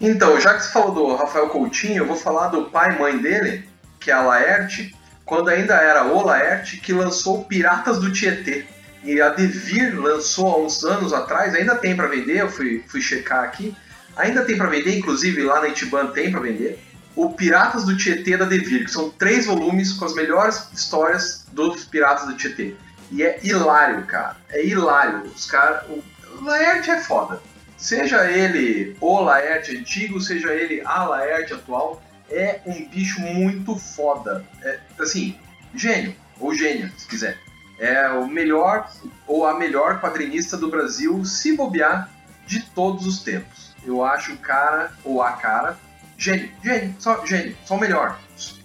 Então, 0.00 0.38
já 0.40 0.54
que 0.54 0.62
você 0.64 0.72
falou 0.72 0.92
do 0.94 1.14
Rafael 1.16 1.48
Coutinho, 1.48 1.98
eu 1.98 2.06
vou 2.06 2.16
falar 2.16 2.48
do 2.48 2.66
pai 2.66 2.94
e 2.94 2.98
mãe 2.98 3.18
dele, 3.18 3.68
que 3.98 4.10
é 4.10 4.14
a 4.14 4.22
Laerte, 4.22 4.94
quando 5.24 5.48
ainda 5.48 5.74
era 5.74 6.04
o 6.04 6.24
Laerte, 6.24 6.76
que 6.78 6.92
lançou 6.92 7.44
Piratas 7.44 7.98
do 7.98 8.12
Tietê. 8.12 8.66
E 9.02 9.20
a 9.20 9.30
Devir 9.30 9.98
lançou 9.98 10.48
há 10.48 10.58
uns 10.58 10.84
anos 10.84 11.12
atrás, 11.12 11.54
ainda 11.54 11.74
tem 11.76 11.96
para 11.96 12.08
vender, 12.08 12.40
eu 12.40 12.50
fui, 12.50 12.84
fui 12.86 13.00
checar 13.00 13.44
aqui. 13.44 13.74
Ainda 14.16 14.44
tem 14.44 14.56
para 14.56 14.68
vender, 14.68 14.96
inclusive 14.96 15.42
lá 15.42 15.60
na 15.60 15.68
Itiban 15.68 16.08
tem 16.08 16.30
para 16.30 16.40
vender. 16.40 16.82
O 17.14 17.30
Piratas 17.30 17.84
do 17.84 17.96
Tietê 17.96 18.36
da 18.36 18.44
Devir, 18.44 18.84
que 18.84 18.90
são 18.90 19.10
três 19.10 19.46
volumes 19.46 19.92
com 19.92 20.04
as 20.04 20.14
melhores 20.14 20.68
histórias 20.72 21.46
dos 21.52 21.84
Piratas 21.84 22.26
do 22.26 22.36
Tietê. 22.36 22.74
E 23.10 23.22
é 23.22 23.38
hilário, 23.42 24.04
cara. 24.06 24.36
É 24.50 24.64
hilário. 24.64 25.22
Os 25.22 25.46
caras. 25.46 25.84
O 25.88 26.44
Laerte 26.44 26.90
é 26.90 27.00
foda. 27.00 27.40
Seja 27.76 28.30
ele 28.30 28.96
o 29.00 29.20
Laerte 29.20 29.76
antigo, 29.76 30.20
seja 30.20 30.52
ele 30.52 30.82
a 30.84 31.04
Laerte 31.04 31.52
atual, 31.52 32.02
é 32.30 32.60
um 32.66 32.88
bicho 32.88 33.20
muito 33.20 33.76
foda. 33.76 34.44
É, 34.62 34.80
assim, 34.98 35.38
gênio, 35.74 36.14
ou 36.40 36.54
gênia, 36.54 36.92
se 36.96 37.06
quiser. 37.06 37.38
É 37.78 38.08
o 38.08 38.26
melhor 38.26 38.90
ou 39.26 39.46
a 39.46 39.58
melhor 39.58 40.00
quadrinista 40.00 40.56
do 40.56 40.70
Brasil, 40.70 41.24
se 41.24 41.54
bobear, 41.54 42.10
de 42.46 42.60
todos 42.60 43.06
os 43.06 43.20
tempos. 43.20 43.65
Eu 43.86 44.04
acho 44.04 44.32
o 44.32 44.38
cara, 44.38 44.92
ou 45.04 45.22
a 45.22 45.32
cara, 45.32 45.78
gênio, 46.18 46.50
gênio, 46.62 46.94
só 46.98 47.24
gênio, 47.24 47.56
só 47.64 47.76
o 47.76 47.80
melhor. 47.80 48.18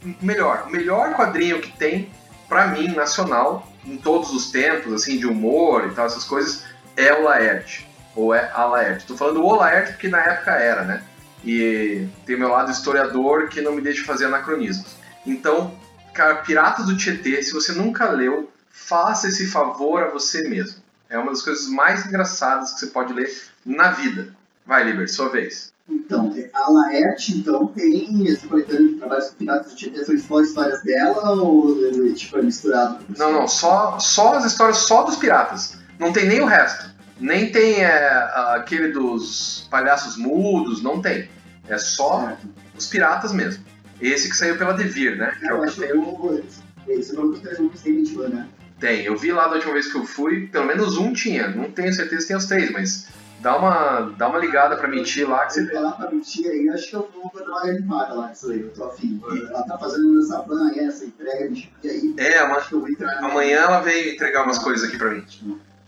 O 0.04 0.26
melhor, 0.26 0.66
o 0.68 0.72
melhor 0.72 1.14
quadrinho 1.14 1.62
que 1.62 1.72
tem, 1.78 2.12
pra 2.50 2.68
mim, 2.68 2.88
nacional, 2.90 3.72
em 3.86 3.98
todos 3.98 4.32
os 4.32 4.52
tempos, 4.52 4.92
assim, 4.94 5.18
de 5.18 5.28
humor 5.28 5.88
e 5.88 5.94
tal, 5.94 6.06
essas 6.06 6.24
coisas, 6.24 6.66
é 6.98 7.14
o 7.14 7.24
Laerte. 7.24 7.88
Ou 8.16 8.34
é 8.34 8.52
a 8.54 8.66
Laerte. 8.66 9.06
Tô 9.06 9.16
falando 9.16 9.44
o 9.44 9.56
Laerte 9.56 9.94
porque 9.94 10.10
na 10.10 10.20
época 10.20 10.52
era, 10.52 10.84
né? 10.84 11.04
E 11.44 12.08
tem 12.26 12.38
meu 12.38 12.50
lado 12.50 12.72
historiador 12.72 13.48
que 13.48 13.62
não 13.62 13.74
me 13.74 13.82
deixa 13.82 14.04
fazer 14.04 14.26
anacronismos. 14.26 14.96
Então, 15.26 15.74
cara, 16.14 16.36
Piratas 16.36 16.86
do 16.86 16.98
Tietê, 16.98 17.42
se 17.42 17.54
você 17.54 17.72
nunca 17.72 18.10
leu, 18.10 18.52
faça 18.70 19.28
esse 19.28 19.48
favor 19.48 20.04
a 20.04 20.10
você 20.10 20.48
mesmo. 20.48 20.82
É 21.10 21.18
uma 21.18 21.32
das 21.32 21.42
coisas 21.42 21.68
mais 21.68 22.06
engraçadas 22.06 22.74
que 22.74 22.80
você 22.80 22.88
pode 22.88 23.14
ler 23.14 23.30
na 23.66 23.92
vida. 23.92 24.36
Vai, 24.66 24.84
Liber, 24.84 25.10
sua 25.10 25.30
vez. 25.30 25.72
Então, 25.90 26.34
a 26.54 26.72
Laerte, 26.72 27.38
então, 27.38 27.68
tem 27.68 28.26
esse 28.26 28.48
coletâneo 28.48 28.90
de 28.90 28.96
trabalhos 28.96 29.30
com 29.30 29.36
Piratas 29.36 29.72
do 29.72 29.76
Tietê, 29.76 30.06
são 30.06 30.18
só 30.18 30.42
histórias 30.42 30.84
dela 30.84 31.32
ou 31.34 31.76
tipo, 32.14 32.38
é 32.38 32.42
misturado? 32.42 33.04
Não, 33.18 33.34
não, 33.34 33.48
só, 33.48 34.00
só 34.00 34.36
as 34.36 34.46
histórias 34.46 34.78
só 34.78 35.04
dos 35.04 35.18
piratas. 35.18 35.78
Não 36.00 36.14
tem 36.14 36.28
nem 36.28 36.40
o 36.42 36.46
resto. 36.46 36.90
Nem 37.20 37.52
tem 37.52 37.84
é, 37.84 38.08
aquele 38.56 38.90
dos 38.92 39.68
palhaços 39.70 40.16
mudos, 40.16 40.82
não 40.82 41.02
tem. 41.02 41.30
É 41.68 41.78
só 41.78 42.22
Certo. 42.22 42.48
os 42.78 42.88
piratas 42.88 43.32
mesmo. 43.32 43.64
Esse 44.00 44.30
que 44.30 44.36
saiu 44.36 44.58
pela 44.58 44.74
Devir, 44.74 45.18
né? 45.18 45.36
Que 45.38 45.46
é 45.46 45.52
Eu 45.52 45.58
o 45.58 45.60
que 45.60 45.66
acho 45.68 45.76
que 45.76 45.84
eu. 45.84 46.44
Esse 46.88 47.14
nome 47.14 47.32
dos 47.32 47.42
três 47.42 47.58
tem 47.84 47.96
21, 47.98 48.30
né? 48.30 48.48
Tem, 48.80 49.02
eu 49.04 49.16
vi 49.16 49.32
lá 49.32 49.48
da 49.48 49.56
última 49.56 49.74
vez 49.74 49.92
que 49.92 49.98
eu 49.98 50.06
fui, 50.06 50.48
pelo 50.48 50.66
menos 50.66 50.98
um 50.98 51.14
tinha. 51.14 51.50
Não 51.50 51.70
tenho 51.72 51.94
certeza 51.94 52.22
se 52.22 52.28
tem 52.30 52.38
os 52.38 52.46
três, 52.46 52.72
mas 52.72 53.08
dá 53.42 53.58
uma, 53.58 54.00
dá 54.18 54.28
uma 54.28 54.40
ligada 54.40 54.78
pra 54.78 54.88
mentir 54.88 55.28
lá 55.30 55.46
que 55.46 55.54
você 55.54 55.64
eu 55.64 55.70
falar 55.72 55.92
pra 55.94 56.12
mentir 56.12 56.48
aí, 56.50 56.70
acho 56.70 56.90
que 56.90 56.96
eu 56.96 57.10
vou 57.14 57.32
dar 57.34 57.50
uma 57.52 57.62
garimpada 57.62 58.14
lá 58.14 58.30
nisso 58.30 58.52
aí, 58.52 58.62
eu 58.62 58.72
tô 58.72 58.86
afim. 58.86 59.22
Ela 59.50 59.64
tá 59.64 59.78
fazendo 59.78 60.20
essa 60.22 60.42
van, 60.42 60.72
essa 60.76 61.06
entrega 61.06 61.54
e 61.84 61.90
aí. 61.90 62.14
É, 62.18 62.40
Acho 62.40 62.70
que 62.70 62.76
eu 62.76 62.80
vou 62.80 62.90
entrar. 62.90 63.18
amanhã 63.24 63.60
ela 63.60 63.80
veio 63.82 64.14
entregar 64.14 64.44
umas 64.44 64.60
coisas 64.60 64.88
aqui 64.88 64.98
pra 64.98 65.12
mim. 65.12 65.26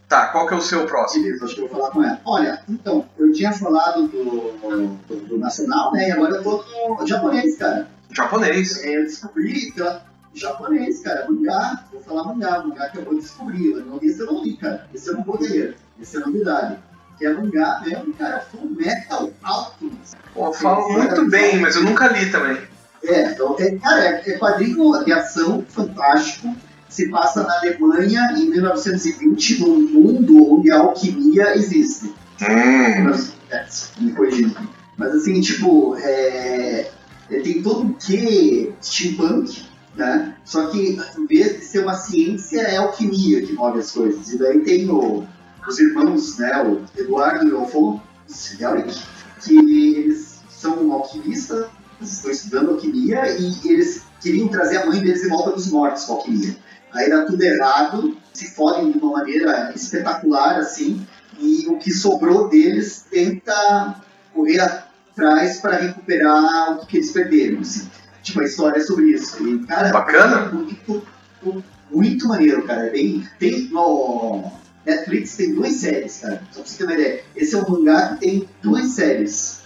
Tá, 0.08 0.28
qual 0.28 0.48
que 0.48 0.54
é 0.54 0.58
o 0.58 0.62
seu 0.62 0.86
próximo? 0.86 1.24
Beleza, 1.24 1.46
acho 1.46 1.56
que 1.56 1.62
eu 1.62 1.68
vou 1.68 1.78
falar 1.78 1.92
com 1.92 2.04
ela. 2.04 2.20
Olha, 2.26 2.62
então, 2.70 3.08
eu 3.18 3.32
tinha 3.34 3.52
falado 3.54 4.08
do, 4.08 4.24
do, 5.08 5.16
do 5.28 5.38
Nacional, 5.40 5.92
né? 5.94 6.10
E 6.10 6.12
agora 6.12 6.36
eu 6.36 6.44
tô 6.44 6.64
no 7.00 7.08
japonês, 7.08 7.58
cara. 7.58 7.88
Japonês. 8.12 8.84
É, 8.84 8.98
eu 8.98 9.04
descobri 9.04 9.72
pela 9.72 10.06
japonês, 10.36 11.02
cara, 11.02 11.26
mangá. 11.32 11.86
Vou 11.92 12.02
falar 12.02 12.26
mangá, 12.26 12.62
mangá 12.64 12.90
que 12.90 13.00
eu 13.00 13.06
vou 13.06 13.16
descobrir. 13.16 13.74
Esse 14.04 14.20
eu 14.20 14.28
não 14.28 14.44
li, 14.44 14.56
cara. 14.58 14.88
Esse 14.94 15.10
eu 15.10 15.16
não 15.16 15.24
vou 15.24 15.40
ler. 15.42 15.76
Esse 16.00 16.18
é 16.18 16.20
novidade. 16.20 16.78
Que 17.18 17.26
é 17.26 17.34
mangá 17.34 17.82
mesmo, 17.86 18.14
cara, 18.14 18.40
Full 18.52 18.72
Metal 18.72 19.32
Alchemist. 19.44 20.16
Pô, 20.34 20.52
falo 20.54 20.92
muito 20.92 21.30
bem, 21.30 21.60
mas 21.60 21.76
eu 21.76 21.84
nunca 21.84 22.08
li 22.08 22.32
também. 22.32 22.58
É, 23.04 23.32
então, 23.32 23.56
é, 23.60 23.76
cara, 23.76 24.06
é, 24.06 24.24
é 24.26 24.38
quadrinho 24.38 25.04
de 25.04 25.12
ação 25.12 25.64
fantástico. 25.68 26.56
Se 26.88 27.10
passa 27.10 27.44
na 27.44 27.58
Alemanha 27.58 28.34
em 28.38 28.50
1920, 28.50 29.62
num 29.62 29.80
mundo 29.80 30.54
onde 30.54 30.72
a 30.72 30.80
alquimia 30.80 31.56
existe. 31.56 32.14
Hum. 32.42 33.12
Cats, 33.50 33.92
me 34.00 34.12
corrigindo. 34.12 34.56
Mas 34.98 35.16
assim, 35.16 35.42
tipo, 35.42 35.96
é, 35.98 36.92
tem 37.30 37.62
todo 37.62 37.88
o 37.88 37.94
que 37.96 38.74
steampunk, 38.82 39.64
né? 39.96 40.36
Só 40.46 40.68
que 40.68 41.00
em 41.18 41.26
vez 41.26 41.60
de 41.60 41.66
ser 41.66 41.84
uma 41.84 41.96
ciência, 41.96 42.62
é 42.62 42.78
alquimia 42.78 43.42
que 43.42 43.54
move 43.54 43.80
as 43.80 43.92
coisas. 43.92 44.32
E 44.32 44.38
daí 44.38 44.60
tem 44.62 44.90
o, 44.90 45.26
os 45.68 45.80
irmãos, 45.80 46.38
né? 46.38 46.64
O 46.64 46.84
Eduardo 47.00 47.48
e 47.48 47.52
o 47.52 47.60
Alfonso, 47.60 48.02
que 49.42 49.58
eles 49.58 50.40
são 50.50 50.92
alquimistas, 50.92 51.68
estão 52.02 52.32
estudando 52.32 52.72
alquimia 52.72 53.24
e 53.38 53.70
eles 53.70 54.04
queriam 54.22 54.48
trazer 54.48 54.78
a 54.78 54.86
mãe 54.86 55.00
deles 55.00 55.22
de 55.22 55.30
volta 55.30 55.52
dos 55.52 55.68
mortos 55.68 56.06
com 56.06 56.14
a 56.14 56.16
alquimia. 56.18 56.56
Aí 56.94 57.10
dá 57.10 57.26
tudo 57.26 57.42
errado, 57.42 58.18
se 58.34 58.54
fodem 58.56 58.92
de 58.92 58.98
uma 59.00 59.14
maneira 59.14 59.72
espetacular, 59.76 60.58
assim, 60.58 61.06
e 61.40 61.68
o 61.68 61.78
que 61.78 61.92
sobrou 61.92 62.48
deles 62.48 63.06
tenta 63.10 64.02
correr 64.34 64.60
atrás 64.60 65.60
para 65.60 65.78
recuperar 65.78 66.74
o 66.74 66.86
que 66.86 66.98
eles 66.98 67.12
perderam. 67.12 67.62
Assim. 67.62 67.90
Tipo, 68.22 68.42
a 68.42 68.46
história 68.46 68.80
é 68.80 68.82
sobre 68.82 69.06
isso. 69.12 69.46
E, 69.46 69.66
cara, 69.66 69.92
Bacana. 69.92 70.48
É 70.48 70.52
muito, 70.52 71.04
muito, 71.42 71.66
muito 71.92 72.28
maneiro, 72.28 72.64
cara. 72.64 72.90
Bem, 72.90 73.28
tem 73.40 73.68
no 73.70 74.52
Netflix 74.86 75.36
tem 75.36 75.56
duas 75.56 75.74
séries, 75.74 76.20
cara. 76.20 76.42
Só 76.52 76.62
pra 76.62 76.70
você 76.70 76.78
ter 76.78 76.84
uma 76.84 76.94
ideia. 76.94 77.24
Esse 77.36 77.56
é 77.56 77.58
um 77.58 77.70
mangá 77.70 78.10
que 78.10 78.20
tem 78.20 78.50
duas 78.62 78.88
séries. 78.88 79.64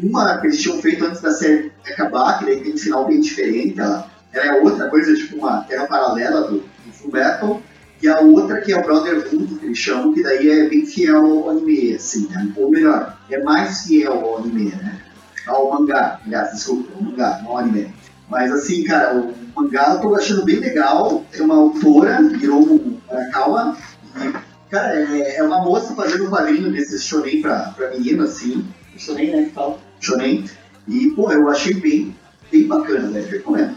Uma 0.00 0.38
que 0.38 0.46
eles 0.46 0.60
tinham 0.60 0.80
feito 0.80 1.04
antes 1.04 1.20
da 1.20 1.30
série 1.30 1.72
acabar, 1.86 2.38
que 2.38 2.44
daí 2.46 2.60
tem 2.60 2.74
um 2.74 2.78
final 2.78 3.06
bem 3.06 3.20
diferente. 3.20 3.80
Ela, 3.80 4.10
ela 4.32 4.46
é 4.46 4.60
outra 4.62 4.88
coisa, 4.88 5.14
tipo 5.14 5.36
uma 5.38 5.62
terra 5.62 5.86
paralela 5.86 6.42
do, 6.42 6.58
do 6.58 6.92
Full 6.92 7.12
Metal. 7.12 7.62
E 8.00 8.06
a 8.06 8.20
outra 8.20 8.60
que 8.60 8.72
é 8.72 8.78
o 8.78 8.82
Brotherhood, 8.82 9.56
que 9.56 9.66
eles 9.66 9.78
chamam, 9.78 10.12
que 10.12 10.22
daí 10.22 10.48
é 10.48 10.68
bem 10.68 10.86
fiel 10.86 11.24
ao 11.24 11.50
anime, 11.50 11.94
assim, 11.94 12.28
né? 12.28 12.52
Ou 12.56 12.70
melhor, 12.70 13.18
é 13.28 13.42
mais 13.42 13.86
fiel 13.86 14.12
ao 14.12 14.38
anime, 14.38 14.66
né? 14.66 15.00
Ao 15.46 15.72
mangá, 15.72 16.20
aliás, 16.24 16.52
desculpa, 16.52 16.92
ao 16.94 17.02
mangá, 17.02 17.40
não 17.42 17.50
ao 17.50 17.58
anime. 17.58 17.92
Mas 18.28 18.52
assim, 18.52 18.84
cara, 18.84 19.16
o 19.16 19.34
mangá 19.56 19.94
eu 19.94 20.00
tô 20.00 20.14
achando 20.14 20.44
bem 20.44 20.56
legal. 20.56 21.24
É 21.32 21.42
uma 21.42 21.56
autora, 21.56 22.20
Hiromu 22.40 23.00
Arakawa. 23.10 23.76
Cara, 24.70 24.94
é, 24.94 25.36
é 25.36 25.42
uma 25.42 25.62
moça 25.62 25.94
fazendo 25.94 26.26
um 26.26 26.30
quadrinho 26.30 26.70
desses 26.70 27.04
shonen 27.04 27.40
pra, 27.40 27.72
pra 27.76 27.90
menina, 27.90 28.24
assim. 28.24 28.66
Shonen, 28.96 29.30
né, 29.30 29.44
que 29.44 29.54
fala? 29.54 29.78
Shonen. 30.00 30.48
E, 30.86 31.10
pô, 31.10 31.32
eu 31.32 31.48
achei 31.48 31.74
bem, 31.74 32.16
bem 32.50 32.66
bacana, 32.66 33.08
né? 33.08 33.20
Recomendo. 33.20 33.76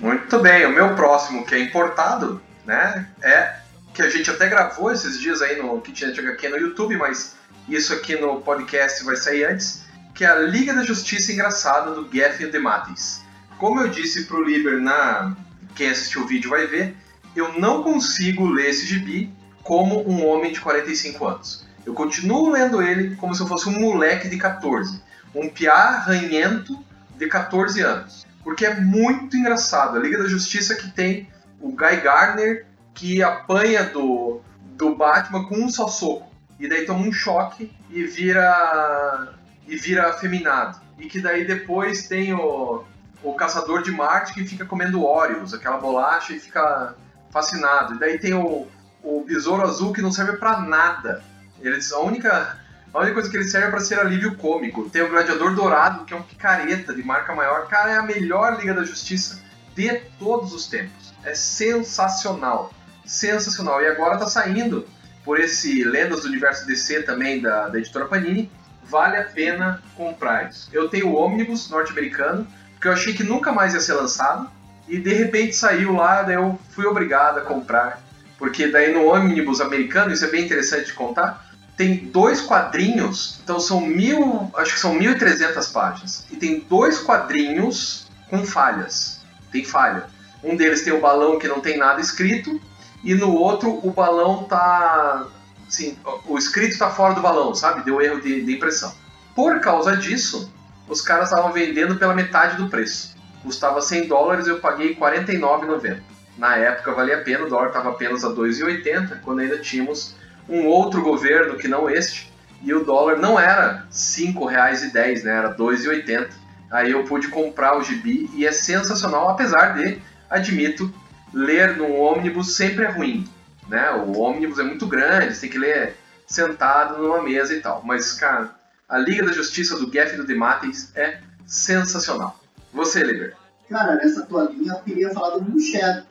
Muito 0.00 0.38
bem, 0.38 0.66
o 0.66 0.72
meu 0.72 0.94
próximo, 0.94 1.44
que 1.44 1.54
é 1.54 1.60
importado, 1.60 2.40
né, 2.64 3.06
é 3.22 3.56
que 3.92 4.00
a 4.00 4.08
gente 4.08 4.30
até 4.30 4.48
gravou 4.48 4.90
esses 4.90 5.20
dias 5.20 5.42
aí 5.42 5.60
no 5.60 5.80
Kitnet 5.80 6.18
HQ 6.18 6.48
no 6.48 6.56
YouTube, 6.56 6.96
mas 6.96 7.34
isso 7.68 7.92
aqui 7.92 8.16
no 8.16 8.40
podcast 8.40 9.04
vai 9.04 9.16
sair 9.16 9.44
antes, 9.44 9.82
que 10.14 10.24
é 10.24 10.28
a 10.28 10.36
Liga 10.36 10.72
da 10.72 10.84
Justiça 10.84 11.32
Engraçada 11.32 11.90
do 11.92 12.08
Geffen 12.10 12.50
de 12.50 12.58
Matis. 12.58 13.22
Como 13.58 13.80
eu 13.80 13.88
disse 13.88 14.24
pro 14.24 14.42
Liber 14.42 14.80
na 14.80 15.36
quem 15.74 15.90
assistiu 15.90 16.22
o 16.22 16.26
vídeo 16.26 16.50
vai 16.50 16.66
ver, 16.66 16.96
eu 17.36 17.58
não 17.60 17.82
consigo 17.82 18.48
ler 18.48 18.70
esse 18.70 18.86
gibi 18.86 19.32
como 19.62 20.08
um 20.08 20.26
homem 20.26 20.52
de 20.52 20.60
45 20.60 21.26
anos. 21.26 21.66
Eu 21.84 21.94
continuo 21.94 22.50
lendo 22.50 22.82
ele 22.82 23.16
como 23.16 23.34
se 23.34 23.40
eu 23.42 23.46
fosse 23.46 23.68
um 23.68 23.78
moleque 23.78 24.28
de 24.28 24.36
14, 24.36 25.02
um 25.34 25.48
piá 25.48 25.98
ranhento 25.98 26.84
de 27.16 27.26
14 27.26 27.80
anos. 27.82 28.26
Porque 28.42 28.64
é 28.64 28.74
muito 28.80 29.36
engraçado. 29.36 29.96
A 29.96 30.00
Liga 30.00 30.18
da 30.18 30.28
Justiça 30.28 30.74
que 30.74 30.90
tem 30.90 31.28
o 31.60 31.68
Guy 31.68 32.00
Gardner 32.02 32.66
que 32.94 33.22
apanha 33.22 33.84
do, 33.84 34.40
do 34.76 34.94
Batman 34.94 35.44
com 35.46 35.56
um 35.56 35.68
só 35.68 35.88
soco. 35.88 36.30
E 36.58 36.68
daí 36.68 36.84
toma 36.84 37.00
um 37.00 37.12
choque 37.12 37.72
e 37.88 38.04
vira 38.04 39.34
e 39.66 39.76
vira 39.76 40.08
afeminado. 40.08 40.80
E 40.98 41.06
que 41.06 41.20
daí 41.20 41.46
depois 41.46 42.08
tem 42.08 42.34
o, 42.34 42.84
o 43.22 43.34
Caçador 43.34 43.82
de 43.82 43.90
Marte 43.90 44.34
que 44.34 44.44
fica 44.44 44.66
comendo 44.66 45.04
Oreos, 45.04 45.54
aquela 45.54 45.78
bolacha, 45.78 46.34
e 46.34 46.40
fica 46.40 46.94
fascinado. 47.30 47.94
E 47.94 47.98
daí 47.98 48.18
tem 48.18 48.34
o, 48.34 48.66
o 49.02 49.24
Besouro 49.24 49.62
Azul 49.62 49.92
que 49.92 50.02
não 50.02 50.12
serve 50.12 50.36
para 50.36 50.60
nada. 50.60 51.22
Eles, 51.60 51.92
a 51.92 52.00
única 52.00 52.58
a 52.92 52.98
única 52.98 53.14
coisa 53.14 53.30
que 53.30 53.36
ele 53.36 53.44
serve 53.44 53.68
é 53.68 53.70
para 53.70 53.80
ser 53.80 54.00
alívio 54.00 54.36
cômico. 54.36 54.90
Tem 54.90 55.02
o 55.02 55.08
Gladiador 55.08 55.54
Dourado, 55.54 56.04
que 56.04 56.12
é 56.12 56.16
um 56.16 56.22
picareta 56.22 56.92
de 56.92 57.02
marca 57.04 57.32
maior. 57.34 57.68
Cara, 57.68 57.92
é 57.92 57.96
a 57.96 58.02
melhor 58.02 58.58
Liga 58.58 58.74
da 58.74 58.82
Justiça 58.82 59.40
de 59.76 59.88
todos 60.18 60.52
os 60.52 60.66
tempos. 60.66 61.14
É 61.24 61.32
sensacional. 61.32 62.72
Sensacional. 63.06 63.80
E 63.80 63.86
agora 63.86 64.18
tá 64.18 64.26
saindo 64.26 64.88
por 65.24 65.38
esse 65.38 65.84
Lendas 65.84 66.22
do 66.22 66.28
Universo 66.28 66.66
DC 66.66 67.02
também 67.02 67.40
da, 67.40 67.68
da 67.68 67.78
editora 67.78 68.06
Panini. 68.06 68.50
Vale 68.82 69.18
a 69.18 69.24
pena 69.24 69.80
comprar 69.96 70.50
isso. 70.50 70.68
Eu 70.72 70.88
tenho 70.88 71.10
o 71.10 71.14
Omnibus 71.14 71.70
norte-americano, 71.70 72.44
que 72.80 72.88
eu 72.88 72.92
achei 72.92 73.14
que 73.14 73.22
nunca 73.22 73.52
mais 73.52 73.72
ia 73.72 73.80
ser 73.80 73.92
lançado. 73.92 74.50
E 74.88 74.98
de 74.98 75.14
repente 75.14 75.54
saiu 75.54 75.92
lá, 75.92 76.22
daí 76.22 76.34
eu 76.34 76.58
fui 76.70 76.86
obrigado 76.86 77.38
a 77.38 77.42
comprar. 77.42 78.02
Porque 78.40 78.68
daí 78.68 78.90
no 78.90 79.06
Omnibus 79.06 79.60
americano, 79.60 80.14
isso 80.14 80.24
é 80.24 80.28
bem 80.28 80.46
interessante 80.46 80.86
de 80.86 80.92
contar, 80.94 81.46
tem 81.76 81.96
dois 82.06 82.40
quadrinhos, 82.40 83.38
então 83.44 83.60
são 83.60 83.82
mil, 83.82 84.50
acho 84.56 84.72
que 84.72 84.80
são 84.80 84.98
1.300 84.98 85.70
páginas, 85.70 86.26
e 86.30 86.36
tem 86.36 86.60
dois 86.60 87.00
quadrinhos 87.00 88.08
com 88.30 88.42
falhas. 88.44 89.20
Tem 89.52 89.62
falha. 89.62 90.06
Um 90.42 90.56
deles 90.56 90.82
tem 90.82 90.92
o 90.92 91.00
balão 91.00 91.38
que 91.38 91.46
não 91.46 91.60
tem 91.60 91.76
nada 91.76 92.00
escrito, 92.00 92.58
e 93.04 93.14
no 93.14 93.34
outro 93.34 93.78
o 93.86 93.90
balão 93.90 94.44
tá. 94.44 95.26
Assim, 95.68 95.98
o 96.26 96.38
escrito 96.38 96.78
tá 96.78 96.90
fora 96.90 97.14
do 97.14 97.20
balão, 97.20 97.54
sabe? 97.54 97.84
Deu 97.84 98.00
erro 98.00 98.22
de, 98.22 98.42
de 98.42 98.54
impressão. 98.54 98.94
Por 99.34 99.60
causa 99.60 99.96
disso, 99.98 100.50
os 100.88 101.02
caras 101.02 101.28
estavam 101.28 101.52
vendendo 101.52 101.96
pela 101.96 102.14
metade 102.14 102.56
do 102.56 102.70
preço. 102.70 103.14
Custava 103.42 103.82
100 103.82 104.08
dólares 104.08 104.46
eu 104.46 104.60
paguei 104.60 104.96
49,90. 104.96 106.09
Na 106.40 106.56
época 106.56 106.94
valia 106.94 107.18
a 107.18 107.20
pena, 107.20 107.44
o 107.44 107.50
dólar 107.50 107.66
estava 107.66 107.90
apenas 107.90 108.24
a 108.24 108.30
2,80, 108.30 109.20
quando 109.20 109.40
ainda 109.40 109.58
tínhamos 109.58 110.16
um 110.48 110.64
outro 110.64 111.02
governo 111.02 111.58
que 111.58 111.68
não 111.68 111.88
este, 111.88 112.32
e 112.62 112.72
o 112.72 112.82
dólar 112.82 113.18
não 113.18 113.38
era 113.38 113.72
R$ 113.72 113.84
5,10, 113.92 115.22
né? 115.22 115.36
Era 115.36 115.54
2,80. 115.54 116.30
Aí 116.70 116.92
eu 116.92 117.04
pude 117.04 117.28
comprar 117.28 117.76
o 117.76 117.82
gibi 117.82 118.30
e 118.32 118.46
é 118.46 118.52
sensacional, 118.52 119.28
apesar 119.28 119.74
de, 119.74 120.00
admito, 120.30 120.90
ler 121.30 121.76
no 121.76 121.92
ônibus 121.92 122.56
sempre 122.56 122.86
é 122.86 122.88
ruim, 122.88 123.28
né? 123.68 123.90
O 123.90 124.18
ônibus 124.18 124.58
é 124.58 124.62
muito 124.62 124.86
grande, 124.86 125.34
você 125.34 125.42
tem 125.42 125.50
que 125.50 125.58
ler 125.58 125.94
sentado 126.26 127.02
numa 127.02 127.22
mesa 127.22 127.52
e 127.52 127.60
tal. 127.60 127.82
Mas, 127.84 128.14
cara, 128.14 128.48
a 128.88 128.96
Liga 128.96 129.26
da 129.26 129.32
Justiça 129.32 129.76
do 129.76 129.92
Geff 129.92 130.14
e 130.14 130.16
do 130.16 130.26
Demates 130.26 130.90
é 130.96 131.20
sensacional. 131.44 132.40
Você, 132.72 133.04
Liber? 133.04 133.36
Cara, 133.68 133.96
nessa 133.96 134.22
tua 134.22 134.44
linha 134.44 134.72
eu 134.72 134.80
queria 134.80 135.10
falar 135.10 135.36
do 135.36 135.60
Shadow. 135.60 136.09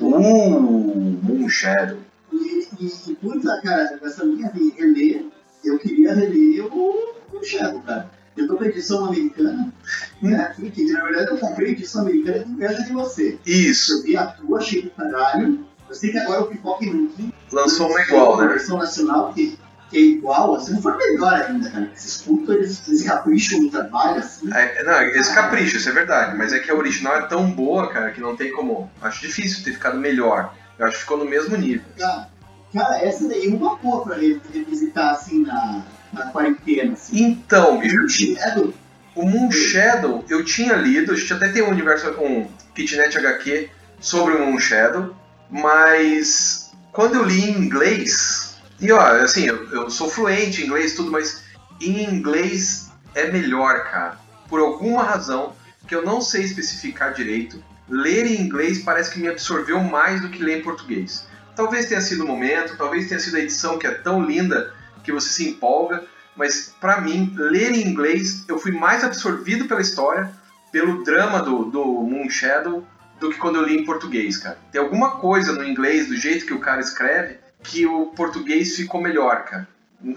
Uh, 0.00 0.60
Moon 0.60 1.48
Shadow. 1.48 1.98
E, 2.32 2.68
e, 2.80 2.86
e 2.86 3.14
puta, 3.14 3.60
cara, 3.62 3.98
nessa 4.02 4.24
linha 4.24 4.50
de 4.52 4.70
reler, 4.70 5.26
eu 5.64 5.78
queria 5.78 6.14
reler 6.14 6.66
o 6.66 7.14
Moon 7.32 7.42
Shadow, 7.42 7.80
cara. 7.82 8.10
Eu 8.36 8.48
tô 8.48 8.56
com 8.56 8.64
a 8.64 8.66
edição 8.66 9.04
americana, 9.04 9.72
né? 10.20 10.54
Que 10.58 10.92
na 10.92 11.04
verdade 11.04 11.30
eu 11.30 11.38
comprei 11.38 11.68
a 11.68 11.72
edição 11.72 12.02
americana 12.02 12.44
de 12.44 12.50
inveja 12.50 12.82
de 12.82 12.92
você. 12.92 13.38
Isso. 13.46 13.92
Eu 13.92 14.02
vi 14.02 14.16
a 14.16 14.26
tua, 14.26 14.58
achei 14.58 14.82
do 14.82 14.90
caralho. 14.90 15.64
Eu 15.88 15.94
sei 15.94 16.10
que 16.10 16.18
agora 16.18 16.42
o 16.42 16.46
Pipoca 16.46 16.84
Nanquim 16.84 17.32
Lançou 17.52 17.88
uma 17.88 18.00
igual, 18.00 18.36
né? 18.38 18.48
versão 18.48 18.78
nacional 18.78 19.32
que, 19.32 19.56
que 19.90 19.96
é 19.96 20.00
igual, 20.00 20.54
assim, 20.54 20.72
não 20.72 20.82
for 20.82 20.96
melhor 20.96 21.32
ainda, 21.34 21.70
cara. 21.70 21.90
Esses 21.94 22.22
putos, 22.22 22.54
eles, 22.54 22.82
eles 22.88 23.02
capricham 23.02 23.62
no 23.62 23.70
trabalho, 23.70 24.18
assim. 24.18 24.52
É, 24.52 24.82
não, 24.82 25.02
esse 25.02 25.34
capricho, 25.34 25.76
isso 25.76 25.88
é 25.88 25.92
verdade. 25.92 26.36
Mas 26.36 26.52
é 26.52 26.58
que 26.58 26.70
a 26.70 26.74
original 26.74 27.16
é 27.16 27.26
tão 27.26 27.50
boa, 27.50 27.90
cara, 27.90 28.10
que 28.10 28.20
não 28.20 28.34
tem 28.36 28.52
como. 28.52 28.90
Acho 29.02 29.20
difícil 29.20 29.62
ter 29.64 29.72
ficado 29.72 29.98
melhor. 29.98 30.54
Eu 30.78 30.86
acho 30.86 30.96
que 30.96 31.02
ficou 31.02 31.18
no 31.18 31.24
mesmo 31.24 31.56
nível. 31.56 31.84
Cara, 31.98 32.28
cara 32.72 32.98
essa 33.04 33.28
daí 33.28 33.46
é 33.46 33.48
uma 33.48 33.76
boa 33.76 34.02
pra 34.04 34.16
re- 34.16 34.40
revisitar, 34.52 35.12
assim, 35.14 35.42
na, 35.42 35.82
na 36.12 36.26
quarentena, 36.30 36.94
assim. 36.94 37.22
Então, 37.22 37.80
Moon 37.80 38.08
Shadow, 38.08 38.74
o 39.14 39.26
Moon 39.26 39.50
Shadow 39.52 40.24
eu 40.28 40.44
tinha 40.44 40.74
lido, 40.74 41.12
a 41.12 41.16
gente 41.16 41.32
até 41.32 41.48
tem 41.48 41.62
um 41.62 41.68
universo, 41.70 42.10
um 42.20 42.48
Kitnet 42.74 43.16
HQ 43.16 43.70
sobre 44.00 44.34
o 44.34 44.46
Moon 44.46 44.58
Shadow, 44.58 45.14
mas 45.48 46.72
quando 46.92 47.14
eu 47.14 47.22
li 47.22 47.44
em 47.50 47.58
inglês, 47.58 48.43
e 48.80 48.90
ó, 48.92 49.00
assim, 49.00 49.46
eu, 49.46 49.70
eu 49.70 49.90
sou 49.90 50.10
fluente 50.10 50.62
em 50.62 50.66
inglês 50.66 50.94
tudo, 50.94 51.10
mas 51.10 51.44
em 51.80 52.04
inglês 52.04 52.90
é 53.14 53.30
melhor, 53.30 53.84
cara. 53.90 54.18
Por 54.48 54.60
alguma 54.60 55.02
razão 55.02 55.54
que 55.86 55.94
eu 55.94 56.04
não 56.04 56.20
sei 56.20 56.42
especificar 56.42 57.12
direito, 57.12 57.62
ler 57.88 58.26
em 58.26 58.40
inglês 58.40 58.82
parece 58.82 59.10
que 59.10 59.18
me 59.18 59.28
absorveu 59.28 59.80
mais 59.80 60.20
do 60.20 60.28
que 60.28 60.42
ler 60.42 60.58
em 60.58 60.62
português. 60.62 61.26
Talvez 61.54 61.86
tenha 61.86 62.00
sido 62.00 62.24
o 62.24 62.26
momento, 62.26 62.76
talvez 62.76 63.08
tenha 63.08 63.20
sido 63.20 63.36
a 63.36 63.40
edição 63.40 63.78
que 63.78 63.86
é 63.86 63.92
tão 63.92 64.24
linda 64.24 64.72
que 65.04 65.12
você 65.12 65.28
se 65.28 65.48
empolga, 65.48 66.04
mas 66.34 66.74
pra 66.80 67.00
mim, 67.00 67.32
ler 67.36 67.72
em 67.72 67.86
inglês, 67.86 68.44
eu 68.48 68.58
fui 68.58 68.72
mais 68.72 69.04
absorvido 69.04 69.66
pela 69.66 69.80
história, 69.80 70.30
pelo 70.72 71.04
drama 71.04 71.40
do, 71.40 71.66
do 71.66 71.84
Moon 71.84 72.28
Shadow, 72.28 72.84
do 73.20 73.30
que 73.30 73.38
quando 73.38 73.56
eu 73.56 73.62
li 73.62 73.78
em 73.78 73.84
português, 73.84 74.38
cara. 74.38 74.58
Tem 74.72 74.80
alguma 74.80 75.12
coisa 75.12 75.52
no 75.52 75.64
inglês, 75.64 76.08
do 76.08 76.16
jeito 76.16 76.44
que 76.44 76.52
o 76.52 76.58
cara 76.58 76.80
escreve, 76.80 77.38
que 77.64 77.86
o 77.86 78.06
português 78.06 78.76
ficou 78.76 79.00
melhor, 79.00 79.44
cara. 79.44 79.66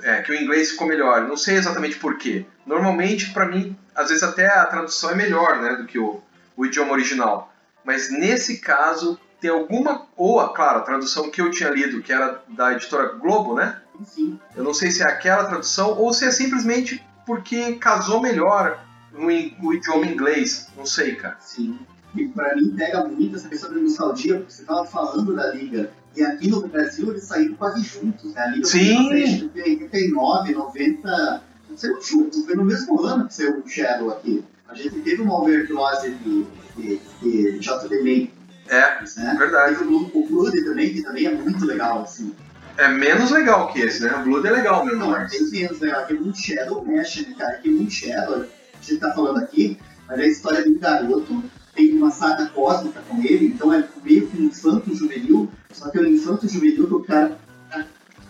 é, 0.03 0.21
que 0.21 0.31
o 0.31 0.35
inglês 0.35 0.71
ficou 0.71 0.87
melhor. 0.87 1.27
Não 1.27 1.37
sei 1.37 1.55
exatamente 1.55 1.95
por 1.97 2.17
quê. 2.17 2.45
Normalmente, 2.65 3.31
para 3.31 3.45
mim, 3.47 3.75
às 3.95 4.09
vezes 4.09 4.23
até 4.23 4.47
a 4.47 4.65
tradução 4.65 5.11
é 5.11 5.15
melhor 5.15 5.61
né, 5.61 5.75
do 5.75 5.85
que 5.85 5.97
o, 5.97 6.21
o 6.55 6.65
idioma 6.65 6.91
original. 6.91 7.53
Mas 7.83 8.11
nesse 8.11 8.59
caso, 8.59 9.17
tem 9.39 9.49
alguma. 9.49 10.05
Ou, 10.15 10.45
claro, 10.49 10.79
a 10.79 10.83
tradução 10.83 11.31
que 11.31 11.41
eu 11.41 11.49
tinha 11.49 11.69
lido, 11.69 12.01
que 12.01 12.11
era 12.11 12.41
da 12.49 12.73
editora 12.73 13.13
Globo, 13.13 13.55
né? 13.55 13.81
Sim. 14.05 14.39
Eu 14.55 14.63
não 14.63 14.73
sei 14.73 14.91
se 14.91 15.01
é 15.01 15.05
aquela 15.05 15.45
tradução 15.45 15.97
ou 15.97 16.13
se 16.13 16.25
é 16.25 16.31
simplesmente 16.31 17.03
porque 17.25 17.73
casou 17.75 18.21
melhor 18.21 18.79
no, 19.11 19.27
no 19.27 19.73
idioma 19.73 20.05
inglês. 20.05 20.69
Não 20.75 20.85
sei, 20.85 21.15
cara. 21.15 21.37
Sim. 21.39 21.79
E 22.15 22.27
pra 22.27 22.55
mim 22.55 22.75
pega 22.75 23.03
muito 23.05 23.35
essa 23.35 23.47
questão 23.47 23.69
da 23.69 23.79
nostalgia, 23.79 24.37
porque 24.37 24.51
você 24.51 24.63
tava 24.63 24.85
falando 24.85 25.35
da 25.35 25.53
Liga. 25.53 25.91
E 26.17 26.23
aqui 26.23 26.49
no 26.49 26.67
Brasil 26.67 27.11
eles 27.11 27.25
saíram 27.25 27.53
quase 27.53 27.83
juntos, 27.83 28.33
né? 28.33 28.41
A 28.41 28.47
Liga 28.47 28.65
Sim. 28.65 29.07
foi 29.53 29.61
em 29.69 29.83
89, 29.83 30.53
90. 30.53 31.43
Não 31.69 31.77
sei 31.77 31.91
juntos, 32.01 32.43
foi 32.43 32.55
no 32.55 32.65
mesmo 32.65 32.99
ano 33.03 33.27
que 33.27 33.35
saiu 33.35 33.61
o 33.63 33.69
Shadow 33.69 34.09
aqui. 34.09 34.43
A 34.67 34.73
gente 34.73 34.99
teve 35.01 35.21
uma 35.21 35.39
overdose 35.39 36.09
de, 36.09 36.45
de, 36.75 36.99
de 37.21 37.59
JD 37.59 38.01
May, 38.01 38.31
É, 38.67 38.99
né? 39.17 39.35
verdade. 39.37 39.75
Teve 39.75 39.93
o 39.93 40.27
Blood, 40.27 40.61
também, 40.65 40.91
que 40.91 41.03
também 41.03 41.25
é 41.27 41.35
muito 41.35 41.63
legal, 41.65 42.01
assim. 42.01 42.33
É 42.77 42.87
menos 42.87 43.29
legal 43.29 43.71
que 43.71 43.79
esse, 43.81 44.03
né? 44.03 44.15
O 44.15 44.23
Blood 44.23 44.47
é 44.47 44.51
legal 44.51 44.83
mesmo, 44.85 44.99
Não, 44.99 45.15
é 45.15 45.27
bem 45.27 45.51
menos 45.51 45.79
legal. 45.79 46.01
Aqui 46.01 46.15
Moon 46.15 46.33
Shadow 46.33 46.83
mexe, 46.83 47.27
né, 47.27 47.35
cara? 47.37 47.53
Aqui 47.53 47.69
Moon 47.69 47.89
Shadow, 47.89 48.41
a 48.41 48.81
gente 48.81 48.99
tá 48.99 49.13
falando 49.13 49.37
aqui, 49.37 49.77
mas 50.07 50.19
é 50.19 50.23
a 50.23 50.27
história 50.27 50.63
de 50.63 50.69
um 50.69 50.79
garoto, 50.79 51.43
tem 51.75 51.93
uma 51.95 52.09
saga 52.09 52.47
cósmica 52.47 53.01
com 53.07 53.21
ele, 53.21 53.47
então 53.47 53.71
é 53.71 53.87
meio 54.03 54.25
que 54.27 54.41
um 54.41 54.45
infanto 54.45 54.95
juvenil, 54.95 55.47
só 55.71 55.89
que 55.89 55.97
é 55.97 56.01
um 56.01 56.05
infanto 56.05 56.47
juvenil 56.47 56.87
que 56.87 56.93
o 56.93 57.03
cara 57.03 57.37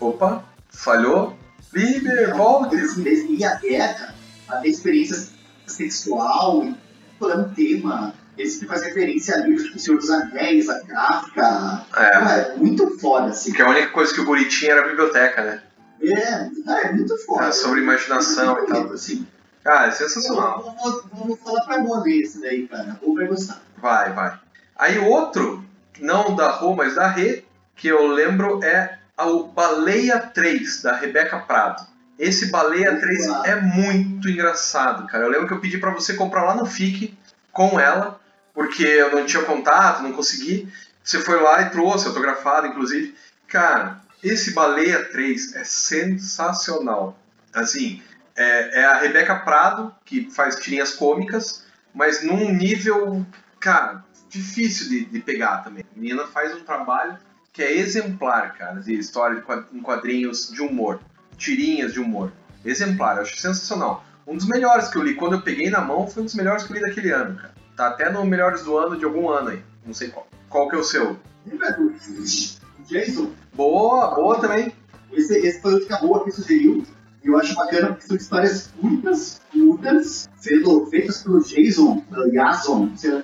Opa, 0.00 0.44
falhou. 0.70 1.36
Liber, 1.72 2.34
volte! 2.36 2.76
assim, 2.76 3.36
e 3.36 3.44
a 3.44 3.54
guerra, 3.56 4.14
a 4.48 4.66
experiência 4.66 5.28
sexual, 5.66 6.66
todo 7.18 7.32
é 7.32 7.36
um 7.36 7.48
tema. 7.50 8.14
Ele 8.36 8.48
sempre 8.48 8.68
faz 8.68 8.82
referência 8.84 9.34
a 9.34 9.38
livros 9.38 9.72
do 9.72 9.78
Senhor 9.78 9.98
dos 9.98 10.10
Anéis, 10.10 10.68
a 10.68 10.80
Kafka. 10.80 11.84
É, 11.96 12.10
Cara, 12.10 12.32
é 12.32 12.56
muito 12.56 12.98
foda, 12.98 13.30
assim. 13.30 13.52
que 13.52 13.60
a 13.60 13.68
única 13.68 13.88
coisa 13.88 14.14
que 14.14 14.20
o 14.20 14.24
Guri 14.24 14.48
tinha 14.48 14.72
era 14.72 14.84
a 14.84 14.88
biblioteca, 14.88 15.42
né? 15.42 15.62
É, 16.00 16.48
cara, 16.64 16.88
é 16.88 16.92
muito 16.92 17.16
foda. 17.26 17.46
É, 17.46 17.50
sobre 17.52 17.80
imaginação 17.80 18.62
e 18.62 18.66
tal. 18.68 18.92
Assim. 18.92 19.26
Ah, 19.64 19.86
é 19.86 19.90
sensacional. 19.90 20.62
Vou, 20.62 21.02
vou, 21.12 21.26
vou 21.26 21.36
falar 21.36 21.62
pra 21.62 22.02
ler 22.02 22.22
esse 22.22 22.40
daí, 22.40 22.68
cara. 22.68 22.98
Ou 23.02 23.14
vai 23.14 23.26
gostar. 23.26 23.60
Vai, 23.76 24.12
vai. 24.12 24.38
Aí 24.76 24.98
outro, 25.00 25.64
não 26.00 26.34
da 26.34 26.50
Rô, 26.50 26.74
mas 26.74 26.94
da 26.94 27.06
Rê, 27.06 27.44
que 27.74 27.88
eu 27.88 28.06
lembro 28.06 28.62
é 28.64 28.98
o 29.18 29.44
Baleia 29.44 30.18
3, 30.18 30.82
da 30.82 30.96
Rebeca 30.96 31.38
Prado. 31.40 31.86
Esse 32.18 32.50
Baleia 32.50 32.98
3 32.98 33.26
é 33.44 33.56
muito 33.60 34.28
engraçado, 34.28 35.06
cara. 35.06 35.24
Eu 35.24 35.30
lembro 35.30 35.46
que 35.46 35.54
eu 35.54 35.60
pedi 35.60 35.78
pra 35.78 35.90
você 35.92 36.14
comprar 36.14 36.44
lá 36.44 36.54
no 36.54 36.66
FIC 36.66 37.16
com 37.52 37.78
ela, 37.78 38.20
porque 38.52 38.82
eu 38.82 39.14
não 39.14 39.24
tinha 39.24 39.42
contato, 39.44 40.02
não 40.02 40.12
consegui. 40.12 40.68
Você 41.02 41.20
foi 41.20 41.40
lá 41.40 41.62
e 41.62 41.70
trouxe, 41.70 42.06
autografado, 42.06 42.66
inclusive. 42.66 43.14
Cara, 43.46 44.00
esse 44.22 44.52
Baleia 44.52 45.04
3 45.04 45.54
é 45.54 45.64
sensacional. 45.64 47.16
Assim, 47.54 48.02
é, 48.36 48.80
é 48.80 48.84
a 48.84 48.98
Rebeca 48.98 49.36
Prado, 49.36 49.94
que 50.04 50.30
faz 50.30 50.56
tirinhas 50.56 50.94
cômicas, 50.94 51.64
mas 51.94 52.22
num 52.22 52.52
nível, 52.52 53.24
cara, 53.58 54.04
difícil 54.28 54.88
de, 54.88 55.04
de 55.06 55.20
pegar 55.20 55.58
também. 55.58 55.84
A 55.98 56.00
menina 56.00 56.26
faz 56.28 56.54
um 56.54 56.60
trabalho 56.60 57.18
que 57.52 57.60
é 57.60 57.76
exemplar, 57.76 58.54
cara, 58.56 58.80
de 58.80 58.94
história 58.94 59.42
em 59.72 59.80
quadrinhos 59.80 60.48
de 60.48 60.62
humor, 60.62 61.00
tirinhas 61.36 61.92
de 61.92 61.98
humor. 61.98 62.30
Exemplar, 62.64 63.16
eu 63.16 63.22
acho 63.22 63.36
sensacional. 63.36 64.04
Um 64.24 64.36
dos 64.36 64.46
melhores 64.46 64.86
que 64.88 64.96
eu 64.96 65.02
li, 65.02 65.14
quando 65.16 65.32
eu 65.32 65.42
peguei 65.42 65.68
na 65.68 65.80
mão, 65.80 66.06
foi 66.06 66.22
um 66.22 66.26
dos 66.26 66.36
melhores 66.36 66.62
que 66.62 66.72
eu 66.72 66.76
li 66.76 66.82
daquele 66.82 67.10
ano, 67.10 67.34
cara. 67.34 67.52
Tá 67.76 67.88
até 67.88 68.12
no 68.12 68.24
melhores 68.24 68.62
do 68.62 68.78
ano 68.78 68.96
de 68.96 69.04
algum 69.04 69.28
ano 69.28 69.48
aí, 69.48 69.62
não 69.84 69.92
sei 69.92 70.08
qual. 70.08 70.28
Qual 70.48 70.68
que 70.68 70.76
é 70.76 70.78
o 70.78 70.84
seu? 70.84 71.18
Jason? 72.86 73.32
Boa, 73.54 74.14
boa 74.14 74.40
também. 74.40 74.72
Esse, 75.12 75.36
esse 75.38 75.60
foi 75.60 75.74
o 75.82 75.84
que 75.86 75.92
a 75.92 75.96
Rô 75.96 76.14
aqui 76.14 76.30
sugeriu. 76.30 76.86
E 77.24 77.28
eu 77.28 77.36
acho 77.36 77.56
bacana 77.56 77.88
porque 77.88 78.06
são 78.06 78.16
histórias 78.16 78.70
curtas, 78.80 79.40
curtas, 79.52 80.30
feito- 80.40 80.86
feitas 80.86 81.22
pelo 81.24 81.42
Jason, 81.42 82.00
pelo 82.02 82.30
Jason, 82.30 82.92
sei 82.96 83.10
lá, 83.14 83.22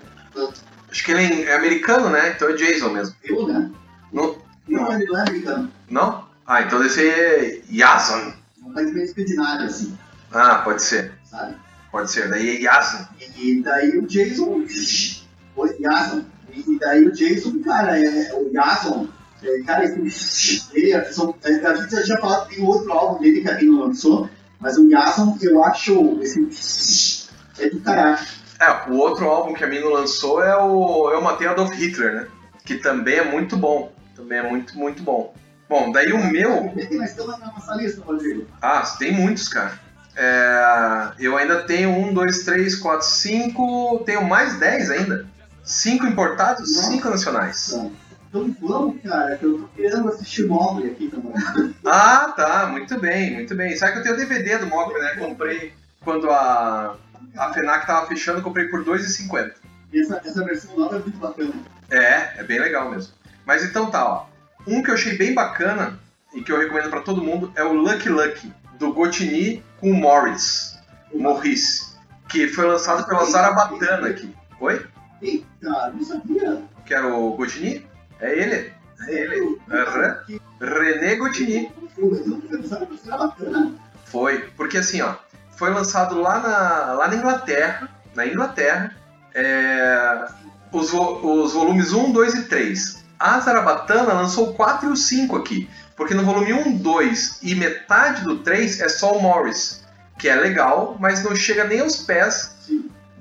Acho 0.94 1.04
que 1.04 1.10
ele 1.10 1.42
é 1.42 1.56
americano, 1.56 2.08
né? 2.08 2.30
Então 2.36 2.48
é 2.48 2.52
Jason 2.52 2.90
mesmo. 2.90 3.16
eu, 3.24 3.48
né? 3.48 3.68
Não? 4.12 4.38
Não, 4.68 4.92
ele 4.92 5.06
não 5.06 5.18
é 5.18 5.22
americano. 5.22 5.72
Não? 5.90 6.24
Ah, 6.46 6.62
então 6.62 6.78
deve 6.78 6.90
ser 6.90 7.64
Jason. 7.68 8.32
É 8.62 8.64
um 8.64 8.72
país 8.72 8.92
meio 8.92 9.04
escandinavo, 9.04 9.64
assim, 9.64 9.98
Ah, 10.32 10.56
pode 10.62 10.82
ser. 10.84 11.10
sabe? 11.28 11.56
Pode 11.90 12.12
ser. 12.12 12.28
Daí 12.30 12.56
é 12.56 12.60
Jason. 12.60 13.08
E 13.36 13.60
daí 13.60 13.98
o 13.98 14.06
Jason. 14.06 14.64
O 15.56 15.66
Jason. 15.66 16.24
E 16.52 16.78
daí 16.78 17.04
o 17.08 17.10
Jason, 17.12 17.60
cara, 17.64 17.98
é, 17.98 18.32
o 18.34 18.48
Jason. 18.52 19.08
é, 19.42 19.62
cara, 19.64 19.84
esse- 19.84 20.62
ele, 20.74 20.92
é- 20.92 20.96
é, 20.98 21.66
a 21.66 21.74
gente 21.74 21.90
já 21.90 22.02
tinha 22.04 22.18
falado 22.18 22.48
que 22.48 22.54
tem 22.54 22.64
outro 22.64 22.92
álbum 22.92 23.20
dele 23.20 23.40
que 23.40 23.48
a 23.48 23.54
gente 23.54 23.66
não 23.66 23.80
lançou, 23.88 24.30
mas 24.60 24.78
o 24.78 24.88
Jason, 24.88 25.36
eu 25.42 25.64
acho. 25.64 26.20
Esse, 26.22 27.28
é 27.58 27.68
do 27.68 27.80
caralho. 27.80 28.24
É, 28.60 28.90
o 28.90 28.94
outro 28.94 29.28
álbum 29.28 29.54
que 29.54 29.64
a 29.64 29.66
Mino 29.66 29.90
lançou 29.90 30.42
é 30.42 30.56
o 30.56 31.10
Eu 31.10 31.20
Matei 31.20 31.46
Adolf 31.46 31.72
Hitler, 31.72 32.14
né? 32.14 32.28
Que 32.64 32.76
também 32.76 33.16
é 33.16 33.24
muito 33.24 33.56
bom. 33.56 33.92
Também 34.14 34.38
é 34.38 34.48
muito, 34.48 34.78
muito 34.78 35.02
bom. 35.02 35.34
Bom, 35.68 35.90
daí 35.90 36.12
o 36.12 36.24
meu. 36.30 36.72
Na 37.26 37.38
nossa 37.38 37.74
lista, 37.74 38.02
Rodrigo. 38.02 38.46
Ah, 38.62 38.82
tem 38.98 39.12
muitos, 39.12 39.48
cara. 39.48 39.78
É, 40.16 41.12
eu 41.18 41.36
ainda 41.36 41.62
tenho 41.64 41.90
um, 41.90 42.14
dois, 42.14 42.44
três, 42.44 42.76
quatro, 42.76 43.06
cinco. 43.06 44.02
Tenho 44.06 44.24
mais 44.24 44.58
dez 44.58 44.90
ainda. 44.90 45.26
Cinco 45.62 46.06
importados, 46.06 46.76
Nossa. 46.76 46.90
cinco 46.90 47.08
nacionais. 47.08 47.72
Então 48.28 48.54
vamos, 48.60 49.00
cara, 49.02 49.36
que 49.36 49.44
eu 49.44 49.58
tô 49.58 49.68
querendo 49.68 50.08
assistir 50.08 50.46
Mogli 50.46 50.90
aqui 50.90 51.08
também. 51.08 51.32
Ah, 51.84 52.32
tá. 52.36 52.66
Muito 52.66 52.98
bem, 53.00 53.34
muito 53.34 53.54
bem. 53.54 53.76
Sabe 53.76 53.92
que 53.92 53.98
eu 53.98 54.02
tenho 54.02 54.14
o 54.14 54.18
DVD 54.18 54.58
do 54.58 54.66
Mogli, 54.66 55.00
né? 55.00 55.16
Comprei 55.16 55.72
quando 56.02 56.30
a, 56.30 56.96
a 57.36 57.52
FENAC 57.52 57.86
tava 57.86 58.06
fechando, 58.06 58.38
eu 58.38 58.42
comprei 58.42 58.66
por 58.68 58.80
R$ 58.80 58.92
2,50. 58.92 59.52
E 59.92 60.00
essa, 60.00 60.20
essa 60.24 60.44
versão 60.44 60.76
nova 60.76 60.96
é 60.96 60.98
muito 60.98 61.18
bacana. 61.18 61.52
É, 61.90 62.40
é 62.40 62.44
bem 62.44 62.58
legal 62.58 62.90
mesmo. 62.90 63.12
Mas 63.46 63.64
então 63.64 63.90
tá, 63.90 64.06
ó. 64.06 64.26
Um 64.66 64.82
que 64.82 64.90
eu 64.90 64.94
achei 64.94 65.16
bem 65.16 65.34
bacana 65.34 65.98
e 66.34 66.42
que 66.42 66.50
eu 66.50 66.58
recomendo 66.58 66.90
pra 66.90 67.00
todo 67.02 67.22
mundo 67.22 67.52
é 67.54 67.62
o 67.62 67.72
Lucky 67.74 68.08
Lucky, 68.08 68.52
do 68.78 68.92
Gotini 68.92 69.62
com 69.78 69.90
o 69.90 69.94
Morris, 69.94 70.78
o 71.12 71.18
Morris, 71.18 71.96
que 72.28 72.48
foi 72.48 72.66
lançado 72.66 73.06
pela 73.06 73.24
Zarabatana 73.26 74.08
aqui. 74.08 74.34
Oi? 74.58 74.84
Eita, 75.22 75.92
não 75.94 76.02
sabia. 76.02 76.62
Que 76.86 76.94
era 76.94 77.06
o 77.06 77.36
Gotini? 77.36 77.86
É 78.20 78.36
ele? 78.38 78.72
É 79.06 79.12
ele. 79.12 79.60
Que- 80.26 80.40
René 80.60 81.16
Gotini. 81.16 81.70
Foi, 84.06 84.38
porque 84.56 84.78
assim, 84.78 85.00
ó, 85.02 85.14
foi 85.56 85.70
lançado 85.70 86.20
lá 86.20 86.38
na, 86.38 86.92
lá 86.94 87.08
na 87.08 87.16
Inglaterra, 87.16 87.88
na 88.14 88.26
Inglaterra, 88.26 88.94
é, 89.34 90.26
os, 90.72 90.92
os 90.92 91.52
volumes 91.52 91.92
1, 91.92 92.12
2 92.12 92.34
e 92.34 92.42
3. 92.44 93.04
A 93.18 93.40
Zarabatana 93.40 94.12
lançou 94.12 94.50
o 94.50 94.54
4 94.54 94.88
e 94.88 94.92
o 94.92 94.96
5 94.96 95.36
aqui, 95.36 95.68
porque 95.96 96.14
no 96.14 96.24
volume 96.24 96.52
1, 96.52 96.76
2 96.76 97.38
e 97.42 97.54
metade 97.54 98.22
do 98.24 98.38
3 98.38 98.80
é 98.80 98.88
só 98.88 99.16
o 99.16 99.22
Morris, 99.22 99.84
que 100.18 100.28
é 100.28 100.34
legal, 100.34 100.96
mas 101.00 101.22
não 101.22 101.34
chega 101.34 101.64
nem 101.64 101.80
aos 101.80 101.96
pés 101.98 102.54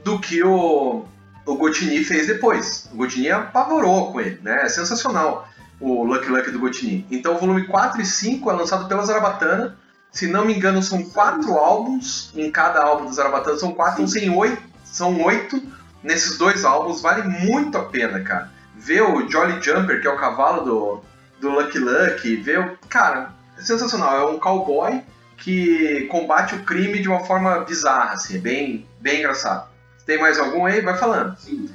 do 0.04 0.20
que 0.20 0.44
o, 0.44 1.06
o 1.46 1.56
Gotini 1.56 2.04
fez 2.04 2.28
depois. 2.28 2.90
O 2.92 2.98
Gotini 2.98 3.32
apavorou 3.32 4.12
com 4.12 4.20
ele, 4.20 4.40
né? 4.42 4.64
É 4.64 4.70
sensacional 4.70 5.48
o 5.80 6.04
Lucky 6.04 6.30
Lucky 6.30 6.52
do 6.52 6.60
Gotini. 6.60 7.06
Então 7.12 7.36
o 7.36 7.40
volume 7.40 7.66
4 7.68 8.02
e 8.02 8.06
5 8.06 8.50
é 8.50 8.54
lançado 8.54 8.88
pela 8.88 9.06
Zarabatana. 9.06 9.78
Se 10.14 10.28
não 10.28 10.46
me 10.46 10.56
engano, 10.56 10.82
são 10.84 11.04
quatro 11.04 11.58
álbuns. 11.58 12.32
Em 12.36 12.52
cada 12.52 12.84
álbum 12.84 13.06
do 13.06 13.14
Zarabatana 13.14 13.58
são 13.58 13.74
quatro, 13.74 14.04
então 14.04 14.08
são 14.08 14.38
oito, 14.38 14.62
são 14.86 15.22
oito 15.24 15.62
nesses 16.04 16.38
dois 16.38 16.64
álbuns. 16.64 17.02
Vale 17.02 17.24
muito 17.24 17.76
a 17.78 17.86
pena, 17.86 18.22
cara. 18.22 18.52
Ver 18.76 19.02
o 19.02 19.28
Jolly 19.28 19.60
Jumper, 19.60 20.00
que 20.00 20.08
é 20.08 20.12
o 20.12 20.18
cavalo 20.18 20.64
do, 20.64 21.02
do 21.42 21.50
Lucky 21.50 21.80
Lucky, 21.80 22.36
ver 22.36 22.60
o. 22.60 22.78
Cara, 22.88 23.34
é 23.58 23.62
sensacional. 23.64 24.16
É 24.16 24.32
um 24.32 24.40
cowboy 24.40 25.02
que 25.38 26.06
combate 26.12 26.54
o 26.56 26.64
crime 26.64 27.02
de 27.02 27.10
uma 27.10 27.26
forma 27.26 27.62
bizarra, 27.62 28.14
assim, 28.14 28.36
é 28.36 28.40
bem, 28.40 28.88
bem 29.02 29.20
engraçado. 29.20 29.68
Tem 30.06 30.20
mais 30.20 30.38
algum 30.38 30.66
aí? 30.66 30.80
Vai 30.82 30.96
falando. 30.96 31.36
Sim. 31.38 31.70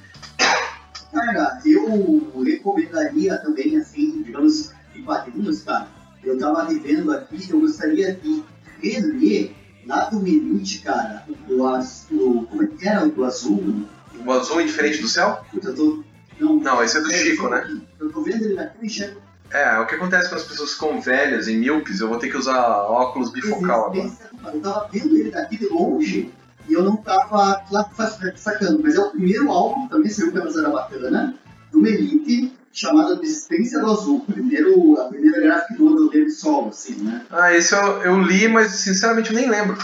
Cara, 1.12 1.60
eu 1.64 2.42
recomendaria 2.44 3.36
também, 3.38 3.76
assim, 3.76 4.22
digamos, 4.22 4.72
em 4.94 5.02
quadrinhos, 5.02 5.62
cara. 5.62 5.88
Eu 6.28 6.38
tava 6.38 6.64
revendo 6.64 7.10
aqui, 7.10 7.50
eu 7.50 7.60
gostaria 7.60 8.12
de 8.12 8.44
reler 8.82 9.52
lá 9.86 10.10
do 10.10 10.20
Minute, 10.20 10.80
cara, 10.80 11.24
o 11.48 11.66
azul. 11.66 12.46
Como 12.50 12.62
é 12.62 12.66
que 12.66 12.86
era 12.86 13.06
o 13.06 13.24
azul? 13.24 13.86
O 14.26 14.32
azul 14.32 14.60
indiferente 14.60 15.00
do 15.00 15.08
céu? 15.08 15.40
Puta, 15.50 15.68
eu 15.68 15.74
tô. 15.74 16.04
Não, 16.38 16.56
Não, 16.56 16.84
esse 16.84 16.98
é 16.98 17.00
do 17.00 17.10
é, 17.10 17.14
Chico, 17.14 17.48
né? 17.48 17.56
aqui. 17.56 17.82
Eu 17.98 18.12
tô 18.12 18.20
vendo 18.20 18.44
ele 18.44 18.60
eu 18.60 18.84
enxergo. 18.84 19.22
É, 19.50 19.78
o 19.78 19.86
que 19.86 19.94
acontece 19.94 20.28
quando 20.28 20.42
as 20.42 20.46
pessoas 20.46 20.74
ficam 20.74 21.00
velhas 21.00 21.48
e 21.48 21.56
míopes, 21.56 22.00
eu 22.00 22.08
vou 22.08 22.18
ter 22.18 22.28
que 22.28 22.36
usar 22.36 22.60
óculos 22.82 23.32
bifocal 23.32 23.86
agora. 23.86 24.12
Eu 24.52 24.60
tava 24.60 24.88
vendo 24.92 25.16
ele 25.16 25.30
daqui 25.30 25.56
de 25.56 25.66
longe 25.68 26.30
e 26.68 26.74
eu 26.74 26.84
não 26.84 26.96
tava 26.98 27.64
lá 27.70 27.90
sacando, 28.36 28.82
mas 28.82 28.96
é 28.96 29.00
o 29.00 29.10
primeiro 29.10 29.50
álbum, 29.50 29.88
também 29.88 30.10
saiu 30.10 30.30
pela 30.30 30.50
Zarabatana, 30.50 31.34
do 31.72 31.86
Elite, 31.86 32.52
chamado 32.72 33.20
Desistência 33.20 33.80
do 33.80 33.90
Azul. 33.90 34.24
Primeiro, 34.26 35.00
a 35.00 35.04
primeira 35.04 35.40
graphic 35.40 35.80
novel 35.80 36.08
dele 36.10 36.30
solo, 36.30 36.68
assim, 36.68 36.94
né? 37.02 37.24
Ah, 37.30 37.54
esse 37.54 37.74
eu, 37.74 38.02
eu 38.02 38.20
li, 38.20 38.48
mas 38.48 38.72
sinceramente 38.72 39.30
eu 39.30 39.36
nem 39.36 39.48
lembro. 39.48 39.76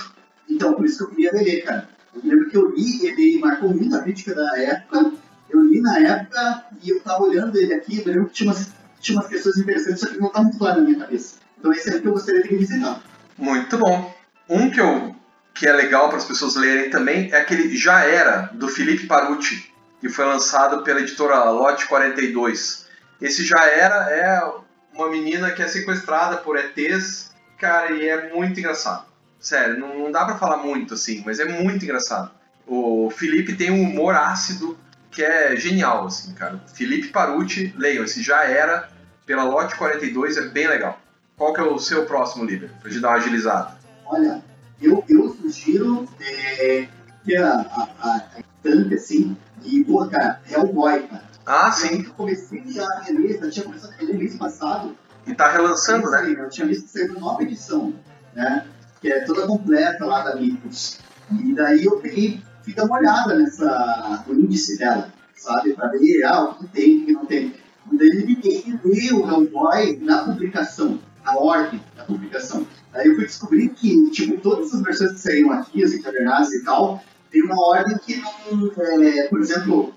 Então, 0.49 0.75
por 0.75 0.85
isso 0.85 0.99
que 0.99 1.05
eu 1.05 1.09
queria 1.09 1.33
ler, 1.33 1.65
cara. 1.65 1.89
Eu 2.15 2.21
lembro 2.23 2.49
que 2.49 2.57
eu 2.57 2.71
li, 2.71 3.07
ele 3.07 3.39
marcou 3.41 3.75
muita 3.75 4.03
crítica 4.03 4.35
da 4.35 4.59
época. 4.59 5.13
Eu 5.51 5.63
li 5.63 5.81
na 5.81 5.99
época 5.99 6.65
e 6.83 6.91
eu 6.91 7.01
tava 7.01 7.25
olhando 7.25 7.57
ele 7.57 7.75
aqui, 7.75 7.99
eu 7.99 8.07
lembro 8.07 8.27
que 8.27 8.35
tinha 8.35 8.51
umas, 8.51 8.73
tinha 9.01 9.19
umas 9.19 9.29
questões 9.29 9.57
interessantes, 9.57 10.01
só 10.01 10.09
que 10.09 10.19
não 10.19 10.31
tá 10.31 10.43
muito 10.43 10.59
claro 10.59 10.81
na 10.81 10.89
minha 10.89 11.01
cabeça. 11.01 11.37
Então 11.59 11.73
esse 11.73 11.91
é 11.93 11.97
o 11.97 12.01
que 12.01 12.09
eu 12.09 12.13
gostaria 12.13 12.43
de 12.43 12.49
revisitar. 12.49 13.01
Muito 13.39 13.79
bom. 13.79 14.15
Um 14.49 14.71
que, 14.71 14.81
eu, 14.81 15.15
que 15.55 15.67
é 15.67 15.73
legal 15.73 16.09
para 16.09 16.19
as 16.19 16.25
pessoas 16.25 16.57
lerem 16.57 16.91
também 16.91 17.31
é 17.33 17.37
aquele 17.37 17.77
Já 17.77 18.05
Era, 18.05 18.51
do 18.53 18.69
Felipe 18.69 19.07
Parucci, 19.07 19.73
que 20.05 20.11
foi 20.11 20.27
lançado 20.27 20.83
pela 20.83 21.01
editora 21.01 21.45
Lote 21.45 21.87
42. 21.87 22.87
Esse 23.23 23.43
Já 23.43 23.65
Era 23.65 24.11
é 24.11 24.53
uma 24.93 25.09
menina 25.09 25.51
que 25.51 25.63
é 25.63 25.67
sequestrada 25.67 26.37
por 26.37 26.59
ETs, 26.59 27.31
cara, 27.57 27.91
e 27.91 28.07
é 28.07 28.31
muito 28.31 28.61
engraçado. 28.61 29.07
Sério, 29.41 29.79
não, 29.81 29.99
não 29.99 30.13
dá 30.13 30.27
para 30.27 30.37
falar 30.37 30.59
muito 30.59 30.93
assim, 30.93 31.23
mas 31.25 31.41
é 31.41 31.47
muito 31.47 31.87
engraçado. 31.87 32.31
O 32.67 33.09
Felipe 33.09 33.57
tem 33.57 33.71
um 33.71 33.81
humor 33.81 34.15
ácido 34.15 34.77
que 35.11 35.25
é 35.25 35.57
genial, 35.57 36.07
assim, 36.07 36.35
cara. 36.35 36.61
Felipe 36.75 37.09
Parucci, 37.09 37.73
leiam, 37.75 38.05
esse 38.05 38.23
Já 38.23 38.45
Era, 38.45 38.91
pela 39.25 39.45
Lote 39.45 39.75
42, 39.75 40.37
é 40.37 40.43
bem 40.49 40.69
legal. 40.69 41.01
Qual 41.35 41.55
que 41.55 41.61
é 41.61 41.65
o 41.65 41.79
seu 41.79 42.05
próximo 42.05 42.45
livro? 42.45 42.69
Pra 42.83 42.91
gente 42.91 43.01
dar 43.01 43.09
uma 43.09 43.17
agilizada. 43.17 43.79
Olha, 44.05 44.45
eu, 44.83 45.03
eu 45.09 45.35
sugiro 45.41 46.07
é, 46.21 46.89
que 47.25 47.35
a, 47.39 47.55
a, 47.55 47.89
a, 48.03 48.95
assim, 48.95 49.35
e, 49.65 49.85
pô, 49.85 50.07
cara, 50.07 50.41
Hellboy, 50.51 51.03
cara. 51.05 51.25
Ah, 51.47 51.71
sim. 51.71 52.05
Eu 52.05 52.13
comecei 52.15 52.63
a 52.79 53.11
ler, 53.11 53.43
eu 53.43 53.51
tinha 53.51 53.65
começado 53.65 53.93
a 53.99 54.05
ler 54.05 54.17
mês 54.17 54.37
passado. 54.37 54.97
E 55.27 55.35
tá 55.35 55.51
relançando, 55.51 56.11
né? 56.11 56.35
Eu 56.39 56.49
tinha 56.49 56.67
visto 56.67 56.85
que 56.85 56.91
saiu 56.91 57.19
nova 57.19 57.43
edição, 57.43 57.95
né? 58.35 58.67
Que 59.01 59.11
é 59.13 59.21
toda 59.21 59.47
completa 59.47 60.05
lá 60.05 60.23
da 60.23 60.37
Mitos. 60.37 60.99
E 61.31 61.55
daí 61.55 61.85
eu 61.85 61.99
peguei, 62.01 62.43
fui 62.63 62.75
dar 62.75 62.85
uma 62.85 62.99
olhada 62.99 63.35
nessa, 63.35 64.25
no 64.27 64.35
índice 64.35 64.79
dela, 64.79 65.13
sabe? 65.35 65.73
Pra 65.73 65.89
ver 65.89 66.25
ah, 66.25 66.45
o 66.45 66.55
que 66.55 66.67
tem, 66.69 67.03
o 67.03 67.07
que 67.07 67.13
não 67.13 67.27
tem. 67.27 67.55
E 67.93 67.99
daí 67.99 68.09
eu 68.09 68.27
liguei 68.27 68.65
e 68.67 68.89
li 68.89 69.13
o 69.13 69.27
Hellboy 69.27 69.99
na 70.03 70.25
publicação, 70.25 70.99
na 71.25 71.37
ordem 71.37 71.83
da 71.97 72.05
publicação. 72.05 72.67
Aí 72.93 73.09
eu 73.09 73.15
fui 73.17 73.25
descobrir 73.25 73.69
que, 73.71 74.11
tipo, 74.11 74.41
todas 74.41 74.73
as 74.75 74.83
versões 74.83 75.13
que 75.13 75.21
saíram 75.21 75.53
aqui, 75.53 75.83
as 75.83 75.93
encadernadas 75.93 76.53
e 76.53 76.65
tal, 76.65 77.03
tem 77.35 77.43
uma 77.43 77.61
ordem 77.61 77.99
que 77.99 78.17
não, 78.17 78.71
é, 79.03 79.27
por 79.27 79.41
exemplo, 79.41 79.93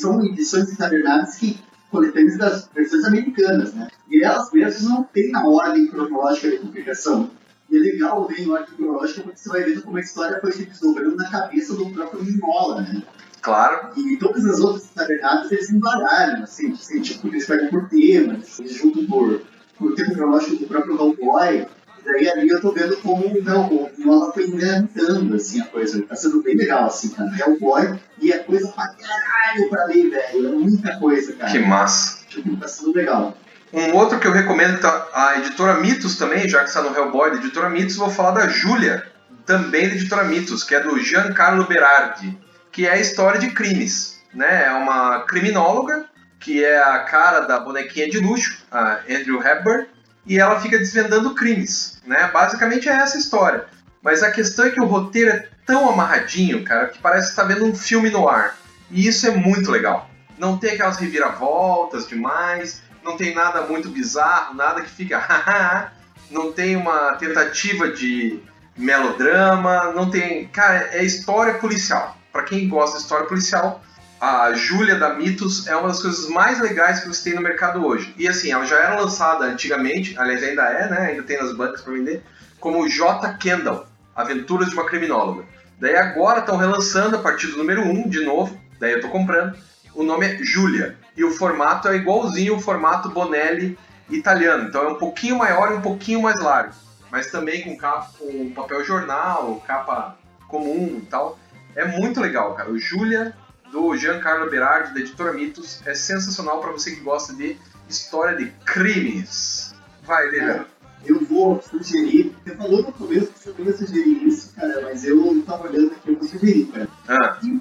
são 0.00 0.24
edições 0.24 0.72
encadernadas 0.72 1.34
que 1.34 1.58
coletâneas 1.90 2.38
das 2.38 2.70
versões 2.72 3.04
americanas, 3.04 3.74
né? 3.74 3.88
E 4.08 4.22
elas 4.22 4.52
mesmas 4.52 4.82
não 4.82 5.02
têm 5.02 5.34
a 5.34 5.44
ordem 5.44 5.88
cronológica 5.88 6.50
de 6.50 6.58
publicação. 6.58 7.30
E 7.68 7.76
é 7.76 7.80
legal 7.80 8.28
ver 8.28 8.42
em 8.42 8.50
ordem 8.50 8.76
cronológica 8.76 9.22
porque 9.22 9.38
você 9.38 9.48
vai 9.48 9.64
vendo 9.64 9.82
como 9.82 9.96
a 9.96 10.00
história 10.00 10.40
foi 10.40 10.52
se 10.52 10.66
desdobrando 10.66 11.16
na 11.16 11.28
cabeça 11.28 11.74
do 11.74 11.90
próprio 11.90 12.22
Mingola, 12.22 12.82
né? 12.82 13.02
Claro. 13.42 13.90
E 13.96 14.16
todas 14.16 14.44
as 14.44 14.60
outras 14.60 14.88
encadernadas 14.92 15.50
eles 15.50 15.70
embaralham, 15.70 16.44
assim, 16.44 16.72
assim, 16.72 17.00
tipo, 17.00 17.26
eles 17.26 17.44
pegam 17.44 17.68
por 17.70 17.88
temas, 17.88 18.60
eles 18.60 18.74
juntam 18.74 19.04
por, 19.06 19.42
por 19.76 19.94
tempo 19.96 20.14
cronológico 20.14 20.56
do 20.56 20.66
próprio 20.68 20.94
Hellboy. 20.94 21.66
Daí 22.06 22.28
ali 22.28 22.48
eu 22.48 22.60
tô 22.60 22.70
vendo 22.70 22.96
como 22.98 23.42
não, 23.42 23.66
o 23.66 23.90
Mingola 23.98 24.32
foi 24.32 24.46
inventando, 24.46 25.34
assim, 25.34 25.60
a 25.60 25.64
coisa. 25.66 26.00
Tá 26.02 26.14
sendo 26.14 26.40
bem 26.42 26.56
legal, 26.56 26.86
assim, 26.86 27.08
cara. 27.10 27.30
Hellboy 27.36 27.98
e 28.20 28.32
é 28.32 28.38
coisa 28.38 28.68
pra 28.68 28.86
caralho 28.88 29.68
pra 29.68 29.84
ler, 29.86 30.10
velho. 30.10 30.46
É 30.46 30.52
muita 30.52 30.96
coisa, 30.98 31.32
cara. 31.32 31.50
Que 31.50 31.58
massa. 31.58 32.24
Tipo, 32.28 32.56
tá 32.56 32.68
sendo 32.68 32.94
legal. 32.94 33.36
Um 33.72 33.92
outro 33.94 34.20
que 34.20 34.26
eu 34.26 34.32
recomendo, 34.32 34.80
tá, 34.80 35.08
a 35.12 35.38
editora 35.38 35.80
Mitos 35.80 36.16
também, 36.16 36.48
já 36.48 36.60
que 36.60 36.68
está 36.68 36.80
no 36.80 36.96
Hellboy, 36.96 37.32
da 37.32 37.36
editora 37.38 37.68
Mitos, 37.68 37.96
vou 37.96 38.08
falar 38.08 38.30
da 38.30 38.46
Júlia, 38.46 39.04
também 39.44 39.88
da 39.88 39.96
editora 39.96 40.24
Mitos, 40.24 40.62
que 40.62 40.74
é 40.74 40.80
do 40.80 40.98
Giancarlo 41.00 41.66
Berardi, 41.66 42.38
que 42.70 42.86
é 42.86 42.92
a 42.92 43.00
história 43.00 43.40
de 43.40 43.50
crimes. 43.50 44.20
Né? 44.32 44.66
É 44.66 44.72
uma 44.72 45.24
criminóloga, 45.24 46.06
que 46.38 46.64
é 46.64 46.78
a 46.80 47.00
cara 47.00 47.40
da 47.40 47.58
bonequinha 47.58 48.08
de 48.08 48.18
luxo, 48.18 48.64
a 48.70 49.00
Andrew 49.10 49.42
Hepburn, 49.42 49.86
e 50.26 50.38
ela 50.38 50.60
fica 50.60 50.78
desvendando 50.78 51.34
crimes. 51.34 52.00
Né? 52.06 52.30
Basicamente 52.32 52.88
é 52.88 52.92
essa 52.92 53.16
a 53.16 53.20
história. 53.20 53.66
Mas 54.02 54.22
a 54.22 54.30
questão 54.30 54.66
é 54.66 54.70
que 54.70 54.80
o 54.80 54.86
roteiro 54.86 55.30
é 55.30 55.48
tão 55.64 55.88
amarradinho, 55.88 56.64
cara, 56.64 56.86
que 56.88 56.98
parece 56.98 57.26
que 57.26 57.30
está 57.32 57.44
vendo 57.44 57.64
um 57.64 57.74
filme 57.74 58.10
no 58.10 58.28
ar. 58.28 58.56
E 58.90 59.06
isso 59.06 59.26
é 59.26 59.30
muito 59.30 59.70
legal. 59.70 60.08
Não 60.38 60.58
tem 60.58 60.72
aquelas 60.72 60.96
reviravoltas 60.96 62.06
demais, 62.06 62.82
não 63.02 63.16
tem 63.16 63.34
nada 63.34 63.62
muito 63.62 63.88
bizarro, 63.88 64.54
nada 64.54 64.82
que 64.82 64.90
fica 64.90 65.18
não 66.30 66.52
tem 66.52 66.76
uma 66.76 67.14
tentativa 67.14 67.88
de 67.88 68.40
melodrama, 68.76 69.92
não 69.92 70.10
tem, 70.10 70.46
cara, 70.48 70.90
é 70.92 71.04
história 71.04 71.54
policial. 71.54 72.16
Para 72.32 72.42
quem 72.42 72.68
gosta 72.68 72.98
de 72.98 73.02
história 73.02 73.26
policial, 73.26 73.82
a 74.20 74.52
Júlia 74.54 74.96
da 74.96 75.14
Mitos 75.14 75.66
é 75.66 75.76
uma 75.76 75.88
das 75.88 76.00
coisas 76.00 76.28
mais 76.28 76.60
legais 76.60 77.00
que 77.00 77.08
você 77.08 77.24
tem 77.24 77.34
no 77.34 77.42
mercado 77.42 77.84
hoje. 77.84 78.14
E 78.16 78.26
assim, 78.26 78.50
ela 78.50 78.64
já 78.64 78.76
era 78.76 79.00
lançada 79.00 79.44
antigamente, 79.44 80.18
aliás 80.18 80.42
ainda 80.42 80.62
é, 80.62 80.88
né? 80.88 80.98
Ainda 81.10 81.22
tem 81.22 81.38
nas 81.38 81.54
bancas 81.54 81.82
para 81.82 81.92
vender, 81.92 82.22
como 82.58 82.88
J. 82.88 83.34
Kendall, 83.34 83.86
Aventuras 84.14 84.70
de 84.70 84.74
uma 84.74 84.86
Criminóloga. 84.86 85.44
Daí 85.78 85.94
agora 85.96 86.40
estão 86.40 86.56
relançando 86.56 87.16
a 87.16 87.18
partir 87.18 87.48
do 87.48 87.58
número 87.58 87.82
1 87.82 88.08
de 88.08 88.24
novo, 88.24 88.58
daí 88.80 88.92
eu 88.92 89.00
tô 89.00 89.08
comprando. 89.08 89.56
O 89.94 90.02
nome 90.02 90.26
é 90.26 90.38
Júlia 90.42 90.96
e 91.16 91.22
o 91.22 91.30
formato 91.30 91.88
é 91.88 91.96
igualzinho 91.96 92.56
o 92.56 92.60
formato 92.60 93.10
Bonelli 93.10 93.78
italiano, 94.08 94.68
então 94.68 94.84
é 94.84 94.88
um 94.88 94.94
pouquinho 94.94 95.36
maior 95.36 95.72
e 95.72 95.74
um 95.74 95.80
pouquinho 95.80 96.22
mais 96.22 96.40
largo, 96.40 96.72
mas 97.10 97.30
também 97.30 97.62
com, 97.62 97.76
capa, 97.76 98.10
com 98.18 98.50
papel 98.50 98.84
jornal, 98.84 99.62
capa 99.66 100.16
comum 100.48 101.00
e 101.02 101.06
tal. 101.06 101.38
É 101.74 101.84
muito 101.84 102.20
legal, 102.20 102.54
cara. 102.54 102.70
O 102.70 102.78
Júlia 102.78 103.34
do 103.72 103.96
Giancarlo 103.96 104.50
Berardi, 104.50 104.94
da 104.94 105.00
editora 105.00 105.32
Mitos, 105.32 105.80
é 105.86 105.94
sensacional 105.94 106.60
para 106.60 106.72
você 106.72 106.92
que 106.92 107.00
gosta 107.00 107.32
de 107.34 107.56
história 107.88 108.36
de 108.36 108.46
crimes. 108.64 109.74
Vai, 110.04 110.28
Lilian. 110.30 110.64
Eu 111.04 111.24
vou 111.24 111.62
sugerir, 111.62 112.34
você 112.44 112.54
falou 112.56 112.82
no 112.82 112.92
começo 112.92 113.26
que 113.28 113.38
você 113.38 113.54
não 113.58 113.66
ia 113.66 113.76
sugerir 113.76 114.26
isso, 114.26 114.52
cara, 114.56 114.80
mas 114.82 115.04
eu 115.04 115.42
tava 115.46 115.68
olhando 115.68 115.92
aqui, 115.92 116.10
eu 116.10 116.18
vou 116.18 116.28
sugerir, 116.28 116.66
cara. 116.66 116.88
Ah. 117.06 117.38
Y, 117.42 117.60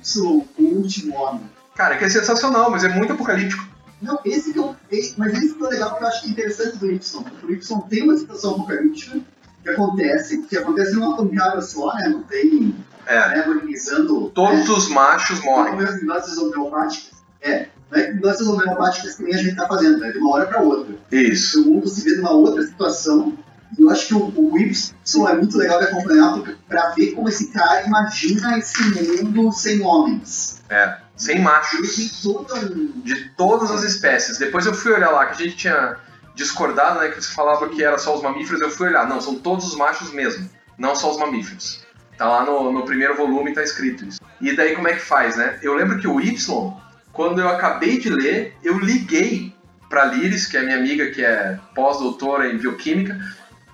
o 0.58 0.64
último 0.64 1.16
homem. 1.16 1.50
Cara, 1.76 1.98
que 1.98 2.06
é 2.06 2.10
sensacional, 2.10 2.72
mas 2.72 2.84
é 2.84 2.90
muito 2.90 3.14
apocalíptico. 3.14 3.64
Não, 4.02 4.20
esse 4.26 4.52
que 4.54 4.60
eu. 4.60 4.76
esse- 4.92 5.18
Mas 5.18 5.34
esse 5.34 5.54
que 5.56 5.64
é 5.64 5.68
legal 5.70 5.96
que 5.98 6.04
eu 6.04 6.08
acho 6.08 6.28
interessante 6.28 6.78
do 6.78 6.92
Y. 6.92 7.24
porque 7.24 7.46
O 7.46 7.52
Y 7.52 7.82
tem 7.90 8.04
uma 8.04 8.18
situação 8.18 8.52
apocalíptica 8.56 9.20
que 9.64 9.70
acontece, 9.70 10.42
que 10.44 10.58
acontece 10.58 10.94
numa 10.96 11.16
campeada 11.18 11.62
só, 11.62 11.94
né? 11.96 12.08
Não 12.10 12.24
tem 12.24 12.76
É. 13.08 13.30
né, 13.30 13.46
organizando. 13.48 14.30
Todos 14.30 14.70
os 14.70 14.90
machos 14.90 15.40
morrem. 15.42 15.74
Como 15.74 15.88
as 15.88 16.02
doses 16.02 16.38
homeopáticas. 16.38 17.16
É, 17.42 17.68
não 17.92 18.00
é 18.00 18.14
doses 18.14 18.48
homeopáticas 18.48 19.16
que 19.16 19.24
nem 19.24 19.36
a 19.36 19.38
gente 19.38 19.56
tá 19.56 19.68
fazendo, 19.68 20.04
é 20.04 20.12
de 20.12 20.18
uma 20.18 20.36
hora 20.36 20.46
para 20.48 20.62
outra. 20.62 20.96
Isso. 21.12 21.62
O 21.62 21.76
mundo 21.76 21.88
se 21.88 22.04
vê 22.04 22.16
numa 22.18 22.32
outra 22.32 22.64
situação. 22.64 23.38
E 23.78 23.82
eu 23.82 23.90
acho 23.90 24.08
que 24.08 24.14
o, 24.14 24.34
o 24.36 24.58
Y 24.58 25.28
é 25.28 25.34
muito 25.36 25.58
legal 25.58 25.80
de 25.80 25.86
acompanhar 25.86 26.42
para 26.68 26.90
ver 26.92 27.12
como 27.12 27.28
esse 27.28 27.52
cara 27.52 27.86
imagina 27.86 28.58
esse 28.58 28.82
mundo 29.24 29.52
sem 29.52 29.82
homens. 29.82 30.62
É. 30.70 30.98
Sem 31.16 31.40
machos. 31.42 32.22
toda 32.22 32.56
um. 32.56 33.02
De 33.04 33.30
todas 33.30 33.72
as 33.72 33.84
espécies. 33.84 34.38
Depois 34.38 34.66
eu 34.66 34.74
fui 34.74 34.92
olhar 34.92 35.12
lá, 35.12 35.26
que 35.28 35.42
a 35.42 35.46
gente 35.46 35.58
tinha 35.58 35.98
discordado, 36.36 37.00
né? 37.00 37.10
Que 37.10 37.22
você 37.22 37.32
falava 37.32 37.70
que 37.70 37.84
era 37.84 37.98
só 37.98 38.16
os 38.16 38.22
mamíferos. 38.22 38.62
Eu 38.62 38.70
fui 38.70 38.88
olhar. 38.88 39.08
Não, 39.08 39.22
são 39.22 39.36
todos 39.36 39.66
os 39.66 39.76
machos 39.76 40.12
mesmo. 40.12 40.50
Não 40.78 40.96
só 40.96 41.12
os 41.12 41.18
mamíferos. 41.18 41.85
Tá 42.18 42.28
lá 42.28 42.46
no, 42.46 42.72
no 42.72 42.84
primeiro 42.86 43.16
volume, 43.16 43.54
tá 43.54 43.62
escrito 43.62 44.06
isso. 44.06 44.20
E 44.40 44.56
daí 44.56 44.76
como 44.76 44.88
é 44.88 44.94
que 44.94 45.02
faz, 45.02 45.36
né? 45.36 45.60
Eu 45.62 45.74
lembro 45.74 46.00
que 46.00 46.08
o 46.08 46.20
Y, 46.22 46.74
quando 47.12 47.42
eu 47.42 47.50
acabei 47.50 48.00
de 48.00 48.10
ler, 48.10 48.56
eu 48.64 48.78
liguei 48.80 49.54
pra 49.90 50.06
Liris, 50.06 50.48
que 50.48 50.58
é 50.58 50.64
minha 50.64 50.78
amiga, 50.78 51.12
que 51.12 51.24
é 51.24 51.60
pós-doutora 51.74 52.52
em 52.52 52.58
bioquímica, 52.58 53.18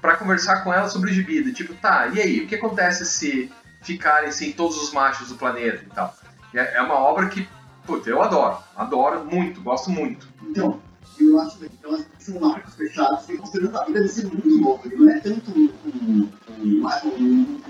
pra 0.02 0.16
conversar 0.18 0.64
com 0.64 0.74
ela 0.74 0.89
sobre 0.89 1.12
o 1.12 1.14
gibi. 1.14 1.52
Tipo, 1.54 1.74
tá, 1.76 2.08
e 2.14 2.20
aí? 2.20 2.42
O 2.42 2.48
que 2.48 2.56
acontece 2.56 3.06
se 3.06 3.52
ficarem 3.82 4.32
sem 4.32 4.52
todos 4.52 4.82
os 4.82 4.92
machos 4.92 5.30
do 5.30 5.36
planeta 5.36 5.84
e 5.84 5.94
tal? 5.94 6.16
E 6.54 6.60
É 6.60 6.76
é 6.76 6.82
uma 6.82 6.96
obra 6.96 7.28
que, 7.30 7.48
puta, 7.86 8.10
eu 8.10 8.22
adoro. 8.22 8.58
Adoro 8.76 9.26
muito, 9.26 9.62
gosto 9.62 9.89
muito. 9.89 10.28
Então, 10.44 10.80
eu 11.20 11.39
acho 11.39 11.58
que 11.58 11.66
então, 11.66 12.06
são 12.20 12.39
marcos 12.39 12.76
fechados 12.76 13.26
que 13.26 13.38
considerando 13.38 13.78
a 13.78 13.86
vida 13.86 14.02
desse 14.02 14.26
mundo 14.26 14.58
novo. 14.60 14.82
Não 14.96 15.10
é 15.10 15.20
tanto 15.20 15.52
um. 15.52 15.70
um, 15.86 16.30
um, 16.60 16.88
um, 17.20 17.61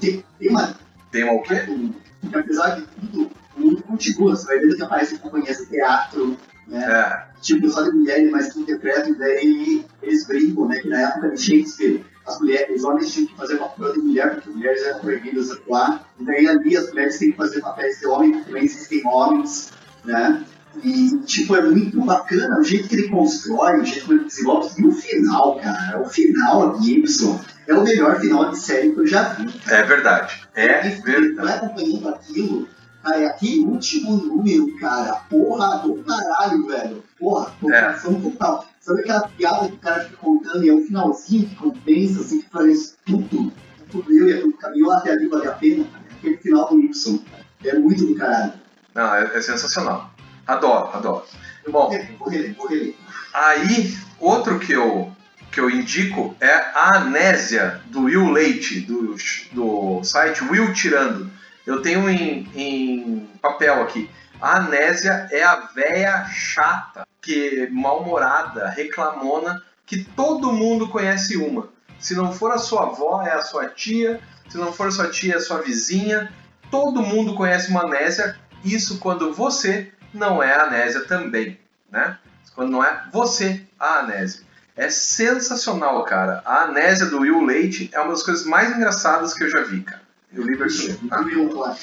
tem, 0.00 0.24
tem 0.38 0.50
uma. 0.50 0.74
Tema 1.10 1.32
o 1.32 1.42
quê? 1.42 1.64
Um, 1.68 1.92
que 2.28 2.36
apesar 2.36 2.76
de 2.76 2.86
tudo, 2.86 3.30
o 3.56 3.60
mundo 3.60 3.82
continua. 3.82 4.34
Você 4.34 4.46
vai 4.46 4.58
vendo 4.58 4.76
que 4.76 4.82
aparecem 4.82 5.18
companhias 5.18 5.58
de 5.58 5.66
teatro, 5.66 6.36
né? 6.66 6.84
É, 6.84 7.34
Tipo, 7.44 7.68
só 7.68 7.82
de 7.82 7.90
mulheres, 7.90 8.30
mas 8.30 8.50
que 8.50 8.60
interpretam, 8.60 9.10
e 9.10 9.18
daí 9.18 9.86
eles 10.02 10.26
brincam, 10.26 10.66
né? 10.66 10.78
Que 10.80 10.88
na 10.88 11.00
época 11.10 11.28
de 11.28 11.40
Shakespeare, 11.42 12.02
as 12.26 12.40
mulheres, 12.40 12.78
os 12.78 12.84
homens 12.84 13.12
tinham 13.12 13.26
que 13.26 13.36
fazer 13.36 13.58
papel 13.58 13.92
de 13.92 13.98
mulher, 13.98 14.34
porque 14.34 14.48
mulheres 14.48 14.82
eram 14.82 15.00
proibidas 15.00 15.48
de 15.48 15.52
atuar. 15.52 16.08
E 16.18 16.24
daí 16.24 16.48
ali 16.48 16.74
as 16.74 16.88
mulheres 16.88 17.18
têm 17.18 17.32
que 17.32 17.36
fazer 17.36 17.60
papéis 17.60 18.00
de 18.00 18.06
homem, 18.06 18.32
porque 18.32 18.46
também 18.46 18.64
existem 18.64 19.06
homens, 19.06 19.72
né? 20.06 20.42
E, 20.82 21.18
tipo, 21.26 21.54
é 21.54 21.62
muito 21.62 22.00
bacana 22.00 22.58
o 22.58 22.64
jeito 22.64 22.88
que 22.88 22.96
ele 22.96 23.08
constrói, 23.10 23.80
o 23.80 23.84
jeito 23.84 24.06
que 24.06 24.12
ele 24.12 24.24
desenvolve. 24.24 24.82
E 24.82 24.86
o 24.86 24.92
final, 24.92 25.60
cara, 25.60 26.00
o 26.00 26.06
final 26.08 26.82
Gibson 26.82 27.38
é 27.66 27.74
o 27.74 27.82
melhor 27.82 28.20
final 28.20 28.50
de 28.50 28.58
série 28.58 28.92
que 28.92 29.00
eu 29.00 29.06
já 29.06 29.22
vi. 29.34 29.48
é 29.68 29.82
verdade. 29.82 30.46
É 30.54 30.86
E 30.86 30.92
ele 30.92 31.00
vai 31.00 31.12
verdade. 31.12 31.66
acompanhando 31.66 32.08
aquilo, 32.08 32.68
cara, 33.02 33.18
e 33.18 33.26
aquele 33.26 33.60
último 33.64 34.16
número, 34.16 34.78
cara, 34.78 35.14
porra 35.30 35.78
do 35.78 35.94
caralho, 36.04 36.66
velho. 36.66 37.04
Porra, 37.18 37.52
tocação 37.60 38.20
total. 38.20 38.66
Sabe 38.80 39.00
aquela 39.00 39.28
piada 39.28 39.68
que 39.68 39.74
o 39.74 39.78
cara 39.78 40.04
fica 40.04 40.16
contando 40.18 40.62
e 40.64 40.68
é 40.68 40.72
o 40.74 40.82
finalzinho 40.84 41.48
que 41.48 41.54
compensa, 41.56 42.20
assim, 42.20 42.42
que 42.42 42.50
faz 42.50 42.96
tudo. 43.06 43.52
Tudo 43.90 44.12
eu 44.12 44.28
e 44.28 44.40
tudo 44.42 44.56
caminhou 44.58 44.92
até 44.92 45.12
ali, 45.12 45.26
vale 45.28 45.46
a 45.46 45.52
pena. 45.52 45.86
Aquele 46.18 46.36
final 46.38 46.68
do 46.68 46.80
Y. 46.80 47.18
É 47.64 47.78
muito 47.78 48.04
do 48.06 48.14
caralho. 48.14 48.52
Não, 48.94 49.14
é, 49.14 49.30
é 49.36 49.40
sensacional. 49.40 50.10
Adoro, 50.46 50.90
adoro. 50.92 51.24
Bom, 51.70 51.90
vou 52.18 52.28
reler. 52.28 52.94
Aí, 53.32 53.96
outro 54.20 54.58
que 54.58 54.72
eu, 54.72 55.10
que 55.54 55.60
eu 55.60 55.70
indico 55.70 56.36
é 56.40 56.52
a 56.52 56.96
Amnésia, 56.96 57.80
do 57.86 58.02
Will 58.02 58.28
Leite, 58.28 58.80
do, 58.80 59.14
do 59.52 60.02
site 60.02 60.42
Will 60.42 60.74
Tirando. 60.74 61.30
Eu 61.64 61.80
tenho 61.80 62.10
em, 62.10 62.50
em 62.56 63.28
papel 63.40 63.80
aqui. 63.80 64.10
A 64.40 64.56
Amnésia 64.56 65.28
é 65.30 65.44
a 65.44 65.54
véia 65.72 66.24
chata, 66.24 67.06
que 67.22 67.68
mal-humorada, 67.70 68.68
reclamona, 68.68 69.62
que 69.86 70.02
todo 70.02 70.52
mundo 70.52 70.88
conhece 70.88 71.36
uma. 71.36 71.68
Se 72.00 72.16
não 72.16 72.32
for 72.32 72.50
a 72.50 72.58
sua 72.58 72.88
avó, 72.88 73.22
é 73.22 73.32
a 73.32 73.40
sua 73.40 73.68
tia. 73.68 74.20
Se 74.48 74.58
não 74.58 74.72
for 74.72 74.88
a 74.88 74.90
sua 74.90 75.08
tia, 75.08 75.34
é 75.34 75.36
a 75.36 75.40
sua 75.40 75.62
vizinha. 75.62 76.32
Todo 76.68 77.00
mundo 77.00 77.36
conhece 77.36 77.70
uma 77.70 77.84
amnésia. 77.84 78.36
Isso 78.64 78.98
quando 78.98 79.32
você 79.32 79.92
não 80.12 80.42
é 80.42 80.52
a 80.52 81.00
também, 81.06 81.60
né? 81.90 82.18
Quando 82.56 82.72
não 82.72 82.84
é 82.84 83.04
você 83.12 83.62
a 83.78 84.00
amnésia. 84.00 84.44
É 84.76 84.90
sensacional, 84.90 86.04
cara. 86.04 86.42
A 86.44 86.64
amnésia 86.64 87.06
do 87.06 87.20
Will 87.20 87.44
Leite 87.44 87.88
é 87.92 88.00
uma 88.00 88.10
das 88.12 88.22
coisas 88.22 88.44
mais 88.44 88.76
engraçadas 88.76 89.32
que 89.34 89.44
eu 89.44 89.50
já 89.50 89.62
vi, 89.62 89.82
cara. 89.82 90.02
E 90.32 90.40
o 90.40 90.42
Liberty. 90.44 90.98
Muito 91.00 91.24
bem, 91.24 91.54
lá. 91.54 91.76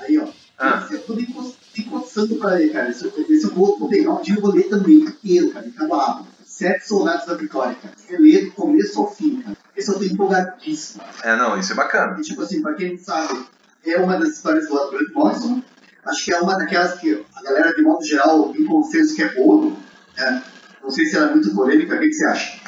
Aí, 0.00 0.18
ó. 0.18 0.26
Ah. 0.58 0.86
Eu 0.90 1.00
tô 1.02 1.14
me 1.14 1.26
co- 1.26 1.54
me 1.76 1.84
coçando 1.84 2.36
pra 2.36 2.50
ler, 2.54 2.72
cara. 2.72 2.90
Esse, 2.90 3.06
esse 3.28 3.44
eu 3.44 3.50
vou, 3.54 3.88
pegar 3.88 4.10
um 4.12 4.22
dia 4.22 4.34
e 4.36 4.40
vou 4.40 4.52
ler 4.52 4.64
também 4.64 4.96
inteiro, 4.96 5.50
cara. 5.52 5.66
Em 5.66 5.70
cabo 5.72 5.94
a. 5.94 6.22
Sete 6.44 6.86
Soldados 6.86 7.26
da 7.26 7.34
Vitória, 7.34 7.74
cara. 7.80 7.94
Eu 8.10 8.20
leio 8.20 8.44
do 8.46 8.52
começo 8.52 9.00
ao 9.00 9.10
fim, 9.12 9.40
cara. 9.40 9.56
Esse 9.76 9.88
eu 9.90 9.94
tô 9.98 10.04
empolgadíssimo. 10.04 11.02
É, 11.22 11.34
não, 11.36 11.58
isso 11.58 11.72
é 11.72 11.74
bacana. 11.76 12.18
E, 12.18 12.22
tipo 12.22 12.42
assim, 12.42 12.60
pra 12.60 12.74
quem 12.74 12.92
não 12.96 12.98
sabe, 13.02 13.46
é 13.86 13.96
uma 13.98 14.18
das 14.18 14.30
histórias 14.30 14.68
do 14.68 14.90
Grant 14.90 15.12
Morrison. 15.14 15.62
Acho 16.04 16.24
que 16.24 16.32
é 16.34 16.38
uma 16.40 16.56
daquelas 16.58 16.98
que 17.00 17.24
a 17.34 17.42
galera, 17.42 17.74
de 17.74 17.82
modo 17.82 18.04
geral, 18.04 18.52
tem 18.52 18.64
consenso 18.66 19.14
que 19.14 19.22
é 19.22 19.32
boa. 19.32 19.72
Né? 20.18 20.42
Não 20.82 20.90
sei 20.90 21.06
se 21.06 21.16
ela 21.16 21.30
é 21.30 21.34
muito 21.34 21.54
polêmica. 21.54 21.94
O 21.94 21.98
que, 21.98 22.08
que 22.08 22.14
você 22.14 22.26
acha? 22.26 22.60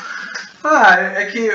Ah, 0.62 0.98
é 0.98 1.22
é 1.22 1.26
que 1.26 1.48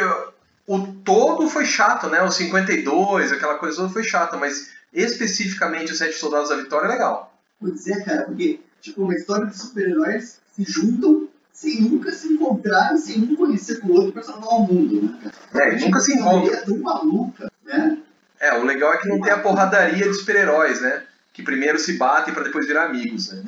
o 0.68 0.88
todo 1.04 1.50
foi 1.50 1.66
chato, 1.66 2.08
né? 2.08 2.22
O 2.22 2.30
52, 2.32 3.32
aquela 3.32 3.56
coisa 3.56 3.78
toda 3.78 3.90
foi 3.90 4.04
chata, 4.04 4.38
mas 4.38 4.72
especificamente 4.94 5.92
os 5.92 5.98
Sete 5.98 6.16
Soldados 6.16 6.50
da 6.50 6.56
Vitória 6.58 6.86
é 6.88 6.92
legal. 6.92 7.34
Pois 7.60 7.88
é, 7.88 8.04
cara, 8.04 8.24
porque, 8.24 8.60
tipo, 8.82 9.02
uma 9.04 9.16
história 9.16 9.48
de 9.48 9.58
super-heróis 9.58 10.40
se 10.56 10.64
juntam 10.64 11.28
sem 11.52 11.82
nunca 11.82 12.12
se 12.12 12.32
encontrarem, 12.32 12.98
sem 12.98 13.20
um 13.20 13.36
conhecer 13.36 13.82
o 13.84 13.92
outro 13.92 14.14
pra 14.14 14.24
salvar 14.24 14.50
o 14.50 14.62
mundo, 14.62 15.02
né, 15.02 15.32
cara? 15.52 15.66
É, 15.66 15.76
e 15.76 15.82
nunca 15.82 16.00
se 16.00 16.14
Tipo, 16.14 16.24
encontram. 16.24 16.54
É 16.54 16.58
tão 16.62 16.78
maluca, 16.78 17.52
né? 17.66 17.98
É, 18.40 18.58
o 18.58 18.64
legal 18.64 18.94
é 18.94 18.98
que 18.98 19.10
não 19.10 19.20
tem 19.20 19.34
a 19.34 19.40
porradaria 19.40 20.08
de 20.08 20.14
super-heróis, 20.14 20.80
né? 20.82 21.04
Que 21.34 21.44
primeiro 21.44 21.78
se 21.78 21.98
batem 21.98 22.34
pra 22.34 22.44
depois 22.44 22.66
virar 22.66 22.86
amigos, 22.86 23.32
né? 23.34 23.44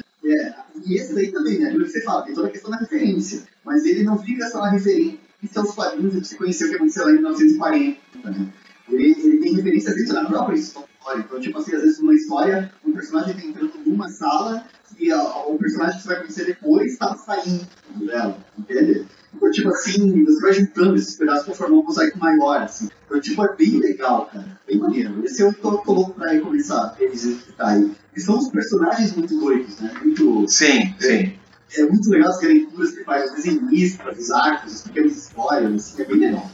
É, 0.86 0.89
e 0.89 0.95
esse 0.95 1.13
daí 1.13 1.32
também, 1.32 1.59
né? 1.59 1.71
Que 1.71 1.79
você 1.79 2.01
fala, 2.01 2.23
tem 2.23 2.34
toda 2.34 2.47
a 2.47 2.51
questão 2.51 2.71
da 2.71 2.77
referência. 2.77 3.43
Mas 3.63 3.86
ele 3.86 4.03
não 4.03 4.17
fica 4.17 4.49
só 4.49 4.59
na 4.59 4.69
referência 4.69 5.19
aos 5.55 5.73
quadrinhos 5.73 6.13
pra 6.13 6.23
você 6.23 6.36
conhecer 6.36 6.65
o 6.65 6.69
que 6.69 6.75
aconteceu 6.75 7.05
lá 7.05 7.11
em 7.11 7.15
1940. 7.15 7.99
Né? 8.23 8.53
Ele, 8.89 9.15
ele 9.23 9.38
tem 9.39 9.55
referências 9.55 9.95
dentro 9.95 10.13
da 10.13 10.25
própria 10.25 10.55
história. 10.55 10.89
Então, 11.17 11.39
tipo 11.39 11.57
assim, 11.57 11.75
às 11.75 11.82
vezes 11.82 11.99
numa 11.99 12.13
história, 12.13 12.71
um 12.86 12.93
personagem 12.93 13.34
tá 13.34 13.41
entrando 13.41 13.73
numa 13.86 14.09
sala 14.09 14.65
e 14.99 15.11
o 15.11 15.57
personagem 15.57 15.97
que 15.97 16.03
você 16.03 16.07
vai 16.09 16.17
conhecer 16.17 16.45
depois 16.45 16.93
estava 16.93 17.15
saindo 17.17 17.67
dela, 18.05 18.38
entende? 18.57 19.05
Então, 19.34 19.49
tipo 19.49 19.69
assim, 19.69 20.23
você 20.25 20.41
vai 20.41 20.53
juntando 20.53 20.95
esses 20.95 21.15
pedaços 21.15 21.45
pra 21.45 21.55
formar 21.55 21.77
um 21.77 21.84
mosaico 21.84 22.19
maior, 22.19 22.61
assim. 22.61 22.89
Então, 23.05 23.19
tipo, 23.19 23.43
é 23.43 23.55
bem 23.55 23.79
legal, 23.79 24.27
cara. 24.27 24.59
Bem 24.67 24.77
maneiro. 24.77 25.25
Esse 25.25 25.41
eu 25.41 25.53
tô, 25.53 25.77
tô 25.79 25.93
louco 25.93 26.13
pra 26.13 26.39
começar 26.39 26.82
a 26.82 26.93
revisitar 26.93 27.69
aí. 27.69 27.91
E 28.16 28.20
são 28.22 28.38
os 28.38 28.49
personagens 28.49 29.14
muito 29.16 29.39
doidos, 29.39 29.80
né? 29.80 29.91
Muito 30.01 30.47
Sim, 30.47 30.93
sim. 30.99 31.34
é 31.78 31.84
muito 31.86 32.09
legal 32.09 32.30
as 32.32 32.41
leituras 32.41 32.91
que 32.91 33.03
faz, 33.03 33.30
os 33.32 33.36
desenhistas, 33.38 34.18
os 34.18 34.32
arcos, 34.32 34.74
as 34.74 34.82
pequenas 34.82 35.16
histórias, 35.18 35.74
assim, 35.74 36.01
é 36.01 36.05
bem 36.05 36.18
legal. 36.18 36.51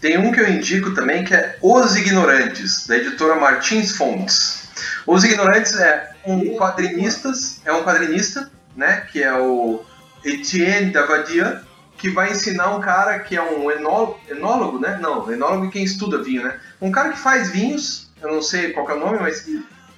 Tem 0.00 0.18
um 0.18 0.32
que 0.32 0.40
eu 0.40 0.48
indico 0.50 0.92
também 0.94 1.24
que 1.24 1.32
é 1.32 1.56
Os 1.62 1.94
Ignorantes, 1.96 2.86
da 2.88 2.96
editora 2.96 3.36
Martins 3.36 3.92
Fontes. 3.92 4.62
Os 5.06 5.22
Ignorantes 5.22 5.76
é 5.78 6.10
um 6.26 6.56
quadrinistas, 6.56 7.60
é 7.64 7.72
um 7.72 7.84
quadrinista, 7.84 8.50
né, 8.74 9.02
que 9.12 9.22
é 9.22 9.32
o 9.32 9.80
Etienne 10.24 10.90
Davadia, 10.90 11.62
que 11.96 12.10
vai 12.10 12.32
ensinar 12.32 12.74
um 12.74 12.80
cara 12.80 13.20
que 13.20 13.36
é 13.36 13.42
um 13.42 13.70
enó- 13.70 14.16
enólogo, 14.28 14.80
né? 14.80 14.98
Não, 15.00 15.30
enólogo 15.32 15.66
é 15.66 15.70
quem 15.70 15.84
estuda 15.84 16.20
vinho, 16.20 16.42
né? 16.42 16.58
Um 16.80 16.90
cara 16.90 17.10
que 17.10 17.18
faz 17.18 17.50
vinhos, 17.50 18.10
eu 18.20 18.32
não 18.32 18.42
sei 18.42 18.72
qual 18.72 18.90
é 18.90 18.94
o 18.94 18.98
nome, 18.98 19.18
mas 19.20 19.46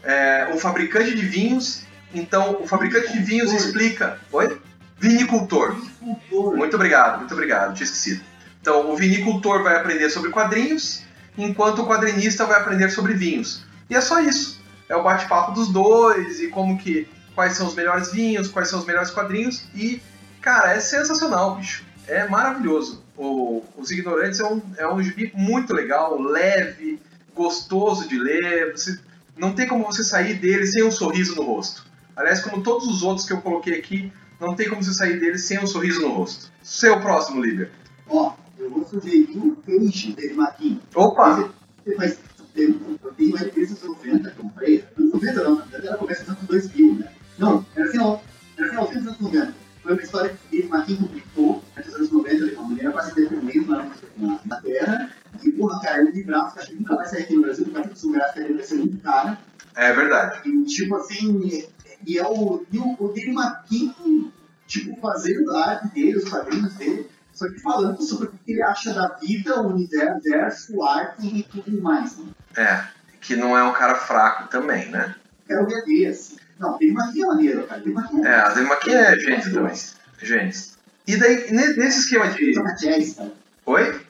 é 0.04 0.50
um 0.52 0.58
fabricante 0.58 1.14
de 1.14 1.26
vinhos. 1.26 1.82
Então, 2.12 2.58
o 2.62 2.66
fabricante 2.66 3.12
de 3.12 3.18
vinhos 3.18 3.52
explica. 3.52 4.18
Oi? 4.32 4.60
Vinicultor. 4.98 5.76
Escultor. 5.76 6.56
Muito 6.56 6.76
obrigado, 6.76 7.18
muito 7.18 7.32
obrigado, 7.34 7.74
tinha 7.74 7.84
esquecido. 7.84 8.22
Então, 8.60 8.90
o 8.90 8.96
vinicultor 8.96 9.62
vai 9.62 9.76
aprender 9.76 10.08
sobre 10.10 10.30
quadrinhos, 10.30 11.02
enquanto 11.36 11.82
o 11.82 11.86
quadrinista 11.86 12.46
vai 12.46 12.60
aprender 12.60 12.90
sobre 12.90 13.14
vinhos. 13.14 13.64
E 13.90 13.94
é 13.94 14.00
só 14.00 14.20
isso. 14.20 14.62
É 14.88 14.96
o 14.96 15.02
bate-papo 15.02 15.52
dos 15.52 15.68
dois 15.68 16.40
e 16.40 16.48
como 16.48 16.78
que 16.78 17.08
quais 17.34 17.56
são 17.56 17.66
os 17.66 17.74
melhores 17.74 18.12
vinhos, 18.12 18.48
quais 18.48 18.68
são 18.68 18.78
os 18.78 18.86
melhores 18.86 19.10
quadrinhos 19.10 19.64
e 19.74 20.00
cara, 20.40 20.74
é 20.74 20.80
sensacional, 20.80 21.56
bicho. 21.56 21.84
É 22.06 22.28
maravilhoso. 22.28 23.02
O, 23.16 23.64
Os 23.76 23.90
Ignorantes 23.90 24.40
é 24.40 24.44
um, 24.44 24.62
é 24.76 24.86
um 24.86 25.02
gibi 25.02 25.32
muito 25.34 25.72
legal, 25.72 26.20
leve, 26.20 27.00
gostoso 27.34 28.06
de 28.06 28.18
ler. 28.18 28.72
Você, 28.72 29.00
não 29.36 29.54
tem 29.54 29.66
como 29.66 29.84
você 29.84 30.04
sair 30.04 30.34
dele 30.34 30.66
sem 30.66 30.84
um 30.84 30.90
sorriso 30.90 31.34
no 31.34 31.42
rosto. 31.42 31.84
Aliás, 32.16 32.40
como 32.40 32.62
todos 32.62 32.86
os 32.86 33.02
outros 33.02 33.26
que 33.26 33.32
eu 33.32 33.40
coloquei 33.40 33.78
aqui, 33.78 34.12
não 34.40 34.54
tem 34.54 34.68
como 34.68 34.82
você 34.82 34.92
sair 34.92 35.18
dele 35.18 35.38
sem 35.38 35.58
um 35.58 35.66
sorriso 35.66 36.02
no 36.02 36.12
rosto. 36.12 36.50
Seu 36.62 37.00
próximo, 37.00 37.42
Lívia. 37.42 37.70
Ó, 38.08 38.34
eu 38.58 38.70
vou 38.70 38.86
sugerir 38.86 39.36
um 39.36 39.54
peixe 39.54 40.12
dele, 40.12 40.34
Marquinhos. 40.34 40.80
Opa! 40.94 41.50
Esse 41.84 41.96
faz 41.96 42.18
tempo, 42.54 42.98
eu 43.02 43.12
tenho 43.12 43.36
ele 43.36 43.50
desde 43.50 43.74
os 43.74 43.82
90, 43.82 44.30
que 44.30 44.38
eu 44.38 44.42
comprei. 44.44 44.84
Anos 44.96 45.12
90 45.12 45.42
não, 45.42 45.54
na 45.56 45.64
verdade 45.64 45.88
ela 45.88 45.98
começa 45.98 46.20
nos 46.20 46.30
anos 46.30 46.44
2000, 46.44 46.94
né? 46.94 47.12
Não, 47.36 47.66
era 47.74 47.90
final, 47.90 48.24
era 48.56 48.68
finalzinho 48.68 48.98
dos 49.00 49.08
anos 49.08 49.20
90. 49.20 49.54
Foi 49.82 49.92
uma 49.92 50.02
história 50.02 50.38
que 50.50 50.56
ele, 50.56 50.68
Marquinhos, 50.68 51.00
publicou 51.02 51.64
nos 51.76 51.94
anos 51.94 52.10
90, 52.10 52.60
uma 52.60 52.68
mulher 52.68 52.92
quase 52.92 53.14
dependendo 53.14 53.66
na, 53.66 53.90
na, 54.16 54.40
na 54.44 54.60
Terra. 54.62 55.10
E, 55.44 55.52
porra, 55.52 55.80
cara, 55.80 56.00
ele 56.02 56.12
de 56.12 56.22
braço, 56.24 56.58
acho 56.58 56.68
que 56.70 56.74
nunca 56.76 56.96
vai 56.96 57.06
sair 57.06 57.22
aqui 57.22 57.34
no 57.36 57.42
Brasil, 57.42 57.64
porque 57.64 57.78
a 57.78 57.82
produção 57.82 58.12
gráfica 58.12 58.40
dele 58.40 58.54
vai 58.54 58.62
ser 58.64 58.74
muito 58.76 58.98
cara. 59.02 59.38
É 59.76 59.92
verdade. 59.92 60.40
E, 60.48 60.64
tipo 60.64 60.96
assim, 60.96 61.68
e 62.06 62.18
é 62.18 62.26
o, 62.26 62.64
e 62.72 62.78
o, 62.78 62.96
o 62.98 63.08
Dave 63.12 63.30
McKean, 63.30 64.30
tipo, 64.66 65.00
fazendo 65.00 65.50
a 65.56 65.70
arte 65.70 65.88
dele, 65.94 66.16
os 66.16 66.28
quadrinhos 66.28 66.74
dele, 66.74 67.10
só 67.32 67.48
que 67.48 67.58
falando 67.60 68.00
sobre 68.02 68.28
o 68.28 68.30
que 68.30 68.52
ele 68.52 68.62
acha 68.62 68.94
da 68.94 69.08
vida, 69.20 69.60
o 69.60 69.68
universo, 69.74 70.82
arte 70.82 71.26
e 71.26 71.42
tudo 71.42 71.82
mais. 71.82 72.16
Né? 72.18 72.26
É. 72.56 72.84
Que 73.20 73.34
não 73.36 73.56
é 73.56 73.62
um 73.64 73.72
cara 73.72 73.94
fraco 73.96 74.48
também, 74.48 74.88
né? 74.90 75.14
Quero 75.46 75.66
ver 75.66 75.84
dele, 75.84 76.06
assim. 76.06 76.36
Não, 76.58 76.78
Dave 76.78 76.92
McKean 76.92 77.24
é 77.24 77.26
maneiro, 77.26 77.66
cara. 77.66 77.80
Dave 77.80 77.96
McKean 77.96 78.28
É, 78.28 78.34
a 78.40 78.48
Dema 78.50 78.74
aqui 78.74 78.90
é 78.94 79.18
gente 79.18 79.50
também. 79.52 79.74
Gente. 80.22 80.72
E 81.06 81.16
daí, 81.16 81.50
ne- 81.52 81.72
nesse 81.74 82.00
esquema 82.00 82.26
Ele 82.26 82.52
de. 82.52 82.54
toca 82.54 82.72
jazz, 82.74 83.14
cara. 83.14 83.32
Oi? 83.66 84.00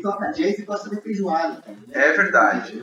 Ele 0.00 0.02
toca 0.02 0.26
jazz 0.32 0.58
e 0.58 0.62
gosta 0.62 0.90
de 0.90 1.00
feijoada, 1.00 1.62
cara. 1.62 1.76
É 1.92 2.12
verdade. 2.12 2.82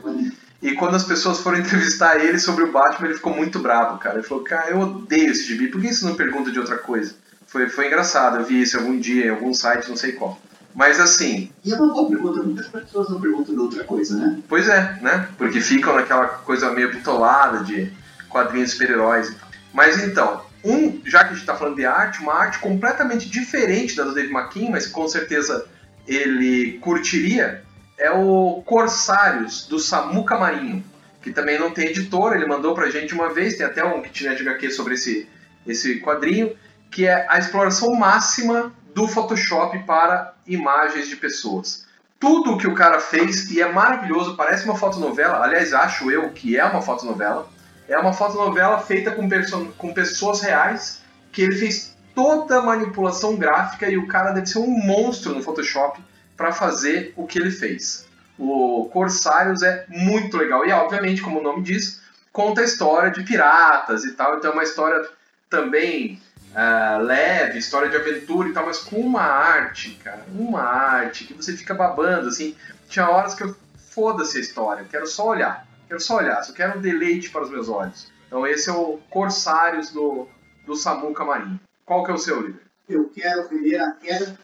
E 0.62 0.72
quando 0.72 0.96
as 0.96 1.04
pessoas 1.04 1.38
foram 1.40 1.58
entrevistar 1.58 2.16
ele 2.18 2.38
sobre 2.38 2.64
o 2.64 2.72
Batman, 2.72 3.08
ele 3.08 3.16
ficou 3.16 3.34
muito 3.34 3.58
bravo, 3.58 3.98
cara. 3.98 4.16
Ele 4.18 4.26
falou, 4.26 4.44
cara, 4.44 4.70
eu 4.70 4.80
odeio 4.80 5.30
esse 5.30 5.44
gibi, 5.46 5.68
por 5.68 5.80
que 5.80 5.92
você 5.92 6.04
não 6.04 6.14
pergunta 6.14 6.50
de 6.50 6.58
outra 6.58 6.78
coisa? 6.78 7.14
Foi, 7.46 7.68
foi 7.68 7.86
engraçado, 7.86 8.38
eu 8.38 8.44
vi 8.44 8.60
isso 8.60 8.76
algum 8.76 8.98
dia 8.98 9.26
em 9.26 9.30
algum 9.30 9.54
site, 9.54 9.88
não 9.88 9.96
sei 9.96 10.12
qual. 10.12 10.38
Mas 10.74 11.00
assim, 11.00 11.50
E 11.64 11.72
é 11.72 11.76
uma 11.76 11.92
boa 11.92 12.08
pergunta, 12.08 12.42
muitas 12.42 12.68
pessoas 12.68 13.08
não 13.08 13.20
perguntam 13.20 13.54
de 13.54 13.60
outra 13.60 13.84
coisa, 13.84 14.16
né? 14.16 14.38
pois 14.48 14.68
é, 14.68 14.98
né? 15.00 15.28
Porque 15.38 15.60
ficam 15.60 15.94
naquela 15.94 16.26
coisa 16.26 16.70
meio 16.70 16.90
bitolada 16.92 17.64
de 17.64 17.90
quadrinhos 18.28 18.70
de 18.70 18.76
super-heróis. 18.76 19.28
e 19.30 19.34
tal. 19.34 19.48
Mas 19.72 20.02
então, 20.04 20.46
Um, 20.64 21.00
já 21.06 21.20
que 21.20 21.26
a 21.26 21.28
gente 21.34 21.40
está 21.40 21.54
falando 21.54 21.76
de 21.76 21.86
arte, 21.86 22.20
uma 22.20 22.34
arte 22.34 22.58
completamente 22.58 23.28
diferente 23.28 23.94
da 23.96 24.02
do 24.02 24.12
Dave 24.12 24.32
McKean, 24.32 24.70
mas 24.70 24.88
com 24.88 25.06
certeza 25.06 25.64
ele 26.08 26.78
curtiria, 26.78 27.62
é 27.98 28.10
o 28.10 28.62
Corsários, 28.64 29.66
do 29.66 29.78
Samuca 29.78 30.38
Marinho, 30.38 30.82
que 31.20 31.30
também 31.30 31.58
não 31.58 31.70
tem 31.70 31.88
editor, 31.88 32.34
ele 32.34 32.46
mandou 32.46 32.74
pra 32.74 32.90
gente 32.90 33.14
uma 33.14 33.32
vez, 33.32 33.56
tem 33.56 33.66
até 33.66 33.84
um 33.84 34.00
kitnet 34.00 34.40
HQ 34.40 34.70
sobre 34.70 34.94
esse, 34.94 35.28
esse 35.66 36.00
quadrinho, 36.00 36.56
que 36.90 37.06
é 37.06 37.26
a 37.28 37.38
exploração 37.38 37.94
máxima 37.94 38.72
do 38.94 39.06
Photoshop 39.06 39.78
para 39.80 40.34
imagens 40.46 41.08
de 41.08 41.16
pessoas. 41.16 41.86
Tudo 42.18 42.52
o 42.52 42.58
que 42.58 42.66
o 42.66 42.74
cara 42.74 42.98
fez, 42.98 43.50
e 43.50 43.60
é 43.60 43.70
maravilhoso, 43.70 44.36
parece 44.36 44.64
uma 44.64 44.76
fotonovela, 44.76 45.44
aliás, 45.44 45.74
acho 45.74 46.10
eu 46.10 46.30
que 46.30 46.56
é 46.56 46.64
uma 46.64 46.80
fotonovela, 46.80 47.48
é 47.86 47.98
uma 47.98 48.12
fotonovela 48.12 48.80
feita 48.80 49.10
com, 49.10 49.28
com 49.72 49.92
pessoas 49.92 50.40
reais, 50.40 51.02
que 51.30 51.42
ele 51.42 51.54
fez 51.54 51.96
toda 52.18 52.58
a 52.58 52.62
manipulação 52.62 53.36
gráfica 53.36 53.88
e 53.88 53.96
o 53.96 54.08
cara 54.08 54.32
deve 54.32 54.48
ser 54.48 54.58
um 54.58 54.66
monstro 54.66 55.36
no 55.36 55.40
Photoshop 55.40 56.02
para 56.36 56.50
fazer 56.50 57.12
o 57.14 57.28
que 57.28 57.38
ele 57.38 57.52
fez. 57.52 58.08
O 58.36 58.90
Corsários 58.92 59.62
é 59.62 59.86
muito 59.88 60.36
legal 60.36 60.66
e, 60.66 60.72
obviamente, 60.72 61.22
como 61.22 61.38
o 61.38 61.42
nome 61.44 61.62
diz, 61.62 62.02
conta 62.32 62.60
a 62.60 62.64
história 62.64 63.12
de 63.12 63.22
piratas 63.22 64.04
e 64.04 64.14
tal. 64.14 64.36
Então 64.36 64.50
é 64.50 64.52
uma 64.52 64.64
história 64.64 65.08
também 65.48 66.20
uh, 66.50 67.00
leve, 67.04 67.60
história 67.60 67.88
de 67.88 67.94
aventura 67.94 68.48
e 68.48 68.52
tal, 68.52 68.66
mas 68.66 68.78
com 68.78 68.96
uma 68.96 69.22
arte, 69.22 69.90
cara, 70.02 70.24
uma 70.34 70.62
arte 70.62 71.22
que 71.22 71.34
você 71.34 71.56
fica 71.56 71.72
babando, 71.72 72.30
assim. 72.30 72.56
Tinha 72.88 73.08
horas 73.08 73.36
que 73.36 73.44
eu 73.44 73.54
foda-se 73.92 74.38
a 74.38 74.40
história, 74.40 74.82
eu 74.82 74.88
quero 74.88 75.06
só 75.06 75.28
olhar, 75.28 75.64
quero 75.86 76.00
só 76.00 76.16
olhar, 76.16 76.42
só 76.42 76.52
quero 76.52 76.80
um 76.80 76.82
deleite 76.82 77.30
para 77.30 77.42
os 77.42 77.50
meus 77.50 77.68
olhos. 77.68 78.08
Então 78.26 78.44
esse 78.44 78.68
é 78.68 78.72
o 78.72 78.98
Corsários 79.08 79.92
do, 79.92 80.26
do 80.66 80.74
Samuca 80.74 81.24
Marinho. 81.24 81.60
Qual 81.88 82.04
que 82.04 82.10
é 82.10 82.14
o 82.14 82.18
seu 82.18 82.42
livro? 82.42 82.60
Eu 82.86 83.08
quero 83.08 83.48
ver 83.48 83.80
a 83.80 83.92
queda 83.92 84.38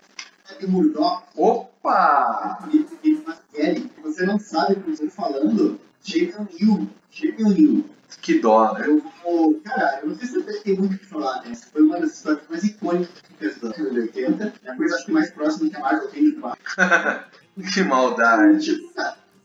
de 0.58 0.66
Murdoch. 0.66 1.24
Opa! 1.36 2.58
Você 4.02 4.24
não 4.24 4.38
sabe 4.38 4.72
o 4.72 4.80
que 4.80 4.88
eu 4.88 4.94
estou 4.94 5.10
falando? 5.10 5.78
Chega 6.02 6.48
Hill. 6.58 6.88
Chega 7.10 7.42
Hill. 7.50 7.84
Que 8.22 8.38
dó, 8.40 8.72
né? 8.72 8.86
Eu 8.88 9.02
vou. 9.22 9.60
Cara, 9.60 10.00
eu 10.00 10.08
não 10.08 10.16
sei 10.16 10.26
se 10.26 10.42
você 10.42 10.58
tem 10.60 10.74
muito 10.74 10.94
o 10.94 10.98
que 10.98 11.04
falar, 11.04 11.42
né? 11.42 11.50
Essa 11.50 11.66
foi 11.66 11.82
uma 11.82 12.00
das 12.00 12.14
histórias 12.14 12.44
mais 12.48 12.64
icônicas 12.64 13.10
da 13.60 13.68
década 13.68 13.90
de 13.90 14.00
80. 14.00 14.54
É 14.64 14.70
a 14.70 14.76
coisa 14.76 14.94
acho 14.96 15.04
que 15.04 15.12
mais 15.12 15.30
próxima 15.30 15.68
que 15.68 15.76
a 15.76 15.80
Marvel 15.80 16.08
tem 16.08 16.30
de 16.30 16.40
fato. 16.40 16.58
que 17.74 17.82
maldade. 17.82 18.80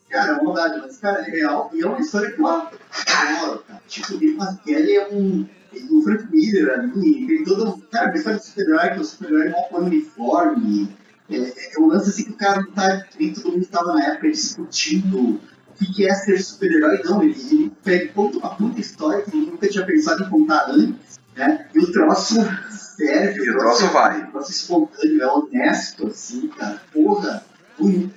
Cara, 0.07 0.37
é 0.37 0.41
maldade, 0.41 0.79
mas, 0.79 0.97
cara, 0.99 1.19
é 1.19 1.29
real. 1.29 1.69
E 1.73 1.81
é 1.81 1.85
uma 1.85 1.99
história 1.99 2.31
que 2.31 2.39
eu 2.39 2.47
adoro, 2.47 3.59
cara. 3.67 3.81
Tipo, 3.89 4.13
o 4.13 4.57
Kelly 4.63 4.95
é 4.95 5.09
um 5.09 5.45
o 5.89 6.01
Frank 6.01 6.27
Miller 6.31 6.79
ali, 6.79 7.27
tem 7.27 7.43
todo. 7.43 7.77
Cara, 7.91 8.15
história 8.15 8.39
do 8.39 8.43
super-herói, 8.45 8.89
que 8.89 8.99
o 8.99 9.03
super-herói 9.03 9.49
mal 9.49 9.67
põe 9.69 9.85
uniforme. 9.85 10.95
É, 11.29 11.37
é, 11.37 11.75
é 11.75 11.79
um 11.79 11.87
lance 11.87 12.09
assim 12.09 12.23
que 12.25 12.31
o 12.31 12.37
cara 12.37 12.61
não 12.61 12.71
tá. 12.71 13.05
Nem 13.19 13.33
todo 13.33 13.51
mundo 13.51 13.61
estava 13.61 13.93
na 13.93 14.05
época 14.05 14.31
discutindo 14.31 15.39
o 15.81 15.93
que, 15.93 16.07
é 16.07 16.13
ser 16.13 16.41
super-herói, 16.41 17.01
não. 17.03 17.21
Ele, 17.23 17.35
ele 17.51 17.71
pega, 17.83 18.11
conta 18.13 18.37
uma 18.37 18.55
puta 18.55 18.79
história 18.79 19.23
que 19.23 19.35
nunca 19.35 19.67
tinha 19.67 19.85
pensado 19.85 20.23
em 20.23 20.29
contar 20.29 20.69
antes, 20.69 21.19
né? 21.35 21.67
E 21.73 21.79
o 21.79 21.91
troço 21.91 22.35
sério, 22.71 23.45
e 23.45 23.49
o 23.49 23.57
troço 23.57 23.87
vai. 23.87 24.23
O 24.23 24.31
troço 24.31 24.51
espontâneo, 24.51 25.21
é 25.21 25.27
honesto, 25.27 26.07
assim, 26.07 26.47
cara. 26.47 26.81
Porra, 26.91 27.43
bonito 27.77 28.13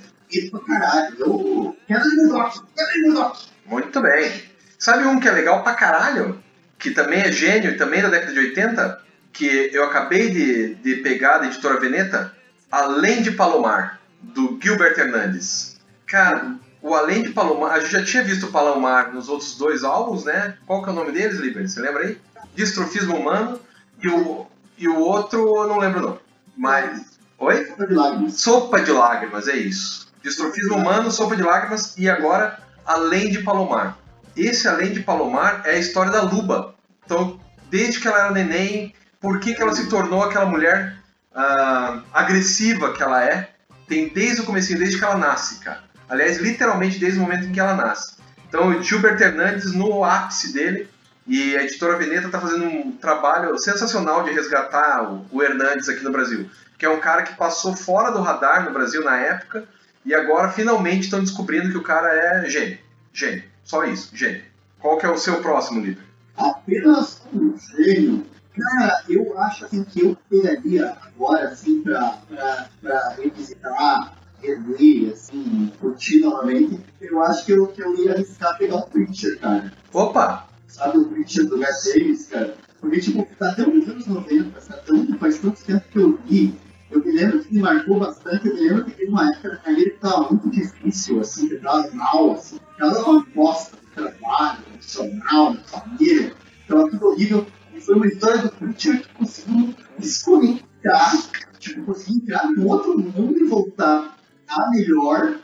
pra 0.51 0.61
caralho. 0.61 1.17
Eu 1.19 1.77
quero 1.87 2.17
Murdoch, 2.17 2.63
quero 2.75 3.03
Murdoch. 3.03 3.49
Muito 3.67 4.01
bem. 4.01 4.43
Sabe 4.79 5.07
um 5.07 5.21
que 5.21 5.29
é 5.29 5.33
legal 5.33 5.63
pra 5.63 5.75
caralho? 5.75 6.42
Que 6.83 6.91
também 6.91 7.21
é 7.21 7.31
gênio, 7.31 7.79
também 7.79 8.03
da 8.03 8.09
década 8.09 8.33
de 8.33 8.41
80, 8.41 9.01
que 9.33 9.71
eu 9.73 9.85
acabei 9.85 10.31
de, 10.31 10.75
de 10.75 10.97
pegar 10.97 11.39
da 11.39 11.47
editora 11.47 11.79
Veneta, 11.79 12.35
Além 12.71 13.23
de 13.23 13.31
Palomar, 13.31 14.01
do 14.21 14.59
Gilbert 14.61 14.99
Hernandes. 14.99 15.79
Cara, 16.07 16.57
o 16.83 16.93
Além 16.95 17.23
de 17.23 17.29
Palomar, 17.29 17.75
a 17.75 17.81
gente 17.81 17.93
já 17.93 18.05
tinha 18.05 18.25
visto 18.25 18.47
o 18.47 18.51
Palomar 18.51 19.15
nos 19.15 19.29
outtos 19.29 19.57
dois 19.57 19.85
álbuns, 19.85 20.25
né? 20.25 20.57
Qual 20.67 20.83
que 20.83 20.89
é 20.89 20.93
o 20.93 20.97
nome 20.97 21.13
deles, 21.13 21.39
Liber? 21.39 21.69
Você 21.69 21.81
lembra 21.81 22.03
aí? 22.03 22.19
Distrofismo 22.57 23.17
Humano 23.17 23.61
e 24.03 24.09
o, 24.09 24.47
e 24.77 24.89
o 24.89 24.99
outro 24.99 25.39
eu 25.39 25.69
não 25.69 25.79
lembro 25.79 26.01
não. 26.01 26.19
Mas. 26.57 27.13
Oi? 27.39 27.65
Sopa 27.67 27.87
de 27.87 27.95
Lágrimas. 27.95 28.35
Sopa 28.35 28.81
de 28.81 28.91
Lágrimas, 28.91 29.49
é 29.49 29.57
isso. 29.57 30.13
Distrofismo 30.23 30.77
Humano, 30.77 31.13
Sopa 31.13 31.37
de 31.37 31.43
Lágrimas 31.43 31.97
e 31.97 32.11
agora 32.11 32.59
Além 32.85 33.31
de 33.31 33.43
Palomar. 33.43 34.02
Esse 34.37 34.69
Além 34.69 34.93
de 34.93 35.01
Palomar 35.01 35.63
é 35.65 35.73
a 35.73 35.79
história 35.79 36.11
da 36.11 36.23
Luba. 36.23 36.75
Então, 37.05 37.41
desde 37.71 38.01
que 38.01 38.09
ela 38.09 38.19
era 38.19 38.31
neném, 38.31 38.95
por 39.21 39.39
que, 39.41 39.55
que 39.55 39.63
ela 39.63 39.75
se 39.75 39.89
tornou 39.89 40.23
aquela 40.23 40.47
mulher 40.47 40.97
uh, 41.35 42.03
agressiva 42.13 42.93
que 42.93 43.03
ela 43.03 43.25
é? 43.25 43.51
Tem 43.87 44.09
desde 44.09 44.43
o 44.43 44.45
começo, 44.45 44.77
desde 44.77 44.99
que 44.99 45.05
ela 45.05 45.17
nasce, 45.17 45.61
cara. 45.61 45.83
Aliás, 46.09 46.39
literalmente 46.39 46.99
desde 46.99 47.19
o 47.19 47.23
momento 47.23 47.47
em 47.47 47.53
que 47.53 47.61
ela 47.61 47.75
nasce. 47.75 48.17
Então, 48.49 48.69
o 48.69 48.83
Gilbert 48.83 49.21
Hernandes, 49.21 49.73
no 49.73 50.05
ápice 50.05 50.53
dele, 50.53 50.89
e 51.27 51.57
a 51.57 51.63
editora 51.63 51.97
Veneta 51.97 52.27
está 52.27 52.41
fazendo 52.41 52.67
um 52.67 52.93
trabalho 52.93 53.57
sensacional 53.59 54.25
de 54.25 54.33
resgatar 54.33 55.11
o, 55.11 55.27
o 55.31 55.43
Hernandes 55.43 55.89
aqui 55.89 56.03
no 56.03 56.13
Brasil. 56.13 56.51
Que 56.77 56.85
é 56.85 56.91
um 56.91 57.01
cara 57.01 57.23
que 57.23 57.37
passou 57.37 57.77
fora 57.77 58.11
do 58.11 58.21
radar 58.21 58.65
no 58.65 58.73
Brasil 58.73 59.05
na 59.05 59.17
época, 59.17 59.65
e 60.05 60.15
agora 60.15 60.51
finalmente 60.51 61.05
estão 61.05 61.21
descobrindo 61.21 61.71
que 61.71 61.79
o 61.79 61.83
cara 61.83 62.09
é 62.13 62.49
gênio. 62.49 62.79
Gênio. 63.13 63.52
Só 63.65 63.85
isso, 63.85 64.17
gênio. 64.17 64.43
Qual 64.81 64.99
que 64.99 65.07
é 65.07 65.11
o 65.11 65.19
seu 65.19 65.41
próximo 65.41 65.81
livro? 65.81 66.05
Apenas 66.37 67.23
um 67.33 67.55
gênio. 67.57 68.27
Cara, 68.55 69.03
eu 69.09 69.39
acho 69.39 69.65
assim 69.65 69.83
que 69.85 70.05
eu 70.05 70.17
pegaria 70.29 70.97
agora 71.03 71.49
assim 71.49 71.83
pra, 71.83 72.19
pra, 72.29 72.69
pra 72.83 73.09
revisitar, 73.11 74.15
rever, 74.43 75.13
assim, 75.13 75.73
curtir 75.81 76.21
novamente. 76.21 76.81
Eu 77.01 77.23
acho 77.23 77.47
que 77.47 77.53
eu, 77.53 77.67
que 77.69 77.83
eu 77.83 77.97
ia 77.97 78.13
arriscar 78.13 78.59
pegar 78.59 78.77
o 78.77 78.87
Preacher, 78.87 79.39
cara. 79.39 79.73
Opa! 79.93 80.49
Sabe 80.67 80.99
o 80.99 81.05
Preacher 81.07 81.47
do 81.47 81.57
Matt 81.57 81.85
Davis, 81.85 82.27
cara? 82.27 82.55
Porque, 82.81 83.01
tipo, 83.01 83.27
tá 83.39 83.55
tão 83.55 83.73
nos 83.73 83.89
anos 83.89 84.07
90, 84.07 84.61
tá 84.61 84.77
tão, 84.79 85.19
faz 85.19 85.39
tanto 85.39 85.63
tempo 85.63 85.85
que 85.91 85.99
eu 85.99 86.19
vi. 86.27 86.55
Eu 86.93 87.03
me 87.03 87.13
lembro 87.13 87.41
que 87.41 87.55
me 87.55 87.61
marcou 87.61 87.99
bastante, 87.99 88.47
eu 88.47 88.55
me 88.55 88.61
lembro 88.61 88.85
que 88.85 88.91
teve 88.93 89.11
uma 89.11 89.29
época 89.31 89.49
na 89.49 89.57
carreira 89.57 89.91
que 89.91 89.99
tava 89.99 90.29
muito 90.29 90.51
difícil, 90.51 91.21
assim, 91.21 91.49
que 91.49 91.57
tava 91.57 91.91
mal, 91.93 92.33
assim. 92.33 92.61
Ela 92.79 92.93
era 92.93 93.05
uma 93.05 93.27
bosta 93.35 93.83
trabalho, 93.95 94.63
profissional, 94.63 95.55
na 95.55 95.65
família, 95.65 96.35
aquela 96.65 96.91
tudo 96.91 97.07
horrível. 97.07 97.47
E 97.75 97.81
foi 97.81 97.95
uma 97.95 98.07
história 98.07 98.39
do 98.39 98.51
Preacher 98.51 99.03
que 99.03 99.15
conseguiu 99.15 99.75
desconectar, 99.99 101.17
tipo, 101.59 101.83
conseguir 101.85 102.17
entrar 102.19 102.51
no 102.51 102.69
outro 102.69 102.99
mundo 102.99 103.39
e 103.39 103.45
voltar 103.45 104.17
a 104.49 104.71
melhor. 104.71 105.39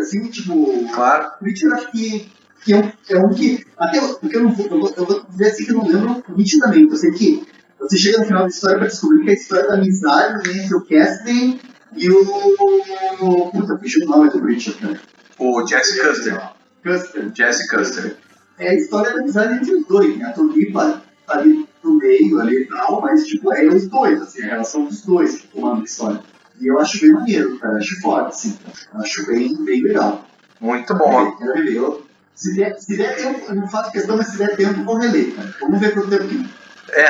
Assim, 0.00 0.28
tipo, 0.28 0.88
claro. 0.92 1.28
o 1.28 1.38
Preacher 1.38 1.72
acho 1.72 1.92
que, 1.92 2.28
que 2.64 2.72
é, 2.72 2.78
um, 2.78 2.92
é 3.10 3.18
um 3.18 3.28
que. 3.30 3.64
Até 3.76 4.00
porque 4.14 4.36
eu 4.36 4.44
não 4.44 4.52
vou, 4.52 4.66
eu 4.66 4.80
vou, 4.80 4.94
eu 4.96 5.06
vou 5.06 5.24
dizer 5.28 5.48
assim 5.48 5.64
que 5.64 5.70
eu 5.70 5.76
não 5.76 5.86
lembro 5.86 6.24
nitidamente. 6.36 6.90
Eu 6.90 6.96
sei 6.96 7.12
que 7.12 7.46
você 7.80 7.96
chega 7.96 8.18
no 8.18 8.26
final 8.26 8.42
da 8.42 8.48
história 8.48 8.78
para 8.78 8.88
descobrir 8.88 9.24
que 9.24 9.30
é 9.30 9.32
a 9.32 9.36
história 9.36 9.68
da 9.68 9.74
amizade 9.74 10.58
entre 10.58 10.74
o 10.74 10.80
Cassidy 10.84 11.60
e 11.96 12.10
o. 12.10 13.50
Puta, 13.50 13.78
fugiu 13.78 14.06
o 14.06 14.08
nome 14.08 14.30
do 14.30 14.40
Preacher, 14.40 14.76
cara. 14.78 15.00
O 15.38 15.66
Jesse 15.66 16.00
Custer. 16.00 16.50
Custer. 16.82 17.32
Jesse 17.34 17.68
Custer. 17.68 18.16
É 18.58 18.70
a 18.70 18.74
história 18.74 19.14
da 19.14 19.20
amizade 19.20 19.54
entre 19.54 19.74
os 19.74 19.86
dois, 19.86 20.16
né? 20.18 20.26
A 20.26 20.32
Tulipa 20.32 21.02
tá 21.26 21.38
ali 21.38 21.68
no 21.82 21.94
meio 21.94 22.40
ali 22.40 22.62
e 22.62 22.66
tal, 22.66 23.00
mas 23.00 23.26
tipo, 23.26 23.52
é 23.54 23.64
os 23.66 23.86
dois, 23.86 24.20
assim, 24.20 24.42
a 24.42 24.46
relação 24.46 24.84
dos 24.84 25.02
dois 25.02 25.42
comando 25.52 25.82
a 25.82 25.84
história. 25.84 26.20
E 26.60 26.66
eu 26.66 26.78
acho 26.80 27.00
bem 27.00 27.12
maneiro, 27.12 27.58
cara, 27.58 27.76
acho 27.76 28.00
foda, 28.00 28.28
assim, 28.28 28.58
acho 28.94 29.26
bem, 29.26 29.54
bem 29.64 29.82
legal. 29.82 30.26
Muito 30.60 30.92
bom. 30.94 31.36
Quero 31.36 31.54
reler. 31.54 32.00
Se 32.34 32.54
der, 32.54 32.78
se 32.78 32.96
der 32.96 33.16
tempo, 33.16 33.46
eu 33.48 33.54
não 33.54 33.68
faço 33.68 33.92
questão, 33.92 34.16
mas 34.16 34.28
se 34.28 34.38
der 34.38 34.56
tempo, 34.56 34.80
eu 34.80 34.84
vou 34.84 34.96
reler, 34.96 35.34
cara. 35.34 35.54
Vamos 35.60 35.80
ver 35.80 35.94
quanto 35.94 36.10
tempo 36.10 36.26
que. 36.26 36.48
É. 36.90 37.08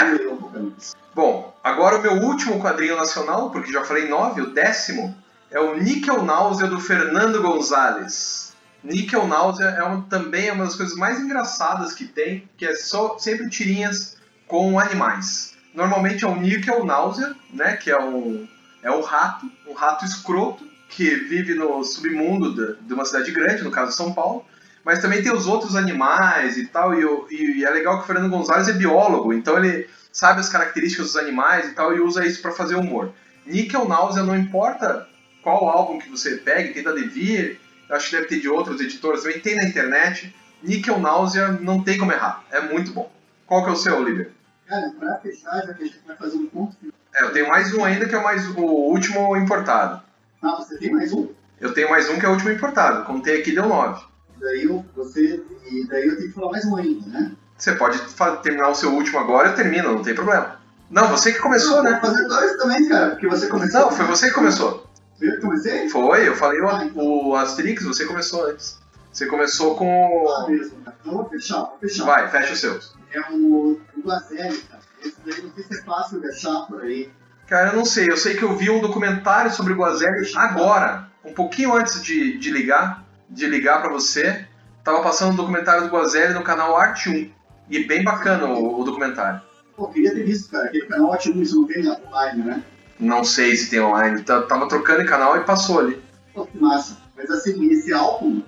Bom, 1.15 1.55
agora 1.63 1.99
o 1.99 2.03
meu 2.03 2.13
último 2.23 2.61
quadrinho 2.61 2.97
nacional, 2.97 3.51
porque 3.51 3.73
já 3.73 3.85
falei 3.85 4.09
nove, 4.09 4.41
o 4.41 4.51
décimo, 4.51 5.17
é 5.51 5.59
o 5.59 5.77
Níquel 5.77 6.23
Náusea 6.23 6.67
do 6.67 6.81
Fernando 6.81 7.43
Gonzalez. 7.43 8.53
Níquel 8.83 9.27
Náusea 9.27 9.67
é 9.67 9.83
uma, 9.83 10.03
também 10.03 10.49
é 10.49 10.53
uma 10.53 10.65
das 10.65 10.77
coisas 10.77 10.97
mais 10.97 11.19
engraçadas 11.19 11.93
que 11.93 12.05
tem, 12.05 12.49
que 12.57 12.65
é 12.65 12.75
só 12.75 13.19
sempre 13.19 13.49
tirinhas 13.49 14.17
com 14.47 14.79
animais. 14.79 15.55
Normalmente 15.75 16.25
é 16.25 16.29
o 16.29 16.37
Níquel 16.37 16.85
Náusea, 16.85 17.35
né, 17.53 17.77
que 17.77 17.91
é 17.91 18.01
um, 18.01 18.47
é 18.83 18.91
um 18.91 19.01
rato, 19.01 19.51
um 19.67 19.73
rato 19.73 20.05
escroto, 20.05 20.67
que 20.89 21.15
vive 21.15 21.55
no 21.55 21.85
submundo 21.85 22.55
de, 22.55 22.81
de 22.87 22.95
uma 22.95 23.05
cidade 23.05 23.31
grande, 23.31 23.63
no 23.63 23.71
caso 23.71 23.93
São 23.93 24.13
Paulo, 24.13 24.45
mas 24.85 25.01
também 25.01 25.23
tem 25.23 25.33
os 25.33 25.47
outros 25.47 25.77
animais 25.77 26.57
e 26.57 26.67
tal, 26.67 26.95
e, 26.95 27.05
e, 27.31 27.59
e 27.59 27.65
é 27.65 27.71
legal 27.71 27.99
que 27.99 28.05
o 28.05 28.07
Fernando 28.07 28.31
Gonzalez 28.31 28.69
é 28.69 28.73
biólogo, 28.73 29.33
então 29.33 29.57
ele 29.57 29.89
sabe 30.13 30.41
as 30.41 30.49
características 30.49 31.07
dos 31.07 31.17
animais 31.17 31.69
e 31.69 31.73
tal, 31.73 31.95
e 31.95 32.01
usa 32.01 32.27
isso 32.27 32.43
para 32.43 32.53
fazer 32.53 32.75
humor. 32.75 33.13
Níquel 33.47 33.89
Náusea, 33.89 34.23
não 34.23 34.37
importa 34.37 35.09
qual 35.43 35.69
álbum 35.69 35.99
que 35.99 36.11
você 36.11 36.37
pegue, 36.37 36.75
tem 36.75 36.83
da 36.83 36.93
Devir, 36.93 37.59
acho 37.91 38.11
que 38.11 38.17
deve 38.17 38.29
ter 38.29 38.41
de 38.41 38.49
outros 38.49 38.81
editores 38.81 39.23
também, 39.23 39.41
tem 39.41 39.57
na 39.57 39.65
internet. 39.65 40.35
Níquel 40.63 40.99
Náusea 40.99 41.53
não 41.53 41.83
tem 41.83 41.99
como 41.99 42.13
errar, 42.13 42.45
é 42.51 42.61
muito 42.61 42.93
bom. 42.93 43.11
Qual 43.47 43.65
que 43.65 43.71
é 43.71 43.73
o 43.73 43.77
seu, 43.77 43.97
Oliver? 43.97 44.33
Cara, 44.67 44.91
pra 44.99 45.17
fechar, 45.17 45.67
já 45.67 45.73
que 45.73 45.83
a 45.83 45.87
gente 45.87 46.01
vai 46.07 46.17
fazer 46.17 46.37
um 46.37 46.47
ponto. 46.47 46.77
É, 47.15 47.23
eu 47.23 47.33
tenho 47.33 47.49
mais 47.49 47.73
um 47.73 47.85
ainda 47.85 48.07
que 48.07 48.15
é 48.15 48.19
o, 48.19 48.23
mais, 48.23 48.47
o 48.49 48.63
último 48.63 49.35
importado. 49.37 50.03
Ah, 50.43 50.57
você 50.57 50.77
tem 50.77 50.91
mais 50.91 51.13
um? 51.13 51.29
Eu 51.59 51.73
tenho 51.73 51.89
mais 51.89 52.09
um 52.11 52.19
que 52.19 52.27
é 52.27 52.29
o 52.29 52.33
último 52.33 52.51
importado. 52.51 53.05
Contei 53.05 53.41
aqui, 53.41 53.53
deu 53.53 53.67
nove. 53.67 54.05
Daí 54.41 54.65
eu, 54.65 54.85
você, 54.97 55.43
e 55.71 55.87
daí 55.89 56.07
eu 56.07 56.17
tenho 56.17 56.29
que 56.29 56.35
falar 56.35 56.53
mais 56.53 56.65
um 56.65 56.77
ainda, 56.77 57.07
né? 57.09 57.33
Você 57.57 57.73
pode 57.73 57.99
terminar 58.43 58.69
o 58.69 58.75
seu 58.75 58.93
último 58.93 59.19
agora 59.19 59.49
e 59.49 59.51
eu 59.53 59.57
termino, 59.57 59.93
não 59.93 60.03
tem 60.03 60.15
problema. 60.15 60.59
Não, 60.91 61.09
você 61.09 61.33
que 61.33 61.39
começou, 61.41 61.83
Não, 61.83 61.91
né? 61.91 61.99
Vou 62.01 62.11
fazer 62.11 62.29
dois 62.29 62.57
também, 62.57 62.89
cara, 62.89 63.11
porque 63.11 63.27
você 63.27 63.47
começou. 63.49 63.81
Não, 63.81 63.91
foi 63.91 64.07
você 64.07 64.29
que 64.29 64.35
começou. 64.35 64.87
Eu 65.21 65.33
que 65.35 65.41
comecei? 65.41 65.89
Foi, 65.89 66.29
eu 66.29 66.37
falei 66.37 66.61
Ah, 66.61 66.65
o, 66.79 66.83
então. 66.85 67.05
o 67.29 67.35
Asterix, 67.37 67.83
você 67.83 68.05
começou 68.07 68.47
antes. 68.47 68.79
Você 69.13 69.27
começou 69.27 69.75
Ah, 69.75 69.77
com. 69.79 70.47
mesmo, 70.49 70.77
cara. 70.85 70.97
Então 71.01 71.13
vou 71.15 71.29
fechar, 71.29 71.59
vou 71.61 71.79
fechar. 71.81 72.05
Vai, 72.05 72.31
fecha 72.31 72.53
os 72.53 72.61
seus. 72.61 72.95
É 73.13 73.21
o, 73.33 73.81
o 73.97 74.01
Guazelli, 74.03 74.59
cara. 74.59 74.83
Esse 75.05 75.17
daí 75.27 75.43
não 75.43 75.53
sei 75.55 75.65
se 75.65 75.79
é 75.79 75.83
fácil 75.83 76.21
de 76.21 76.29
achar 76.29 76.67
por 76.67 76.83
aí. 76.83 77.11
Cara, 77.49 77.71
eu 77.71 77.77
não 77.77 77.85
sei, 77.85 78.07
eu 78.09 78.17
sei 78.17 78.37
que 78.37 78.43
eu 78.45 78.55
vi 78.57 78.71
um 78.71 78.81
documentário 78.81 79.51
sobre 79.51 79.73
o 79.73 79.77
Guazelli 79.77 80.31
agora, 80.37 81.09
um 81.25 81.33
pouquinho 81.33 81.75
antes 81.75 82.03
de, 82.03 82.39
de 82.39 82.51
ligar, 82.51 83.03
de 83.29 83.47
ligar 83.47 83.81
para 83.81 83.91
você. 83.93 84.47
Tava 84.83 85.03
passando 85.03 85.33
um 85.33 85.37
documentário 85.37 85.83
do 85.83 85.89
Guazelli 85.89 86.35
no 86.35 86.43
canal 86.43 86.77
Arte 86.77 87.09
1. 87.11 87.31
E 87.71 87.85
bem 87.85 88.03
bacana 88.03 88.47
o, 88.47 88.81
o 88.81 88.85
documentário. 88.85 89.41
Pô, 89.77 89.89
queria 89.89 90.15
ter 90.15 90.25
visto, 90.25 90.51
cara. 90.51 90.65
Aquele 90.67 90.87
canal 90.87 91.11
ótimo, 91.11 91.43
isso 91.43 91.61
não 91.61 91.67
tem 91.69 91.87
online, 91.89 92.43
né? 92.43 92.63
Não 92.99 93.23
sei 93.23 93.55
se 93.57 93.71
tem 93.71 93.81
online. 93.81 94.23
Tá- 94.23 94.43
Tava 94.43 94.67
trocando 94.69 95.03
de 95.03 95.09
canal 95.09 95.37
e 95.37 95.45
passou 95.45 95.81
ali. 95.81 96.03
Pô, 96.35 96.47
que 96.47 96.59
massa. 96.59 96.97
Mas 97.17 97.31
assim, 97.31 97.71
esse 97.71 97.93
álbum 97.93 98.43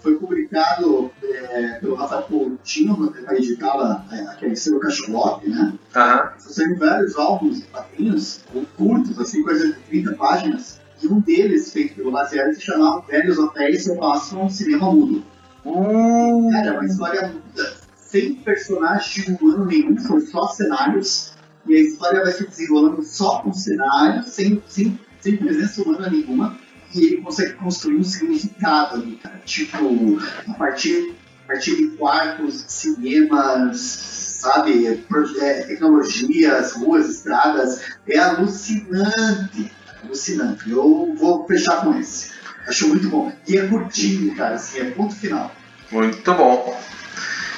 foi 0.00 0.14
publicado 0.16 1.10
é, 1.22 1.78
pelo 1.80 1.94
Rafael 1.94 2.22
Coutinho, 2.22 3.12
que 3.12 3.34
editava 3.34 4.04
é, 4.12 4.20
aquele 4.22 4.54
selo 4.56 4.78
Cacholote, 4.78 5.48
né? 5.48 5.72
Aham. 5.94 6.32
Saíram 6.38 6.76
vários 6.76 7.16
álbuns 7.16 7.60
de 7.60 7.66
quadrinhos, 7.66 8.40
ou 8.54 8.64
curtos, 8.76 9.18
assim, 9.18 9.42
coisa 9.42 9.66
de 9.68 9.72
30 9.74 10.14
páginas. 10.14 10.80
E 11.02 11.06
um 11.06 11.20
deles, 11.20 11.72
feito 11.72 11.94
pelo 11.94 12.10
Lazier, 12.10 12.54
se 12.54 12.62
chamava 12.62 13.04
Velhos 13.06 13.38
Hotéis 13.38 13.84
Se 13.84 13.96
Passam 13.96 14.44
um 14.44 14.50
Cinema 14.50 14.92
Mudo. 14.92 15.24
Uh, 15.64 16.50
Cara, 16.50 16.68
é 16.68 16.72
uma 16.72 16.84
história 16.86 17.28
muda, 17.28 17.76
sem 17.94 18.34
personagem 18.36 19.36
humano 19.40 19.66
nenhum, 19.66 19.98
são 19.98 20.20
só 20.20 20.48
cenários. 20.48 21.32
E 21.66 21.76
a 21.76 21.80
história 21.80 22.22
vai 22.22 22.32
se 22.32 22.46
desenrolando 22.46 23.02
só 23.02 23.40
com 23.40 23.52
cenários, 23.52 24.28
sem, 24.28 24.62
sem, 24.66 24.98
sem 25.20 25.36
presença 25.36 25.82
humana 25.82 26.08
nenhuma. 26.08 26.58
E 26.94 27.04
ele 27.04 27.16
consegue 27.18 27.52
construir 27.54 27.96
um 27.96 28.04
significado 28.04 28.96
ali, 28.96 29.16
cara. 29.16 29.38
Tipo, 29.44 30.18
a 30.48 30.54
partir, 30.54 31.14
a 31.44 31.48
partir 31.48 31.76
de 31.76 31.96
quartos, 31.96 32.64
cinemas, 32.66 33.78
sabe, 34.40 34.86
é, 34.86 35.62
tecnologias, 35.66 36.72
ruas, 36.72 37.10
estradas. 37.10 37.82
É 38.08 38.18
alucinante. 38.18 39.70
Alucinante. 40.08 40.70
Eu 40.70 41.14
vou 41.16 41.46
fechar 41.46 41.82
com 41.82 41.94
esse. 41.98 42.32
Acho 42.66 42.88
muito 42.88 43.08
bom. 43.08 43.32
E 43.46 43.56
é 43.56 43.66
curtinho, 43.66 44.34
cara, 44.34 44.56
assim, 44.56 44.80
é 44.80 44.90
ponto 44.90 45.14
final. 45.14 45.50
Muito 45.90 46.34
bom. 46.34 46.78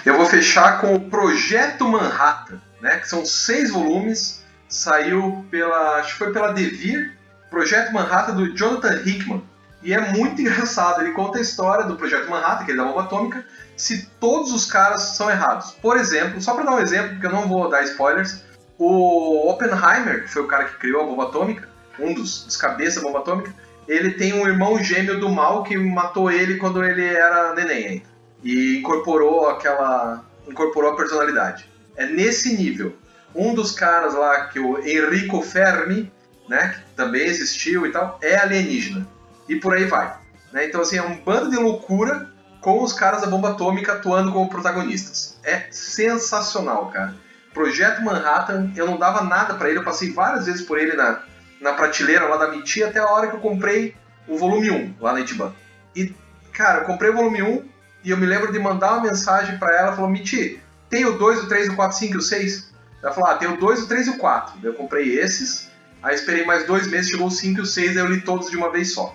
Eu 0.04 0.16
vou 0.16 0.26
fechar 0.26 0.80
com 0.80 0.94
o 0.94 1.00
Projeto 1.10 1.86
Manhattan, 1.86 2.60
né? 2.80 2.98
Que 2.98 3.08
são 3.08 3.24
seis 3.24 3.70
volumes. 3.70 4.42
Saiu 4.68 5.44
pela. 5.50 5.96
Acho 5.96 6.12
que 6.12 6.18
foi 6.18 6.32
pela 6.32 6.52
Devir. 6.52 7.16
Projeto 7.50 7.92
Manhattan 7.92 8.34
do 8.34 8.56
Jonathan 8.56 9.02
Hickman. 9.04 9.42
E 9.82 9.92
é 9.92 10.00
muito 10.00 10.40
engraçado. 10.40 11.00
Ele 11.00 11.12
conta 11.12 11.38
a 11.38 11.40
história 11.40 11.84
do 11.84 11.96
Projeto 11.96 12.28
Manhattan, 12.28 12.64
que 12.64 12.72
é 12.72 12.76
da 12.76 12.84
bomba 12.84 13.02
atômica, 13.02 13.44
se 13.76 14.06
todos 14.20 14.52
os 14.52 14.66
caras 14.66 15.02
são 15.16 15.30
errados. 15.30 15.72
Por 15.72 15.96
exemplo, 15.96 16.40
só 16.40 16.54
para 16.54 16.64
dar 16.64 16.72
um 16.72 16.80
exemplo, 16.80 17.10
porque 17.10 17.26
eu 17.26 17.32
não 17.32 17.48
vou 17.48 17.68
dar 17.68 17.82
spoilers, 17.84 18.42
o 18.78 19.50
Oppenheimer, 19.50 20.22
que 20.22 20.30
foi 20.30 20.42
o 20.42 20.46
cara 20.46 20.64
que 20.64 20.76
criou 20.78 21.02
a 21.02 21.06
bomba 21.06 21.24
atômica, 21.24 21.68
um 22.00 22.14
dos, 22.14 22.44
dos 22.44 22.56
cabeças 22.56 22.96
da 22.96 23.02
bomba 23.02 23.20
atômica, 23.20 23.54
ele 23.88 24.12
tem 24.12 24.32
um 24.32 24.46
irmão 24.46 24.82
gêmeo 24.82 25.18
do 25.18 25.28
mal 25.28 25.64
que 25.64 25.76
matou 25.76 26.30
ele 26.30 26.56
quando 26.56 26.84
ele 26.84 27.04
era 27.04 27.54
neném 27.54 27.86
ainda. 27.86 28.10
E 28.42 28.78
incorporou 28.78 29.48
aquela. 29.48 30.24
incorporou 30.46 30.92
a 30.92 30.96
personalidade. 30.96 31.68
É 31.96 32.06
nesse 32.06 32.56
nível. 32.56 32.96
Um 33.34 33.54
dos 33.54 33.72
caras 33.72 34.14
lá, 34.14 34.46
que 34.46 34.58
o 34.58 34.78
Enrico 34.78 35.42
Fermi, 35.42 36.10
né, 36.48 36.68
que 36.74 36.94
também 36.96 37.22
existiu 37.22 37.86
e 37.86 37.92
tal, 37.92 38.18
é 38.22 38.36
alienígena. 38.36 39.06
E 39.48 39.56
por 39.56 39.74
aí 39.74 39.84
vai. 39.84 40.16
né? 40.52 40.66
Então, 40.66 40.80
assim, 40.80 40.96
é 40.96 41.02
um 41.02 41.16
bando 41.16 41.50
de 41.50 41.56
loucura 41.56 42.28
com 42.60 42.82
os 42.82 42.92
caras 42.92 43.22
da 43.22 43.26
bomba 43.26 43.50
atômica 43.50 43.94
atuando 43.94 44.32
como 44.32 44.48
protagonistas. 44.48 45.38
É 45.42 45.66
sensacional, 45.70 46.90
cara. 46.90 47.14
Projeto 47.52 48.02
Manhattan, 48.02 48.70
eu 48.76 48.86
não 48.86 48.96
dava 48.96 49.24
nada 49.24 49.54
pra 49.54 49.68
ele, 49.68 49.78
eu 49.78 49.84
passei 49.84 50.12
várias 50.12 50.46
vezes 50.46 50.62
por 50.62 50.78
ele 50.78 50.94
na, 50.94 51.22
na 51.60 51.74
prateleira 51.74 52.26
lá 52.26 52.36
da 52.36 52.48
Miti 52.48 52.82
até 52.82 52.98
a 52.98 53.06
hora 53.06 53.28
que 53.28 53.36
eu 53.36 53.40
comprei 53.40 53.94
o 54.26 54.38
volume 54.38 54.70
1 54.70 54.94
lá 55.00 55.12
na 55.12 55.20
Itiban. 55.20 55.52
E, 55.94 56.14
cara, 56.52 56.80
eu 56.80 56.84
comprei 56.84 57.10
o 57.10 57.14
volume 57.14 57.42
1 57.42 57.68
e 58.04 58.10
eu 58.10 58.16
me 58.16 58.26
lembro 58.26 58.50
de 58.50 58.58
mandar 58.58 58.94
uma 58.94 59.02
mensagem 59.02 59.58
pra 59.58 59.76
ela, 59.76 59.94
falou, 59.94 60.10
Miti, 60.10 60.60
tem 60.88 61.04
o 61.04 61.18
2, 61.18 61.44
o 61.44 61.48
3, 61.48 61.68
o 61.68 61.76
4, 61.76 61.96
o 61.96 61.98
5 61.98 62.14
e 62.14 62.16
o 62.16 62.22
6? 62.22 62.70
Ela 63.02 63.12
falou, 63.12 63.30
ah, 63.30 63.36
tem 63.36 63.48
o 63.48 63.56
2, 63.56 63.82
o 63.82 63.88
3 63.88 64.06
e 64.06 64.10
o 64.10 64.18
4. 64.18 64.54
Daí 64.60 64.70
eu 64.70 64.74
comprei 64.74 65.18
esses, 65.18 65.70
aí 66.02 66.14
esperei 66.14 66.44
mais 66.44 66.66
dois 66.66 66.86
meses, 66.86 67.10
chegou 67.10 67.28
o 67.28 67.30
5 67.30 67.58
e 67.58 67.62
o 67.62 67.66
6, 67.66 67.96
aí 67.96 67.96
eu 67.96 68.06
li 68.06 68.20
todos 68.20 68.50
de 68.50 68.56
uma 68.56 68.70
vez 68.70 68.92
só. 68.92 69.14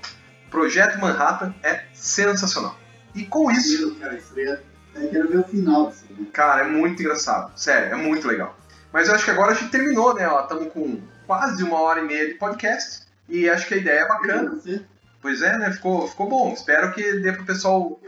Projeto 0.49 0.99
Manhattan 0.99 1.53
é 1.63 1.85
sensacional. 1.93 2.77
E 3.13 3.25
com 3.25 3.51
isso, 3.51 3.95
cara, 3.95 4.19
eu 4.95 5.09
quero 5.09 5.27
ver 5.29 5.37
o 5.39 5.43
final 5.43 5.89
disso. 5.89 6.05
Né? 6.09 6.25
Cara, 6.31 6.61
é 6.61 6.67
muito 6.67 7.01
engraçado. 7.01 7.51
Sério, 7.57 7.93
é 7.93 7.95
muito 7.95 8.27
legal. 8.27 8.57
Mas 8.91 9.07
eu 9.07 9.15
acho 9.15 9.25
que 9.25 9.31
agora 9.31 9.51
a 9.51 9.55
gente 9.55 9.69
terminou, 9.69 10.13
né? 10.13 10.25
Estamos 10.41 10.71
com 10.71 11.01
quase 11.25 11.63
uma 11.63 11.79
hora 11.81 12.01
e 12.01 12.05
meia 12.05 12.27
de 12.27 12.33
podcast. 12.35 13.03
E 13.27 13.49
acho 13.49 13.67
que 13.67 13.73
a 13.73 13.77
ideia 13.77 14.01
é 14.01 14.07
bacana. 14.07 14.51
Você? 14.51 14.81
Pois 15.21 15.41
é, 15.41 15.57
né? 15.57 15.71
Ficou, 15.71 16.07
ficou 16.07 16.29
bom. 16.29 16.53
Espero 16.53 16.93
que 16.93 17.19
dê 17.19 17.33
pro 17.33 17.45
pessoal 17.45 17.99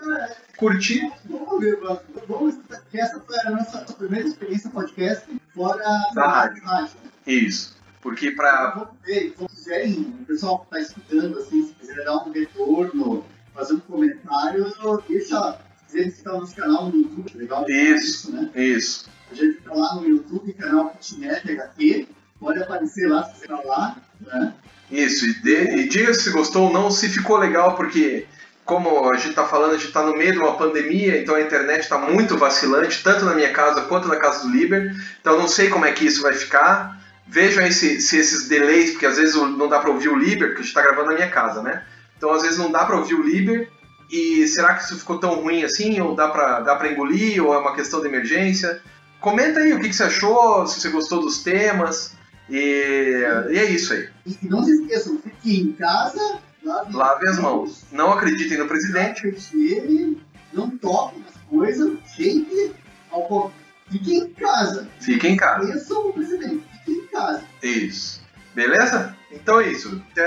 curtir. 0.57 1.11
Vamos 1.25 1.59
ver, 1.59 1.79
vamos. 2.27 2.55
Que 2.91 2.99
essa 2.99 3.19
foi 3.19 3.39
a 3.39 3.51
nossa 3.51 3.79
primeira 3.93 4.27
experiência 4.27 4.69
podcast 4.69 5.25
fora 5.55 5.83
Da 6.13 6.27
rádio. 6.27 6.63
rádio. 6.63 6.91
Isso. 7.25 7.75
Porque 8.01 8.31
pra. 8.31 8.71
Vamos 8.71 8.89
ver, 9.03 9.33
se 9.37 9.47
quiserem, 9.47 10.15
o 10.21 10.25
pessoal 10.25 10.59
que 10.59 10.65
está 10.65 10.79
escutando, 10.79 11.39
assim, 11.39 11.67
se 11.67 11.73
quiser 11.73 12.05
dar 12.05 12.17
um 12.17 12.31
retorno, 12.31 13.25
fazer 13.53 13.73
um 13.73 13.79
comentário, 13.79 14.71
deixa. 15.07 15.57
Se 15.77 15.85
quiserem 15.93 16.11
citar 16.11 16.33
o 16.35 16.39
nosso 16.41 16.55
canal 16.55 16.89
no 16.89 16.95
YouTube, 16.97 17.31
legal. 17.35 17.65
Isso. 17.67 18.31
né? 18.31 18.51
Isso. 18.55 19.09
A 19.31 19.33
gente 19.33 19.59
tá 19.61 19.73
lá 19.73 19.95
no 19.95 20.07
YouTube, 20.07 20.53
canal 20.53 20.95
Kitnet 21.01 21.51
HQ, 21.51 22.07
pode 22.39 22.61
aparecer 22.61 23.07
lá 23.07 23.23
se 23.23 23.39
você 23.41 23.47
tá 23.47 23.59
lá, 23.65 23.95
né? 24.21 24.53
Isso. 24.91 25.25
E, 25.25 25.33
dê- 25.41 25.75
e 25.77 25.89
diga 25.89 26.13
se 26.13 26.29
gostou 26.31 26.67
ou 26.67 26.73
não, 26.73 26.89
se 26.91 27.09
ficou 27.09 27.37
legal, 27.37 27.75
porque. 27.75 28.25
Como 28.65 29.09
a 29.09 29.15
gente 29.15 29.33
tá 29.33 29.45
falando, 29.45 29.75
a 29.75 29.77
gente 29.77 29.93
tá 29.93 30.03
no 30.05 30.13
meio 30.17 30.33
de 30.33 30.39
uma 30.39 30.57
pandemia, 30.57 31.21
então 31.21 31.35
a 31.35 31.41
internet 31.41 31.87
tá 31.87 31.97
muito 31.97 32.35
vacilante, 32.37 33.01
tanto 33.01 33.23
na 33.23 33.33
minha 33.33 33.53
casa 33.53 33.83
quanto 33.83 34.09
na 34.09 34.17
casa 34.17 34.41
do 34.43 34.49
Liber. 34.51 34.93
Então 35.21 35.39
não 35.39 35.47
sei 35.47 35.69
como 35.69 35.85
é 35.85 35.91
que 35.93 36.05
isso 36.05 36.21
vai 36.21 36.33
ficar. 36.33 36.99
Vejam 37.25 37.63
aí 37.63 37.71
se, 37.71 38.01
se 38.01 38.17
esses 38.17 38.49
delays, 38.49 38.91
porque 38.91 39.05
às 39.05 39.15
vezes 39.15 39.35
não 39.35 39.69
dá 39.69 39.79
pra 39.79 39.89
ouvir 39.89 40.09
o 40.09 40.17
Liber, 40.17 40.49
porque 40.49 40.59
a 40.63 40.65
gente 40.65 40.73
tá 40.73 40.81
gravando 40.81 41.07
na 41.11 41.13
minha 41.15 41.29
casa, 41.29 41.61
né? 41.61 41.81
Então 42.17 42.29
às 42.33 42.41
vezes 42.41 42.57
não 42.57 42.69
dá 42.69 42.83
pra 42.83 42.97
ouvir 42.97 43.13
o 43.15 43.23
Liber. 43.23 43.69
E 44.11 44.45
será 44.49 44.73
que 44.73 44.83
isso 44.83 44.99
ficou 44.99 45.17
tão 45.17 45.35
ruim 45.35 45.63
assim? 45.63 46.01
Ou 46.01 46.13
dá 46.13 46.27
pra, 46.27 46.59
dá 46.59 46.75
pra 46.75 46.91
engolir? 46.91 47.41
Ou 47.41 47.53
é 47.53 47.59
uma 47.59 47.73
questão 47.73 48.01
de 48.01 48.07
emergência? 48.07 48.81
Comenta 49.21 49.61
aí 49.61 49.71
o 49.71 49.79
que, 49.79 49.87
que 49.87 49.95
você 49.95 50.03
achou, 50.03 50.67
se 50.67 50.81
você 50.81 50.89
gostou 50.89 51.21
dos 51.21 51.41
temas. 51.41 52.15
E, 52.49 53.23
e 53.51 53.57
é 53.57 53.65
isso 53.65 53.93
aí. 53.93 54.09
E 54.25 54.37
não 54.47 54.63
se 54.63 54.71
esqueçam, 54.71 55.19
fiquem 55.19 55.61
em 55.69 55.71
casa, 55.73 56.39
lavem 56.63 56.93
Lave 56.95 57.27
as 57.29 57.39
mãos. 57.39 57.83
Não 57.91 58.11
acreditem 58.11 58.57
no 58.57 58.67
presidente. 58.67 59.27
ele, 59.53 60.21
não 60.53 60.69
toquem 60.69 61.23
as 61.27 61.35
coisas, 61.49 61.97
gente, 62.15 62.71
co- 63.09 63.51
fiquem 63.89 64.19
em 64.19 64.29
casa. 64.33 64.87
Fiquem 64.99 65.33
em 65.33 65.37
casa. 65.37 65.65
Conheçam 65.67 66.07
o 66.09 66.13
presidente, 66.13 66.63
fiquem 66.85 67.03
em 67.03 67.07
casa. 67.07 67.43
Isso. 67.61 68.21
Beleza? 68.55 69.15
Então 69.31 69.59
é 69.59 69.67
isso. 69.67 70.01
Até, 70.11 70.23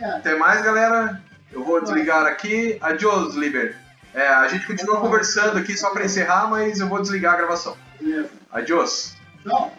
É, 0.00 0.04
até 0.16 0.36
mais, 0.36 0.62
galera. 0.62 1.22
Eu 1.50 1.64
vou 1.64 1.80
desligar 1.82 2.26
aqui. 2.26 2.76
Adiós, 2.80 3.34
Liber. 3.36 3.76
É, 4.12 4.28
a 4.28 4.46
gente 4.48 4.66
continua 4.66 5.00
conversando 5.00 5.58
aqui 5.58 5.76
só 5.76 5.90
para 5.90 6.04
encerrar, 6.04 6.48
mas 6.48 6.78
eu 6.80 6.88
vou 6.88 7.00
desligar 7.00 7.34
a 7.34 7.36
gravação. 7.36 7.76
beleza. 8.00 8.30
Adiós. 8.52 9.16
Tchau. 9.42 9.72